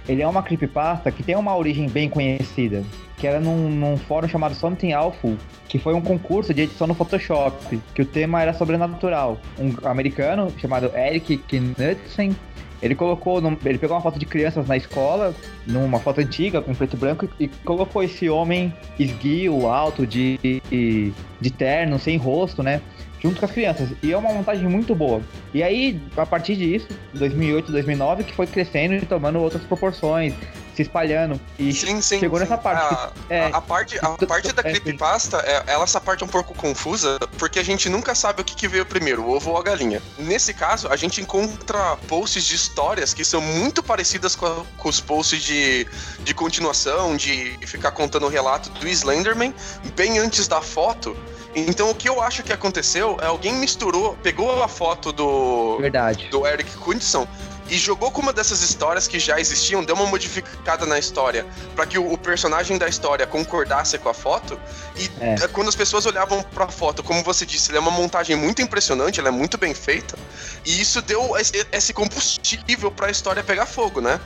ele 0.08 0.22
é 0.22 0.26
uma 0.26 0.42
creepypasta 0.42 1.10
que 1.10 1.22
tem 1.22 1.36
uma 1.36 1.56
origem 1.56 1.88
bem 1.88 2.08
conhecida, 2.08 2.82
que 3.16 3.26
era 3.26 3.40
num, 3.40 3.68
num 3.68 3.96
fórum 3.96 4.28
chamado 4.28 4.54
Something 4.54 4.92
Awful, 4.92 5.36
que 5.68 5.78
foi 5.78 5.94
um 5.94 6.00
concurso 6.00 6.52
de 6.52 6.62
edição 6.62 6.86
no 6.86 6.94
Photoshop, 6.94 7.80
que 7.94 8.02
o 8.02 8.06
tema 8.06 8.42
era 8.42 8.52
sobrenatural. 8.52 9.40
Um 9.58 9.74
americano 9.86 10.52
chamado 10.58 10.90
Eric 10.96 11.38
Knudsen 11.48 12.34
ele 12.82 12.94
colocou, 12.94 13.40
ele 13.64 13.78
pegou 13.78 13.96
uma 13.96 14.02
foto 14.02 14.18
de 14.18 14.26
crianças 14.26 14.66
na 14.66 14.76
escola, 14.76 15.34
numa 15.66 15.98
foto 15.98 16.20
antiga, 16.20 16.62
com 16.62 16.74
preto 16.74 16.94
e 16.94 16.96
branco, 16.96 17.28
e, 17.38 17.44
e 17.44 17.48
colocou 17.64 18.02
esse 18.02 18.28
homem 18.28 18.72
esguio, 18.98 19.66
alto, 19.66 20.06
de, 20.06 20.38
de, 20.38 21.12
de 21.40 21.50
terno, 21.50 21.98
sem 21.98 22.16
rosto, 22.16 22.62
né? 22.62 22.80
junto 23.20 23.40
com 23.40 23.46
as 23.46 23.52
crianças. 23.52 23.90
E 24.02 24.12
é 24.12 24.16
uma 24.16 24.32
montagem 24.32 24.68
muito 24.68 24.94
boa. 24.94 25.20
E 25.52 25.62
aí, 25.62 26.00
a 26.16 26.24
partir 26.24 26.56
disso, 26.56 26.88
2008, 27.14 27.72
2009, 27.72 28.24
que 28.24 28.32
foi 28.32 28.46
crescendo 28.46 28.94
e 28.94 29.00
tomando 29.00 29.40
outras 29.40 29.62
proporções 29.64 30.34
se 30.78 30.82
espalhando. 30.82 31.40
E 31.58 31.72
sim, 31.72 32.00
sim, 32.00 32.20
chegou 32.20 32.38
sim. 32.38 32.44
nessa 32.44 32.56
parte. 32.56 32.94
A, 32.94 32.96
que, 33.08 33.34
é, 33.34 33.50
a, 33.52 33.60
parte, 33.60 33.98
a 34.00 34.26
parte 34.26 34.52
da 34.52 34.62
é, 34.62 34.70
creepypasta, 34.70 35.38
é, 35.38 35.64
ela 35.66 35.82
essa 35.82 36.00
parte 36.00 36.22
é 36.22 36.26
um 36.26 36.28
pouco 36.28 36.54
confusa, 36.54 37.18
porque 37.36 37.58
a 37.58 37.64
gente 37.64 37.88
nunca 37.88 38.14
sabe 38.14 38.42
o 38.42 38.44
que, 38.44 38.54
que 38.54 38.68
veio 38.68 38.86
primeiro, 38.86 39.22
o 39.22 39.30
ovo 39.34 39.50
ou 39.50 39.58
a 39.58 39.62
galinha. 39.62 40.00
Nesse 40.18 40.54
caso, 40.54 40.86
a 40.88 40.96
gente 40.96 41.20
encontra 41.20 41.96
posts 42.06 42.44
de 42.44 42.54
histórias 42.54 43.12
que 43.12 43.24
são 43.24 43.40
muito 43.40 43.82
parecidas 43.82 44.36
com, 44.36 44.46
a, 44.46 44.62
com 44.76 44.88
os 44.88 45.00
posts 45.00 45.42
de, 45.42 45.86
de 46.20 46.34
continuação, 46.34 47.16
de 47.16 47.58
ficar 47.66 47.90
contando 47.90 48.26
o 48.26 48.28
relato 48.28 48.70
do 48.70 48.86
Slenderman, 48.86 49.52
bem 49.96 50.18
antes 50.18 50.46
da 50.46 50.60
foto. 50.60 51.16
Então 51.56 51.90
o 51.90 51.94
que 51.94 52.08
eu 52.08 52.22
acho 52.22 52.44
que 52.44 52.52
aconteceu 52.52 53.16
é 53.20 53.26
alguém 53.26 53.54
misturou, 53.54 54.16
pegou 54.22 54.62
a 54.62 54.68
foto 54.68 55.12
do 55.12 55.78
Verdade. 55.80 56.28
do 56.28 56.46
Eric 56.46 56.70
Knudsen 56.76 57.26
e 57.68 57.76
jogou 57.76 58.10
com 58.10 58.22
uma 58.22 58.32
dessas 58.32 58.62
histórias 58.62 59.06
que 59.06 59.18
já 59.18 59.38
existiam, 59.38 59.84
deu 59.84 59.94
uma 59.94 60.06
modificada 60.06 60.86
na 60.86 60.98
história 60.98 61.46
para 61.74 61.86
que 61.86 61.98
o, 61.98 62.12
o, 62.12 62.18
personagem 62.18 62.78
da 62.78 62.88
história 62.88 63.26
concordasse 63.26 63.98
com 63.98 64.08
a 64.08 64.14
foto. 64.14 64.58
E 64.96 65.10
é. 65.20 65.34
é. 65.34 65.48
quando 65.48 65.68
as 65.68 65.76
pessoas 65.76 66.06
olhavam 66.06 66.42
para 66.42 66.64
a 66.64 66.68
foto, 66.68 67.02
como 67.02 67.22
você 67.22 67.44
disse, 67.44 67.70
ela 67.70 67.78
é 67.78 67.80
uma 67.80 67.90
montagem 67.90 68.36
muito 68.36 68.62
impressionante, 68.62 69.20
ela 69.20 69.28
é 69.28 69.32
muito 69.32 69.58
bem 69.58 69.74
feita. 69.74 70.16
E 70.64 70.80
isso 70.80 71.02
deu 71.02 71.34
esse 71.72 71.92
combustível 71.92 72.90
para 72.90 73.08
a 73.08 73.10
história 73.10 73.42
pegar 73.42 73.66
fogo, 73.66 74.00
né? 74.00 74.20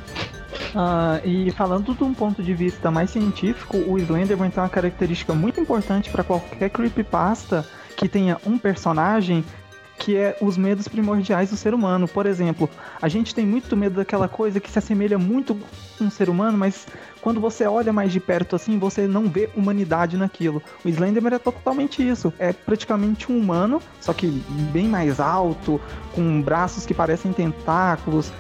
Ah, 0.75 1.21
e 1.25 1.51
falando 1.53 1.95
de 1.95 2.05
um 2.05 2.15
ponto 2.15 2.43
de 2.43 2.55
vista 2.55 2.91
mais 2.91 3.11
científico, 3.11 3.77
o 3.77 3.99
Slenderman 3.99 4.51
tem 4.51 4.63
uma 4.63 4.69
característica 4.69 5.35
muito 5.35 5.61
importante 5.61 6.11
para 6.11 6.23
qualquer 6.23 6.71
creepypasta 6.71 7.67
que 7.97 8.09
tenha 8.09 8.39
um 8.47 8.59
personagem 8.59 9.45
que 9.99 10.17
é 10.17 10.37
os 10.41 10.57
medos 10.57 10.89
primordiais 10.89 11.51
do 11.51 11.57
ser 11.57 11.75
humano. 11.75 12.09
Por 12.09 12.27
exemplo, 12.27 12.69
a 13.01 13.09
gente 13.09 13.35
tem 13.35 13.47
muito 13.47 13.77
medo 13.77 13.97
daquela 13.97 14.29
coisa 14.29 14.59
que 14.61 14.71
se 14.71 14.79
assemelha 14.79 15.19
muito 15.19 15.55
com 15.97 16.05
um 16.05 16.11
ser 16.11 16.29
humano, 16.29 16.59
mas 16.59 16.87
quando 17.21 17.41
você 17.41 17.67
olha 17.67 17.93
mais 17.93 18.13
de 18.13 18.19
perto 18.19 18.57
assim, 18.57 18.79
você 18.79 19.07
não 19.07 19.29
vê 19.29 19.49
humanidade 19.57 20.17
naquilo. 20.17 20.61
O 20.85 20.89
Slenderman 20.89 21.35
é 21.35 21.39
totalmente 21.39 22.07
isso. 22.07 22.33
É 22.39 22.53
praticamente 22.53 23.31
um 23.31 23.39
humano, 23.39 23.81
só 24.01 24.13
que 24.13 24.27
bem 24.73 24.89
mais 24.89 25.21
alto, 25.21 25.81
com 26.15 26.43
braços 26.43 26.85
que 26.85 26.93
parecem 26.93 27.33
tentáculos, 27.33 28.33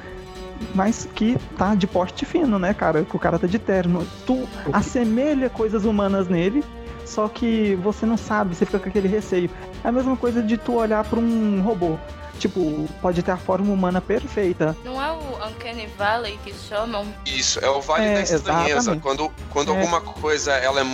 mas 0.75 1.09
que 1.15 1.37
tá 1.57 1.75
de 1.75 1.87
porte 1.87 2.25
fino, 2.25 2.59
né, 2.59 2.75
cara? 2.75 3.05
Que 3.05 3.17
o 3.17 3.19
cara 3.19 3.39
tá 3.39 3.47
de 3.47 3.59
terno. 3.59 4.07
Tu 4.27 4.49
assemelha 4.73 5.49
coisas 5.49 5.85
humanas 5.85 6.29
nele, 6.29 6.65
só 7.05 7.29
que 7.29 7.75
você 7.77 8.07
não 8.07 8.17
sabe, 8.17 8.55
você 8.55 8.65
fica 8.65 8.79
com 8.79 8.89
aquele 8.89 9.09
receio. 9.09 9.51
É 9.85 9.89
a 9.89 9.93
mesma 9.93 10.17
coisa 10.17 10.43
de 10.43 10.57
tu 10.57 10.75
olhar 10.75 11.05
para 11.05 11.19
um 11.19 11.61
robô. 11.63 11.99
Tipo, 12.39 12.89
pode 13.01 13.23
ter 13.23 13.31
a 13.31 13.37
forma 13.37 13.73
humana 13.73 14.01
perfeita. 14.01 14.77
Não 14.85 15.01
é 15.01 15.13
o 15.13 15.47
Uncanny 15.47 15.87
Valley 15.97 16.39
que 16.43 16.53
chamam? 16.53 17.07
Isso, 17.25 17.61
é 17.61 17.71
o 17.71 17.81
Vale 17.81 18.05
é, 18.05 18.15
da 18.15 18.21
Estranheza. 18.23 18.79
Exatamente. 18.79 19.03
Quando, 19.03 19.33
quando 19.51 19.73
é. 19.73 19.77
alguma 19.79 20.01
coisa 20.01 20.53
ela 20.53 20.81
é 20.81 20.85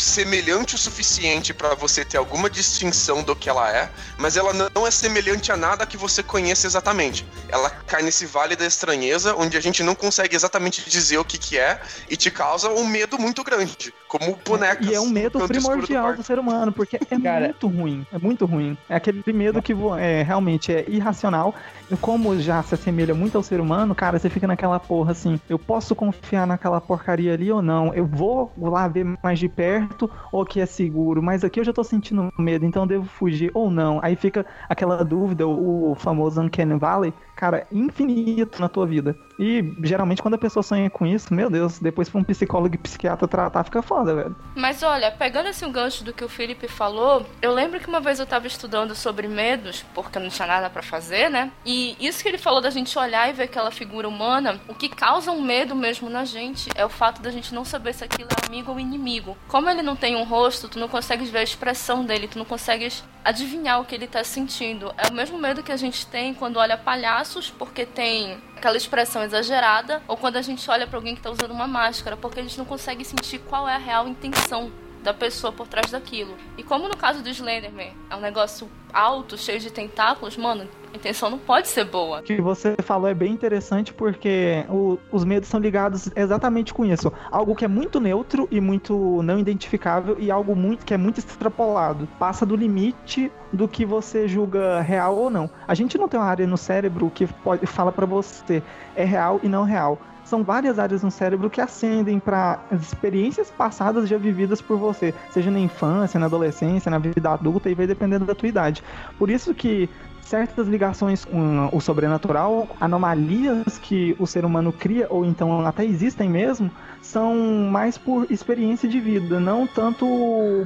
semelhante 0.00 0.74
o 0.74 0.78
suficiente 0.78 1.52
para 1.52 1.74
você 1.74 2.04
ter 2.04 2.16
alguma 2.16 2.48
distinção 2.48 3.22
do 3.22 3.34
que 3.34 3.48
ela 3.48 3.70
é, 3.70 3.90
mas 4.18 4.36
ela 4.36 4.52
não 4.74 4.86
é 4.86 4.90
semelhante 4.90 5.52
a 5.52 5.56
nada 5.56 5.86
que 5.86 5.96
você 5.96 6.22
conheça 6.22 6.66
exatamente. 6.66 7.26
Ela 7.48 7.70
cai 7.70 8.02
nesse 8.02 8.26
vale 8.26 8.56
da 8.56 8.66
estranheza, 8.66 9.34
onde 9.36 9.56
a 9.56 9.60
gente 9.60 9.82
não 9.82 9.94
consegue 9.94 10.34
exatamente 10.34 10.88
dizer 10.88 11.18
o 11.18 11.24
que, 11.24 11.38
que 11.38 11.58
é 11.58 11.80
e 12.08 12.16
te 12.16 12.30
causa 12.30 12.70
um 12.70 12.86
medo 12.86 13.18
muito 13.18 13.44
grande, 13.44 13.92
como 14.08 14.38
bonecas. 14.44 14.86
E 14.86 14.94
é 14.94 15.00
um 15.00 15.08
medo 15.08 15.46
primordial 15.46 16.12
do, 16.12 16.18
do, 16.18 16.22
ser 16.22 16.38
humano, 16.38 16.72
porque 16.72 16.96
é 16.96 17.00
Cara, 17.22 17.46
muito 17.46 17.68
ruim, 17.68 18.06
é 18.12 18.18
muito 18.18 18.46
ruim. 18.46 18.76
É 18.88 18.96
aquele 18.96 19.22
medo 19.32 19.62
que 19.62 19.74
é, 19.98 20.22
realmente 20.22 20.72
é 20.72 20.84
irracional. 20.88 21.54
Como 22.00 22.40
já 22.40 22.62
se 22.62 22.74
assemelha 22.74 23.14
muito 23.14 23.36
ao 23.36 23.42
ser 23.42 23.60
humano, 23.60 23.94
cara, 23.94 24.18
você 24.18 24.30
fica 24.30 24.46
naquela 24.46 24.80
porra 24.80 25.12
assim, 25.12 25.38
eu 25.48 25.58
posso 25.58 25.94
confiar 25.94 26.46
naquela 26.46 26.80
porcaria 26.80 27.34
ali 27.34 27.52
ou 27.52 27.60
não? 27.60 27.92
Eu 27.92 28.06
vou 28.06 28.50
lá 28.56 28.88
ver 28.88 29.04
mais 29.22 29.38
de 29.38 29.48
perto 29.48 29.81
certo 29.82 30.10
ou 30.30 30.44
que 30.44 30.60
é 30.60 30.66
seguro, 30.66 31.22
mas 31.22 31.44
aqui 31.44 31.60
eu 31.60 31.64
já 31.64 31.72
tô 31.72 31.82
sentindo 31.82 32.32
medo, 32.38 32.64
então 32.64 32.86
devo 32.86 33.04
fugir 33.04 33.50
ou 33.54 33.70
não. 33.70 34.00
Aí 34.02 34.16
fica 34.16 34.46
aquela 34.68 35.04
dúvida, 35.04 35.46
o 35.46 35.94
famoso 35.96 36.40
Uncanny 36.40 36.78
Valley, 36.78 37.12
cara, 37.42 37.66
infinito 37.72 38.60
na 38.60 38.68
tua 38.68 38.86
vida. 38.86 39.16
E 39.36 39.74
geralmente 39.82 40.22
quando 40.22 40.34
a 40.34 40.38
pessoa 40.38 40.62
sonha 40.62 40.88
com 40.88 41.04
isso, 41.04 41.34
meu 41.34 41.50
Deus, 41.50 41.80
depois 41.80 42.08
pra 42.08 42.20
um 42.20 42.22
psicólogo 42.22 42.76
e 42.76 42.78
psiquiatra 42.78 43.26
tratar, 43.26 43.64
fica 43.64 43.82
foda, 43.82 44.14
velho. 44.14 44.36
Mas 44.54 44.80
olha, 44.84 45.10
pegando 45.10 45.48
esse 45.48 45.64
um 45.64 45.72
gancho 45.72 46.04
do 46.04 46.12
que 46.12 46.22
o 46.22 46.28
Felipe 46.28 46.68
falou, 46.68 47.26
eu 47.40 47.52
lembro 47.52 47.80
que 47.80 47.88
uma 47.88 47.98
vez 47.98 48.20
eu 48.20 48.26
tava 48.26 48.46
estudando 48.46 48.94
sobre 48.94 49.26
medos, 49.26 49.84
porque 49.92 50.18
eu 50.18 50.22
não 50.22 50.28
tinha 50.28 50.46
nada 50.46 50.70
para 50.70 50.82
fazer, 50.82 51.28
né? 51.28 51.50
E 51.66 51.96
isso 51.98 52.22
que 52.22 52.28
ele 52.28 52.38
falou 52.38 52.60
da 52.60 52.70
gente 52.70 52.96
olhar 52.96 53.28
e 53.28 53.32
ver 53.32 53.44
aquela 53.44 53.72
figura 53.72 54.08
humana, 54.08 54.60
o 54.68 54.74
que 54.74 54.88
causa 54.88 55.32
um 55.32 55.42
medo 55.42 55.74
mesmo 55.74 56.08
na 56.08 56.24
gente 56.24 56.70
é 56.76 56.86
o 56.86 56.88
fato 56.88 57.20
da 57.20 57.32
gente 57.32 57.52
não 57.52 57.64
saber 57.64 57.92
se 57.92 58.04
aquilo 58.04 58.28
é 58.30 58.46
amigo 58.46 58.70
ou 58.70 58.78
inimigo. 58.78 59.36
Como 59.48 59.68
ele 59.68 59.82
não 59.82 59.96
tem 59.96 60.14
um 60.14 60.22
rosto, 60.22 60.68
tu 60.68 60.78
não 60.78 60.86
consegues 60.86 61.28
ver 61.28 61.38
a 61.38 61.42
expressão 61.42 62.04
dele, 62.04 62.28
tu 62.28 62.38
não 62.38 62.44
consegues 62.44 63.02
adivinhar 63.24 63.80
o 63.80 63.84
que 63.84 63.94
ele 63.94 64.06
tá 64.06 64.24
sentindo. 64.24 64.92
É 64.96 65.08
o 65.08 65.14
mesmo 65.14 65.38
medo 65.38 65.62
que 65.62 65.72
a 65.72 65.76
gente 65.76 66.06
tem 66.06 66.34
quando 66.34 66.56
olha 66.56 66.76
palhaços, 66.76 67.50
porque 67.50 67.86
tem 67.86 68.38
aquela 68.56 68.76
expressão 68.76 69.22
exagerada, 69.22 70.02
ou 70.06 70.16
quando 70.16 70.36
a 70.36 70.42
gente 70.42 70.68
olha 70.70 70.86
para 70.86 70.96
alguém 70.96 71.14
que 71.14 71.22
tá 71.22 71.30
usando 71.30 71.50
uma 71.50 71.66
máscara, 71.66 72.16
porque 72.16 72.40
a 72.40 72.42
gente 72.42 72.58
não 72.58 72.64
consegue 72.64 73.04
sentir 73.04 73.38
qual 73.38 73.68
é 73.68 73.74
a 73.74 73.78
real 73.78 74.06
intenção 74.08 74.70
da 75.02 75.12
pessoa 75.12 75.52
por 75.52 75.66
trás 75.66 75.90
daquilo. 75.90 76.34
E 76.56 76.62
como 76.62 76.88
no 76.88 76.96
caso 76.96 77.22
do 77.22 77.28
Slenderman, 77.28 77.92
é 78.08 78.16
um 78.16 78.20
negócio 78.20 78.68
alto, 78.92 79.38
cheio 79.38 79.58
de 79.58 79.70
tentáculos, 79.70 80.36
mano, 80.36 80.68
A 80.92 80.96
intenção 80.96 81.30
não 81.30 81.38
pode 81.38 81.68
ser 81.68 81.84
boa. 81.84 82.20
O 82.20 82.22
que 82.22 82.40
você 82.40 82.76
falou 82.82 83.08
é 83.08 83.14
bem 83.14 83.32
interessante 83.32 83.94
porque 83.94 84.64
o, 84.68 84.98
os 85.10 85.24
medos 85.24 85.48
são 85.48 85.58
ligados 85.58 86.10
exatamente 86.14 86.74
com 86.74 86.84
isso. 86.84 87.10
Algo 87.30 87.54
que 87.54 87.64
é 87.64 87.68
muito 87.68 87.98
neutro 87.98 88.46
e 88.50 88.60
muito 88.60 89.22
não 89.22 89.38
identificável 89.38 90.16
e 90.18 90.30
algo 90.30 90.54
muito 90.54 90.84
que 90.84 90.92
é 90.92 90.98
muito 90.98 91.18
extrapolado. 91.18 92.06
Passa 92.18 92.44
do 92.44 92.54
limite 92.54 93.32
do 93.50 93.66
que 93.66 93.86
você 93.86 94.28
julga 94.28 94.82
real 94.82 95.16
ou 95.16 95.30
não. 95.30 95.48
A 95.66 95.74
gente 95.74 95.96
não 95.96 96.08
tem 96.08 96.20
uma 96.20 96.26
área 96.26 96.46
no 96.46 96.58
cérebro 96.58 97.10
que 97.14 97.26
pode 97.26 97.64
fala 97.66 97.90
para 97.90 98.04
você 98.04 98.62
é 98.94 99.04
real 99.04 99.40
e 99.42 99.48
não 99.48 99.64
real 99.64 99.98
são 100.32 100.42
várias 100.42 100.78
áreas 100.78 101.02
no 101.02 101.10
cérebro 101.10 101.50
que 101.50 101.60
ascendem 101.60 102.18
para 102.18 102.58
experiências 102.72 103.50
passadas 103.50 104.08
já 104.08 104.16
vividas 104.16 104.62
por 104.62 104.78
você, 104.78 105.12
seja 105.30 105.50
na 105.50 105.60
infância, 105.60 106.18
na 106.18 106.24
adolescência, 106.24 106.90
na 106.90 106.96
vida 106.96 107.28
adulta 107.28 107.68
e 107.68 107.74
vai 107.74 107.86
dependendo 107.86 108.24
da 108.24 108.34
tua 108.34 108.48
idade. 108.48 108.82
Por 109.18 109.28
isso 109.28 109.52
que 109.52 109.90
certas 110.32 110.66
ligações 110.66 111.26
com 111.26 111.68
o 111.70 111.78
sobrenatural, 111.78 112.66
anomalias 112.80 113.76
que 113.76 114.16
o 114.18 114.26
ser 114.26 114.46
humano 114.46 114.72
cria, 114.72 115.06
ou 115.10 115.26
então 115.26 115.66
até 115.66 115.84
existem 115.84 116.26
mesmo, 116.26 116.70
são 117.02 117.34
mais 117.70 117.98
por 117.98 118.26
experiência 118.32 118.88
de 118.88 118.98
vida, 118.98 119.38
não 119.38 119.66
tanto 119.66 120.06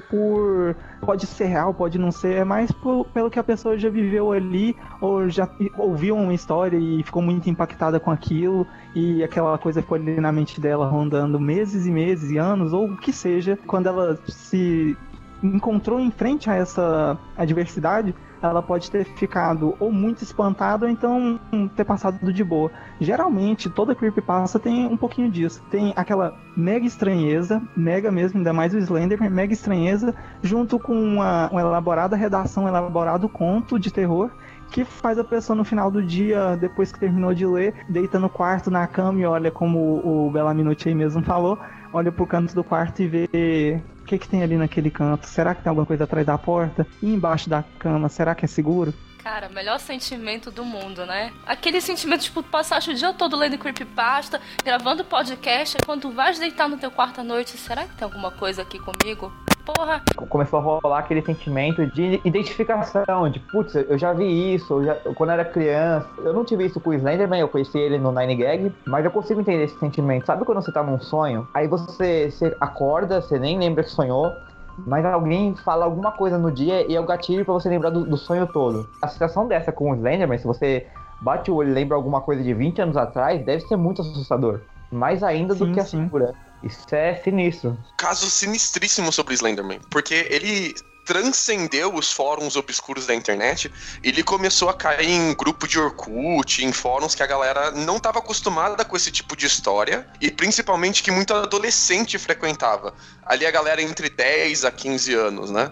por. 0.09 0.77
Pode 1.01 1.27
ser 1.27 1.47
real, 1.47 1.75
pode 1.75 1.99
não 1.99 2.13
ser, 2.13 2.37
é 2.37 2.45
mais 2.45 2.71
por, 2.71 3.07
pelo 3.07 3.29
que 3.29 3.41
a 3.41 3.43
pessoa 3.43 3.77
já 3.77 3.91
viveu 3.91 4.31
ali, 4.31 4.77
ou 5.01 5.29
já 5.29 5.49
ouviu 5.77 6.15
uma 6.15 6.33
história 6.33 6.77
e 6.77 7.03
ficou 7.03 7.21
muito 7.21 7.51
impactada 7.51 7.99
com 7.99 8.13
aquilo, 8.13 8.65
e 8.95 9.25
aquela 9.25 9.59
coisa 9.59 9.83
ficou 9.83 9.97
ali 9.97 10.21
na 10.21 10.31
mente 10.31 10.61
dela 10.61 10.87
rondando 10.87 11.41
meses 11.41 11.87
e 11.87 11.91
meses 11.91 12.31
e 12.31 12.39
anos, 12.39 12.73
ou 12.73 12.87
o 12.87 12.97
que 12.97 13.13
seja, 13.13 13.59
quando 13.67 13.89
ela 13.89 14.17
se 14.29 14.97
encontrou 15.43 16.01
em 16.01 16.11
frente 16.11 16.49
a 16.51 16.55
essa 16.55 17.19
adversidade, 17.37 18.15
ela 18.43 18.63
pode 18.63 18.91
ter 18.91 19.05
ficado 19.05 19.75
ou 19.81 19.91
muito 19.91 20.23
espantada 20.23 20.87
ou 20.87 20.93
então 20.93 21.41
ter 21.75 21.85
passado 21.85 22.33
de 22.33 22.45
boa. 22.45 22.71
Geralmente, 23.01 23.71
toda 23.71 23.95
creepypasta 23.95 24.59
tem 24.59 24.87
um 24.87 24.97
pouquinho 24.97 25.31
disso. 25.31 25.63
Tem 25.71 25.93
aquela 25.97 26.37
mega 26.57 26.87
estranheza, 26.87 27.63
mega 27.77 28.11
mesmo, 28.11 28.39
ainda 28.39 28.53
mais 28.53 28.75
o 28.75 28.79
Slender, 28.79 29.19
mega 29.31 29.53
estranheza, 29.53 30.15
junto 30.43 30.79
com 30.79 30.95
uma, 30.95 31.49
uma 31.51 31.61
elaborada 31.61 32.17
redação, 32.17 32.65
um 32.65 32.69
elaborado 32.69 33.29
conto 33.29 33.79
de 33.79 33.93
terror 33.93 34.31
que 34.71 34.85
faz 34.85 35.19
a 35.19 35.25
pessoa 35.25 35.57
no 35.57 35.65
final 35.65 35.91
do 35.91 36.03
dia, 36.03 36.57
depois 36.57 36.91
que 36.91 36.99
terminou 36.99 37.33
de 37.33 37.47
ler, 37.47 37.75
deita 37.89 38.19
no 38.19 38.29
quarto 38.29 38.71
na 38.71 38.87
cama 38.87 39.21
e 39.21 39.25
olha 39.25 39.51
como 39.51 39.79
o 39.79 40.31
Bela 40.31 40.53
Minuti 40.53 40.89
aí 40.89 40.95
mesmo 40.95 41.23
falou, 41.23 41.59
olha 41.93 42.13
pro 42.13 42.27
canto 42.27 42.55
do 42.55 42.65
quarto 42.65 43.03
e 43.03 43.09
vê 43.09 43.83
o 44.01 44.05
que, 44.05 44.19
que 44.19 44.29
tem 44.29 44.43
ali 44.43 44.57
naquele 44.57 44.91
canto? 44.91 45.27
Será 45.27 45.55
que 45.55 45.63
tem 45.63 45.71
alguma 45.71 45.87
coisa 45.87 46.05
atrás 46.05 46.27
da 46.27 46.39
porta? 46.39 46.87
E 47.03 47.13
embaixo 47.13 47.51
da 47.51 47.65
cama, 47.79 48.09
será 48.09 48.35
que 48.35 48.45
é 48.45 48.49
seguro? 48.49 48.95
Cara, 49.27 49.49
melhor 49.49 49.81
sentimento 49.81 50.53
do 50.53 50.65
mundo, 50.65 51.05
né? 51.05 51.33
Aquele 51.45 51.81
sentimento, 51.81 52.23
tipo, 52.23 52.45
passar 52.45 52.81
o 52.81 52.95
dia 52.95 53.13
todo 53.13 53.37
lendo 53.37 53.59
creepypasta, 53.59 54.41
gravando 54.65 55.05
podcast, 55.05 55.79
quando 55.85 56.13
vais 56.13 56.39
deitar 56.39 56.69
no 56.69 56.79
teu 56.79 56.93
quarto 56.93 57.23
à 57.23 57.25
noite, 57.25 57.59
será 57.59 57.87
que 57.87 57.97
tem 57.97 58.05
alguma 58.05 58.31
coisa 58.31 58.63
aqui 58.63 58.79
comigo? 58.79 59.33
porra. 59.67 60.01
Começou 60.29 60.61
a 60.61 60.63
rolar 60.63 61.01
aquele 61.01 61.21
sentimento 61.23 61.85
de 61.89 62.21
identificação, 62.25 63.29
de 63.29 63.41
putz, 63.41 63.75
eu 63.75 63.99
já 63.99 64.13
vi 64.13 64.55
isso, 64.55 64.75
eu 64.75 64.85
já, 64.85 64.95
quando 65.17 65.31
era 65.31 65.45
criança. 65.45 66.09
Eu 66.19 66.33
não 66.33 66.45
tive 66.45 66.65
isso 66.65 66.79
com 66.79 66.91
o 66.91 66.95
Slenderman, 66.95 67.41
eu 67.41 67.49
conheci 67.49 67.77
ele 67.77 67.99
no 67.99 68.13
Nine 68.13 68.37
Gag, 68.37 68.73
mas 68.87 69.05
eu 69.05 69.11
consigo 69.11 69.41
entender 69.41 69.65
esse 69.65 69.79
sentimento. 69.79 70.27
Sabe 70.27 70.45
quando 70.45 70.63
você 70.63 70.71
tá 70.71 70.83
num 70.83 71.01
sonho? 71.01 71.49
Aí 71.53 71.67
você, 71.67 72.31
você 72.31 72.57
acorda, 72.61 73.21
você 73.21 73.39
nem 73.39 73.59
lembra 73.59 73.83
que 73.83 73.91
sonhou, 73.91 74.33
mas 74.79 75.05
alguém 75.05 75.55
fala 75.55 75.85
alguma 75.85 76.13
coisa 76.13 76.39
no 76.39 76.51
dia 76.51 76.91
e 76.91 76.95
é 76.95 77.01
o 77.01 77.07
gatilho 77.07 77.45
para 77.45 77.55
você 77.55 77.69
lembrar 77.69 77.91
do, 77.91 78.05
do, 78.05 78.17
sonho 78.17 78.47
todo. 78.47 78.89
A 79.01 79.09
situação 79.09 79.47
dessa 79.47 79.73
com 79.73 79.91
o 79.91 79.95
Slenderman, 79.95 80.39
se 80.39 80.47
você 80.47 80.87
bate 81.21 81.51
o 81.51 81.55
olho 81.55 81.71
e 81.71 81.73
lembra 81.73 81.97
alguma 81.97 82.21
coisa 82.21 82.43
de 82.43 82.53
20 82.53 82.83
anos 82.83 82.97
atrás, 82.97 83.45
deve 83.45 83.63
ser 83.67 83.77
muito 83.77 84.03
assustador. 84.03 84.61
Mais 84.91 85.23
ainda 85.23 85.55
sim, 85.55 85.67
do 85.67 85.73
que 85.73 85.81
a 85.81 85.85
segurança. 85.85 86.35
Isso 86.63 86.95
é 86.95 87.15
sinistro. 87.17 87.77
Caso 87.97 88.31
sinistríssimo 88.31 89.13
sobre 89.13 89.35
Slenderman, 89.35 89.81
porque 89.91 90.27
ele 90.31 90.75
transcendeu 91.07 91.95
os 91.95 92.13
fóruns 92.13 92.57
obscuros 92.57 93.07
da 93.07 93.15
internet, 93.15 93.73
ele 94.03 94.25
começou 94.25 94.69
a 94.69 94.75
cair 94.75 95.09
em 95.09 95.33
grupo 95.35 95.69
de 95.69 95.79
Orkut, 95.79 96.65
em 96.65 96.73
fóruns 96.73 97.15
que 97.15 97.23
a 97.23 97.27
galera 97.27 97.71
não 97.71 97.97
estava 97.97 98.19
acostumada 98.19 98.85
com 98.85 98.97
esse 98.97 99.13
tipo 99.13 99.37
de 99.37 99.47
história 99.47 100.07
e 100.21 100.33
principalmente 100.33 101.05
que 101.05 101.13
muito 101.13 101.33
adolescente 101.33 102.19
frequentava. 102.19 102.93
Ali 103.25 103.47
a 103.47 103.51
galera 103.53 103.81
entre 103.81 104.11
10 104.11 104.65
a 104.65 104.71
15 104.71 105.15
anos, 105.15 105.51
né? 105.51 105.71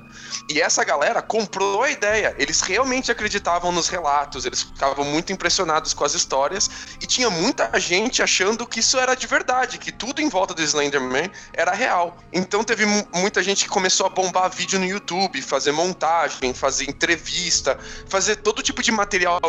E 0.49 0.61
essa 0.61 0.85
galera 0.85 1.21
comprou 1.21 1.83
a 1.83 1.91
ideia. 1.91 2.35
Eles 2.39 2.61
realmente 2.61 3.11
acreditavam 3.11 3.73
nos 3.73 3.89
relatos, 3.89 4.45
eles 4.45 4.63
ficavam 4.63 5.05
muito 5.05 5.33
impressionados 5.33 5.93
com 5.93 6.05
as 6.05 6.15
histórias 6.15 6.71
e 7.01 7.07
tinha 7.07 7.29
muita 7.29 7.79
gente 7.81 8.23
achando 8.23 8.67
que 8.67 8.79
isso 8.81 8.99
era 8.99 9.17
de 9.17 9.27
verdade, 9.27 9.79
que 9.79 9.91
tudo 9.91 10.21
em 10.21 10.29
volta 10.29 10.55
do 10.55 10.63
Slenderman 10.63 11.29
era 11.53 11.73
real. 11.73 12.17
Então 12.33 12.63
teve 12.63 12.87
muita 13.13 13.43
gente 13.43 13.65
que 13.65 13.71
começou 13.71 14.07
a 14.07 14.09
bombar 14.09 14.49
vídeo 14.49 14.79
no 14.79 14.87
YouTube 14.87 15.24
YouTube, 15.25 15.43
fazer 15.43 15.73
montagem, 15.73 16.55
fazer 16.55 16.89
entrevista, 16.89 17.79
fazer 18.09 18.37
todo 18.37 18.63
tipo 18.63 18.83
de 18.83 18.93
material 18.93 19.41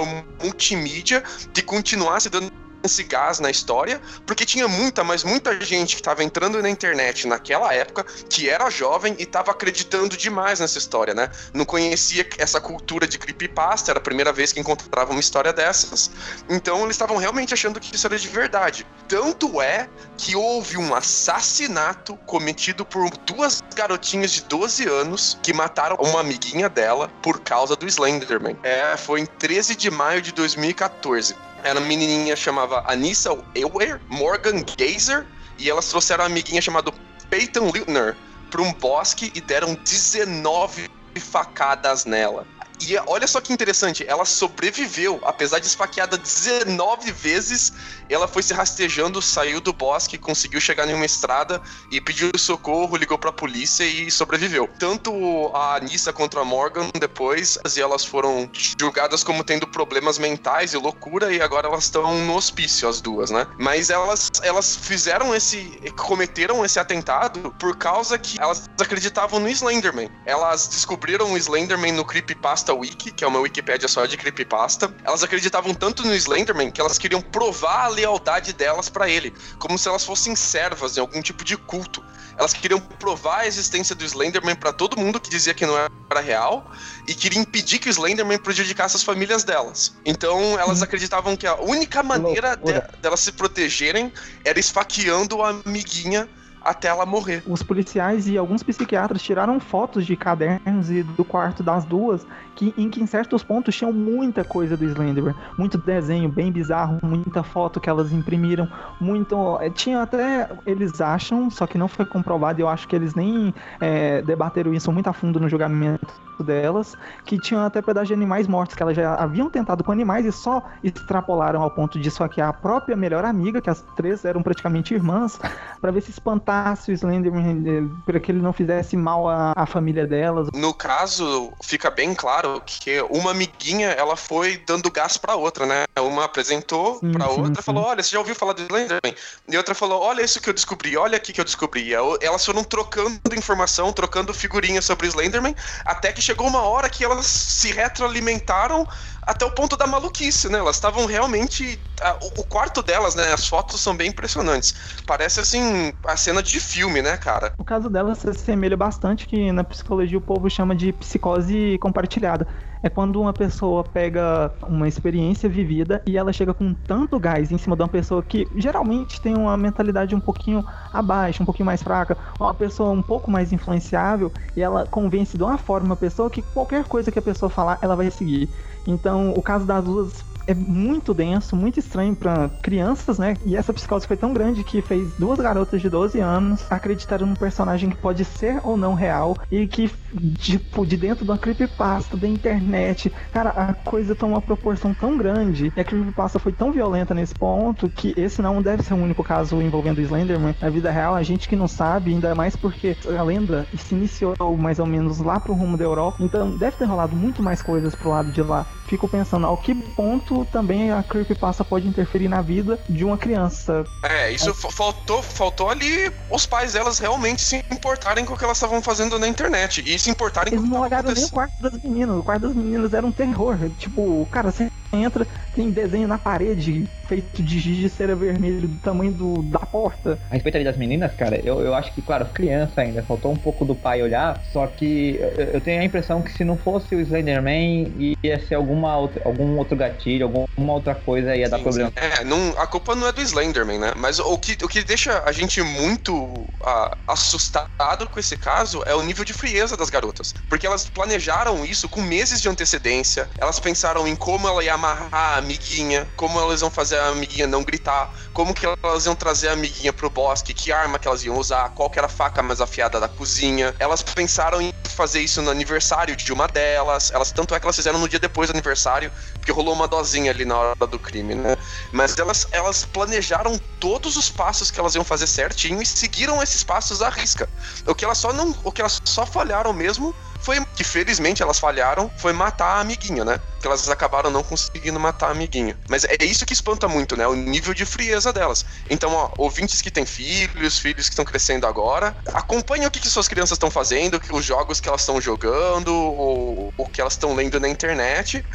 multimídia 0.42 1.22
que 1.54 1.62
continuasse 1.62 2.30
dando 2.30 2.52
esse 2.86 3.04
gás 3.04 3.40
na 3.40 3.50
história, 3.50 4.02
porque 4.26 4.46
tinha 4.46 4.68
muita, 4.68 5.04
mas 5.04 5.24
muita 5.24 5.60
gente 5.62 5.96
que 5.96 6.02
estava 6.02 6.24
entrando 6.24 6.62
na 6.62 6.70
internet 6.70 7.28
naquela 7.28 7.74
época, 7.74 8.06
que 8.30 8.50
era 8.50 8.70
jovem 8.70 9.16
e 9.20 9.24
estava 9.24 9.52
acreditando 9.52 10.16
demais 10.18 10.60
nessa 10.60 10.78
história, 10.78 11.14
né? 11.14 11.30
Não 11.54 11.66
conhecia 11.66 12.28
essa 12.38 12.62
cultura 12.62 13.08
de 13.08 13.18
creepypasta, 13.18 13.92
era 13.92 14.00
a 14.00 14.04
primeira 14.04 14.32
vez 14.32 14.52
que 14.52 14.60
encontrava 14.60 15.12
uma 15.12 15.20
história 15.20 15.52
dessas. 15.52 16.12
Então 16.50 16.84
eles 16.84 16.96
estavam 16.96 17.18
realmente 17.18 17.54
achando 17.54 17.80
que 17.80 17.96
isso 17.96 18.08
era 18.08 18.18
de 18.18 18.28
verdade. 18.28 18.86
Tanto 19.08 19.62
é 19.62 19.90
que 20.18 20.36
houve 20.36 20.78
um 20.78 20.94
assassinato 20.96 22.16
cometido 22.26 22.86
por 22.86 23.10
duas 23.26 23.64
garotinhas 23.76 24.32
de 24.32 24.44
12 24.44 24.88
anos 24.88 25.38
que 25.42 25.54
mataram 25.54 25.98
uma 26.00 26.22
amiguinha 26.22 26.70
dela 26.70 27.10
por 27.22 27.42
causa 27.42 27.76
do 27.76 27.88
Slenderman. 27.88 28.58
É, 28.64 28.96
foi 28.98 29.22
em 29.22 29.26
13 29.26 29.76
de 29.76 29.92
maio 29.92 30.22
de 30.22 30.32
2014 30.32 31.36
era 31.66 31.80
uma 31.80 31.88
menininha 31.88 32.36
chamava 32.36 32.84
Anissa 32.86 33.36
Ewer, 33.56 34.00
Morgan 34.08 34.64
Gazer, 34.78 35.26
e 35.58 35.68
elas 35.68 35.90
trouxeram 35.90 36.24
uma 36.24 36.30
amiguinha 36.30 36.62
chamada 36.62 36.94
Peyton 37.28 37.72
Littner 37.72 38.16
para 38.52 38.62
um 38.62 38.72
bosque 38.72 39.32
e 39.34 39.42
deram 39.42 39.74
19 39.84 40.88
facadas 41.20 42.06
nela. 42.06 42.46
E 42.82 42.98
olha 43.08 43.28
só 43.28 43.40
que 43.42 43.54
interessante, 43.54 44.06
ela 44.08 44.26
sobreviveu, 44.26 45.20
apesar 45.24 45.60
de 45.60 45.68
esfaqueada 45.68 46.18
19 46.18 47.12
vezes, 47.12 47.74
ela 48.10 48.28
foi 48.28 48.44
se 48.44 48.54
rastejando, 48.54 49.22
saiu 49.22 49.60
do 49.60 49.74
bosque, 49.74 50.18
conseguiu 50.18 50.60
chegar 50.60 50.88
em 50.88 50.94
uma 50.94 51.06
estrada 51.06 51.62
e 51.92 52.00
pediu 52.00 52.30
socorro, 52.38 52.96
ligou 52.96 53.18
pra 53.18 53.32
polícia 53.32 53.84
e 53.84 54.12
sobreviveu. 54.12 54.70
Tanto 54.80 55.12
a 55.54 55.76
Anissa 55.76 56.14
quanto 56.14 56.40
a 56.40 56.46
Morgan 56.46 56.90
depois, 57.00 57.58
e 57.76 57.82
elas 57.82 58.06
foram 58.06 58.50
julgadas 58.78 59.24
como 59.24 59.44
tendo 59.44 59.68
problemas 59.68 60.18
mentais 60.18 60.74
e 60.74 60.78
loucura 60.78 61.34
e 61.34 61.42
agora 61.42 61.68
elas 61.68 61.86
estão 61.86 62.26
no 62.26 62.36
hospício, 62.36 62.88
as 62.88 63.02
duas, 63.02 63.32
né? 63.32 63.48
Mas 63.58 63.90
elas, 63.90 64.32
elas 64.44 64.76
fizeram 64.76 65.34
esse, 65.34 65.82
cometeram 65.98 66.64
esse 66.64 66.80
atentado 66.80 67.54
por 67.60 67.76
causa 67.78 68.18
que 68.18 68.40
elas 68.40 68.70
acreditavam 68.80 69.40
no 69.40 69.50
Slenderman. 69.50 70.10
Elas 70.26 70.68
descobriram 70.68 71.34
o 71.34 71.38
Slenderman 71.38 71.92
no 71.92 72.06
Creepypasta 72.06 72.65
Wiki, 72.74 73.12
que 73.12 73.24
é 73.24 73.28
uma 73.28 73.40
Wikipédia 73.40 73.88
só 73.88 74.06
de 74.06 74.18
creepypasta. 74.18 74.94
Elas 75.04 75.24
acreditavam 75.24 75.74
tanto 75.74 76.04
no 76.04 76.14
Slenderman 76.14 76.72
que 76.72 76.82
elas 76.82 76.98
queriam 76.98 77.22
provar 77.22 77.86
a 77.86 77.88
lealdade 77.88 78.54
delas 78.54 78.90
para 78.90 79.10
ele, 79.10 79.34
como 79.60 79.78
se 79.78 79.88
elas 79.88 80.06
fossem 80.06 80.36
servas 80.36 80.98
em 80.98 81.00
algum 81.00 81.22
tipo 81.22 81.44
de 81.44 81.58
culto. 81.58 82.04
Elas 82.38 82.54
queriam 82.54 82.80
provar 82.80 83.42
a 83.42 83.48
existência 83.48 83.96
do 83.96 84.04
Slenderman 84.04 84.56
para 84.56 84.74
todo 84.74 85.00
mundo 85.00 85.20
que 85.20 85.30
dizia 85.30 85.54
que 85.54 85.66
não 85.66 85.78
era 85.78 86.22
real 86.22 86.70
e 87.08 87.14
queriam 87.14 87.42
impedir 87.42 87.80
que 87.80 87.88
o 87.88 87.92
Slenderman 87.92 88.38
prejudicasse 88.38 88.96
as 88.96 89.04
famílias 89.04 89.44
delas. 89.44 89.96
Então 90.06 90.60
elas 90.60 90.82
acreditavam 90.82 91.36
que 91.36 91.48
a 91.48 91.56
única 91.56 92.04
maneira 92.04 92.56
de, 92.58 92.74
delas 93.02 93.22
se 93.22 93.32
protegerem 93.32 94.12
era 94.44 94.60
esfaqueando 94.60 95.42
a 95.42 95.50
amiguinha 95.66 96.28
até 96.66 96.88
ela 96.88 97.06
morrer. 97.06 97.44
Os 97.48 97.62
policiais 97.62 98.28
e 98.28 98.38
alguns 98.38 98.64
psiquiatras 98.64 99.22
tiraram 99.22 99.60
fotos 99.60 100.06
de 100.06 100.16
cadernos 100.16 100.90
e 100.90 101.04
do 101.04 101.24
quarto 101.24 101.62
das 101.62 101.86
duas, 101.86 102.26
que 102.56 102.74
em 102.76 102.90
que 102.90 103.02
em 103.02 103.06
certos 103.06 103.44
pontos 103.44 103.76
tinham 103.76 103.94
muita 103.94 104.44
coisa 104.44 104.76
do 104.76 104.84
Slenderman, 104.84 105.36
muito 105.58 105.78
desenho 105.78 106.28
bem 106.28 106.52
bizarro, 106.52 107.00
muita 107.04 107.44
foto 107.44 107.80
que 107.80 107.90
elas 107.90 108.12
imprimiram, 108.12 108.68
muito. 109.00 109.60
Eh, 109.62 109.70
tinha 109.70 110.02
até. 110.02 110.50
Eles 110.66 111.00
acham, 111.00 111.52
só 111.52 111.68
que 111.68 111.78
não 111.78 111.88
foi 111.88 112.06
comprovado, 112.06 112.60
eu 112.60 112.68
acho 112.68 112.88
que 112.88 112.96
eles 112.96 113.14
nem 113.14 113.54
é, 113.80 114.24
debateram 114.24 114.74
isso 114.74 114.92
muito 114.92 115.08
a 115.08 115.14
fundo 115.14 115.40
no 115.40 115.48
julgamento 115.48 116.08
delas, 116.44 116.98
que 117.24 117.38
tinham 117.38 117.64
até 117.64 117.82
pedaços 117.82 118.08
de 118.08 118.14
animais 118.14 118.48
mortos, 118.48 118.76
que 118.76 118.84
elas 118.84 118.96
já 118.96 119.16
haviam 119.16 119.50
tentado 119.50 119.84
com 119.84 119.92
animais 119.92 120.26
e 120.26 120.32
só 120.32 120.64
extrapolaram 120.84 121.62
ao 121.62 121.72
ponto 121.72 122.00
de 122.00 122.10
esfaquear 122.10 122.50
a 122.50 122.54
própria 122.54 122.96
melhor 122.96 123.24
amiga, 123.24 123.62
que 123.62 123.70
as 123.70 123.82
três 123.96 124.26
eram 124.26 124.42
praticamente 124.42 124.94
irmãs, 124.94 125.40
para 125.80 125.92
ver 125.92 126.02
se 126.02 126.12
espantar 126.12 126.55
matasse 126.56 126.92
o 126.92 126.94
Slenderman, 126.94 127.90
para 128.06 128.20
que 128.20 128.32
ele 128.32 128.42
não 128.42 128.54
fizesse 128.54 128.96
mal 128.96 129.28
à, 129.28 129.54
à 129.56 129.66
família 129.66 130.08
delas. 130.08 130.48
No 130.54 130.74
caso, 130.74 131.52
fica 131.64 131.90
bem 131.90 132.14
claro 132.14 132.62
que 132.66 133.02
uma 133.10 133.32
amiguinha, 133.32 133.90
ela 133.90 134.16
foi 134.16 134.58
dando 134.66 134.90
gás 134.90 135.18
pra 135.18 135.36
outra, 135.36 135.66
né? 135.66 135.84
Uma 136.00 136.26
apresentou 136.26 137.00
sim, 137.00 137.12
outra, 137.22 137.56
sim. 137.56 137.62
falou, 137.62 137.84
olha, 137.84 138.02
você 138.02 138.12
já 138.12 138.20
ouviu 138.20 138.36
falar 138.36 138.54
do 138.54 138.62
Slenderman? 138.62 139.16
E 139.48 139.58
outra 139.58 139.76
falou, 139.76 140.02
olha 140.02 140.22
isso 140.22 140.42
que 140.42 140.50
eu 140.50 140.54
descobri, 140.54 140.96
olha 140.98 141.18
aqui 141.18 141.34
que 141.34 141.42
eu 141.42 141.46
descobri. 141.46 141.94
Elas 141.94 142.46
foram 142.46 142.64
trocando 142.64 143.20
informação, 143.36 143.92
trocando 143.92 144.34
figurinhas 144.34 144.86
sobre 144.86 145.08
o 145.08 145.10
Slenderman, 145.10 145.56
até 145.86 146.12
que 146.12 146.22
chegou 146.22 146.48
uma 146.48 146.62
hora 146.62 146.90
que 146.90 147.04
elas 147.04 147.26
se 147.26 147.72
retroalimentaram 147.72 148.88
até 149.26 149.44
o 149.46 149.52
ponto 149.52 149.76
da 149.76 149.88
maluquice, 149.88 150.50
né? 150.50 150.60
Elas 150.60 150.76
estavam 150.76 151.06
realmente. 151.06 151.80
A, 152.02 152.18
o 152.38 152.44
quarto 152.44 152.82
delas, 152.84 153.16
né? 153.16 153.34
As 153.34 153.48
fotos 153.48 153.82
são 153.82 153.96
bem 153.96 154.10
impressionantes. 154.10 154.74
Parece 155.06 155.40
assim 155.40 155.94
a 156.06 156.18
cena 156.18 156.44
de 156.44 156.60
filme, 156.60 157.02
né, 157.02 157.18
cara? 157.18 157.54
O 157.58 157.64
caso 157.64 157.90
delas 157.90 158.20
se 158.20 158.30
assemelha 158.30 158.78
bastante 158.78 159.28
que 159.28 159.52
na 159.52 159.64
psicologia 159.64 160.18
o 160.18 160.22
povo 160.22 160.50
chama 160.50 160.76
de 160.76 160.92
psicose 160.94 161.78
compartilhada 161.80 162.48
é 162.86 162.90
quando 162.90 163.20
uma 163.20 163.34
pessoa 163.34 163.84
pega 163.84 164.52
uma 164.62 164.88
experiência 164.88 165.50
vivida 165.50 166.04
e 166.06 166.18
ela 166.18 166.32
chega 166.32 166.54
com 166.54 166.72
tanto 166.72 167.20
gás 167.20 167.52
em 167.52 167.58
cima 167.58 167.76
de 167.76 167.82
uma 167.82 167.90
pessoa 167.90 168.22
que 168.22 168.48
geralmente 168.56 169.20
tem 169.20 169.36
uma 169.36 169.58
mentalidade 169.58 170.14
um 170.14 170.20
pouquinho 170.20 170.64
abaixo, 170.94 171.42
um 171.42 171.46
pouquinho 171.48 171.66
mais 171.66 171.82
fraca, 171.82 172.16
uma 172.40 172.54
pessoa 172.54 172.92
um 172.92 173.02
pouco 173.02 173.32
mais 173.32 173.52
influenciável 173.52 174.32
e 174.56 174.62
ela 174.62 174.86
convence 174.86 175.36
de 175.36 175.44
uma 175.44 175.58
forma 175.58 175.96
a 175.96 175.98
pessoa 175.98 176.30
que 176.30 176.44
qualquer 176.44 176.86
coisa 176.86 177.12
que 177.12 177.18
a 177.18 177.24
pessoa 177.24 177.50
falar, 177.50 177.80
ela 177.82 177.96
vai 177.96 178.12
seguir. 178.12 178.48
Então, 178.86 179.32
o 179.32 179.42
caso 179.42 179.66
das 179.66 179.84
duas 179.84 180.24
é 180.48 180.54
muito 180.54 181.14
denso, 181.14 181.56
muito 181.56 181.80
estranho 181.80 182.16
para 182.16 182.50
crianças, 182.62 183.18
né? 183.18 183.36
E 183.46 183.56
essa 183.56 183.74
psicose 183.74 184.08
foi 184.08 184.18
tão 184.18 184.34
grande 184.34 184.64
que 184.64 184.82
fez 184.82 185.14
duas 185.18 185.40
garotas 185.40 185.82
de 185.82 185.90
12 185.90 186.20
anos 186.20 186.66
acreditarem 186.70 187.28
num 187.28 187.36
personagem 187.36 187.90
que 187.90 187.98
pode 187.98 188.24
ser 188.26 188.60
ou 188.64 188.78
não 188.78 188.94
real 188.94 189.38
e 189.52 189.68
que, 189.68 189.92
tipo, 190.38 190.86
de 190.86 190.98
dentro 190.98 191.26
de 191.26 191.32
uma 191.32 191.38
creepypasta 191.38 192.16
da 192.18 192.28
internet, 192.28 193.12
cara, 193.32 193.50
a 193.50 193.74
coisa 193.74 194.16
toma 194.16 194.36
uma 194.36 194.42
proporção 194.42 194.94
tão 194.94 195.18
grande 195.18 195.72
e 195.76 195.80
a 195.80 195.84
creepypasta 195.84 196.40
foi 196.40 196.52
tão 196.52 196.72
violenta 196.72 197.14
nesse 197.14 197.34
ponto 197.34 197.90
que 197.90 198.14
esse 198.18 198.42
não 198.42 198.62
deve 198.62 198.84
ser 198.84 198.94
o 198.94 198.98
único 198.98 199.24
caso 199.24 199.62
envolvendo 199.62 199.98
o 199.98 200.02
Slenderman 200.02 200.56
na 200.62 200.70
vida 200.70 200.92
real. 200.92 201.16
A 201.16 201.24
gente 201.24 201.48
que 201.48 201.56
não 201.56 201.68
sabe, 201.68 202.12
ainda 202.12 202.36
mais 202.36 202.56
porque 202.56 202.96
a 203.18 203.24
lenda 203.24 203.68
se 203.76 203.96
iniciou 203.96 204.36
mais 204.58 204.80
ou 204.80 204.86
menos 204.86 205.20
lá 205.20 205.40
pro 205.40 205.54
rumo 205.54 205.78
da 205.78 205.84
Europa, 205.84 206.24
então 206.24 206.56
deve 206.58 206.78
ter 206.78 206.86
rolado 206.86 207.16
muito 207.16 207.42
mais 207.42 207.62
coisas 207.62 207.96
pro 207.96 208.10
lado 208.10 208.32
de 208.32 208.42
lá. 208.42 208.66
Fico 208.86 209.08
pensando 209.08 209.48
ao 209.48 209.58
que 209.58 209.74
ponto 209.74 210.46
também 210.46 210.92
a 210.92 211.02
creepypasta 211.02 211.64
pode 211.64 211.88
interferir 211.88 212.28
na 212.28 212.42
vida 212.42 212.80
de 212.88 213.04
uma 213.04 213.18
criança. 213.18 213.84
É, 214.04 214.32
isso 214.32 214.50
é. 214.50 214.54
faltou, 214.54 215.24
faltou 215.24 215.70
ali 215.70 216.12
os 216.30 216.46
pais 216.46 216.74
delas 216.74 217.00
realmente 217.00 217.42
se 217.42 217.58
importarem 217.72 218.26
com 218.26 218.34
o 218.34 218.38
que 218.38 218.44
elas 218.44 218.58
estavam 218.58 218.82
fazendo 218.82 219.18
na 219.18 219.28
internet 219.28 219.84
e 219.86 219.98
se 219.98 220.10
importarem 220.10 220.54
Eles 220.54 220.62
com 220.62 220.68
o 220.68 220.70
que 220.70 220.76
não 220.76 220.84
olharam 220.84 221.12
nem 221.12 221.24
o 221.24 221.30
quarto 221.30 221.62
das 221.62 221.82
meninas. 221.82 222.18
O 222.18 222.24
quarto 222.24 222.42
das 222.42 222.56
meninas 222.56 222.94
era 222.94 223.06
um 223.06 223.12
terror. 223.12 223.58
Tipo, 223.78 224.28
cara, 224.32 224.52
você 224.52 224.70
entra, 224.92 225.28
tem 225.56 225.70
desenho 225.70 226.08
na 226.08 226.18
parede 226.18 226.88
feito 227.08 227.42
de 227.42 227.60
giz 227.60 227.78
de 227.78 227.90
cera 227.90 228.16
vermelho 228.16 228.68
do 228.68 228.78
tamanho 228.80 229.12
do, 229.12 229.44
da 229.44 229.60
porta. 229.60 230.20
A 230.30 230.34
respeito 230.34 230.64
das 230.64 230.78
meninas, 230.78 231.14
cara, 231.16 231.40
eu, 231.44 231.62
eu 231.62 231.74
acho 231.74 231.94
que, 231.94 232.02
claro, 232.02 232.26
criança 232.34 232.82
ainda, 232.82 233.04
faltou 233.04 233.32
um 233.32 233.36
pouco 233.36 233.64
do 233.64 233.76
pai 233.76 234.02
olhar, 234.02 234.42
só 234.52 234.66
que 234.68 235.18
eu, 235.20 235.46
eu 235.54 235.62
tenho 235.62 235.82
a 235.82 235.86
impressão 235.86 236.22
que 236.22 236.32
se 236.34 236.44
não 236.44 236.58
fosse 236.58 236.96
o 236.96 237.00
Slenderman, 237.02 238.16
ia 238.24 238.40
ser 238.40 238.56
alguma 238.56 238.98
outra, 238.98 239.22
algum 239.24 239.58
outro 239.58 239.76
gatilho, 239.76 240.26
alguma 240.26 240.74
outra 240.74 240.96
coisa 240.96 241.36
ia 241.36 241.46
sim, 241.46 241.52
dar 241.52 241.60
problema. 241.60 241.90
Sim. 241.90 242.22
É, 242.22 242.24
não, 242.24 242.60
a 242.60 242.68
culpa 242.68 242.96
não 242.96 243.08
é 243.08 243.12
do 243.12 243.22
Slenderman, 243.22 243.80
né? 243.80 243.94
Mas 243.96 244.20
o 244.20 244.38
que, 244.38 244.58
o 244.64 244.68
que 244.68 244.84
deixa 244.84 245.24
a 245.26 245.32
gente 245.32 245.62
muito 245.62 246.16
uh, 246.16 246.98
assustado 247.08 248.10
com 248.10 248.20
esse 248.20 248.36
caso 248.36 248.84
é 248.86 248.96
o 248.96 249.04
nível 249.04 249.24
de 249.24 249.34
frieza 249.34 249.78
das 249.78 249.90
garotas. 249.90 250.34
Porque 250.50 250.66
elas 250.66 250.86
planejaram 250.90 251.64
isso 251.66 251.88
com 251.88 252.02
meses 252.02 252.42
de 252.42 252.50
antecedência, 252.50 253.30
elas 253.38 253.60
pensaram 253.60 254.08
em 254.08 254.16
como 254.16 254.48
ela 254.48 254.64
ia 254.64 254.75
amarrar 254.76 255.10
a 255.14 255.38
amiguinha, 255.38 256.08
como 256.16 256.40
elas 256.40 256.62
iam 256.62 256.70
fazer 256.70 256.98
a 256.98 257.08
amiguinha 257.08 257.48
não 257.48 257.64
gritar, 257.64 258.14
como 258.34 258.54
que 258.54 258.66
elas 258.66 259.06
iam 259.06 259.16
trazer 259.16 259.50
a 259.50 259.54
amiguinha 259.54 259.92
pro 259.92 260.10
bosque, 260.10 260.54
que 260.54 260.72
arma 260.72 261.00
que 261.00 261.08
elas 261.08 261.24
iam 261.24 261.38
usar, 261.38 261.70
qual 261.70 261.90
que 261.90 261.98
era 261.98 262.08
a 262.08 262.10
faca 262.10 262.42
mais 262.44 262.62
afiada 262.62 263.00
da 263.00 263.08
cozinha. 263.08 263.76
Elas 263.80 264.04
pensaram 264.04 264.62
em 264.62 264.74
fazer 264.84 265.20
isso 265.22 265.42
no 265.42 265.50
aniversário 265.50 266.16
de 266.16 266.32
uma 266.32 266.48
delas, 266.48 267.12
elas 267.12 267.32
tanto 267.32 267.54
é 267.54 267.60
que 267.60 267.66
elas 267.66 267.76
fizeram 267.76 268.00
no 268.00 268.08
dia 268.08 268.20
depois 268.20 268.50
do 268.50 268.52
aniversário, 268.52 269.12
porque 269.34 269.52
rolou 269.52 269.74
uma 269.74 269.88
dosinha 269.88 270.32
ali 270.32 270.46
na 270.46 270.58
hora 270.58 270.88
do 270.88 271.00
crime, 271.00 271.36
né? 271.36 271.58
Mas 271.92 272.18
elas, 272.18 272.48
elas 272.52 272.86
planejaram 272.86 273.60
todos 273.80 274.16
os 274.16 274.30
passos 274.30 274.72
que 274.72 274.80
elas 274.80 274.96
iam 274.96 275.04
fazer 275.04 275.28
certinho 275.28 275.82
e 275.82 275.86
seguiram 275.86 276.42
esses 276.42 276.64
passos 276.64 277.02
à 277.02 277.10
risca. 277.10 277.50
O 277.86 277.94
que 277.94 278.06
elas 278.06 278.18
só 278.18 278.32
não, 278.32 278.56
o 278.64 278.72
que 278.72 278.82
elas 278.82 279.02
só 279.04 279.26
falharam 279.26 279.74
mesmo 279.74 280.16
foi 280.46 280.64
que 280.76 280.84
felizmente 280.84 281.42
elas 281.42 281.58
falharam, 281.58 282.10
foi 282.18 282.32
matar 282.32 282.78
a 282.78 282.80
amiguinha, 282.82 283.26
né? 283.26 283.40
Que 283.60 283.66
elas 283.66 283.90
acabaram 283.90 284.30
não 284.30 284.44
conseguindo 284.44 285.00
matar 285.00 285.30
a 285.30 285.32
amiguinha. 285.32 285.76
Mas 285.90 286.04
é 286.04 286.24
isso 286.24 286.46
que 286.46 286.54
espanta 286.54 286.88
muito, 286.88 287.18
né? 287.18 287.28
O 287.28 287.34
nível 287.34 287.74
de 287.74 287.84
frieza 287.84 288.32
delas. 288.32 288.64
Então, 288.88 289.12
ó, 289.12 289.32
ouvintes 289.40 289.82
que 289.82 289.90
têm 289.90 290.06
filhos, 290.06 290.78
filhos 290.78 291.08
que 291.08 291.14
estão 291.14 291.26
crescendo 291.26 291.66
agora, 291.66 292.16
acompanhem 292.32 292.86
o 292.86 292.92
que, 292.92 293.00
que 293.00 293.10
suas 293.10 293.28
crianças 293.28 293.54
estão 293.56 293.72
fazendo, 293.72 294.22
os 294.32 294.46
jogos 294.46 294.80
que 294.80 294.88
elas 294.88 295.02
estão 295.02 295.20
jogando, 295.20 295.92
ou 295.96 296.74
o 296.78 296.86
que 296.88 297.02
elas 297.02 297.14
estão 297.14 297.34
lendo 297.34 297.60
na 297.60 297.68
internet, 297.68 298.46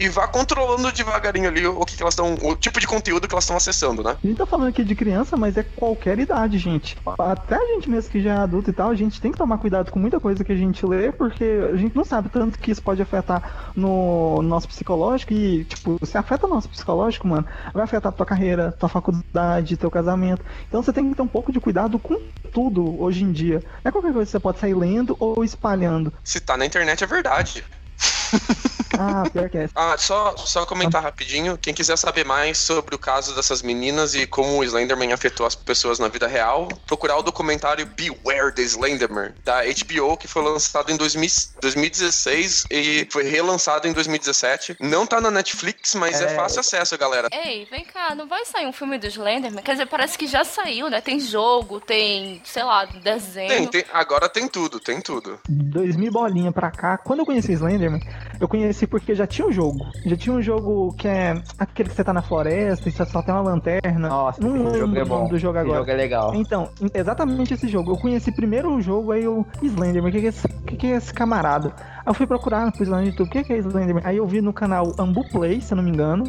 e 0.00 0.08
vá 0.08 0.26
controlando 0.26 0.90
devagarinho 0.90 1.48
ali 1.48 1.64
o 1.64 1.84
que, 1.84 1.96
que 1.96 2.02
elas 2.02 2.14
estão. 2.14 2.34
o 2.42 2.56
tipo 2.56 2.80
de 2.80 2.88
conteúdo 2.88 3.28
que 3.28 3.34
elas 3.34 3.44
estão 3.44 3.56
acessando, 3.56 4.02
né? 4.02 4.16
A 4.22 4.26
gente 4.26 4.36
tá 4.36 4.46
falando 4.46 4.68
aqui 4.68 4.82
de 4.82 4.96
criança, 4.96 5.36
mas 5.36 5.56
é 5.56 5.62
qualquer 5.62 6.18
idade, 6.18 6.58
gente. 6.58 6.96
Até 7.18 7.54
a 7.54 7.66
gente 7.74 7.88
mesmo 7.88 8.10
que 8.10 8.20
já 8.20 8.34
é 8.34 8.38
adulto 8.38 8.70
e 8.70 8.72
tal, 8.72 8.90
a 8.90 8.96
gente 8.96 9.20
tem 9.20 9.30
que 9.30 9.38
tomar 9.38 9.58
cuidado 9.58 9.92
com 9.92 9.98
muita 10.00 10.18
coisa 10.18 10.42
que 10.42 10.52
a 10.52 10.56
gente 10.56 10.84
lê, 10.84 11.12
porque 11.12 11.35
porque 11.36 11.44
a 11.70 11.76
gente 11.76 11.94
não 11.94 12.04
sabe 12.04 12.30
tanto 12.30 12.58
que 12.58 12.70
isso 12.70 12.82
pode 12.82 13.02
afetar 13.02 13.70
no 13.76 14.40
nosso 14.40 14.66
psicológico 14.66 15.34
e, 15.34 15.64
tipo, 15.64 15.98
se 16.04 16.16
afeta 16.16 16.46
o 16.46 16.48
nosso 16.48 16.66
psicológico, 16.66 17.28
mano, 17.28 17.46
vai 17.74 17.84
afetar 17.84 18.10
tua 18.10 18.24
carreira, 18.24 18.72
tua 18.72 18.88
faculdade, 18.88 19.76
teu 19.76 19.90
casamento. 19.90 20.42
Então 20.66 20.82
você 20.82 20.94
tem 20.94 21.06
que 21.10 21.14
ter 21.14 21.20
um 21.20 21.28
pouco 21.28 21.52
de 21.52 21.60
cuidado 21.60 21.98
com 21.98 22.18
tudo 22.50 23.00
hoje 23.02 23.22
em 23.22 23.32
dia. 23.32 23.62
Não 23.84 23.90
é 23.90 23.92
qualquer 23.92 24.14
coisa 24.14 24.24
que 24.24 24.30
você 24.30 24.40
pode 24.40 24.58
sair 24.58 24.74
lendo 24.74 25.14
ou 25.20 25.44
espalhando. 25.44 26.10
Se 26.24 26.40
tá 26.40 26.56
na 26.56 26.64
internet 26.64 27.04
é 27.04 27.06
verdade. 27.06 27.62
Ah, 28.98 29.24
pior 29.30 29.48
que 29.48 29.58
é. 29.58 29.68
Ah, 29.74 29.96
só, 29.98 30.36
só 30.36 30.64
comentar 30.66 31.02
rapidinho. 31.02 31.58
Quem 31.58 31.74
quiser 31.74 31.96
saber 31.96 32.24
mais 32.24 32.58
sobre 32.58 32.94
o 32.94 32.98
caso 32.98 33.34
dessas 33.34 33.62
meninas 33.62 34.14
e 34.14 34.26
como 34.26 34.58
o 34.58 34.64
Slenderman 34.64 35.12
afetou 35.12 35.46
as 35.46 35.54
pessoas 35.54 35.98
na 35.98 36.08
vida 36.08 36.26
real, 36.26 36.68
procurar 36.86 37.16
o 37.16 37.22
documentário 37.22 37.86
Beware 37.86 38.52
the 38.54 38.62
Slenderman, 38.62 39.32
da 39.44 39.62
HBO, 39.64 40.16
que 40.16 40.28
foi 40.28 40.42
lançado 40.42 40.90
em 40.90 40.96
2000, 40.96 41.26
2016 41.60 42.66
e 42.70 43.06
foi 43.10 43.24
relançado 43.24 43.86
em 43.86 43.92
2017. 43.92 44.76
Não 44.80 45.06
tá 45.06 45.20
na 45.20 45.30
Netflix, 45.30 45.94
mas 45.94 46.20
é, 46.20 46.24
é 46.24 46.28
fácil 46.36 46.60
acesso, 46.60 46.96
galera. 46.98 47.28
Ei, 47.32 47.66
vem 47.70 47.84
cá, 47.84 48.14
não 48.14 48.26
vai 48.26 48.44
sair 48.44 48.66
um 48.66 48.72
filme 48.72 48.98
do 48.98 49.06
Slenderman? 49.06 49.62
Quer 49.62 49.72
dizer, 49.72 49.86
parece 49.86 50.16
que 50.16 50.26
já 50.26 50.44
saiu, 50.44 50.88
né? 50.88 51.00
Tem 51.00 51.20
jogo, 51.20 51.80
tem, 51.80 52.40
sei 52.44 52.62
lá, 52.62 52.84
desenho. 52.84 53.48
Tem, 53.48 53.66
tem 53.66 53.84
agora 53.92 54.28
tem 54.28 54.48
tudo, 54.48 54.80
tem 54.80 55.00
tudo. 55.00 55.38
2000 55.48 56.12
bolinha 56.12 56.52
pra 56.52 56.70
cá, 56.70 56.98
quando 56.98 57.20
eu 57.20 57.26
conheci 57.26 57.52
Slenderman, 57.52 58.00
eu 58.40 58.48
conheci 58.48 58.85
porque 58.86 59.14
já 59.14 59.26
tinha 59.26 59.46
um 59.46 59.52
jogo. 59.52 59.78
Já 60.04 60.16
tinha 60.16 60.34
um 60.34 60.42
jogo 60.42 60.94
que 60.96 61.08
é 61.08 61.34
aquele 61.58 61.88
que 61.88 61.94
você 61.94 62.04
tá 62.04 62.12
na 62.12 62.22
floresta 62.22 62.88
e 62.88 62.92
você 62.92 63.04
só 63.04 63.22
tem 63.22 63.34
uma 63.34 63.42
lanterna. 63.42 64.08
Nossa, 64.08 64.40
não 64.40 64.68
esse 64.68 64.78
jogo 64.78 64.96
é 64.96 65.04
bom. 65.04 65.28
do 65.28 65.38
jogo 65.38 65.58
agora. 65.58 65.78
Esse 65.78 65.78
jogo 65.78 65.90
é 65.90 65.94
legal. 65.94 66.34
Então, 66.34 66.68
exatamente 66.94 67.54
esse 67.54 67.68
jogo. 67.68 67.92
Eu 67.92 67.96
conheci 67.96 68.32
primeiro 68.32 68.74
o 68.74 68.80
jogo, 68.80 69.12
aí 69.12 69.26
o 69.26 69.44
Slenderman. 69.62 70.10
O 70.10 70.12
que, 70.12 70.20
que, 70.20 70.26
é 70.26 70.28
esse, 70.28 70.48
que, 70.48 70.76
que 70.76 70.86
é 70.86 70.96
esse 70.96 71.12
camarada? 71.12 71.72
Aí 71.78 72.04
eu 72.06 72.14
fui 72.14 72.26
procurar 72.26 72.64
no 72.66 72.86
no 72.86 73.04
YouTube, 73.04 73.26
o 73.26 73.30
que, 73.30 73.44
que 73.44 73.52
é 73.52 73.58
Slenderman? 73.58 74.02
Aí 74.04 74.16
eu 74.16 74.26
vi 74.26 74.40
no 74.40 74.52
canal 74.52 74.94
Ambu 74.98 75.28
Play, 75.30 75.60
se 75.60 75.72
eu 75.72 75.76
não 75.76 75.84
me 75.84 75.90
engano. 75.90 76.24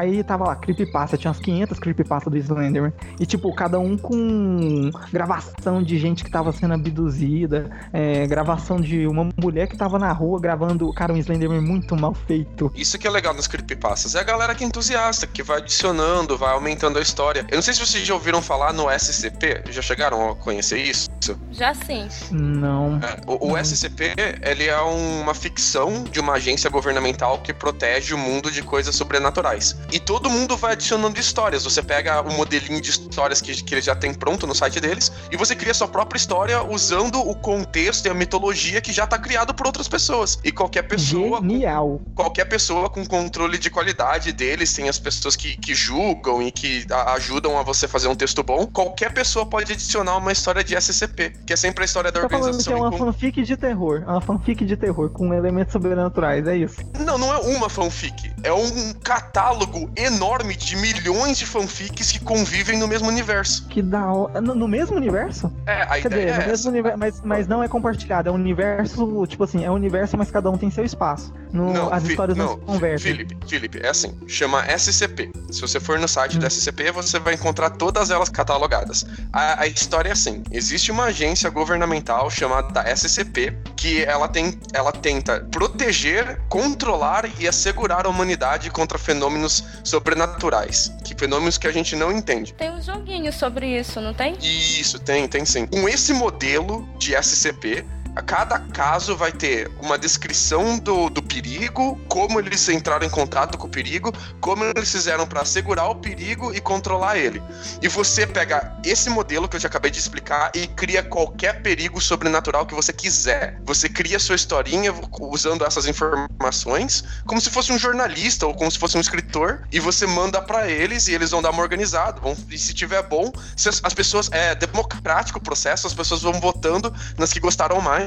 Aí 0.00 0.24
tava 0.24 0.44
lá, 0.46 0.56
creepypasta, 0.56 1.18
tinha 1.18 1.30
umas 1.30 1.42
500 1.42 1.78
creepypasta 1.78 2.30
do 2.30 2.38
Slenderman. 2.38 2.90
E, 3.18 3.26
tipo, 3.26 3.54
cada 3.54 3.78
um 3.78 3.98
com 3.98 4.90
gravação 5.12 5.82
de 5.82 5.98
gente 5.98 6.24
que 6.24 6.30
tava 6.30 6.52
sendo 6.52 6.72
abduzida, 6.72 7.70
é, 7.92 8.26
gravação 8.26 8.80
de 8.80 9.06
uma 9.06 9.28
mulher 9.36 9.68
que 9.68 9.76
tava 9.76 9.98
na 9.98 10.10
rua 10.10 10.40
gravando, 10.40 10.90
cara, 10.94 11.12
um 11.12 11.18
Slenderman 11.18 11.60
muito 11.60 11.94
mal 11.94 12.14
feito. 12.14 12.72
Isso 12.74 12.98
que 12.98 13.06
é 13.06 13.10
legal 13.10 13.34
nas 13.34 13.46
creepypastas, 13.46 14.14
é 14.14 14.20
a 14.20 14.22
galera 14.22 14.54
que 14.54 14.64
é 14.64 14.66
entusiasta, 14.66 15.26
que 15.26 15.42
vai 15.42 15.58
adicionando, 15.58 16.38
vai 16.38 16.54
aumentando 16.54 16.98
a 16.98 17.02
história. 17.02 17.46
Eu 17.50 17.56
não 17.56 17.62
sei 17.62 17.74
se 17.74 17.80
vocês 17.80 18.06
já 18.06 18.14
ouviram 18.14 18.40
falar 18.40 18.72
no 18.72 18.90
SCP, 18.90 19.64
já 19.68 19.82
chegaram 19.82 20.30
a 20.30 20.34
conhecer 20.34 20.78
isso? 20.78 21.10
Já 21.52 21.74
sim. 21.74 22.08
Não. 22.30 22.98
É, 23.02 23.20
o, 23.26 23.52
o 23.52 23.58
SCP, 23.58 24.14
ele 24.40 24.64
é 24.64 24.80
uma 24.80 25.34
ficção 25.34 26.04
de 26.04 26.18
uma 26.20 26.34
agência 26.34 26.70
governamental 26.70 27.38
que 27.42 27.52
protege 27.52 28.14
o 28.14 28.18
mundo 28.18 28.50
de 28.50 28.62
coisas 28.62 28.96
sobrenaturais. 28.96 29.76
E 29.92 29.98
todo 29.98 30.30
mundo 30.30 30.56
vai 30.56 30.72
adicionando 30.72 31.18
histórias. 31.18 31.64
Você 31.64 31.82
pega 31.82 32.20
o 32.22 32.32
modelinho 32.32 32.80
de 32.80 32.90
histórias 32.90 33.40
que, 33.40 33.62
que 33.62 33.74
eles 33.74 33.84
já 33.84 33.94
têm 33.94 34.12
pronto 34.14 34.46
no 34.46 34.54
site 34.54 34.80
deles 34.80 35.10
e 35.30 35.36
você 35.36 35.54
cria 35.56 35.74
sua 35.74 35.88
própria 35.88 36.16
história 36.18 36.62
usando 36.62 37.18
o 37.20 37.34
contexto 37.34 38.06
e 38.06 38.08
a 38.10 38.14
mitologia 38.14 38.80
que 38.80 38.92
já 38.92 39.06
tá 39.06 39.18
criado 39.18 39.52
por 39.54 39.66
outras 39.66 39.88
pessoas. 39.88 40.38
E 40.44 40.52
qualquer 40.52 40.82
pessoa. 40.82 41.40
Genial. 41.40 42.00
Qualquer 42.14 42.44
pessoa 42.46 42.88
com 42.88 43.04
controle 43.06 43.58
de 43.58 43.70
qualidade 43.70 44.32
deles, 44.32 44.72
tem 44.72 44.88
as 44.88 44.98
pessoas 44.98 45.34
que, 45.36 45.56
que 45.56 45.74
julgam 45.74 46.42
e 46.42 46.50
que 46.50 46.86
a, 46.90 47.12
ajudam 47.14 47.58
a 47.58 47.62
você 47.62 47.86
fazer 47.88 48.08
um 48.08 48.14
texto 48.14 48.42
bom. 48.42 48.66
Qualquer 48.66 49.12
pessoa 49.12 49.44
pode 49.46 49.72
adicionar 49.72 50.16
uma 50.16 50.32
história 50.32 50.62
de 50.62 50.74
SCP, 50.80 51.32
que 51.46 51.52
é 51.52 51.56
sempre 51.56 51.82
a 51.82 51.86
história 51.86 52.10
da 52.12 52.20
Tá 52.20 52.28
falando 52.28 52.42
que 52.42 52.46
organização. 52.68 52.76
é 52.76 52.80
uma 52.80 52.90
com- 52.90 52.98
fanfic 52.98 53.42
de 53.42 53.56
terror. 53.56 54.02
É 54.06 54.10
uma 54.10 54.20
fanfic 54.20 54.64
de 54.64 54.76
terror 54.76 55.10
com 55.10 55.32
elementos 55.34 55.72
sobrenaturais, 55.72 56.46
é 56.46 56.56
isso. 56.56 56.76
Não, 56.98 57.18
não 57.18 57.32
é 57.32 57.38
uma 57.38 57.68
fanfic. 57.68 58.30
É 58.42 58.52
um 58.52 58.92
catálogo 58.94 59.69
enorme 59.96 60.54
de 60.56 60.76
milhões 60.76 61.38
de 61.38 61.46
fanfics 61.46 62.10
que 62.12 62.18
convivem 62.20 62.78
no 62.78 62.86
mesmo 62.88 63.08
universo. 63.08 63.66
Que 63.68 63.82
da 63.82 64.04
hora. 64.12 64.40
No, 64.40 64.54
no 64.54 64.68
mesmo 64.68 64.96
universo? 64.96 65.52
É, 65.66 65.82
a 65.82 65.86
Quer 66.00 66.06
ideia 66.06 66.06
dizer, 66.06 66.20
é 66.20 66.24
no 66.34 66.40
essa. 66.40 66.48
mesmo 66.50 66.70
universo, 66.70 66.98
mas, 66.98 67.20
mas 67.22 67.46
não 67.48 67.62
é 67.62 67.68
compartilhado. 67.68 68.28
É 68.28 68.32
um 68.32 68.36
universo, 68.36 69.26
tipo 69.26 69.44
assim, 69.44 69.64
é 69.64 69.70
um 69.70 69.74
universo, 69.74 70.16
mas 70.16 70.30
cada 70.30 70.50
um 70.50 70.56
tem 70.58 70.70
seu 70.70 70.84
espaço. 70.84 71.32
No- 71.52 71.72
Não, 71.72 71.92
as 71.92 72.04
histórias 72.04 72.36
não, 72.36 72.46
não, 72.46 72.54
se 72.54 72.60
conversam. 72.64 73.10
Felipe, 73.10 73.36
Felipe, 73.48 73.80
é 73.82 73.88
assim, 73.88 74.16
chama 74.28 74.64
SCP. 74.66 75.30
Se 75.50 75.60
você 75.60 75.80
for 75.80 75.98
no 75.98 76.06
site 76.08 76.36
Hum. 76.36 76.40
da 76.40 76.46
SCP, 76.48 76.92
você 76.92 77.18
vai 77.18 77.34
encontrar 77.34 77.70
todas 77.70 78.10
elas 78.10 78.28
catalogadas. 78.28 79.04
A, 79.32 79.62
a 79.62 79.66
história 79.66 80.08
é 80.10 80.12
assim: 80.12 80.42
existe 80.52 80.90
uma 80.92 81.04
agência 81.04 81.50
governamental 81.50 82.30
chamada 82.30 82.84
SCP 82.94 83.56
que 83.76 84.02
ela 84.04 84.28
tem, 84.28 84.58
ela 84.72 84.92
tenta 84.92 85.40
proteger, 85.50 86.40
controlar 86.48 87.28
e 87.40 87.48
assegurar 87.48 88.06
a 88.06 88.08
humanidade 88.08 88.70
contra 88.70 88.98
fenômenos 88.98 89.59
sobrenaturais, 89.84 90.92
que 91.04 91.14
fenômenos 91.14 91.58
que 91.58 91.66
a 91.66 91.72
gente 91.72 91.96
não 91.96 92.12
entende. 92.12 92.52
Tem 92.54 92.70
um 92.70 92.80
joguinho 92.80 93.32
sobre 93.32 93.78
isso, 93.78 94.00
não 94.00 94.14
tem? 94.14 94.36
Isso, 94.40 94.98
tem, 94.98 95.26
tem 95.28 95.44
sim. 95.44 95.66
Com 95.66 95.88
esse 95.88 96.12
modelo 96.12 96.88
de 96.98 97.14
SCP, 97.14 97.84
cada 98.26 98.58
caso 98.58 99.16
vai 99.16 99.32
ter 99.32 99.70
uma 99.80 99.98
descrição 99.98 100.78
do, 100.78 101.08
do 101.08 101.22
perigo, 101.22 101.98
como 102.08 102.40
eles 102.40 102.68
entraram 102.68 103.06
em 103.06 103.10
contato 103.10 103.56
com 103.56 103.66
o 103.66 103.70
perigo, 103.70 104.12
como 104.40 104.64
eles 104.64 104.90
fizeram 104.90 105.26
para 105.26 105.42
assegurar 105.42 105.90
o 105.90 105.94
perigo 105.94 106.52
e 106.54 106.60
controlar 106.60 107.16
ele. 107.16 107.42
E 107.80 107.88
você 107.88 108.26
pega 108.26 108.76
esse 108.84 109.08
modelo 109.08 109.48
que 109.48 109.56
eu 109.56 109.60
já 109.60 109.68
acabei 109.68 109.90
de 109.90 109.98
explicar 109.98 110.50
e 110.54 110.66
cria 110.66 111.02
qualquer 111.02 111.62
perigo 111.62 112.00
sobrenatural 112.00 112.66
que 112.66 112.74
você 112.74 112.92
quiser. 112.92 113.60
Você 113.64 113.88
cria 113.88 114.18
sua 114.18 114.34
historinha 114.34 114.92
usando 115.20 115.64
essas 115.64 115.86
informações, 115.86 117.04
como 117.26 117.40
se 117.40 117.50
fosse 117.50 117.72
um 117.72 117.78
jornalista 117.78 118.46
ou 118.46 118.54
como 118.54 118.70
se 118.70 118.78
fosse 118.78 118.96
um 118.96 119.00
escritor, 119.00 119.62
e 119.70 119.78
você 119.78 120.06
manda 120.06 120.42
para 120.42 120.68
eles 120.68 121.06
e 121.08 121.14
eles 121.14 121.30
vão 121.30 121.40
dar 121.40 121.50
uma 121.50 121.62
organizada. 121.62 122.20
Vão, 122.20 122.36
e 122.50 122.58
se 122.58 122.74
tiver 122.74 123.02
bom, 123.02 123.32
se 123.56 123.68
as, 123.68 123.80
as 123.84 123.94
pessoas. 123.94 124.28
É 124.32 124.54
democrático 124.54 125.38
o 125.38 125.42
processo, 125.42 125.86
as 125.86 125.94
pessoas 125.94 126.22
vão 126.22 126.32
votando 126.40 126.92
nas 127.16 127.32
que 127.32 127.40
gostaram 127.40 127.80
mais 127.80 127.99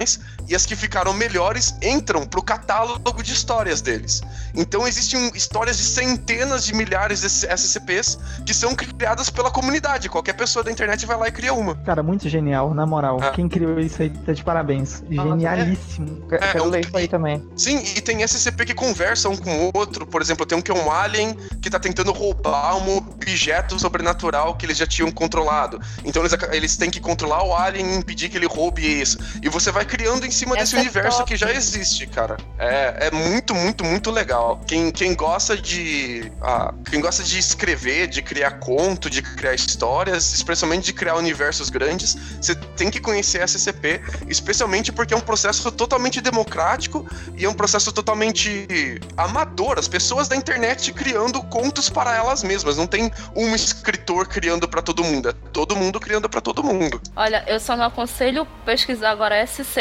e 0.48 0.56
as 0.56 0.66
que 0.66 0.76
ficaram 0.76 1.14
melhores 1.14 1.74
entram 1.82 2.26
pro 2.26 2.42
catálogo 2.42 3.22
de 3.24 3.34
histórias 3.34 3.82
deles. 3.82 4.22
Então 4.54 4.88
existem 4.88 5.32
histórias 5.36 5.78
de 5.78 5.84
centenas 5.84 6.66
de 6.66 6.74
milhares 6.76 7.22
de 7.22 7.28
SCPs 7.28 8.18
que 8.46 8.54
são 8.54 8.76
criadas 8.76 9.30
pela 9.30 9.50
comunidade. 9.52 10.10
Qualquer 10.10 10.34
pessoa 10.34 10.64
da 10.64 10.72
internet 10.72 11.06
vai 11.06 11.18
lá 11.18 11.28
e 11.28 11.32
cria 11.32 11.54
uma. 11.54 11.76
Cara, 11.76 12.04
muito 12.04 12.28
genial, 12.30 12.74
na 12.74 12.86
moral. 12.86 13.20
Ah. 13.22 13.32
Quem 13.32 13.48
criou 13.50 13.80
isso 13.80 14.02
aí 14.02 14.10
tá 14.10 14.34
de 14.34 14.44
parabéns. 14.44 15.02
Genialíssimo. 15.10 16.28
Quero 16.30 16.58
É, 16.58 16.62
um- 16.62 16.70
ler 16.70 16.86
isso 16.86 16.98
aí 16.98 17.08
também. 17.08 17.46
Sim, 17.56 17.78
e 17.96 18.02
tem 18.02 18.22
SCP 18.24 18.66
que 18.66 18.74
conversa 18.74 19.30
um 19.30 19.38
com 19.38 19.50
o 19.68 19.72
outro. 19.74 20.06
Por 20.06 20.22
exemplo, 20.22 20.46
tem 20.46 20.58
um 20.58 20.62
que 20.62 20.72
é 20.72 20.74
um 20.74 20.92
alien 20.92 21.36
que 21.62 21.70
tá 21.70 21.80
tentando 21.80 22.12
roubar 22.12 22.78
um 22.78 22.98
objeto 22.98 23.80
sobrenatural 23.80 24.56
que 24.56 24.66
eles 24.66 24.78
já 24.78 24.86
tinham 24.86 25.12
controlado. 25.12 25.80
Então 26.04 26.22
eles, 26.24 26.34
eles 26.52 26.78
têm 26.78 26.90
que 26.90 27.00
controlar 27.00 27.44
o 27.44 27.56
alien 27.56 27.94
e 27.94 27.98
impedir 27.98 28.30
que 28.30 28.38
ele 28.38 28.48
roube 28.48 28.82
isso. 29.02 29.18
E 29.42 29.50
você 29.50 29.72
vai 29.72 29.83
criando 29.86 30.26
em 30.26 30.32
cima 30.32 30.56
desse 30.56 30.76
Essa 30.76 30.78
é 30.78 30.82
universo 30.82 31.18
top. 31.20 31.32
que 31.32 31.38
já 31.38 31.52
existe, 31.52 32.08
cara. 32.08 32.38
É, 32.58 33.08
é 33.08 33.12
muito, 33.12 33.54
muito, 33.54 33.84
muito 33.84 34.12
legal. 34.12 34.62
Quem, 34.66 34.92
quem 34.92 35.16
gosta 35.16 35.58
de. 35.58 36.32
ah, 36.42 36.74
quem 36.90 37.02
gosta 37.02 37.24
de 37.24 37.38
escrever, 37.38 38.08
de 38.08 38.22
criar 38.22 38.52
conto, 38.60 39.10
de 39.10 39.22
criar 39.22 39.54
histórias, 39.54 40.34
especialmente 40.34 40.86
de 40.86 40.94
criar 40.94 41.16
universos 41.16 41.70
grandes, 41.70 42.16
você 42.42 42.56
tem 42.56 42.90
que 42.90 43.00
conhecer 43.00 43.42
a 43.42 43.48
SCP, 43.48 44.02
especialmente 44.28 44.92
porque 44.92 45.14
é 45.14 45.18
um 45.18 45.22
processo 45.22 45.72
totalmente 45.72 46.22
democrático 46.22 47.06
e 47.36 47.46
é 47.46 47.50
um 47.50 47.54
processo 47.54 47.92
totalmente 47.92 49.00
amador. 49.18 49.80
As 49.80 49.88
pessoas 49.88 50.28
da 50.28 50.36
internet 50.36 50.94
criando 50.94 51.42
contos 51.44 51.90
para 51.90 52.16
elas 52.16 52.44
mesmas. 52.44 52.78
Não 52.78 52.88
tem 52.88 53.12
um 53.36 53.54
escritor 53.54 54.28
criando 54.28 54.68
para 54.68 54.82
todo 54.82 55.04
mundo. 55.04 55.30
É 55.30 55.34
todo 55.52 55.76
mundo 55.76 56.00
criando 56.00 56.30
para 56.30 56.42
todo 56.42 56.64
mundo. 56.64 57.02
Olha, 57.16 57.44
eu 57.48 57.60
só 57.60 57.76
não 57.76 57.86
aconselho 57.86 58.48
pesquisar 58.66 59.12
agora 59.12 59.44
SCP 59.44 59.73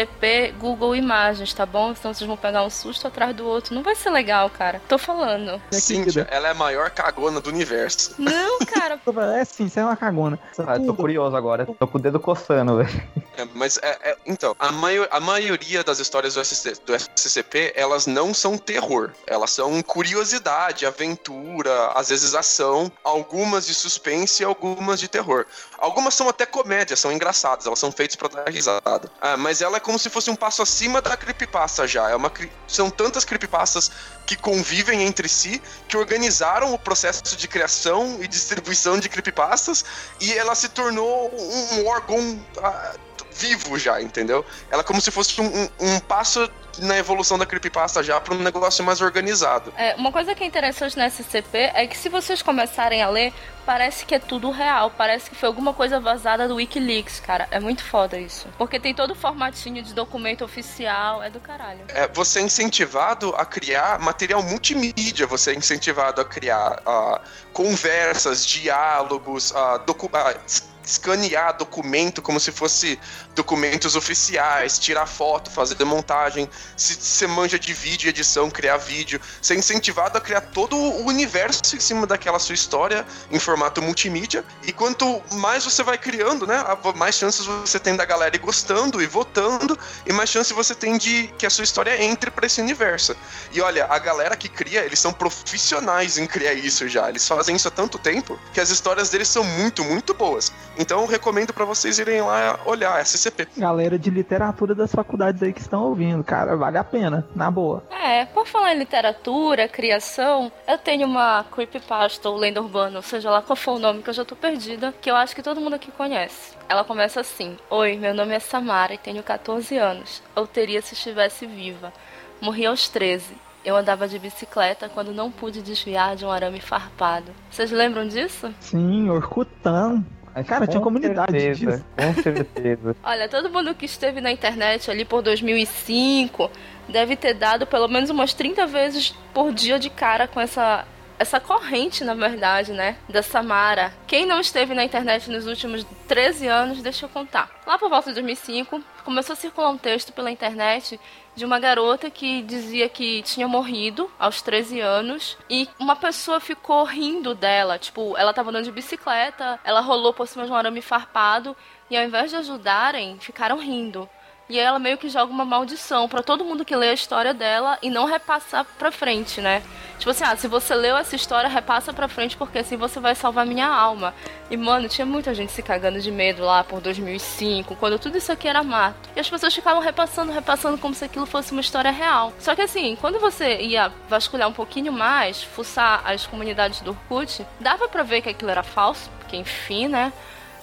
Google 0.59 0.97
Imagens, 0.97 1.53
tá 1.53 1.67
bom? 1.67 1.95
Senão 1.95 2.15
vocês 2.15 2.27
vão 2.27 2.37
pegar 2.37 2.65
um 2.65 2.71
susto 2.71 3.07
atrás 3.07 3.35
do 3.35 3.47
outro. 3.47 3.75
Não 3.75 3.83
vai 3.83 3.95
ser 3.95 4.11
legal, 4.11 4.49
cara. 4.51 4.81
Tô 4.89 4.99
falando. 4.99 5.61
É 5.71 5.77
Cíntia, 5.77 6.27
ela 6.31 6.49
é 6.49 6.51
a 6.51 6.55
maior 6.55 6.91
cagona 6.91 7.41
do 7.41 7.51
universo. 7.51 8.15
Não, 8.19 8.59
cara. 8.67 9.01
É 9.39 9.45
sim, 9.45 9.69
você 9.69 9.81
é 9.81 9.85
uma 9.85 9.97
cagona. 9.97 10.39
Ah, 10.59 10.77
eu 10.77 10.87
tô 10.87 10.95
curioso 10.95 11.37
agora. 11.37 11.67
Tô 11.67 11.87
com 11.87 11.99
o 11.99 12.01
dedo 12.01 12.19
coçando, 12.21 12.77
velho. 12.79 13.03
É, 13.37 13.47
mas 13.55 13.79
é, 13.83 13.99
é- 14.03 14.17
então, 14.27 14.55
a, 14.59 14.69
a 15.11 15.21
maioria 15.21 15.83
das 15.83 15.99
histórias 15.99 16.35
do, 16.35 16.45
SC 16.45 16.75
do 16.85 16.95
SCP, 17.17 17.73
elas 17.75 18.07
não 18.07 18.35
são 18.35 18.59
terror. 18.59 19.11
Elas 19.27 19.51
são 19.51 19.83
curiosidade, 19.83 20.87
aventura, 20.87 21.93
às 21.95 22.09
vezes 22.11 22.35
ação, 22.35 22.91
algumas 23.03 23.67
de 23.67 23.75
suspense 23.75 24.43
e 24.43 24.47
algumas 24.47 25.01
de 25.01 25.09
terror. 25.09 25.47
Algumas 25.83 26.15
são 26.15 26.29
até 26.29 26.47
comédia, 26.47 26.97
são 26.97 27.11
engraçadas, 27.11 27.67
elas 27.67 27.81
são 27.81 27.91
feitas 27.91 28.15
pra 28.15 28.29
dar 28.29 28.49
risada. 28.49 29.11
Ah, 29.21 29.37
mas 29.37 29.61
ela 29.61 29.79
é 29.79 29.81
como 29.81 29.99
se 29.99 30.09
fosse 30.09 30.31
um 30.31 30.37
passo 30.37 30.63
acima 30.63 31.03
da 31.03 31.17
creepypasta 31.17 31.89
já. 31.89 32.09
É 32.09 32.15
uma, 32.15 32.31
cri- 32.31 32.53
são 32.69 32.89
tantas 32.89 33.25
creepypastas 33.25 33.91
que 34.25 34.37
convivem 34.37 35.03
entre 35.03 35.29
si, 35.29 35.61
que 35.89 35.97
organizaram 35.97 36.73
o 36.73 36.79
processo 36.79 37.37
de 37.37 37.49
criação 37.49 38.19
e 38.21 38.29
distribuição 38.29 38.97
de 39.01 39.09
creepypastas, 39.09 39.85
e 40.21 40.33
ela 40.39 40.55
se 40.55 40.69
tornou 40.69 41.35
um 41.35 41.85
órgão 41.89 42.47
ah, 42.63 42.95
vivo 43.35 43.79
já, 43.79 44.01
entendeu? 44.01 44.45
Ela 44.71 44.83
é 44.83 44.85
como 44.85 45.01
se 45.01 45.11
fosse 45.11 45.41
um, 45.41 45.47
um- 45.47 45.69
um 45.81 46.01
passo 46.01 46.49
na 46.79 46.97
evolução 46.97 47.37
da 47.39 47.45
creepypasta 47.45 48.03
já 48.03 48.19
para 48.19 48.33
um 48.35 48.39
negócio 48.39 48.83
mais 48.83 49.01
organizado. 49.03 49.73
É, 49.77 49.95
uma 49.97 50.11
coisa 50.11 50.35
que 50.35 50.43
é 50.43 50.47
interessante 50.47 50.97
na 50.97 51.05
SCP 51.07 51.71
é 51.75 51.87
que 51.87 51.97
se 51.99 52.09
vocês 52.09 52.41
começarem 52.41 53.03
a 53.03 53.11
ler, 53.11 53.31
parece 53.67 54.07
que 54.07 54.15
é 54.15 54.19
tudo 54.19 54.51
real. 54.51 54.91
Parece 54.97 55.29
que 55.29 55.37
foi 55.37 55.49
alguma 55.49 55.75
coisa 55.75 56.01
vazada 56.01 56.49
do 56.49 56.55
Wikileaks, 56.55 57.21
cara. 57.21 57.47
É 57.51 57.61
muito 57.61 57.85
foda 57.85 58.19
isso. 58.19 58.47
Porque 58.57 58.81
tem 58.81 58.95
todo 58.95 59.11
o 59.11 59.15
formatinho 59.15 59.83
de 59.83 59.93
documento 59.93 60.45
oficial. 60.47 61.23
É 61.23 61.29
do 61.29 61.41
caralho. 61.41 61.81
É, 61.89 62.09
você 62.09 62.39
é 62.39 62.43
incentivado 62.43 63.35
a 63.37 63.45
criar 63.45 63.99
material 63.99 64.43
multimídia, 64.43 65.27
você 65.27 65.51
é 65.51 65.55
incentivado 65.55 66.23
a 66.23 66.25
criar 66.25 66.81
ah, 66.87 67.21
conversas, 67.53 68.47
diálogos, 68.47 69.53
docu 69.87 70.09
ah, 70.15 70.35
es- 70.47 70.72
escanear 70.85 71.57
documento 71.57 72.23
como 72.23 72.41
se 72.41 72.53
fosse 72.53 72.99
documentos 73.35 73.97
oficiais, 73.97 74.79
tirar 74.79 75.07
foto, 75.07 75.51
fazer 75.51 75.83
montagem, 75.85 76.49
se 76.77 76.95
você 76.95 77.27
manja 77.27 77.59
de 77.59 77.73
vídeo, 77.73 78.09
edição, 78.09 78.51
criar 78.51 78.77
vídeo, 78.77 79.21
você 79.41 79.55
é 79.55 79.57
incentivado 79.57 80.17
a 80.17 80.21
criar 80.21 80.41
todo 80.41 80.77
o 80.77 81.07
universo 81.07 81.75
em 81.75 81.81
cima 81.81 82.07
daquela 82.07 82.39
sua 82.39 82.55
história 82.55 83.05
em 83.31 83.39
formato 83.39 83.83
multimídia, 83.83 84.45
e 84.65 84.73
quanto 84.73 85.23
mais 85.33 85.65
você 85.65 85.83
vai 85.83 85.99
criando, 85.99 86.47
né, 86.47 86.65
mais 86.95 87.15
chances 87.15 87.45
você 87.47 87.79
tem 87.79 87.97
da 87.97 88.05
galera 88.05 88.37
ir 88.37 88.39
gostando 88.39 89.03
e 89.03 89.07
votando, 89.07 89.79
e 90.07 90.13
mais 90.13 90.31
chance 90.31 90.53
você 90.53 90.75
tem 90.75 90.99
de 90.99 91.29
que 91.39 91.47
a 91.47 91.51
sua 91.51 91.65
história 91.65 92.03
entre 92.03 92.31
pra 92.31 92.47
esse 92.47 92.61
universo. 92.61 93.17
E 93.53 93.61
olha, 93.61 93.87
a 93.87 93.99
galera 93.99 94.37
que 94.37 94.49
cria, 94.49 94.85
eles 94.85 94.99
são 94.99 95.13
profissionais 95.13 96.19
em 96.19 96.27
criar 96.27 96.53
isso 96.53 96.89
já. 96.89 97.09
Eles 97.09 97.27
fazem 97.27 97.57
isso 97.57 97.69
há 97.69 97.71
tanto 97.71 97.99
tempo 97.99 98.39
que 98.53 98.61
as 98.61 98.71
histórias 98.71 99.11
deles 99.11 99.29
são 99.29 99.45
muito, 99.45 99.85
muito 99.85 100.15
boas. 100.15 100.53
Então 100.77 101.07
recomendo 101.07 101.53
pra 101.53 101.65
vocês 101.65 101.99
irem 101.99 102.23
lá 102.23 102.61
olhar 102.65 103.01
SCP. 103.23 103.49
Galera 103.57 103.99
de 103.99 104.11
literatura 104.11 104.75
das 104.75 104.93
faculdades 104.93 105.43
aí 105.43 105.53
que 105.53 105.61
estão 105.61 105.85
ouvindo, 105.85 106.25
cara, 106.25 106.57
vale 106.57 106.79
a 106.79 106.85
pena, 106.85 107.27
na 107.35 107.51
boa. 107.51 107.85
É, 107.91 108.25
por 108.27 108.47
falar 108.47 108.75
em 108.75 108.79
literatura, 108.79 109.69
criação, 109.69 110.51
eu 110.67 110.79
tenho 110.79 111.07
uma 111.07 111.45
creepypasta 111.45 112.29
ou 112.29 112.37
lenda 112.37 112.61
urbana, 112.61 112.97
ou 112.97 113.03
seja 113.03 113.31
lá 113.31 113.41
qual 113.43 113.57
for 113.57 113.77
o 113.77 113.79
nome 113.79 114.03
que 114.03 114.11
eu 114.11 114.15
já 114.15 114.25
tô 114.25 114.35
perdida, 114.35 114.93
que 115.01 115.11
eu 115.11 115.17
acho 115.17 115.35
que 115.35 115.43
todo 115.43 115.61
mundo 115.61 115.75
aqui 115.75 115.91
conhece. 115.93 116.57
Ela 116.69 116.85
começa 116.85 117.21
assim: 117.21 117.57
Oi, 117.71 117.97
meu 117.97 118.15
nome 118.15 118.35
é 118.35 118.41
Samara 118.41 118.95
e 118.95 118.99
tenho 118.99 119.23
14 119.23 119.77
anos. 119.77 120.23
Eu 120.35 120.47
teria 120.47 120.83
se 120.83 120.95
estivesse 120.95 121.47
viva. 121.47 121.93
Morri 122.41 122.67
aos 122.67 122.89
13. 122.89 123.35
Eu 123.65 123.77
andava 123.77 124.09
de 124.09 124.19
bicicleta 124.19 124.89
quando 124.89 125.13
não 125.13 125.31
pude 125.31 125.63
desviar 125.63 126.17
de 126.17 126.25
um 126.25 126.31
arame 126.31 126.61
farpado. 126.61 127.31
Vocês 127.49 127.71
lembram 127.71 128.09
disso? 128.09 128.53
Sim, 128.59 129.09
Orkutão. 129.09 130.05
Cara, 130.47 130.67
tinha 130.67 130.79
com 130.81 130.85
comunidade 130.85 131.33
certeza, 131.33 131.73
disso. 131.73 131.85
Com 131.97 132.23
certeza. 132.23 132.97
Olha, 133.05 133.29
todo 133.29 133.51
mundo 133.51 133.75
que 133.75 133.85
esteve 133.85 134.21
na 134.21 134.31
internet 134.31 134.91
ali 134.91 135.05
por 135.05 135.23
2005 135.23 136.51
deve 136.89 137.17
ter 137.17 137.35
dado 137.35 137.67
pelo 137.67 137.89
menos 137.89 138.11
umas 138.11 138.33
30 138.33 138.67
vezes 138.67 139.15
por 139.35 139.53
dia 139.53 139.79
de 139.79 139.91
cara 139.91 140.27
com 140.27 140.41
essa 140.41 140.87
essa 141.23 141.39
corrente, 141.39 142.03
na 142.03 142.15
verdade, 142.15 142.73
né, 142.73 142.97
da 143.09 143.23
Samara. 143.23 143.95
Quem 144.09 144.27
não 144.27 144.41
esteve 144.41 144.75
na 144.75 144.85
internet 144.85 145.31
nos 145.31 145.47
últimos 145.47 145.87
13 146.09 146.49
anos, 146.49 146.83
deixa 146.83 147.07
eu 147.07 147.09
contar. 147.09 147.49
Lá 147.65 147.79
por 147.79 147.89
volta 147.89 148.11
de 148.11 148.15
2005, 148.15 148.83
começou 149.05 149.33
a 149.33 149.37
circular 149.37 149.71
um 149.71 149.79
texto 149.79 150.13
pela 150.13 150.33
internet 150.33 150.99
de 151.37 151.45
uma 151.45 151.61
garota 151.61 152.11
que 152.11 152.43
dizia 152.43 152.89
que 152.89 153.23
tinha 153.23 153.47
morrido 153.47 154.11
aos 154.19 154.43
13 154.43 154.81
anos 154.81 155.39
e 155.49 155.69
uma 155.79 155.95
pessoa 155.95 156.41
ficou 156.41 156.83
rindo 156.83 157.37
dela. 157.37 157.79
Tipo, 157.79 158.17
ela 158.19 158.35
tava 158.35 158.51
andando 158.51 158.65
de 158.65 158.73
bicicleta, 158.73 159.61
ela 159.63 159.81
rolou 159.81 160.13
por 160.13 160.27
cima 160.27 160.45
de 160.45 160.51
um 160.51 160.57
arame 160.57 160.83
farpado 160.83 161.57
e 161.89 161.97
ao 161.97 162.03
invés 162.05 162.31
de 162.31 162.37
ajudarem, 162.37 163.17
ficaram 163.21 163.59
rindo. 163.59 164.09
E 164.49 164.59
ela 164.59 164.79
meio 164.79 164.99
que 164.99 165.09
joga 165.09 165.33
uma 165.33 165.45
maldição 165.45 166.09
pra 166.09 166.23
todo 166.23 166.45
mundo 166.45 166.65
que 166.65 166.77
lê 166.77 166.91
a 166.91 166.95
história 166.95 167.33
dela 167.33 167.79
e 167.83 167.89
não 167.89 168.05
repassar 168.05 168.67
pra 168.79 168.93
frente, 168.93 169.41
né? 169.41 169.63
Tipo 169.99 170.11
assim, 170.11 170.25
ah, 170.25 170.37
se 170.37 170.49
você 170.49 170.75
leu 170.75 170.97
essa 170.97 171.15
história, 171.15 171.49
repassa 171.49 171.93
pra 171.93 172.09
frente 172.09 172.37
porque 172.37 172.59
assim 172.59 172.77
você 172.77 172.99
vai 172.99 173.15
salvar 173.15 173.47
minha 173.47 173.69
alma. 173.69 174.13
E 174.51 174.57
mano, 174.57 174.89
tinha 174.89 175.07
muita 175.07 175.33
gente 175.33 175.53
se 175.53 175.63
cagando 175.63 176.01
de 176.01 176.11
medo 176.11 176.45
lá 176.45 176.65
por 176.65 176.81
2005, 176.81 177.77
quando 177.77 178.01
tudo 178.01 178.19
isso 178.19 178.33
aqui 178.33 178.49
era 178.49 178.65
mato. 178.65 179.09
E 179.15 179.21
as 179.21 179.31
pessoas 179.31 179.55
ficavam 179.55 179.81
repassando, 179.81 180.33
repassando 180.33 180.77
como 180.77 180.93
se 180.93 181.05
aquilo 181.05 181.25
fosse 181.25 181.53
uma 181.53 181.61
história 181.61 181.93
real. 181.93 182.33
Só 182.41 182.55
que 182.57 182.63
assim, 182.63 182.97
quando 183.01 183.21
você 183.21 183.61
ia 183.63 183.93
vasculhar 184.09 184.49
um 184.49 184.53
pouquinho 184.53 184.93
mais, 184.93 185.43
fuçar 185.43 186.03
as 186.05 186.27
comunidades 186.27 186.81
do 186.81 186.91
Orkut, 186.91 187.47
dava 187.61 187.89
pra 187.89 188.03
ver 188.03 188.23
que 188.23 188.29
aquilo 188.29 188.51
era 188.51 188.65
falso, 188.65 189.09
porque 189.21 189.37
enfim, 189.37 189.87
né? 189.87 190.13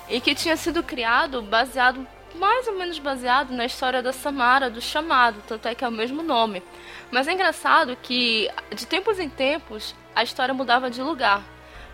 E 0.09 0.19
que 0.19 0.35
tinha 0.35 0.57
sido 0.57 0.83
criado 0.83 1.41
baseado 1.41 2.05
mais 2.35 2.67
ou 2.67 2.77
menos 2.77 2.99
baseado 2.99 3.51
na 3.51 3.65
história 3.65 4.01
da 4.01 4.13
Samara, 4.13 4.69
do 4.69 4.81
chamado, 4.81 5.41
tanto 5.47 5.67
é 5.67 5.75
que 5.75 5.83
é 5.83 5.87
o 5.87 5.91
mesmo 5.91 6.21
nome. 6.21 6.63
Mas 7.11 7.27
é 7.27 7.33
engraçado 7.33 7.97
que, 8.01 8.49
de 8.75 8.85
tempos 8.85 9.19
em 9.19 9.29
tempos, 9.29 9.95
a 10.15 10.23
história 10.23 10.53
mudava 10.53 10.89
de 10.89 11.01
lugar. 11.01 11.43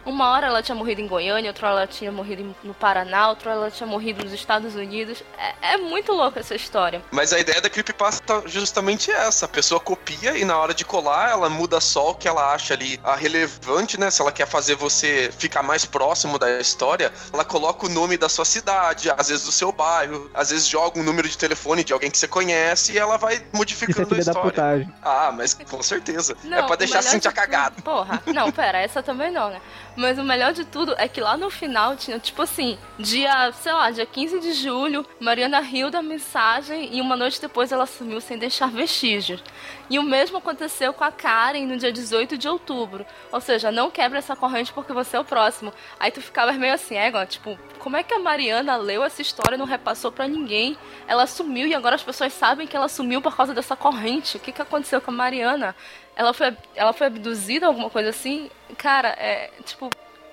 Uma 0.06 0.30
hora 0.30 0.48
ela 0.48 0.62
tinha 0.62 0.76
morrido 0.76 1.02
em 1.02 1.08
Goiânia, 1.08 1.50
outra 1.50 1.68
hora 1.68 1.78
ela 1.78 1.88
tinha 1.88 2.12
morrido 2.12 2.56
no 2.64 2.74
Paraná, 2.74 3.30
outra 3.30 3.52
hora 3.52 3.60
ela 3.62 3.72
tinha 3.72 3.88
morrido 3.88 4.24
nos 4.24 4.34
Estados 4.34 4.76
Unidos. 4.76 5.24
É, 5.38 5.74
é 5.74 5.78
muito 5.78 6.12
louca 6.12 6.40
essa 6.40 6.54
história. 6.54 7.02
Mas 7.12 7.34
a 7.34 7.40
ideia 7.40 7.60
da 7.60 7.70
creepypasta 7.70 8.44
é 8.46 8.48
justamente 8.48 9.10
essa. 9.10 9.46
A 9.46 9.50
pessoa 9.50 9.80
copia 9.80 10.38
e 10.38 10.46
na 10.46 10.58
hora 10.58 10.74
de 10.74 10.86
colar, 10.86 11.32
ela 11.32 11.50
muda 11.50 11.82
só 11.82 12.12
o 12.12 12.16
que 12.16 12.28
ela 12.28 12.54
acha 12.54 12.74
ali 12.74 13.00
a 13.04 13.16
relevante, 13.16 14.00
né? 14.00 14.12
Se 14.12 14.22
ela 14.22 14.32
quer 14.32 14.48
fazer 14.48 14.76
você 14.76 15.32
ficar 15.38 15.64
mais 15.64 15.86
próximo 15.86 16.38
da 16.38 16.60
história, 16.60 17.12
ela 17.34 17.44
coloca 17.44 17.86
o 17.86 17.90
nome 17.90 18.18
da 18.18 18.30
sua 18.30 18.46
cidade, 18.46 19.10
às 19.10 19.30
vezes 19.30 19.46
do 19.46 19.52
seu 19.52 19.72
bairro, 19.72 20.30
às 20.34 20.52
vezes 20.52 20.68
joga 20.68 21.00
um 21.00 21.04
número 21.04 21.28
de 21.28 21.38
telefone 21.38 21.84
de 21.84 21.94
alguém 21.94 22.12
que 22.12 22.18
você 22.18 22.28
conhece 22.28 22.94
e 22.94 22.98
ela 22.98 23.18
vai 23.18 23.36
Isso 23.36 23.44
é 23.54 23.58
modificando 23.58 24.14
a 24.16 24.20
história. 24.20 24.42
putagem. 24.42 24.94
Ah, 25.02 25.32
mas 25.36 25.54
com 25.54 25.82
certeza. 25.82 26.36
é 26.44 26.48
Não, 26.48 26.66
pra 26.66 26.76
o 26.76 26.78
deixar 26.78 27.00
a 27.00 27.02
melhor 27.02 27.12
Cintia 27.12 27.32
de. 27.32 27.82
Porra, 27.82 28.22
não, 28.28 28.52
pera, 28.52 28.80
essa 28.80 29.02
também 29.02 29.32
não, 29.32 29.50
né? 29.50 29.62
Mas 29.96 30.20
o 30.20 30.24
melhor 30.24 30.52
de 30.52 30.66
tudo 30.66 30.94
é 30.98 31.08
que 31.08 31.22
lá 31.22 31.38
no 31.38 31.50
final 31.50 31.96
tinha, 31.96 32.20
tipo 32.20 32.42
assim, 32.42 32.78
dia, 33.00 33.52
sei 33.54 33.72
lá, 33.72 33.92
dia 33.92 34.06
15 34.06 34.40
de 34.40 34.54
julho, 34.54 35.06
Mariana 35.20 35.60
riu 35.60 35.90
da 35.90 36.02
mensagem 36.02 36.90
e 36.94 37.00
uma 37.00 37.16
noite 37.16 37.40
depois 37.40 37.72
ela 37.72 37.86
sumiu 37.86 38.20
sem 38.20 38.38
deixar 38.38 38.70
vestígios. 38.70 39.42
E 39.90 39.98
o 39.98 40.04
mesmo 40.04 40.38
aconteceu 40.38 40.94
com 40.94 41.04
a 41.04 41.12
Karen 41.12 41.66
no 41.66 41.78
dia 41.78 41.92
18 41.92 42.38
de 42.38 42.48
outubro. 42.48 43.06
Ou 43.32 43.40
seja, 43.40 43.72
não 43.72 43.90
quebra 43.90 44.20
essa 44.20 44.36
corrente 44.36 44.74
porque 44.74 44.92
você 44.92 45.16
é 45.16 45.20
o 45.20 45.26
próximo. 45.26 45.74
Aí 46.00 46.12
tu 46.12 46.22
ficava 46.22 46.52
meio 46.54 46.74
assim, 46.74 46.96
é, 46.96 47.26
tipo, 47.26 47.58
como 47.80 47.96
é 47.96 48.04
que 48.04 48.14
a 48.14 48.20
Mariana 48.20 48.76
leu 48.76 49.04
essa 49.04 49.22
história 49.22 49.56
e 49.56 49.58
não 49.58 49.66
repassou 49.66 50.12
pra 50.12 50.28
ninguém? 50.28 50.78
Ela 51.08 51.28
sumiu 51.28 51.68
e 51.68 51.76
agora 51.76 51.96
as 51.96 52.04
pessoas 52.04 52.34
sabem 52.34 52.68
que 52.68 52.76
ela 52.76 52.90
sumiu 52.90 53.22
por 53.22 53.36
causa 53.36 53.54
dessa 53.54 53.76
corrente. 53.76 54.38
O 54.38 54.40
que, 54.40 54.52
que 54.52 54.62
aconteceu 54.62 55.00
com 55.00 55.12
a 55.12 55.14
Mariana? 55.14 55.76
Ela 56.16 56.34
foi, 56.34 56.56
ela 56.76 56.94
foi 56.94 57.08
abduzida, 57.08 57.68
alguma 57.68 57.90
coisa 57.90 58.10
assim? 58.10 58.50
Cara, 58.78 59.10
é 59.10 59.52
tipo. 59.64 59.90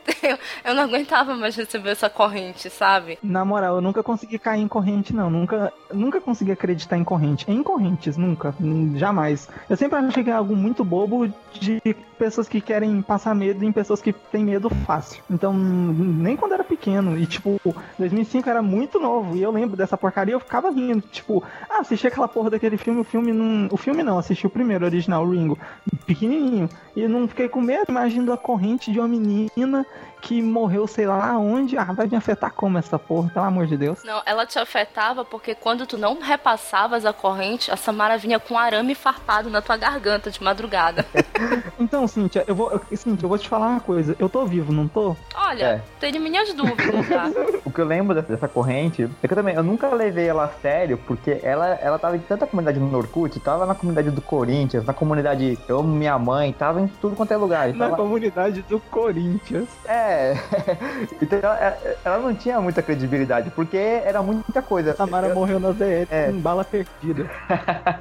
Eu, 0.23 0.39
eu 0.65 0.75
não 0.75 0.85
aguentava 0.85 1.35
mais 1.35 1.57
receber 1.57 1.91
essa 1.91 2.09
corrente, 2.09 2.71
sabe? 2.71 3.19
Na 3.21 3.45
moral, 3.45 3.77
eu 3.77 3.81
nunca 3.81 4.05
consegui 4.05 4.39
cair 4.39 4.61
em 4.63 4.69
corrente, 4.69 5.13
não. 5.13 5.29
Nunca, 5.29 5.73
nunca 5.93 6.21
consegui 6.21 6.53
acreditar 6.53 6.97
em 6.97 7.03
corrente. 7.03 7.45
Em 7.51 7.61
correntes, 7.61 8.17
nunca. 8.17 8.55
Jamais. 8.95 9.49
Eu 9.69 9.77
sempre 9.77 9.99
achei 9.99 10.23
que 10.23 10.31
é 10.31 10.33
algo 10.33 10.55
muito 10.55 10.85
bobo 10.85 11.29
de 11.55 11.81
pessoas 12.17 12.49
que 12.49 12.61
querem 12.61 13.03
passar 13.03 13.35
medo 13.35 13.65
em 13.65 13.73
pessoas 13.73 14.01
que 14.01 14.13
têm 14.13 14.45
medo 14.45 14.71
fácil. 14.87 15.23
Então, 15.29 15.53
nem 15.53 16.37
quando 16.37 16.53
era 16.53 16.63
pequeno. 16.63 17.19
E, 17.19 17.27
tipo, 17.27 17.61
2005 17.99 18.49
era 18.49 18.63
muito 18.63 19.01
novo. 19.01 19.37
E 19.37 19.43
eu 19.43 19.51
lembro 19.51 19.77
dessa 19.77 19.97
porcaria 19.97 20.35
eu 20.35 20.41
ficava 20.41 20.71
rindo. 20.71 21.03
Tipo, 21.11 21.43
ah, 21.69 21.81
assisti 21.81 22.07
aquela 22.07 22.29
porra 22.29 22.51
daquele 22.51 22.77
filme. 22.77 23.01
O 23.01 23.05
filme 23.05 23.33
não. 23.33 23.69
O 23.73 23.77
filme 23.77 24.05
não, 24.05 24.19
assisti 24.19 24.47
o 24.47 24.51
primeiro 24.51 24.85
original, 24.85 25.29
Ringo. 25.29 25.59
Pequenininho. 26.07 26.69
E 26.95 27.09
não 27.09 27.27
fiquei 27.27 27.49
com 27.49 27.61
medo. 27.61 27.87
Imagino 27.89 28.33
a 28.33 28.39
corrente 28.39 28.93
de 28.93 29.01
uma 29.01 29.09
menina 29.09 29.85
que 30.21 30.41
morreu, 30.41 30.87
sei 30.87 31.05
lá 31.07 31.37
onde. 31.37 31.77
Ah, 31.77 31.85
vai 31.93 32.07
me 32.07 32.17
afetar 32.17 32.53
como 32.53 32.79
essa 32.79 32.97
porra, 32.99 33.29
pelo 33.31 33.45
amor 33.45 33.67
de 33.67 33.77
Deus. 33.77 34.05
Não, 34.05 34.23
ela 34.25 34.47
te 34.47 34.57
afetava 34.59 35.25
porque 35.25 35.55
quando 35.55 35.85
tu 35.87 35.99
não 35.99 36.21
repassavas 36.21 37.05
a 37.05 37.13
corrente, 37.13 37.71
a 37.73 37.77
Samara 37.77 38.17
vinha 38.17 38.39
com 38.39 38.57
arame 38.57 38.95
farpado 38.95 39.51
na 39.51 39.61
tua 39.61 39.77
garganta 39.77 40.31
de 40.31 40.43
madrugada. 40.43 41.05
Então, 41.79 42.07
Cíntia, 42.07 42.45
eu 42.47 42.55
vou. 42.55 42.71
eu- 42.71 42.97
Cíntia, 42.97 43.25
eu 43.25 43.29
vou 43.29 43.37
te 43.39 43.49
falar 43.49 43.67
uma 43.69 43.81
coisa. 43.81 44.15
Eu 44.19 44.29
tô 44.29 44.47
vivo, 44.47 44.73
não 44.73 44.87
tô? 44.87 45.17
Olha, 45.35 45.65
É. 45.65 45.81
tenho 45.99 46.21
minhas 46.21 46.53
dúvidas, 46.55 47.09
tá? 47.09 47.29
O 47.65 47.71
que 47.73 47.81
eu 47.81 47.85
lembro 47.85 48.15
dessa, 48.15 48.29
dessa 48.29 48.47
corrente 48.49 49.09
é 49.23 49.27
que 49.27 49.33
eu 49.33 49.37
também, 49.37 49.55
eu 49.57 49.63
nunca 49.63 49.89
levei 49.89 50.29
ela 50.29 50.45
a 50.45 50.49
sério, 50.49 50.97
porque 51.07 51.41
ela, 51.43 51.67
ela 51.83 51.99
tava 51.99 52.17
em 52.17 52.21
tanta 52.21 52.47
comunidade 52.47 52.79
no 52.79 52.97
Orkut, 52.97 53.39
tava 53.41 53.67
na 53.67 53.75
comunidade 53.75 54.11
do 54.11 54.21
Corinthians, 54.23 54.85
na 54.85 54.93
comunidade 54.95 55.59
Eu 55.67 55.81
Amo 55.81 55.89
Minha 55.95 56.17
Mãe, 56.19 56.53
tava 56.53 56.81
em 56.81 56.87
tudo 56.87 57.17
quanto 57.17 57.33
é 57.33 57.37
lugar. 57.37 57.73
Na 57.75 57.87
Tava, 57.87 57.97
comunidade 57.97 58.63
do 58.63 58.79
Corinthians. 58.79 59.69
É, 59.87 60.35
então 61.21 61.39
ela, 61.39 61.79
ela 62.05 62.19
não 62.19 62.35
tinha 62.35 62.61
muita 62.61 62.83
credibilidade, 62.83 63.51
porque 63.51 63.77
era 63.77 64.23
muita 64.23 64.63
coisa. 64.63 64.95
Samara 64.95 65.29
Eu- 65.29 65.35
morreu 65.35 65.59
na 65.61 65.73
ZL 65.73 66.07
É. 66.11 66.27
com 66.31 66.39
bala 66.41 66.65
perdida. 66.65 67.29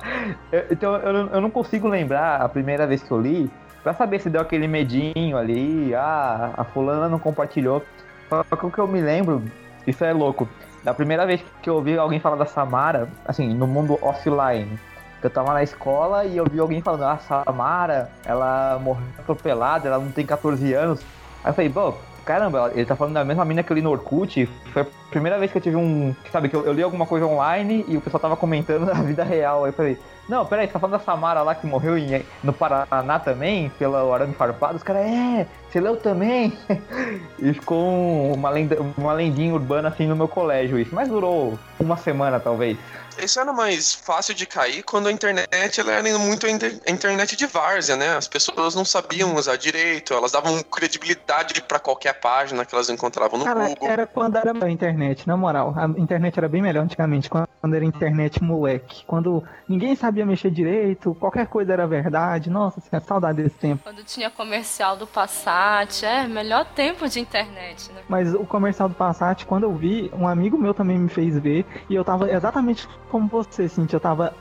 Então 0.70 0.96
eu, 0.96 1.14
não- 1.14 1.30
eu 1.34 1.42
não 1.42 1.50
consigo 1.50 1.88
lembrar 1.88 2.42
a 2.42 2.50
primeira 2.50 2.86
vez 2.86 3.02
que 3.02 3.12
eu 3.12 3.20
li 3.20 3.50
pra 3.84 3.94
saber 3.94 4.20
se 4.20 4.30
deu 4.30 4.42
aquele 4.42 4.68
medinho 4.68 5.38
ali, 5.38 5.94
ah, 5.96 6.52
a 6.58 6.64
fulana 6.64 7.08
não 7.10 7.18
compartilhou. 7.20 7.84
Só 8.30 8.56
que 8.56 8.66
o 8.66 8.72
que 8.72 8.80
eu 8.80 8.88
me 8.88 9.02
lembro, 9.02 9.44
isso 9.88 10.04
é 10.06 10.14
louco, 10.14 10.48
da 10.84 10.94
primeira 10.94 11.26
vez 11.26 11.44
que 11.62 11.70
eu 11.70 11.76
ouvi 11.76 11.98
alguém 11.98 12.20
falar 12.20 12.36
da 12.38 12.46
Samara, 12.46 13.08
assim, 13.26 13.54
no 13.54 13.66
mundo 13.68 13.98
offline. 14.02 14.80
Eu 15.24 15.30
tava 15.30 15.54
na 15.54 15.62
escola 15.62 16.26
e 16.26 16.38
eu 16.38 16.46
vi 16.46 16.60
alguém 16.60 16.82
falando, 16.82 17.04
ah, 17.06 17.18
Samara, 17.18 18.10
ela 18.26 18.80
morreu 18.82 19.04
atropelada, 19.20 19.88
ela 19.88 20.00
não 20.00 20.12
tem 20.12 20.26
14 20.26 20.74
anos. 20.74 21.02
Aí 21.44 21.50
eu 21.50 21.54
falei, 21.54 21.70
pô, 21.70 21.94
caramba, 22.26 22.72
ele 22.76 22.86
tá 22.86 22.96
falando 22.96 23.14
da 23.16 23.24
mesma 23.26 23.44
mina 23.46 23.64
que 23.64 23.72
eu 23.72 23.76
li 23.76 23.82
no 23.82 23.90
Orkut. 23.92 24.46
Foi 24.72 24.82
a 24.84 24.88
primeira 25.10 25.40
vez 25.40 25.52
que 25.52 25.58
eu 25.58 25.62
tive 25.62 25.76
um. 25.76 26.16
Sabe, 26.32 26.50
que 26.50 26.56
eu, 26.56 26.66
eu 26.66 26.74
li 26.74 26.84
alguma 26.84 27.06
coisa 27.06 27.26
online 27.26 27.84
e 27.88 27.98
o 27.98 28.02
pessoal 28.02 28.22
tava 28.22 28.38
comentando 28.38 28.86
na 28.94 28.94
vida 29.02 29.24
real. 29.24 29.64
Aí 29.64 29.70
eu 29.70 29.74
falei, 29.74 29.98
não, 30.30 30.46
peraí, 30.46 30.68
você 30.68 30.74
tá 30.74 30.80
falando 30.80 30.98
da 30.98 31.04
Samara 31.04 31.42
lá 31.42 31.56
que 31.56 31.66
morreu 31.68 31.98
em- 31.98 32.24
no 32.44 32.54
Paraná 32.54 33.20
também, 33.20 33.70
pela 33.78 34.14
arame 34.14 34.34
farpado? 34.34 34.76
Os 34.76 34.84
caras, 34.84 35.06
é, 35.08 35.48
você 35.70 35.80
leu 35.82 35.98
também? 35.98 36.54
e 37.40 37.54
ficou 37.54 37.84
um- 37.84 38.34
uma, 38.34 38.50
lenda, 38.50 38.78
uma 38.98 39.14
lendinha 39.14 39.54
urbana 39.54 39.90
assim 39.90 40.08
no 40.08 40.16
meu 40.16 40.28
colégio 40.28 40.80
isso. 40.80 40.94
Mas 40.94 41.10
durou 41.10 41.58
uma 41.80 41.98
semana, 41.98 42.40
talvez. 42.40 42.78
Isso 43.18 43.40
era 43.40 43.52
mais 43.54 43.94
fácil 43.94 44.34
de 44.34 44.46
cair 44.46 44.84
quando 44.84 45.08
a 45.08 45.12
internet 45.12 45.80
ela 45.80 45.92
era 45.92 46.18
muito 46.20 46.46
a 46.46 46.50
inter- 46.50 46.80
a 46.88 46.92
internet 46.92 47.36
de 47.36 47.46
várzea, 47.46 47.96
né? 47.96 48.16
As 48.18 48.28
pessoas 48.28 48.76
não 48.76 48.86
sabiam 48.86 49.36
usar 49.36 49.56
direito, 49.58 50.14
elas 50.14 50.32
davam 50.32 50.62
credibilidade 50.64 51.62
pra 51.64 51.80
qualquer 51.80 52.14
página 52.20 52.66
que 52.66 52.74
elas 52.74 52.90
encontravam 52.90 53.40
no 53.40 53.46
Cara, 53.46 53.68
Google. 53.68 53.88
era 53.90 54.08
quando 54.08 54.36
era 54.38 54.52
a 54.66 54.70
internet, 54.70 55.28
na 55.28 55.36
moral. 55.38 55.74
A 55.78 55.86
internet 56.00 56.38
era 56.38 56.48
bem 56.50 56.62
melhor 56.62 56.84
antigamente, 56.84 57.30
quando 57.30 57.76
era 57.76 57.86
internet 57.86 58.42
moleque. 58.44 59.04
Quando 59.06 59.44
ninguém 59.68 59.96
sabia 59.96 60.26
mexer 60.26 60.52
direito, 60.52 61.14
qualquer 61.16 61.48
coisa 61.48 61.74
era 61.74 61.88
verdade. 61.88 62.50
Nossa, 62.50 62.82
senhora, 62.82 63.06
saudade 63.06 63.44
desse 63.44 63.56
tempo. 63.56 63.84
Quando 63.84 64.04
tinha 64.04 64.30
comercial 64.30 64.96
do 64.98 65.06
Passat, 65.08 66.04
é, 66.06 66.28
melhor 66.28 66.66
tempo 66.66 67.08
de 67.08 67.20
internet, 67.20 67.92
né? 67.92 68.02
Mas 68.10 68.34
o 68.34 68.46
comercial 68.46 68.90
do 68.90 68.96
Passat, 68.96 69.46
quando 69.46 69.64
eu 69.64 69.74
vi, 69.76 70.10
um 70.14 70.28
amigo 70.28 70.58
meu 70.58 70.74
também 70.74 70.98
me 70.98 71.10
fez 71.10 71.38
ver. 71.38 71.66
E 71.90 71.96
eu 71.96 72.04
tava 72.04 72.32
exatamente 72.32 72.88
como 73.12 73.28
você, 73.28 73.68
Cintia. 73.68 73.98
Eu 73.98 74.00
tava. 74.00 74.34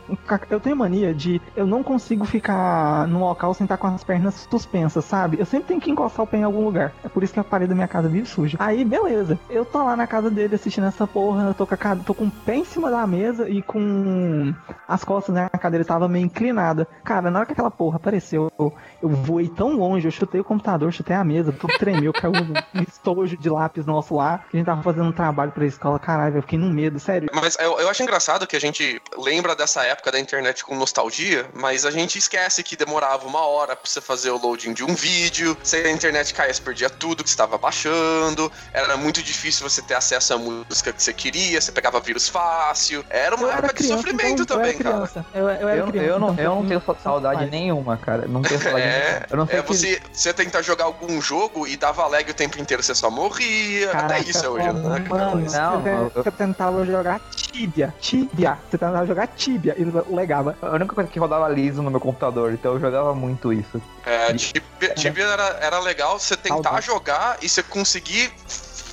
Eu 0.48 0.60
tenho 0.60 0.76
mania 0.76 1.12
de. 1.12 1.42
Eu 1.56 1.66
não 1.66 1.82
consigo 1.82 2.24
ficar 2.24 3.06
no 3.08 3.18
local 3.20 3.52
sem 3.52 3.64
estar 3.64 3.76
com 3.76 3.88
as 3.88 4.04
pernas 4.04 4.46
suspensas, 4.48 5.04
sabe? 5.04 5.38
Eu 5.40 5.44
sempre 5.44 5.68
tenho 5.68 5.80
que 5.80 5.90
encostar 5.90 6.24
o 6.24 6.26
pé 6.26 6.38
em 6.38 6.44
algum 6.44 6.64
lugar. 6.64 6.92
É 7.04 7.08
por 7.08 7.22
isso 7.22 7.32
que 7.32 7.40
a 7.40 7.44
parede 7.44 7.70
da 7.70 7.74
minha 7.74 7.88
casa 7.88 8.08
vive 8.08 8.28
suja. 8.28 8.56
Aí, 8.60 8.84
beleza. 8.84 9.38
Eu 9.50 9.64
tô 9.64 9.82
lá 9.82 9.96
na 9.96 10.06
casa 10.06 10.30
dele 10.30 10.54
assistindo 10.54 10.86
essa 10.86 11.06
porra, 11.06 11.48
eu 11.48 11.54
tô 11.54 11.66
com, 11.66 11.74
a, 11.74 11.96
tô 11.96 12.14
com 12.14 12.24
o 12.26 12.30
pé 12.30 12.56
em 12.56 12.64
cima 12.64 12.90
da 12.90 13.04
mesa 13.06 13.48
e 13.48 13.60
com 13.60 14.54
as 14.86 15.02
costas, 15.02 15.34
né? 15.34 15.48
A 15.52 15.58
cadeira 15.58 15.84
tava 15.84 16.08
meio 16.08 16.26
inclinada. 16.26 16.86
Cara, 17.04 17.30
na 17.30 17.40
hora 17.40 17.46
que 17.46 17.52
aquela 17.52 17.70
porra 17.70 17.96
apareceu, 17.96 18.52
eu, 18.56 18.72
eu 19.02 19.08
voei 19.08 19.48
tão 19.48 19.76
longe, 19.76 20.06
eu 20.06 20.12
chutei 20.12 20.40
o 20.40 20.44
computador, 20.44 20.92
chutei 20.92 21.16
a 21.16 21.24
mesa, 21.24 21.52
tudo 21.52 21.76
tremeu, 21.76 22.12
caiu 22.14 22.32
um 22.32 22.82
estojo 22.82 23.36
de 23.36 23.50
lápis 23.50 23.84
nosso 23.84 24.14
lá. 24.14 24.44
A 24.52 24.56
gente 24.56 24.66
tava 24.66 24.82
fazendo 24.82 25.08
um 25.08 25.12
trabalho 25.12 25.50
pra 25.50 25.66
escola, 25.66 25.98
caralho, 25.98 26.36
eu 26.36 26.42
fiquei 26.42 26.58
no 26.58 26.70
medo, 26.70 27.00
sério. 27.00 27.28
Mas 27.34 27.56
eu, 27.58 27.80
eu 27.80 27.88
acho 27.88 28.02
engraçado 28.02 28.46
que 28.46 28.56
a 28.56 28.59
gente 28.60 29.00
lembra 29.16 29.54
dessa 29.56 29.82
época 29.84 30.12
da 30.12 30.18
internet 30.20 30.64
com 30.64 30.76
nostalgia, 30.76 31.46
mas 31.54 31.84
a 31.84 31.90
gente 31.90 32.18
esquece 32.18 32.62
que 32.62 32.76
demorava 32.76 33.26
uma 33.26 33.40
hora 33.46 33.74
pra 33.74 33.88
você 33.90 34.00
fazer 34.00 34.30
o 34.30 34.36
loading 34.38 34.72
de 34.72 34.84
um 34.84 34.94
vídeo, 34.94 35.56
se 35.62 35.76
a 35.76 35.90
internet 35.90 36.32
caía, 36.34 36.52
você 36.52 36.60
perdia 36.62 36.90
tudo 36.90 37.22
que 37.24 37.30
você 37.30 37.34
estava 37.34 37.56
baixando, 37.58 38.50
era 38.72 38.96
muito 38.96 39.22
difícil 39.22 39.68
você 39.68 39.82
ter 39.82 39.94
acesso 39.94 40.34
à 40.34 40.38
música 40.38 40.92
que 40.92 41.02
você 41.02 41.12
queria, 41.12 41.60
você 41.60 41.72
pegava 41.72 42.00
vírus 42.00 42.28
fácil, 42.28 43.04
era 43.08 43.34
uma 43.36 43.46
Eu 43.46 43.50
época 43.52 43.66
era 43.66 43.74
criança, 43.74 43.96
de 43.96 44.02
sofrimento 44.02 44.42
então, 44.42 44.56
também, 44.56 44.72
eu 44.72 44.80
era 44.90 45.08
cara. 45.08 45.26
Eu, 45.34 45.48
eu 45.48 45.68
era 45.68 45.80
Eu, 45.80 45.86
criança, 45.86 46.06
eu 46.08 46.18
não, 46.18 46.32
então, 46.32 46.44
eu 46.44 46.54
não 46.56 46.66
tenho 46.66 46.82
saudade 47.02 47.38
faz. 47.40 47.50
nenhuma, 47.50 47.96
cara. 47.96 48.26
Não 48.28 48.42
tenho 48.42 48.60
saudade 48.60 48.84
É, 48.86 49.04
nenhuma. 49.08 49.26
Eu 49.30 49.36
não 49.36 49.46
sei 49.46 49.58
é 49.58 49.62
que- 49.62 49.68
você, 49.68 50.00
você 50.12 50.32
tentar 50.34 50.62
jogar 50.62 50.84
algum 50.84 51.20
jogo 51.20 51.66
e 51.66 51.76
dava 51.76 52.06
lag 52.06 52.28
o 52.30 52.34
tempo 52.34 52.60
inteiro, 52.60 52.82
você 52.82 52.94
só 52.94 53.10
morria. 53.10 53.88
Caraca, 53.88 54.14
Até 54.16 54.30
isso 54.30 54.44
é 54.44 54.48
hoje, 54.48 54.72
né? 54.72 54.98
Mano, 55.08 55.50
Não, 55.50 55.86
eu- 55.86 56.10
você 56.14 56.30
tentava 56.30 56.84
jogar 56.84 57.20
Tibia. 57.52 57.94
Tibia. 58.00 58.49
Você 58.70 58.78
tentava 58.78 59.06
jogar 59.06 59.26
Tibia 59.28 59.74
e 59.78 59.84
legava. 60.14 60.56
A 60.62 60.70
única 60.70 60.94
coisa 60.94 61.10
que 61.10 61.18
rodava 61.18 61.48
liso 61.48 61.82
no 61.82 61.90
meu 61.90 62.00
computador, 62.00 62.52
então 62.52 62.74
eu 62.74 62.80
jogava 62.80 63.14
muito 63.14 63.52
isso. 63.52 63.80
É, 64.04 64.32
Tibia, 64.34 64.94
Tibia 64.94 65.24
era, 65.24 65.58
era 65.60 65.78
legal 65.80 66.18
você 66.18 66.36
tentar 66.36 66.62
Saudade. 66.62 66.86
jogar 66.86 67.38
e 67.42 67.48
você 67.48 67.62
conseguir 67.62 68.32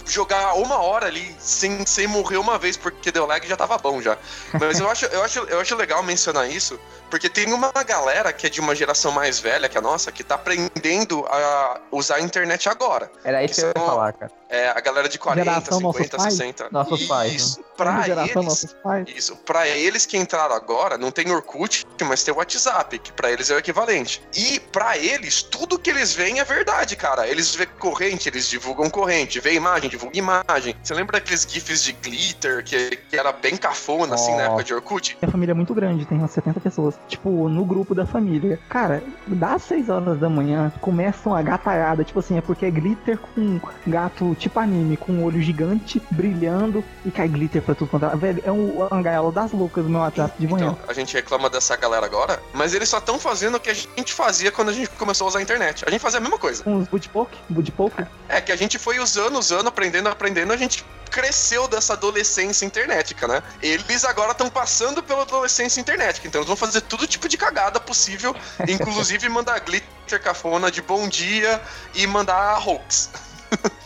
jogar 0.07 0.53
uma 0.55 0.81
hora 0.81 1.07
ali 1.07 1.35
sem, 1.37 1.85
sem 1.85 2.07
morrer 2.07 2.37
uma 2.37 2.57
vez 2.57 2.77
porque 2.77 3.11
deu 3.11 3.25
lag 3.25 3.45
já 3.45 3.57
tava 3.57 3.77
bom 3.77 4.01
já. 4.01 4.17
Mas 4.59 4.79
eu 4.79 4.87
acho, 4.89 5.05
eu, 5.05 5.23
acho, 5.23 5.39
eu 5.39 5.59
acho 5.59 5.75
legal 5.75 6.01
mencionar 6.01 6.49
isso, 6.49 6.79
porque 7.09 7.29
tem 7.29 7.51
uma 7.53 7.71
galera 7.85 8.31
que 8.33 8.47
é 8.47 8.49
de 8.49 8.59
uma 8.59 8.73
geração 8.75 9.11
mais 9.11 9.39
velha 9.39 9.69
que 9.69 9.77
a 9.77 9.81
nossa, 9.81 10.11
que 10.11 10.23
tá 10.23 10.35
aprendendo 10.35 11.25
a 11.27 11.81
usar 11.91 12.15
a 12.15 12.21
internet 12.21 12.69
agora. 12.69 13.11
Era 13.23 13.43
isso 13.43 13.55
que 13.55 13.61
eu 13.61 13.73
ia 13.75 13.85
falar, 13.85 14.13
cara. 14.13 14.31
É 14.49 14.69
a 14.69 14.79
galera 14.79 15.09
de 15.09 15.19
40, 15.19 15.43
Geração 15.43 15.79
nossos 15.79 16.01
50, 16.03 16.17
pais? 16.17 16.33
60. 16.33 16.67
Nossos 16.71 17.05
pais, 17.05 17.33
Isso. 17.33 17.59
Pra 17.75 18.01
geração 18.01 18.41
eles, 18.41 18.45
nossos 18.45 18.73
pais. 18.73 19.07
Isso, 19.15 19.35
pra 19.37 19.67
eles 19.67 20.05
que 20.05 20.17
entraram 20.17 20.55
agora, 20.55 20.97
não 20.97 21.11
tem 21.11 21.29
Orkut, 21.31 21.85
mas 22.05 22.23
tem 22.23 22.33
o 22.33 22.37
WhatsApp, 22.37 22.97
que 22.97 23.11
pra 23.11 23.31
eles 23.31 23.49
é 23.49 23.55
o 23.55 23.59
equivalente. 23.59 24.21
E 24.35 24.59
pra 24.59 24.97
eles, 24.97 25.43
tudo 25.43 25.77
que 25.77 25.89
eles 25.89 26.13
veem 26.13 26.39
é 26.39 26.43
verdade, 26.43 26.95
cara. 26.95 27.27
Eles 27.27 27.53
vê 27.53 27.65
corrente, 27.65 28.29
eles 28.29 28.47
divulgam 28.47 28.89
corrente, 28.89 29.39
vê 29.39 29.53
imagem, 29.53 29.89
divulga 29.89 30.17
imagem. 30.17 30.75
Você 30.81 30.93
lembra 30.93 31.17
aqueles 31.17 31.45
GIFs 31.47 31.83
de 31.83 31.91
glitter 31.91 32.63
que, 32.63 32.95
que 32.95 33.17
era 33.17 33.31
bem 33.31 33.57
cafona, 33.57 34.15
assim, 34.15 34.35
na 34.35 34.43
época 34.43 34.63
de 34.63 34.73
Orkut? 34.73 35.17
Minha 35.21 35.31
família 35.31 35.51
é 35.51 35.55
muito 35.55 35.73
grande, 35.73 36.05
tem 36.05 36.17
umas 36.17 36.31
70 36.31 36.59
pessoas. 36.61 36.95
Tipo, 37.07 37.49
no 37.49 37.65
grupo 37.65 37.93
da 37.93 38.05
família. 38.05 38.59
Cara, 38.69 39.03
das 39.27 39.63
6 39.63 39.89
horas 39.89 40.19
da 40.19 40.29
manhã, 40.29 40.71
começa 40.81 41.29
uma 41.29 41.41
gataiada. 41.41 42.03
Tipo 42.03 42.19
assim, 42.19 42.37
é 42.37 42.41
porque 42.41 42.65
é 42.65 42.71
glitter 42.71 43.17
com 43.17 43.59
gato 43.85 44.36
tipo 44.37 44.59
anime, 44.59 44.97
com 44.97 45.11
um 45.11 45.23
olho 45.23 45.41
gigante, 45.41 46.01
brilhando, 46.11 46.83
e 47.05 47.11
cai 47.11 47.27
glitter 47.27 47.61
pra 47.61 47.75
tudo 47.75 47.89
quanto 47.89 48.05
é. 48.05 48.15
Velho, 48.15 48.41
é 48.45 48.51
um, 48.51 48.85
uma 48.85 49.01
gaiola 49.01 49.31
das 49.31 49.51
loucas 49.51 49.83
no 49.83 49.89
meu 49.89 49.99
WhatsApp 50.01 50.33
de 50.39 50.47
manhã. 50.47 50.67
Então, 50.71 50.89
a 50.89 50.93
gente 50.93 51.13
reclama 51.13 51.49
dessa 51.49 51.75
galera 51.75 52.05
agora, 52.05 52.41
mas 52.53 52.73
eles 52.73 52.89
só 52.89 52.99
estão 52.99 53.19
fazendo 53.19 53.55
o 53.55 53.59
que 53.59 53.69
a 53.69 53.73
gente 53.73 54.13
fazia 54.13 54.51
quando 54.51 54.69
a 54.69 54.73
gente 54.73 54.89
começou 54.91 55.25
a 55.25 55.27
usar 55.29 55.39
a 55.39 55.41
internet. 55.41 55.83
A 55.85 55.89
gente 55.89 56.01
fazia 56.01 56.19
a 56.19 56.21
mesma 56.21 56.37
coisa. 56.37 56.63
Com 56.63 56.77
os 56.77 56.87
budpoke, 56.87 57.37
budpoke. 57.49 58.05
É 58.29 58.41
que 58.41 58.51
a 58.51 58.55
gente 58.55 58.77
foi 58.77 58.99
usando, 58.99 59.37
usando, 59.37 59.67
aprendendo, 59.67 60.09
aprendendo, 60.09 60.53
a 60.53 60.57
gente 60.57 60.85
cresceu 61.07 61.67
dessa 61.67 61.93
adolescência 61.93 62.65
internetica, 62.65 63.27
né? 63.27 63.41
Eles 63.61 64.05
agora 64.05 64.31
estão 64.31 64.49
passando 64.49 65.01
pela 65.01 65.23
adolescência 65.23 65.79
internetica, 65.79 66.27
então 66.27 66.41
eles 66.41 66.47
vão 66.47 66.55
fazer 66.55 66.81
todo 66.81 67.07
tipo 67.07 67.27
de 67.27 67.37
cagada 67.37 67.79
possível, 67.79 68.35
inclusive 68.67 69.27
mandar 69.29 69.59
glitter 69.61 70.21
cafona 70.21 70.71
de 70.71 70.81
bom 70.81 71.07
dia 71.09 71.61
e 71.93 72.07
mandar 72.07 72.65
hoax. 72.65 73.09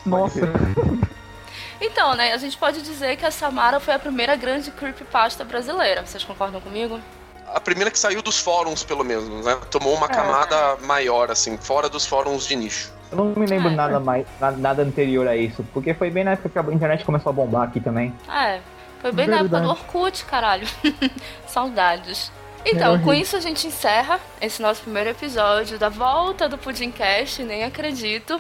Nossa, 0.06 0.40
Então, 1.84 2.14
né, 2.14 2.32
a 2.32 2.38
gente 2.38 2.56
pode 2.58 2.82
dizer 2.84 3.18
que 3.18 3.26
a 3.26 3.32
Samara 3.32 3.80
foi 3.80 3.96
a 3.96 4.00
primeira 4.00 4.36
grande 4.36 4.70
creepypasta 4.70 5.44
brasileira. 5.44 6.06
Vocês 6.06 6.24
concordam 6.24 6.62
comigo? 6.62 7.00
A 7.48 7.60
primeira 7.60 7.90
que 7.90 7.98
saiu 7.98 8.22
dos 8.22 8.40
fóruns, 8.40 8.84
pelo 8.84 9.04
menos, 9.04 9.44
né? 9.44 9.58
Tomou 9.72 9.96
É. 9.96 9.98
uma 9.98 10.08
camada 10.08 10.78
maior, 10.84 11.32
assim, 11.32 11.58
fora 11.58 11.90
dos 11.90 12.06
fóruns 12.06 12.46
de 12.48 12.56
nicho. 12.56 12.92
Eu 13.12 13.18
não 13.18 13.26
me 13.36 13.46
lembro 13.48 13.70
É. 13.70 13.76
nada 13.76 14.00
mais, 14.00 14.26
nada, 14.40 14.84
anterior 14.84 15.28
a 15.28 15.36
isso, 15.36 15.66
porque 15.74 15.94
foi 15.94 16.12
bem 16.12 16.24
na 16.24 16.32
época 16.32 16.50
que 16.50 16.60
a 16.60 16.74
internet 16.74 17.04
começou 17.04 17.32
a 17.32 17.34
bombar 17.34 17.64
aqui 17.64 17.80
também. 17.82 18.14
É, 18.32 18.60
foi 19.02 19.12
bem 19.12 19.28
na 19.28 19.38
época 19.38 19.50
do 19.50 19.68
Verdade. 19.68 19.80
Orkut, 19.82 20.26
caralho. 20.26 20.68
Saudades. 21.48 22.32
É 22.64 22.72
Então, 22.72 23.00
com 23.00 23.12
isso 23.12 23.36
a 23.36 23.40
gente 23.40 23.66
encerra 23.68 24.20
esse 24.40 24.62
nosso 24.62 24.84
primeiro 24.84 25.10
episódio 25.10 25.80
da 25.80 25.90
volta 25.90 26.48
do 26.48 26.58
Pudimcast, 26.60 27.42
nem 27.44 27.64
acredito. 27.64 28.40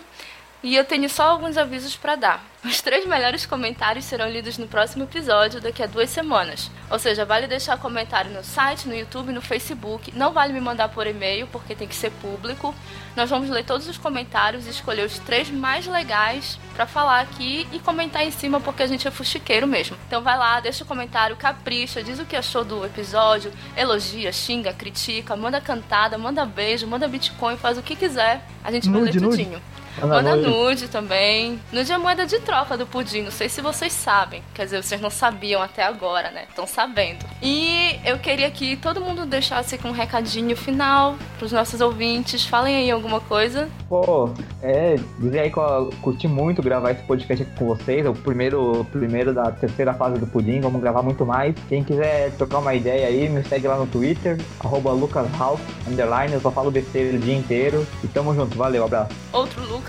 E 0.63 0.75
eu 0.75 0.85
tenho 0.85 1.09
só 1.09 1.23
alguns 1.23 1.57
avisos 1.57 1.95
pra 1.95 2.15
dar. 2.15 2.45
Os 2.63 2.79
três 2.79 3.07
melhores 3.07 3.47
comentários 3.47 4.05
serão 4.05 4.29
lidos 4.29 4.59
no 4.59 4.67
próximo 4.67 5.05
episódio 5.05 5.59
daqui 5.59 5.81
a 5.81 5.87
duas 5.87 6.11
semanas. 6.11 6.69
Ou 6.91 6.99
seja, 6.99 7.25
vale 7.25 7.47
deixar 7.47 7.79
comentário 7.79 8.29
no 8.29 8.43
site, 8.43 8.87
no 8.87 8.95
YouTube, 8.95 9.31
no 9.31 9.41
Facebook. 9.41 10.15
Não 10.15 10.31
vale 10.31 10.53
me 10.53 10.61
mandar 10.61 10.89
por 10.89 11.07
e-mail, 11.07 11.47
porque 11.47 11.73
tem 11.73 11.87
que 11.87 11.95
ser 11.95 12.11
público. 12.11 12.75
Nós 13.15 13.27
vamos 13.27 13.49
ler 13.49 13.65
todos 13.65 13.87
os 13.87 13.97
comentários 13.97 14.67
e 14.67 14.69
escolher 14.69 15.03
os 15.03 15.17
três 15.17 15.49
mais 15.49 15.87
legais 15.87 16.59
pra 16.75 16.85
falar 16.85 17.21
aqui 17.21 17.67
e 17.71 17.79
comentar 17.79 18.23
em 18.23 18.29
cima, 18.29 18.61
porque 18.61 18.83
a 18.83 18.87
gente 18.87 19.07
é 19.07 19.11
fuxiqueiro 19.11 19.65
mesmo. 19.65 19.97
Então 20.07 20.21
vai 20.21 20.37
lá, 20.37 20.59
deixa 20.59 20.83
o 20.83 20.87
comentário, 20.87 21.35
capricha, 21.35 22.03
diz 22.03 22.19
o 22.19 22.25
que 22.25 22.35
achou 22.35 22.63
do 22.63 22.85
episódio, 22.85 23.51
elogia, 23.75 24.31
xinga, 24.31 24.71
critica, 24.71 25.35
manda 25.35 25.59
cantada, 25.59 26.15
manda 26.19 26.45
beijo, 26.45 26.85
manda 26.85 27.07
bitcoin, 27.07 27.57
faz 27.57 27.79
o 27.79 27.81
que 27.81 27.95
quiser. 27.95 28.45
A 28.63 28.71
gente 28.71 28.87
vai 28.87 29.01
ler 29.01 29.15
nude. 29.19 29.61
Manda 29.99 30.15
Manda 30.15 30.35
nude. 30.35 30.49
nude 30.49 30.87
também. 30.87 31.59
Nude 31.71 31.91
é 31.91 31.97
moeda 31.97 32.25
de 32.25 32.39
troca 32.39 32.77
do 32.77 32.85
pudim. 32.85 33.23
Não 33.23 33.31
sei 33.31 33.49
se 33.49 33.61
vocês 33.61 33.91
sabem. 33.91 34.41
Quer 34.53 34.65
dizer, 34.65 34.83
vocês 34.83 35.01
não 35.01 35.09
sabiam 35.09 35.61
até 35.61 35.83
agora, 35.83 36.31
né? 36.31 36.45
Estão 36.49 36.65
sabendo. 36.65 37.25
E 37.41 37.99
eu 38.05 38.17
queria 38.19 38.49
que 38.49 38.75
todo 38.77 39.01
mundo 39.01 39.25
deixasse 39.25 39.77
com 39.77 39.89
um 39.89 39.93
recadinho 39.93 40.55
final 40.55 41.15
pros 41.37 41.51
nossos 41.51 41.81
ouvintes. 41.81 42.45
Falem 42.45 42.75
aí 42.75 42.91
alguma 42.91 43.19
coisa. 43.19 43.69
Pô, 43.89 44.29
é, 44.61 44.95
dizer 45.19 45.39
aí 45.39 45.51
que 45.51 45.57
eu 45.57 45.89
curti 46.01 46.27
muito 46.27 46.61
gravar 46.61 46.91
esse 46.91 47.03
podcast 47.03 47.43
aqui 47.43 47.55
com 47.57 47.65
vocês. 47.65 48.05
É 48.05 48.09
o 48.09 48.13
primeiro, 48.13 48.85
primeiro 48.91 49.33
da 49.33 49.51
terceira 49.51 49.93
fase 49.93 50.19
do 50.19 50.27
Pudim. 50.27 50.61
Vamos 50.61 50.81
gravar 50.81 51.01
muito 51.01 51.25
mais. 51.25 51.53
Quem 51.67 51.83
quiser 51.83 52.31
trocar 52.37 52.59
uma 52.59 52.73
ideia 52.73 53.07
aí, 53.07 53.27
me 53.27 53.43
segue 53.43 53.67
lá 53.67 53.75
no 53.77 53.87
Twitter, 53.87 54.37
arroba 54.59 54.91
lucashouse, 54.91 55.61
underline. 55.87 56.33
Eu 56.33 56.41
só 56.41 56.51
falo 56.51 56.71
besteira 56.71 57.17
o 57.17 57.19
dia 57.19 57.35
inteiro. 57.35 57.85
E 58.03 58.07
tamo 58.07 58.33
junto. 58.33 58.57
Valeu, 58.57 58.85
abraço. 58.85 59.11
Outro 59.33 59.61
Lucas. 59.63 59.80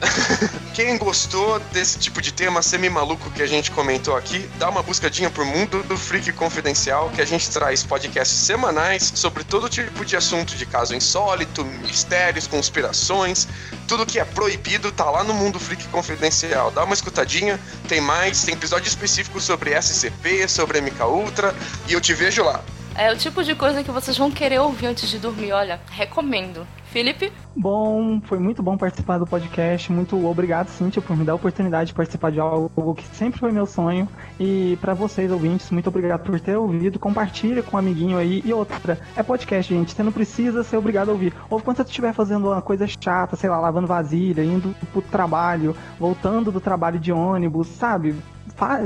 Quem 0.74 0.98
gostou 0.98 1.58
desse 1.72 1.98
tipo 1.98 2.20
de 2.20 2.32
tema 2.32 2.62
semi-maluco 2.62 3.30
que 3.30 3.42
a 3.42 3.46
gente 3.46 3.70
comentou 3.70 4.16
aqui, 4.16 4.48
dá 4.58 4.68
uma 4.68 4.82
buscadinha 4.82 5.30
pro 5.30 5.44
Mundo 5.44 5.82
do 5.84 5.96
Freak 5.96 6.32
Confidencial, 6.32 7.10
que 7.10 7.22
a 7.22 7.24
gente 7.24 7.48
traz 7.50 7.82
podcasts 7.82 8.36
semanais 8.36 9.12
sobre 9.14 9.44
todo 9.44 9.68
tipo 9.68 10.04
de 10.04 10.16
assunto 10.16 10.54
de 10.54 10.66
caso 10.66 10.94
insólito, 10.94 11.64
mistérios, 11.64 12.46
conspirações, 12.46 13.48
tudo 13.88 14.04
que 14.04 14.18
é 14.18 14.24
proibido 14.24 14.92
tá 14.92 15.10
lá 15.10 15.24
no 15.24 15.32
Mundo 15.32 15.58
Freak 15.58 15.86
Confidencial. 15.88 16.70
Dá 16.70 16.84
uma 16.84 16.94
escutadinha, 16.94 17.58
tem 17.88 18.00
mais, 18.00 18.44
tem 18.44 18.54
episódio 18.54 18.88
específico 18.88 19.40
sobre 19.40 19.80
SCP, 19.80 20.46
sobre 20.48 20.80
MK 20.80 21.04
Ultra, 21.04 21.54
e 21.88 21.94
eu 21.94 22.00
te 22.00 22.12
vejo 22.12 22.44
lá. 22.44 22.62
É 22.94 23.12
o 23.12 23.16
tipo 23.16 23.44
de 23.44 23.54
coisa 23.54 23.84
que 23.84 23.90
vocês 23.90 24.16
vão 24.16 24.30
querer 24.30 24.58
ouvir 24.58 24.86
antes 24.86 25.08
de 25.08 25.18
dormir. 25.18 25.52
Olha, 25.52 25.80
recomendo. 25.90 26.66
Felipe? 26.96 27.30
Bom, 27.54 28.22
foi 28.22 28.38
muito 28.38 28.62
bom 28.62 28.74
participar 28.74 29.18
do 29.18 29.26
podcast. 29.26 29.92
Muito 29.92 30.26
obrigado, 30.26 30.68
Cíntia, 30.68 31.02
por 31.02 31.14
me 31.14 31.26
dar 31.26 31.32
a 31.32 31.34
oportunidade 31.34 31.88
de 31.88 31.94
participar 31.94 32.32
de 32.32 32.40
algo 32.40 32.94
que 32.94 33.06
sempre 33.08 33.38
foi 33.38 33.52
meu 33.52 33.66
sonho. 33.66 34.08
E 34.40 34.78
pra 34.80 34.94
vocês, 34.94 35.30
ouvintes, 35.30 35.70
muito 35.70 35.88
obrigado 35.88 36.22
por 36.22 36.40
ter 36.40 36.56
ouvido. 36.56 36.98
Compartilha 36.98 37.62
com 37.62 37.76
um 37.76 37.78
amiguinho 37.78 38.16
aí. 38.16 38.40
E 38.46 38.50
outra, 38.50 38.98
é 39.14 39.22
podcast, 39.22 39.74
gente. 39.74 39.92
Você 39.92 40.02
não 40.02 40.10
precisa 40.10 40.64
ser 40.64 40.78
obrigado 40.78 41.10
a 41.10 41.12
ouvir. 41.12 41.34
Ou 41.50 41.60
quando 41.60 41.76
você 41.76 41.82
estiver 41.82 42.14
fazendo 42.14 42.46
uma 42.46 42.62
coisa 42.62 42.86
chata, 42.86 43.36
sei 43.36 43.50
lá, 43.50 43.60
lavando 43.60 43.86
vasilha, 43.86 44.42
indo 44.42 44.74
pro 44.90 45.02
trabalho, 45.02 45.76
voltando 46.00 46.50
do 46.50 46.62
trabalho 46.62 46.98
de 46.98 47.12
ônibus, 47.12 47.66
sabe? 47.66 48.14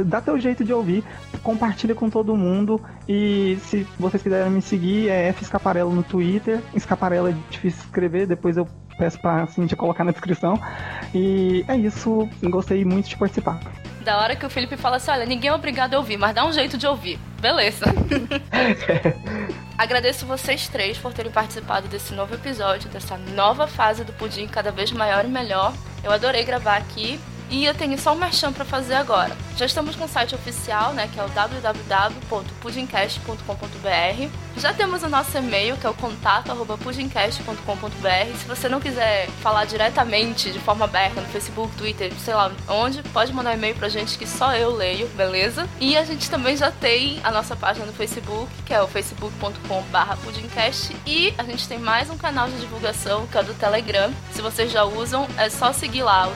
Dá 0.06 0.20
teu 0.20 0.38
jeito 0.38 0.64
de 0.64 0.72
ouvir, 0.72 1.04
compartilha 1.42 1.94
com 1.94 2.10
todo 2.10 2.36
mundo. 2.36 2.80
E 3.08 3.58
se 3.62 3.86
vocês 3.98 4.22
quiserem 4.22 4.50
me 4.50 4.62
seguir, 4.62 5.08
é 5.08 5.28
F 5.28 5.42
Escaparelo 5.42 5.92
no 5.92 6.02
Twitter. 6.02 6.60
Escaparelo 6.74 7.28
é 7.28 7.34
difícil 7.50 7.80
escrever, 7.84 8.26
depois 8.26 8.56
eu 8.56 8.66
peço 8.98 9.18
pra 9.20 9.46
Cintia 9.46 9.76
colocar 9.76 10.04
na 10.04 10.10
descrição. 10.10 10.60
E 11.14 11.64
é 11.68 11.76
isso, 11.76 12.28
gostei 12.42 12.84
muito 12.84 13.08
de 13.08 13.16
participar. 13.16 13.60
Da 14.04 14.18
hora 14.18 14.34
que 14.34 14.46
o 14.46 14.50
Felipe 14.50 14.76
fala 14.76 14.96
assim: 14.96 15.10
olha, 15.10 15.26
ninguém 15.26 15.50
é 15.50 15.54
obrigado 15.54 15.94
a 15.94 15.98
ouvir, 15.98 16.16
mas 16.16 16.34
dá 16.34 16.46
um 16.46 16.52
jeito 16.52 16.78
de 16.78 16.86
ouvir. 16.86 17.18
Beleza. 17.40 17.84
Agradeço 19.76 20.26
vocês 20.26 20.68
três 20.68 20.98
por 20.98 21.12
terem 21.12 21.32
participado 21.32 21.88
desse 21.88 22.14
novo 22.14 22.34
episódio, 22.34 22.90
dessa 22.90 23.16
nova 23.16 23.66
fase 23.66 24.04
do 24.04 24.12
Pudim 24.12 24.46
cada 24.46 24.70
vez 24.70 24.90
maior 24.92 25.24
e 25.24 25.28
melhor. 25.28 25.72
Eu 26.02 26.12
adorei 26.12 26.44
gravar 26.44 26.76
aqui. 26.76 27.20
E 27.50 27.64
eu 27.64 27.74
tenho 27.74 27.98
só 27.98 28.12
um 28.12 28.16
merchan 28.16 28.52
pra 28.52 28.64
fazer 28.64 28.94
agora. 28.94 29.36
Já 29.56 29.66
estamos 29.66 29.96
com 29.96 30.04
o 30.04 30.08
site 30.08 30.32
oficial, 30.34 30.92
né, 30.92 31.08
que 31.12 31.18
é 31.18 31.24
o 31.24 31.28
www.pudimcast.com.br. 31.28 34.28
Já 34.56 34.72
temos 34.72 35.02
o 35.02 35.08
nosso 35.08 35.36
e-mail, 35.36 35.76
que 35.76 35.84
é 35.86 35.90
o 35.90 35.94
contato@pudimcast.com.br. 35.94 38.38
Se 38.38 38.46
você 38.46 38.68
não 38.68 38.78
quiser 38.80 39.28
falar 39.42 39.64
diretamente, 39.64 40.52
de 40.52 40.60
forma 40.60 40.84
aberta, 40.84 41.20
no 41.20 41.26
Facebook, 41.28 41.74
Twitter, 41.76 42.12
sei 42.20 42.34
lá 42.34 42.52
onde, 42.68 43.02
pode 43.04 43.32
mandar 43.32 43.50
um 43.50 43.54
e-mail 43.54 43.74
pra 43.74 43.88
gente 43.88 44.16
que 44.16 44.26
só 44.26 44.54
eu 44.54 44.72
leio, 44.74 45.08
beleza? 45.08 45.68
E 45.80 45.96
a 45.96 46.04
gente 46.04 46.30
também 46.30 46.56
já 46.56 46.70
tem 46.70 47.18
a 47.24 47.32
nossa 47.32 47.56
página 47.56 47.86
no 47.86 47.92
Facebook, 47.92 48.48
que 48.64 48.72
é 48.72 48.80
o 48.80 48.86
facebook.com/pudimcast, 48.86 50.94
e 51.06 51.34
a 51.36 51.42
gente 51.42 51.66
tem 51.66 51.78
mais 51.78 52.08
um 52.10 52.16
canal 52.16 52.48
de 52.48 52.60
divulgação, 52.60 53.26
que 53.26 53.36
é 53.36 53.40
o 53.40 53.44
do 53.44 53.54
Telegram. 53.54 54.12
Se 54.32 54.40
vocês 54.40 54.70
já 54.70 54.84
usam, 54.84 55.26
é 55.36 55.50
só 55.50 55.72
seguir 55.72 56.02
lá 56.02 56.28
o 56.28 56.34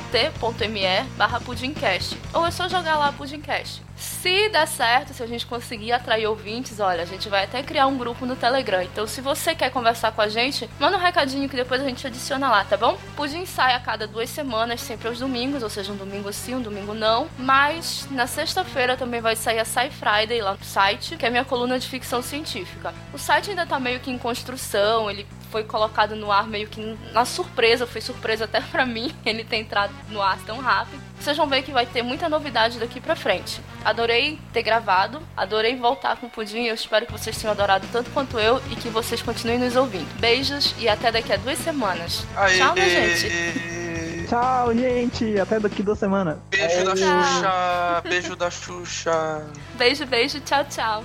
t.me/pudimcast, 1.05 2.19
ou 2.33 2.47
é 2.47 2.51
só 2.51 2.69
jogar 2.69 2.97
lá 2.97 3.13
Pudimcast. 3.13 3.83
Se 3.97 4.49
der 4.49 4.67
certo, 4.67 5.15
se 5.15 5.23
a 5.23 5.27
gente 5.27 5.47
conseguir 5.47 5.93
atrair 5.93 6.27
ouvintes, 6.27 6.81
olha, 6.81 7.03
a 7.03 7.07
gente 7.07 7.29
vai 7.29 7.45
até 7.45 7.63
criar 7.63 7.87
um 7.87 7.97
grupo 7.97 8.27
no 8.27 8.35
Telegram. 8.35 8.83
Então, 8.83 9.07
se 9.07 9.21
você 9.21 9.55
quer 9.55 9.71
conversar 9.71 10.13
com 10.13 10.21
a 10.21 10.29
gente, 10.29 10.69
manda 10.81 10.97
um 10.97 11.01
recadinho 11.01 11.49
que 11.49 11.57
depois 11.57 11.81
a 11.81 11.85
gente 11.85 12.07
adiciona 12.07 12.51
lá, 12.51 12.65
tá 12.65 12.77
bom? 12.77 12.99
Pudim 13.17 13.47
sai 13.47 13.75
a 13.75 13.81
cada 13.81 14.07
duas 14.07 14.29
semanas, 14.29 14.81
sempre 14.81 15.09
aos 15.09 15.19
domingos, 15.19 15.63
ou 15.63 15.71
seja, 15.71 15.93
um 15.93 15.97
domingo 15.97 16.33
sim, 16.33 16.55
um 16.55 16.63
domingo 16.63 16.93
não. 16.93 17.29
Mas 17.39 18.07
na 18.11 18.27
sexta-feira 18.27 18.97
também 18.97 19.21
vai 19.21 19.37
sair 19.37 19.61
a 19.61 19.65
Sci 19.65 19.91
Friday 19.91 20.41
lá 20.41 20.55
no 20.55 20.65
site, 20.65 21.17
que 21.17 21.25
é 21.25 21.31
minha 21.31 21.45
coluna 21.45 21.79
de 21.79 21.87
ficção 21.87 22.21
científica. 22.21 22.93
O 23.13 23.19
site 23.19 23.51
ainda 23.51 23.65
tá 23.65 23.79
meio 23.79 24.01
que 24.01 24.11
em 24.11 24.19
construção, 24.19 25.09
ele 25.09 25.27
foi 25.55 25.63
colocado 25.63 26.17
no 26.17 26.33
ar 26.33 26.49
meio 26.49 26.67
que 26.67 26.99
na 27.13 27.25
surpresa, 27.25 27.87
foi 27.87 28.01
surpresa 28.01 28.45
até 28.45 28.61
para 28.73 28.85
mim 28.85 29.15
ele 29.25 29.45
ter 29.45 29.59
entrado 29.59 29.95
no 30.09 30.21
ar 30.21 30.37
tão 30.45 30.59
rápido. 30.59 31.01
Vocês 31.21 31.37
vão 31.37 31.47
ver 31.47 31.63
que 31.63 31.71
vai 31.71 31.87
ter 31.87 32.03
muita 32.03 32.29
novidade 32.29 32.81
daqui 32.81 33.01
pra 33.01 33.15
frente. 33.15 33.61
Adorei 33.85 34.37
ter 34.53 34.65
gravado, 34.65 35.23
adorei 35.37 35.77
voltar 35.77 36.17
com 36.17 36.27
o 36.27 36.31
Pudim. 36.31 36.65
Eu 36.65 36.75
espero 36.75 37.07
que 37.07 37.13
vocês 37.13 37.39
tenham 37.39 37.53
adorado 37.53 37.87
tanto 37.93 38.11
quanto 38.11 38.37
eu 38.37 38.61
e 38.69 38.75
que 38.75 38.89
vocês 38.89 39.23
continuem 39.23 39.61
nos 39.61 39.77
ouvindo. 39.77 40.09
Beijos 40.19 40.75
e 40.77 40.89
até 40.89 41.13
daqui 41.13 41.33
a 41.33 41.37
duas 41.37 41.59
semanas. 41.59 42.27
Aê, 42.35 42.59
Tchau, 42.59 42.75
minha 42.75 42.89
gente. 42.91 44.27
Tchau, 44.29 44.75
gente. 44.75 45.39
Até 45.39 45.61
daqui 45.61 45.85
duas 45.85 46.01
semanas. 46.01 46.37
Beijo 46.51 46.79
Aê. 46.79 46.85
da 46.85 46.97
Xuxa. 46.97 48.03
Beijo 48.03 48.37
da 48.37 48.51
Xuxa. 48.51 49.47
Beijo, 49.77 50.05
beijo. 50.05 50.41
Tchau, 50.41 50.65
tchau. 50.65 51.05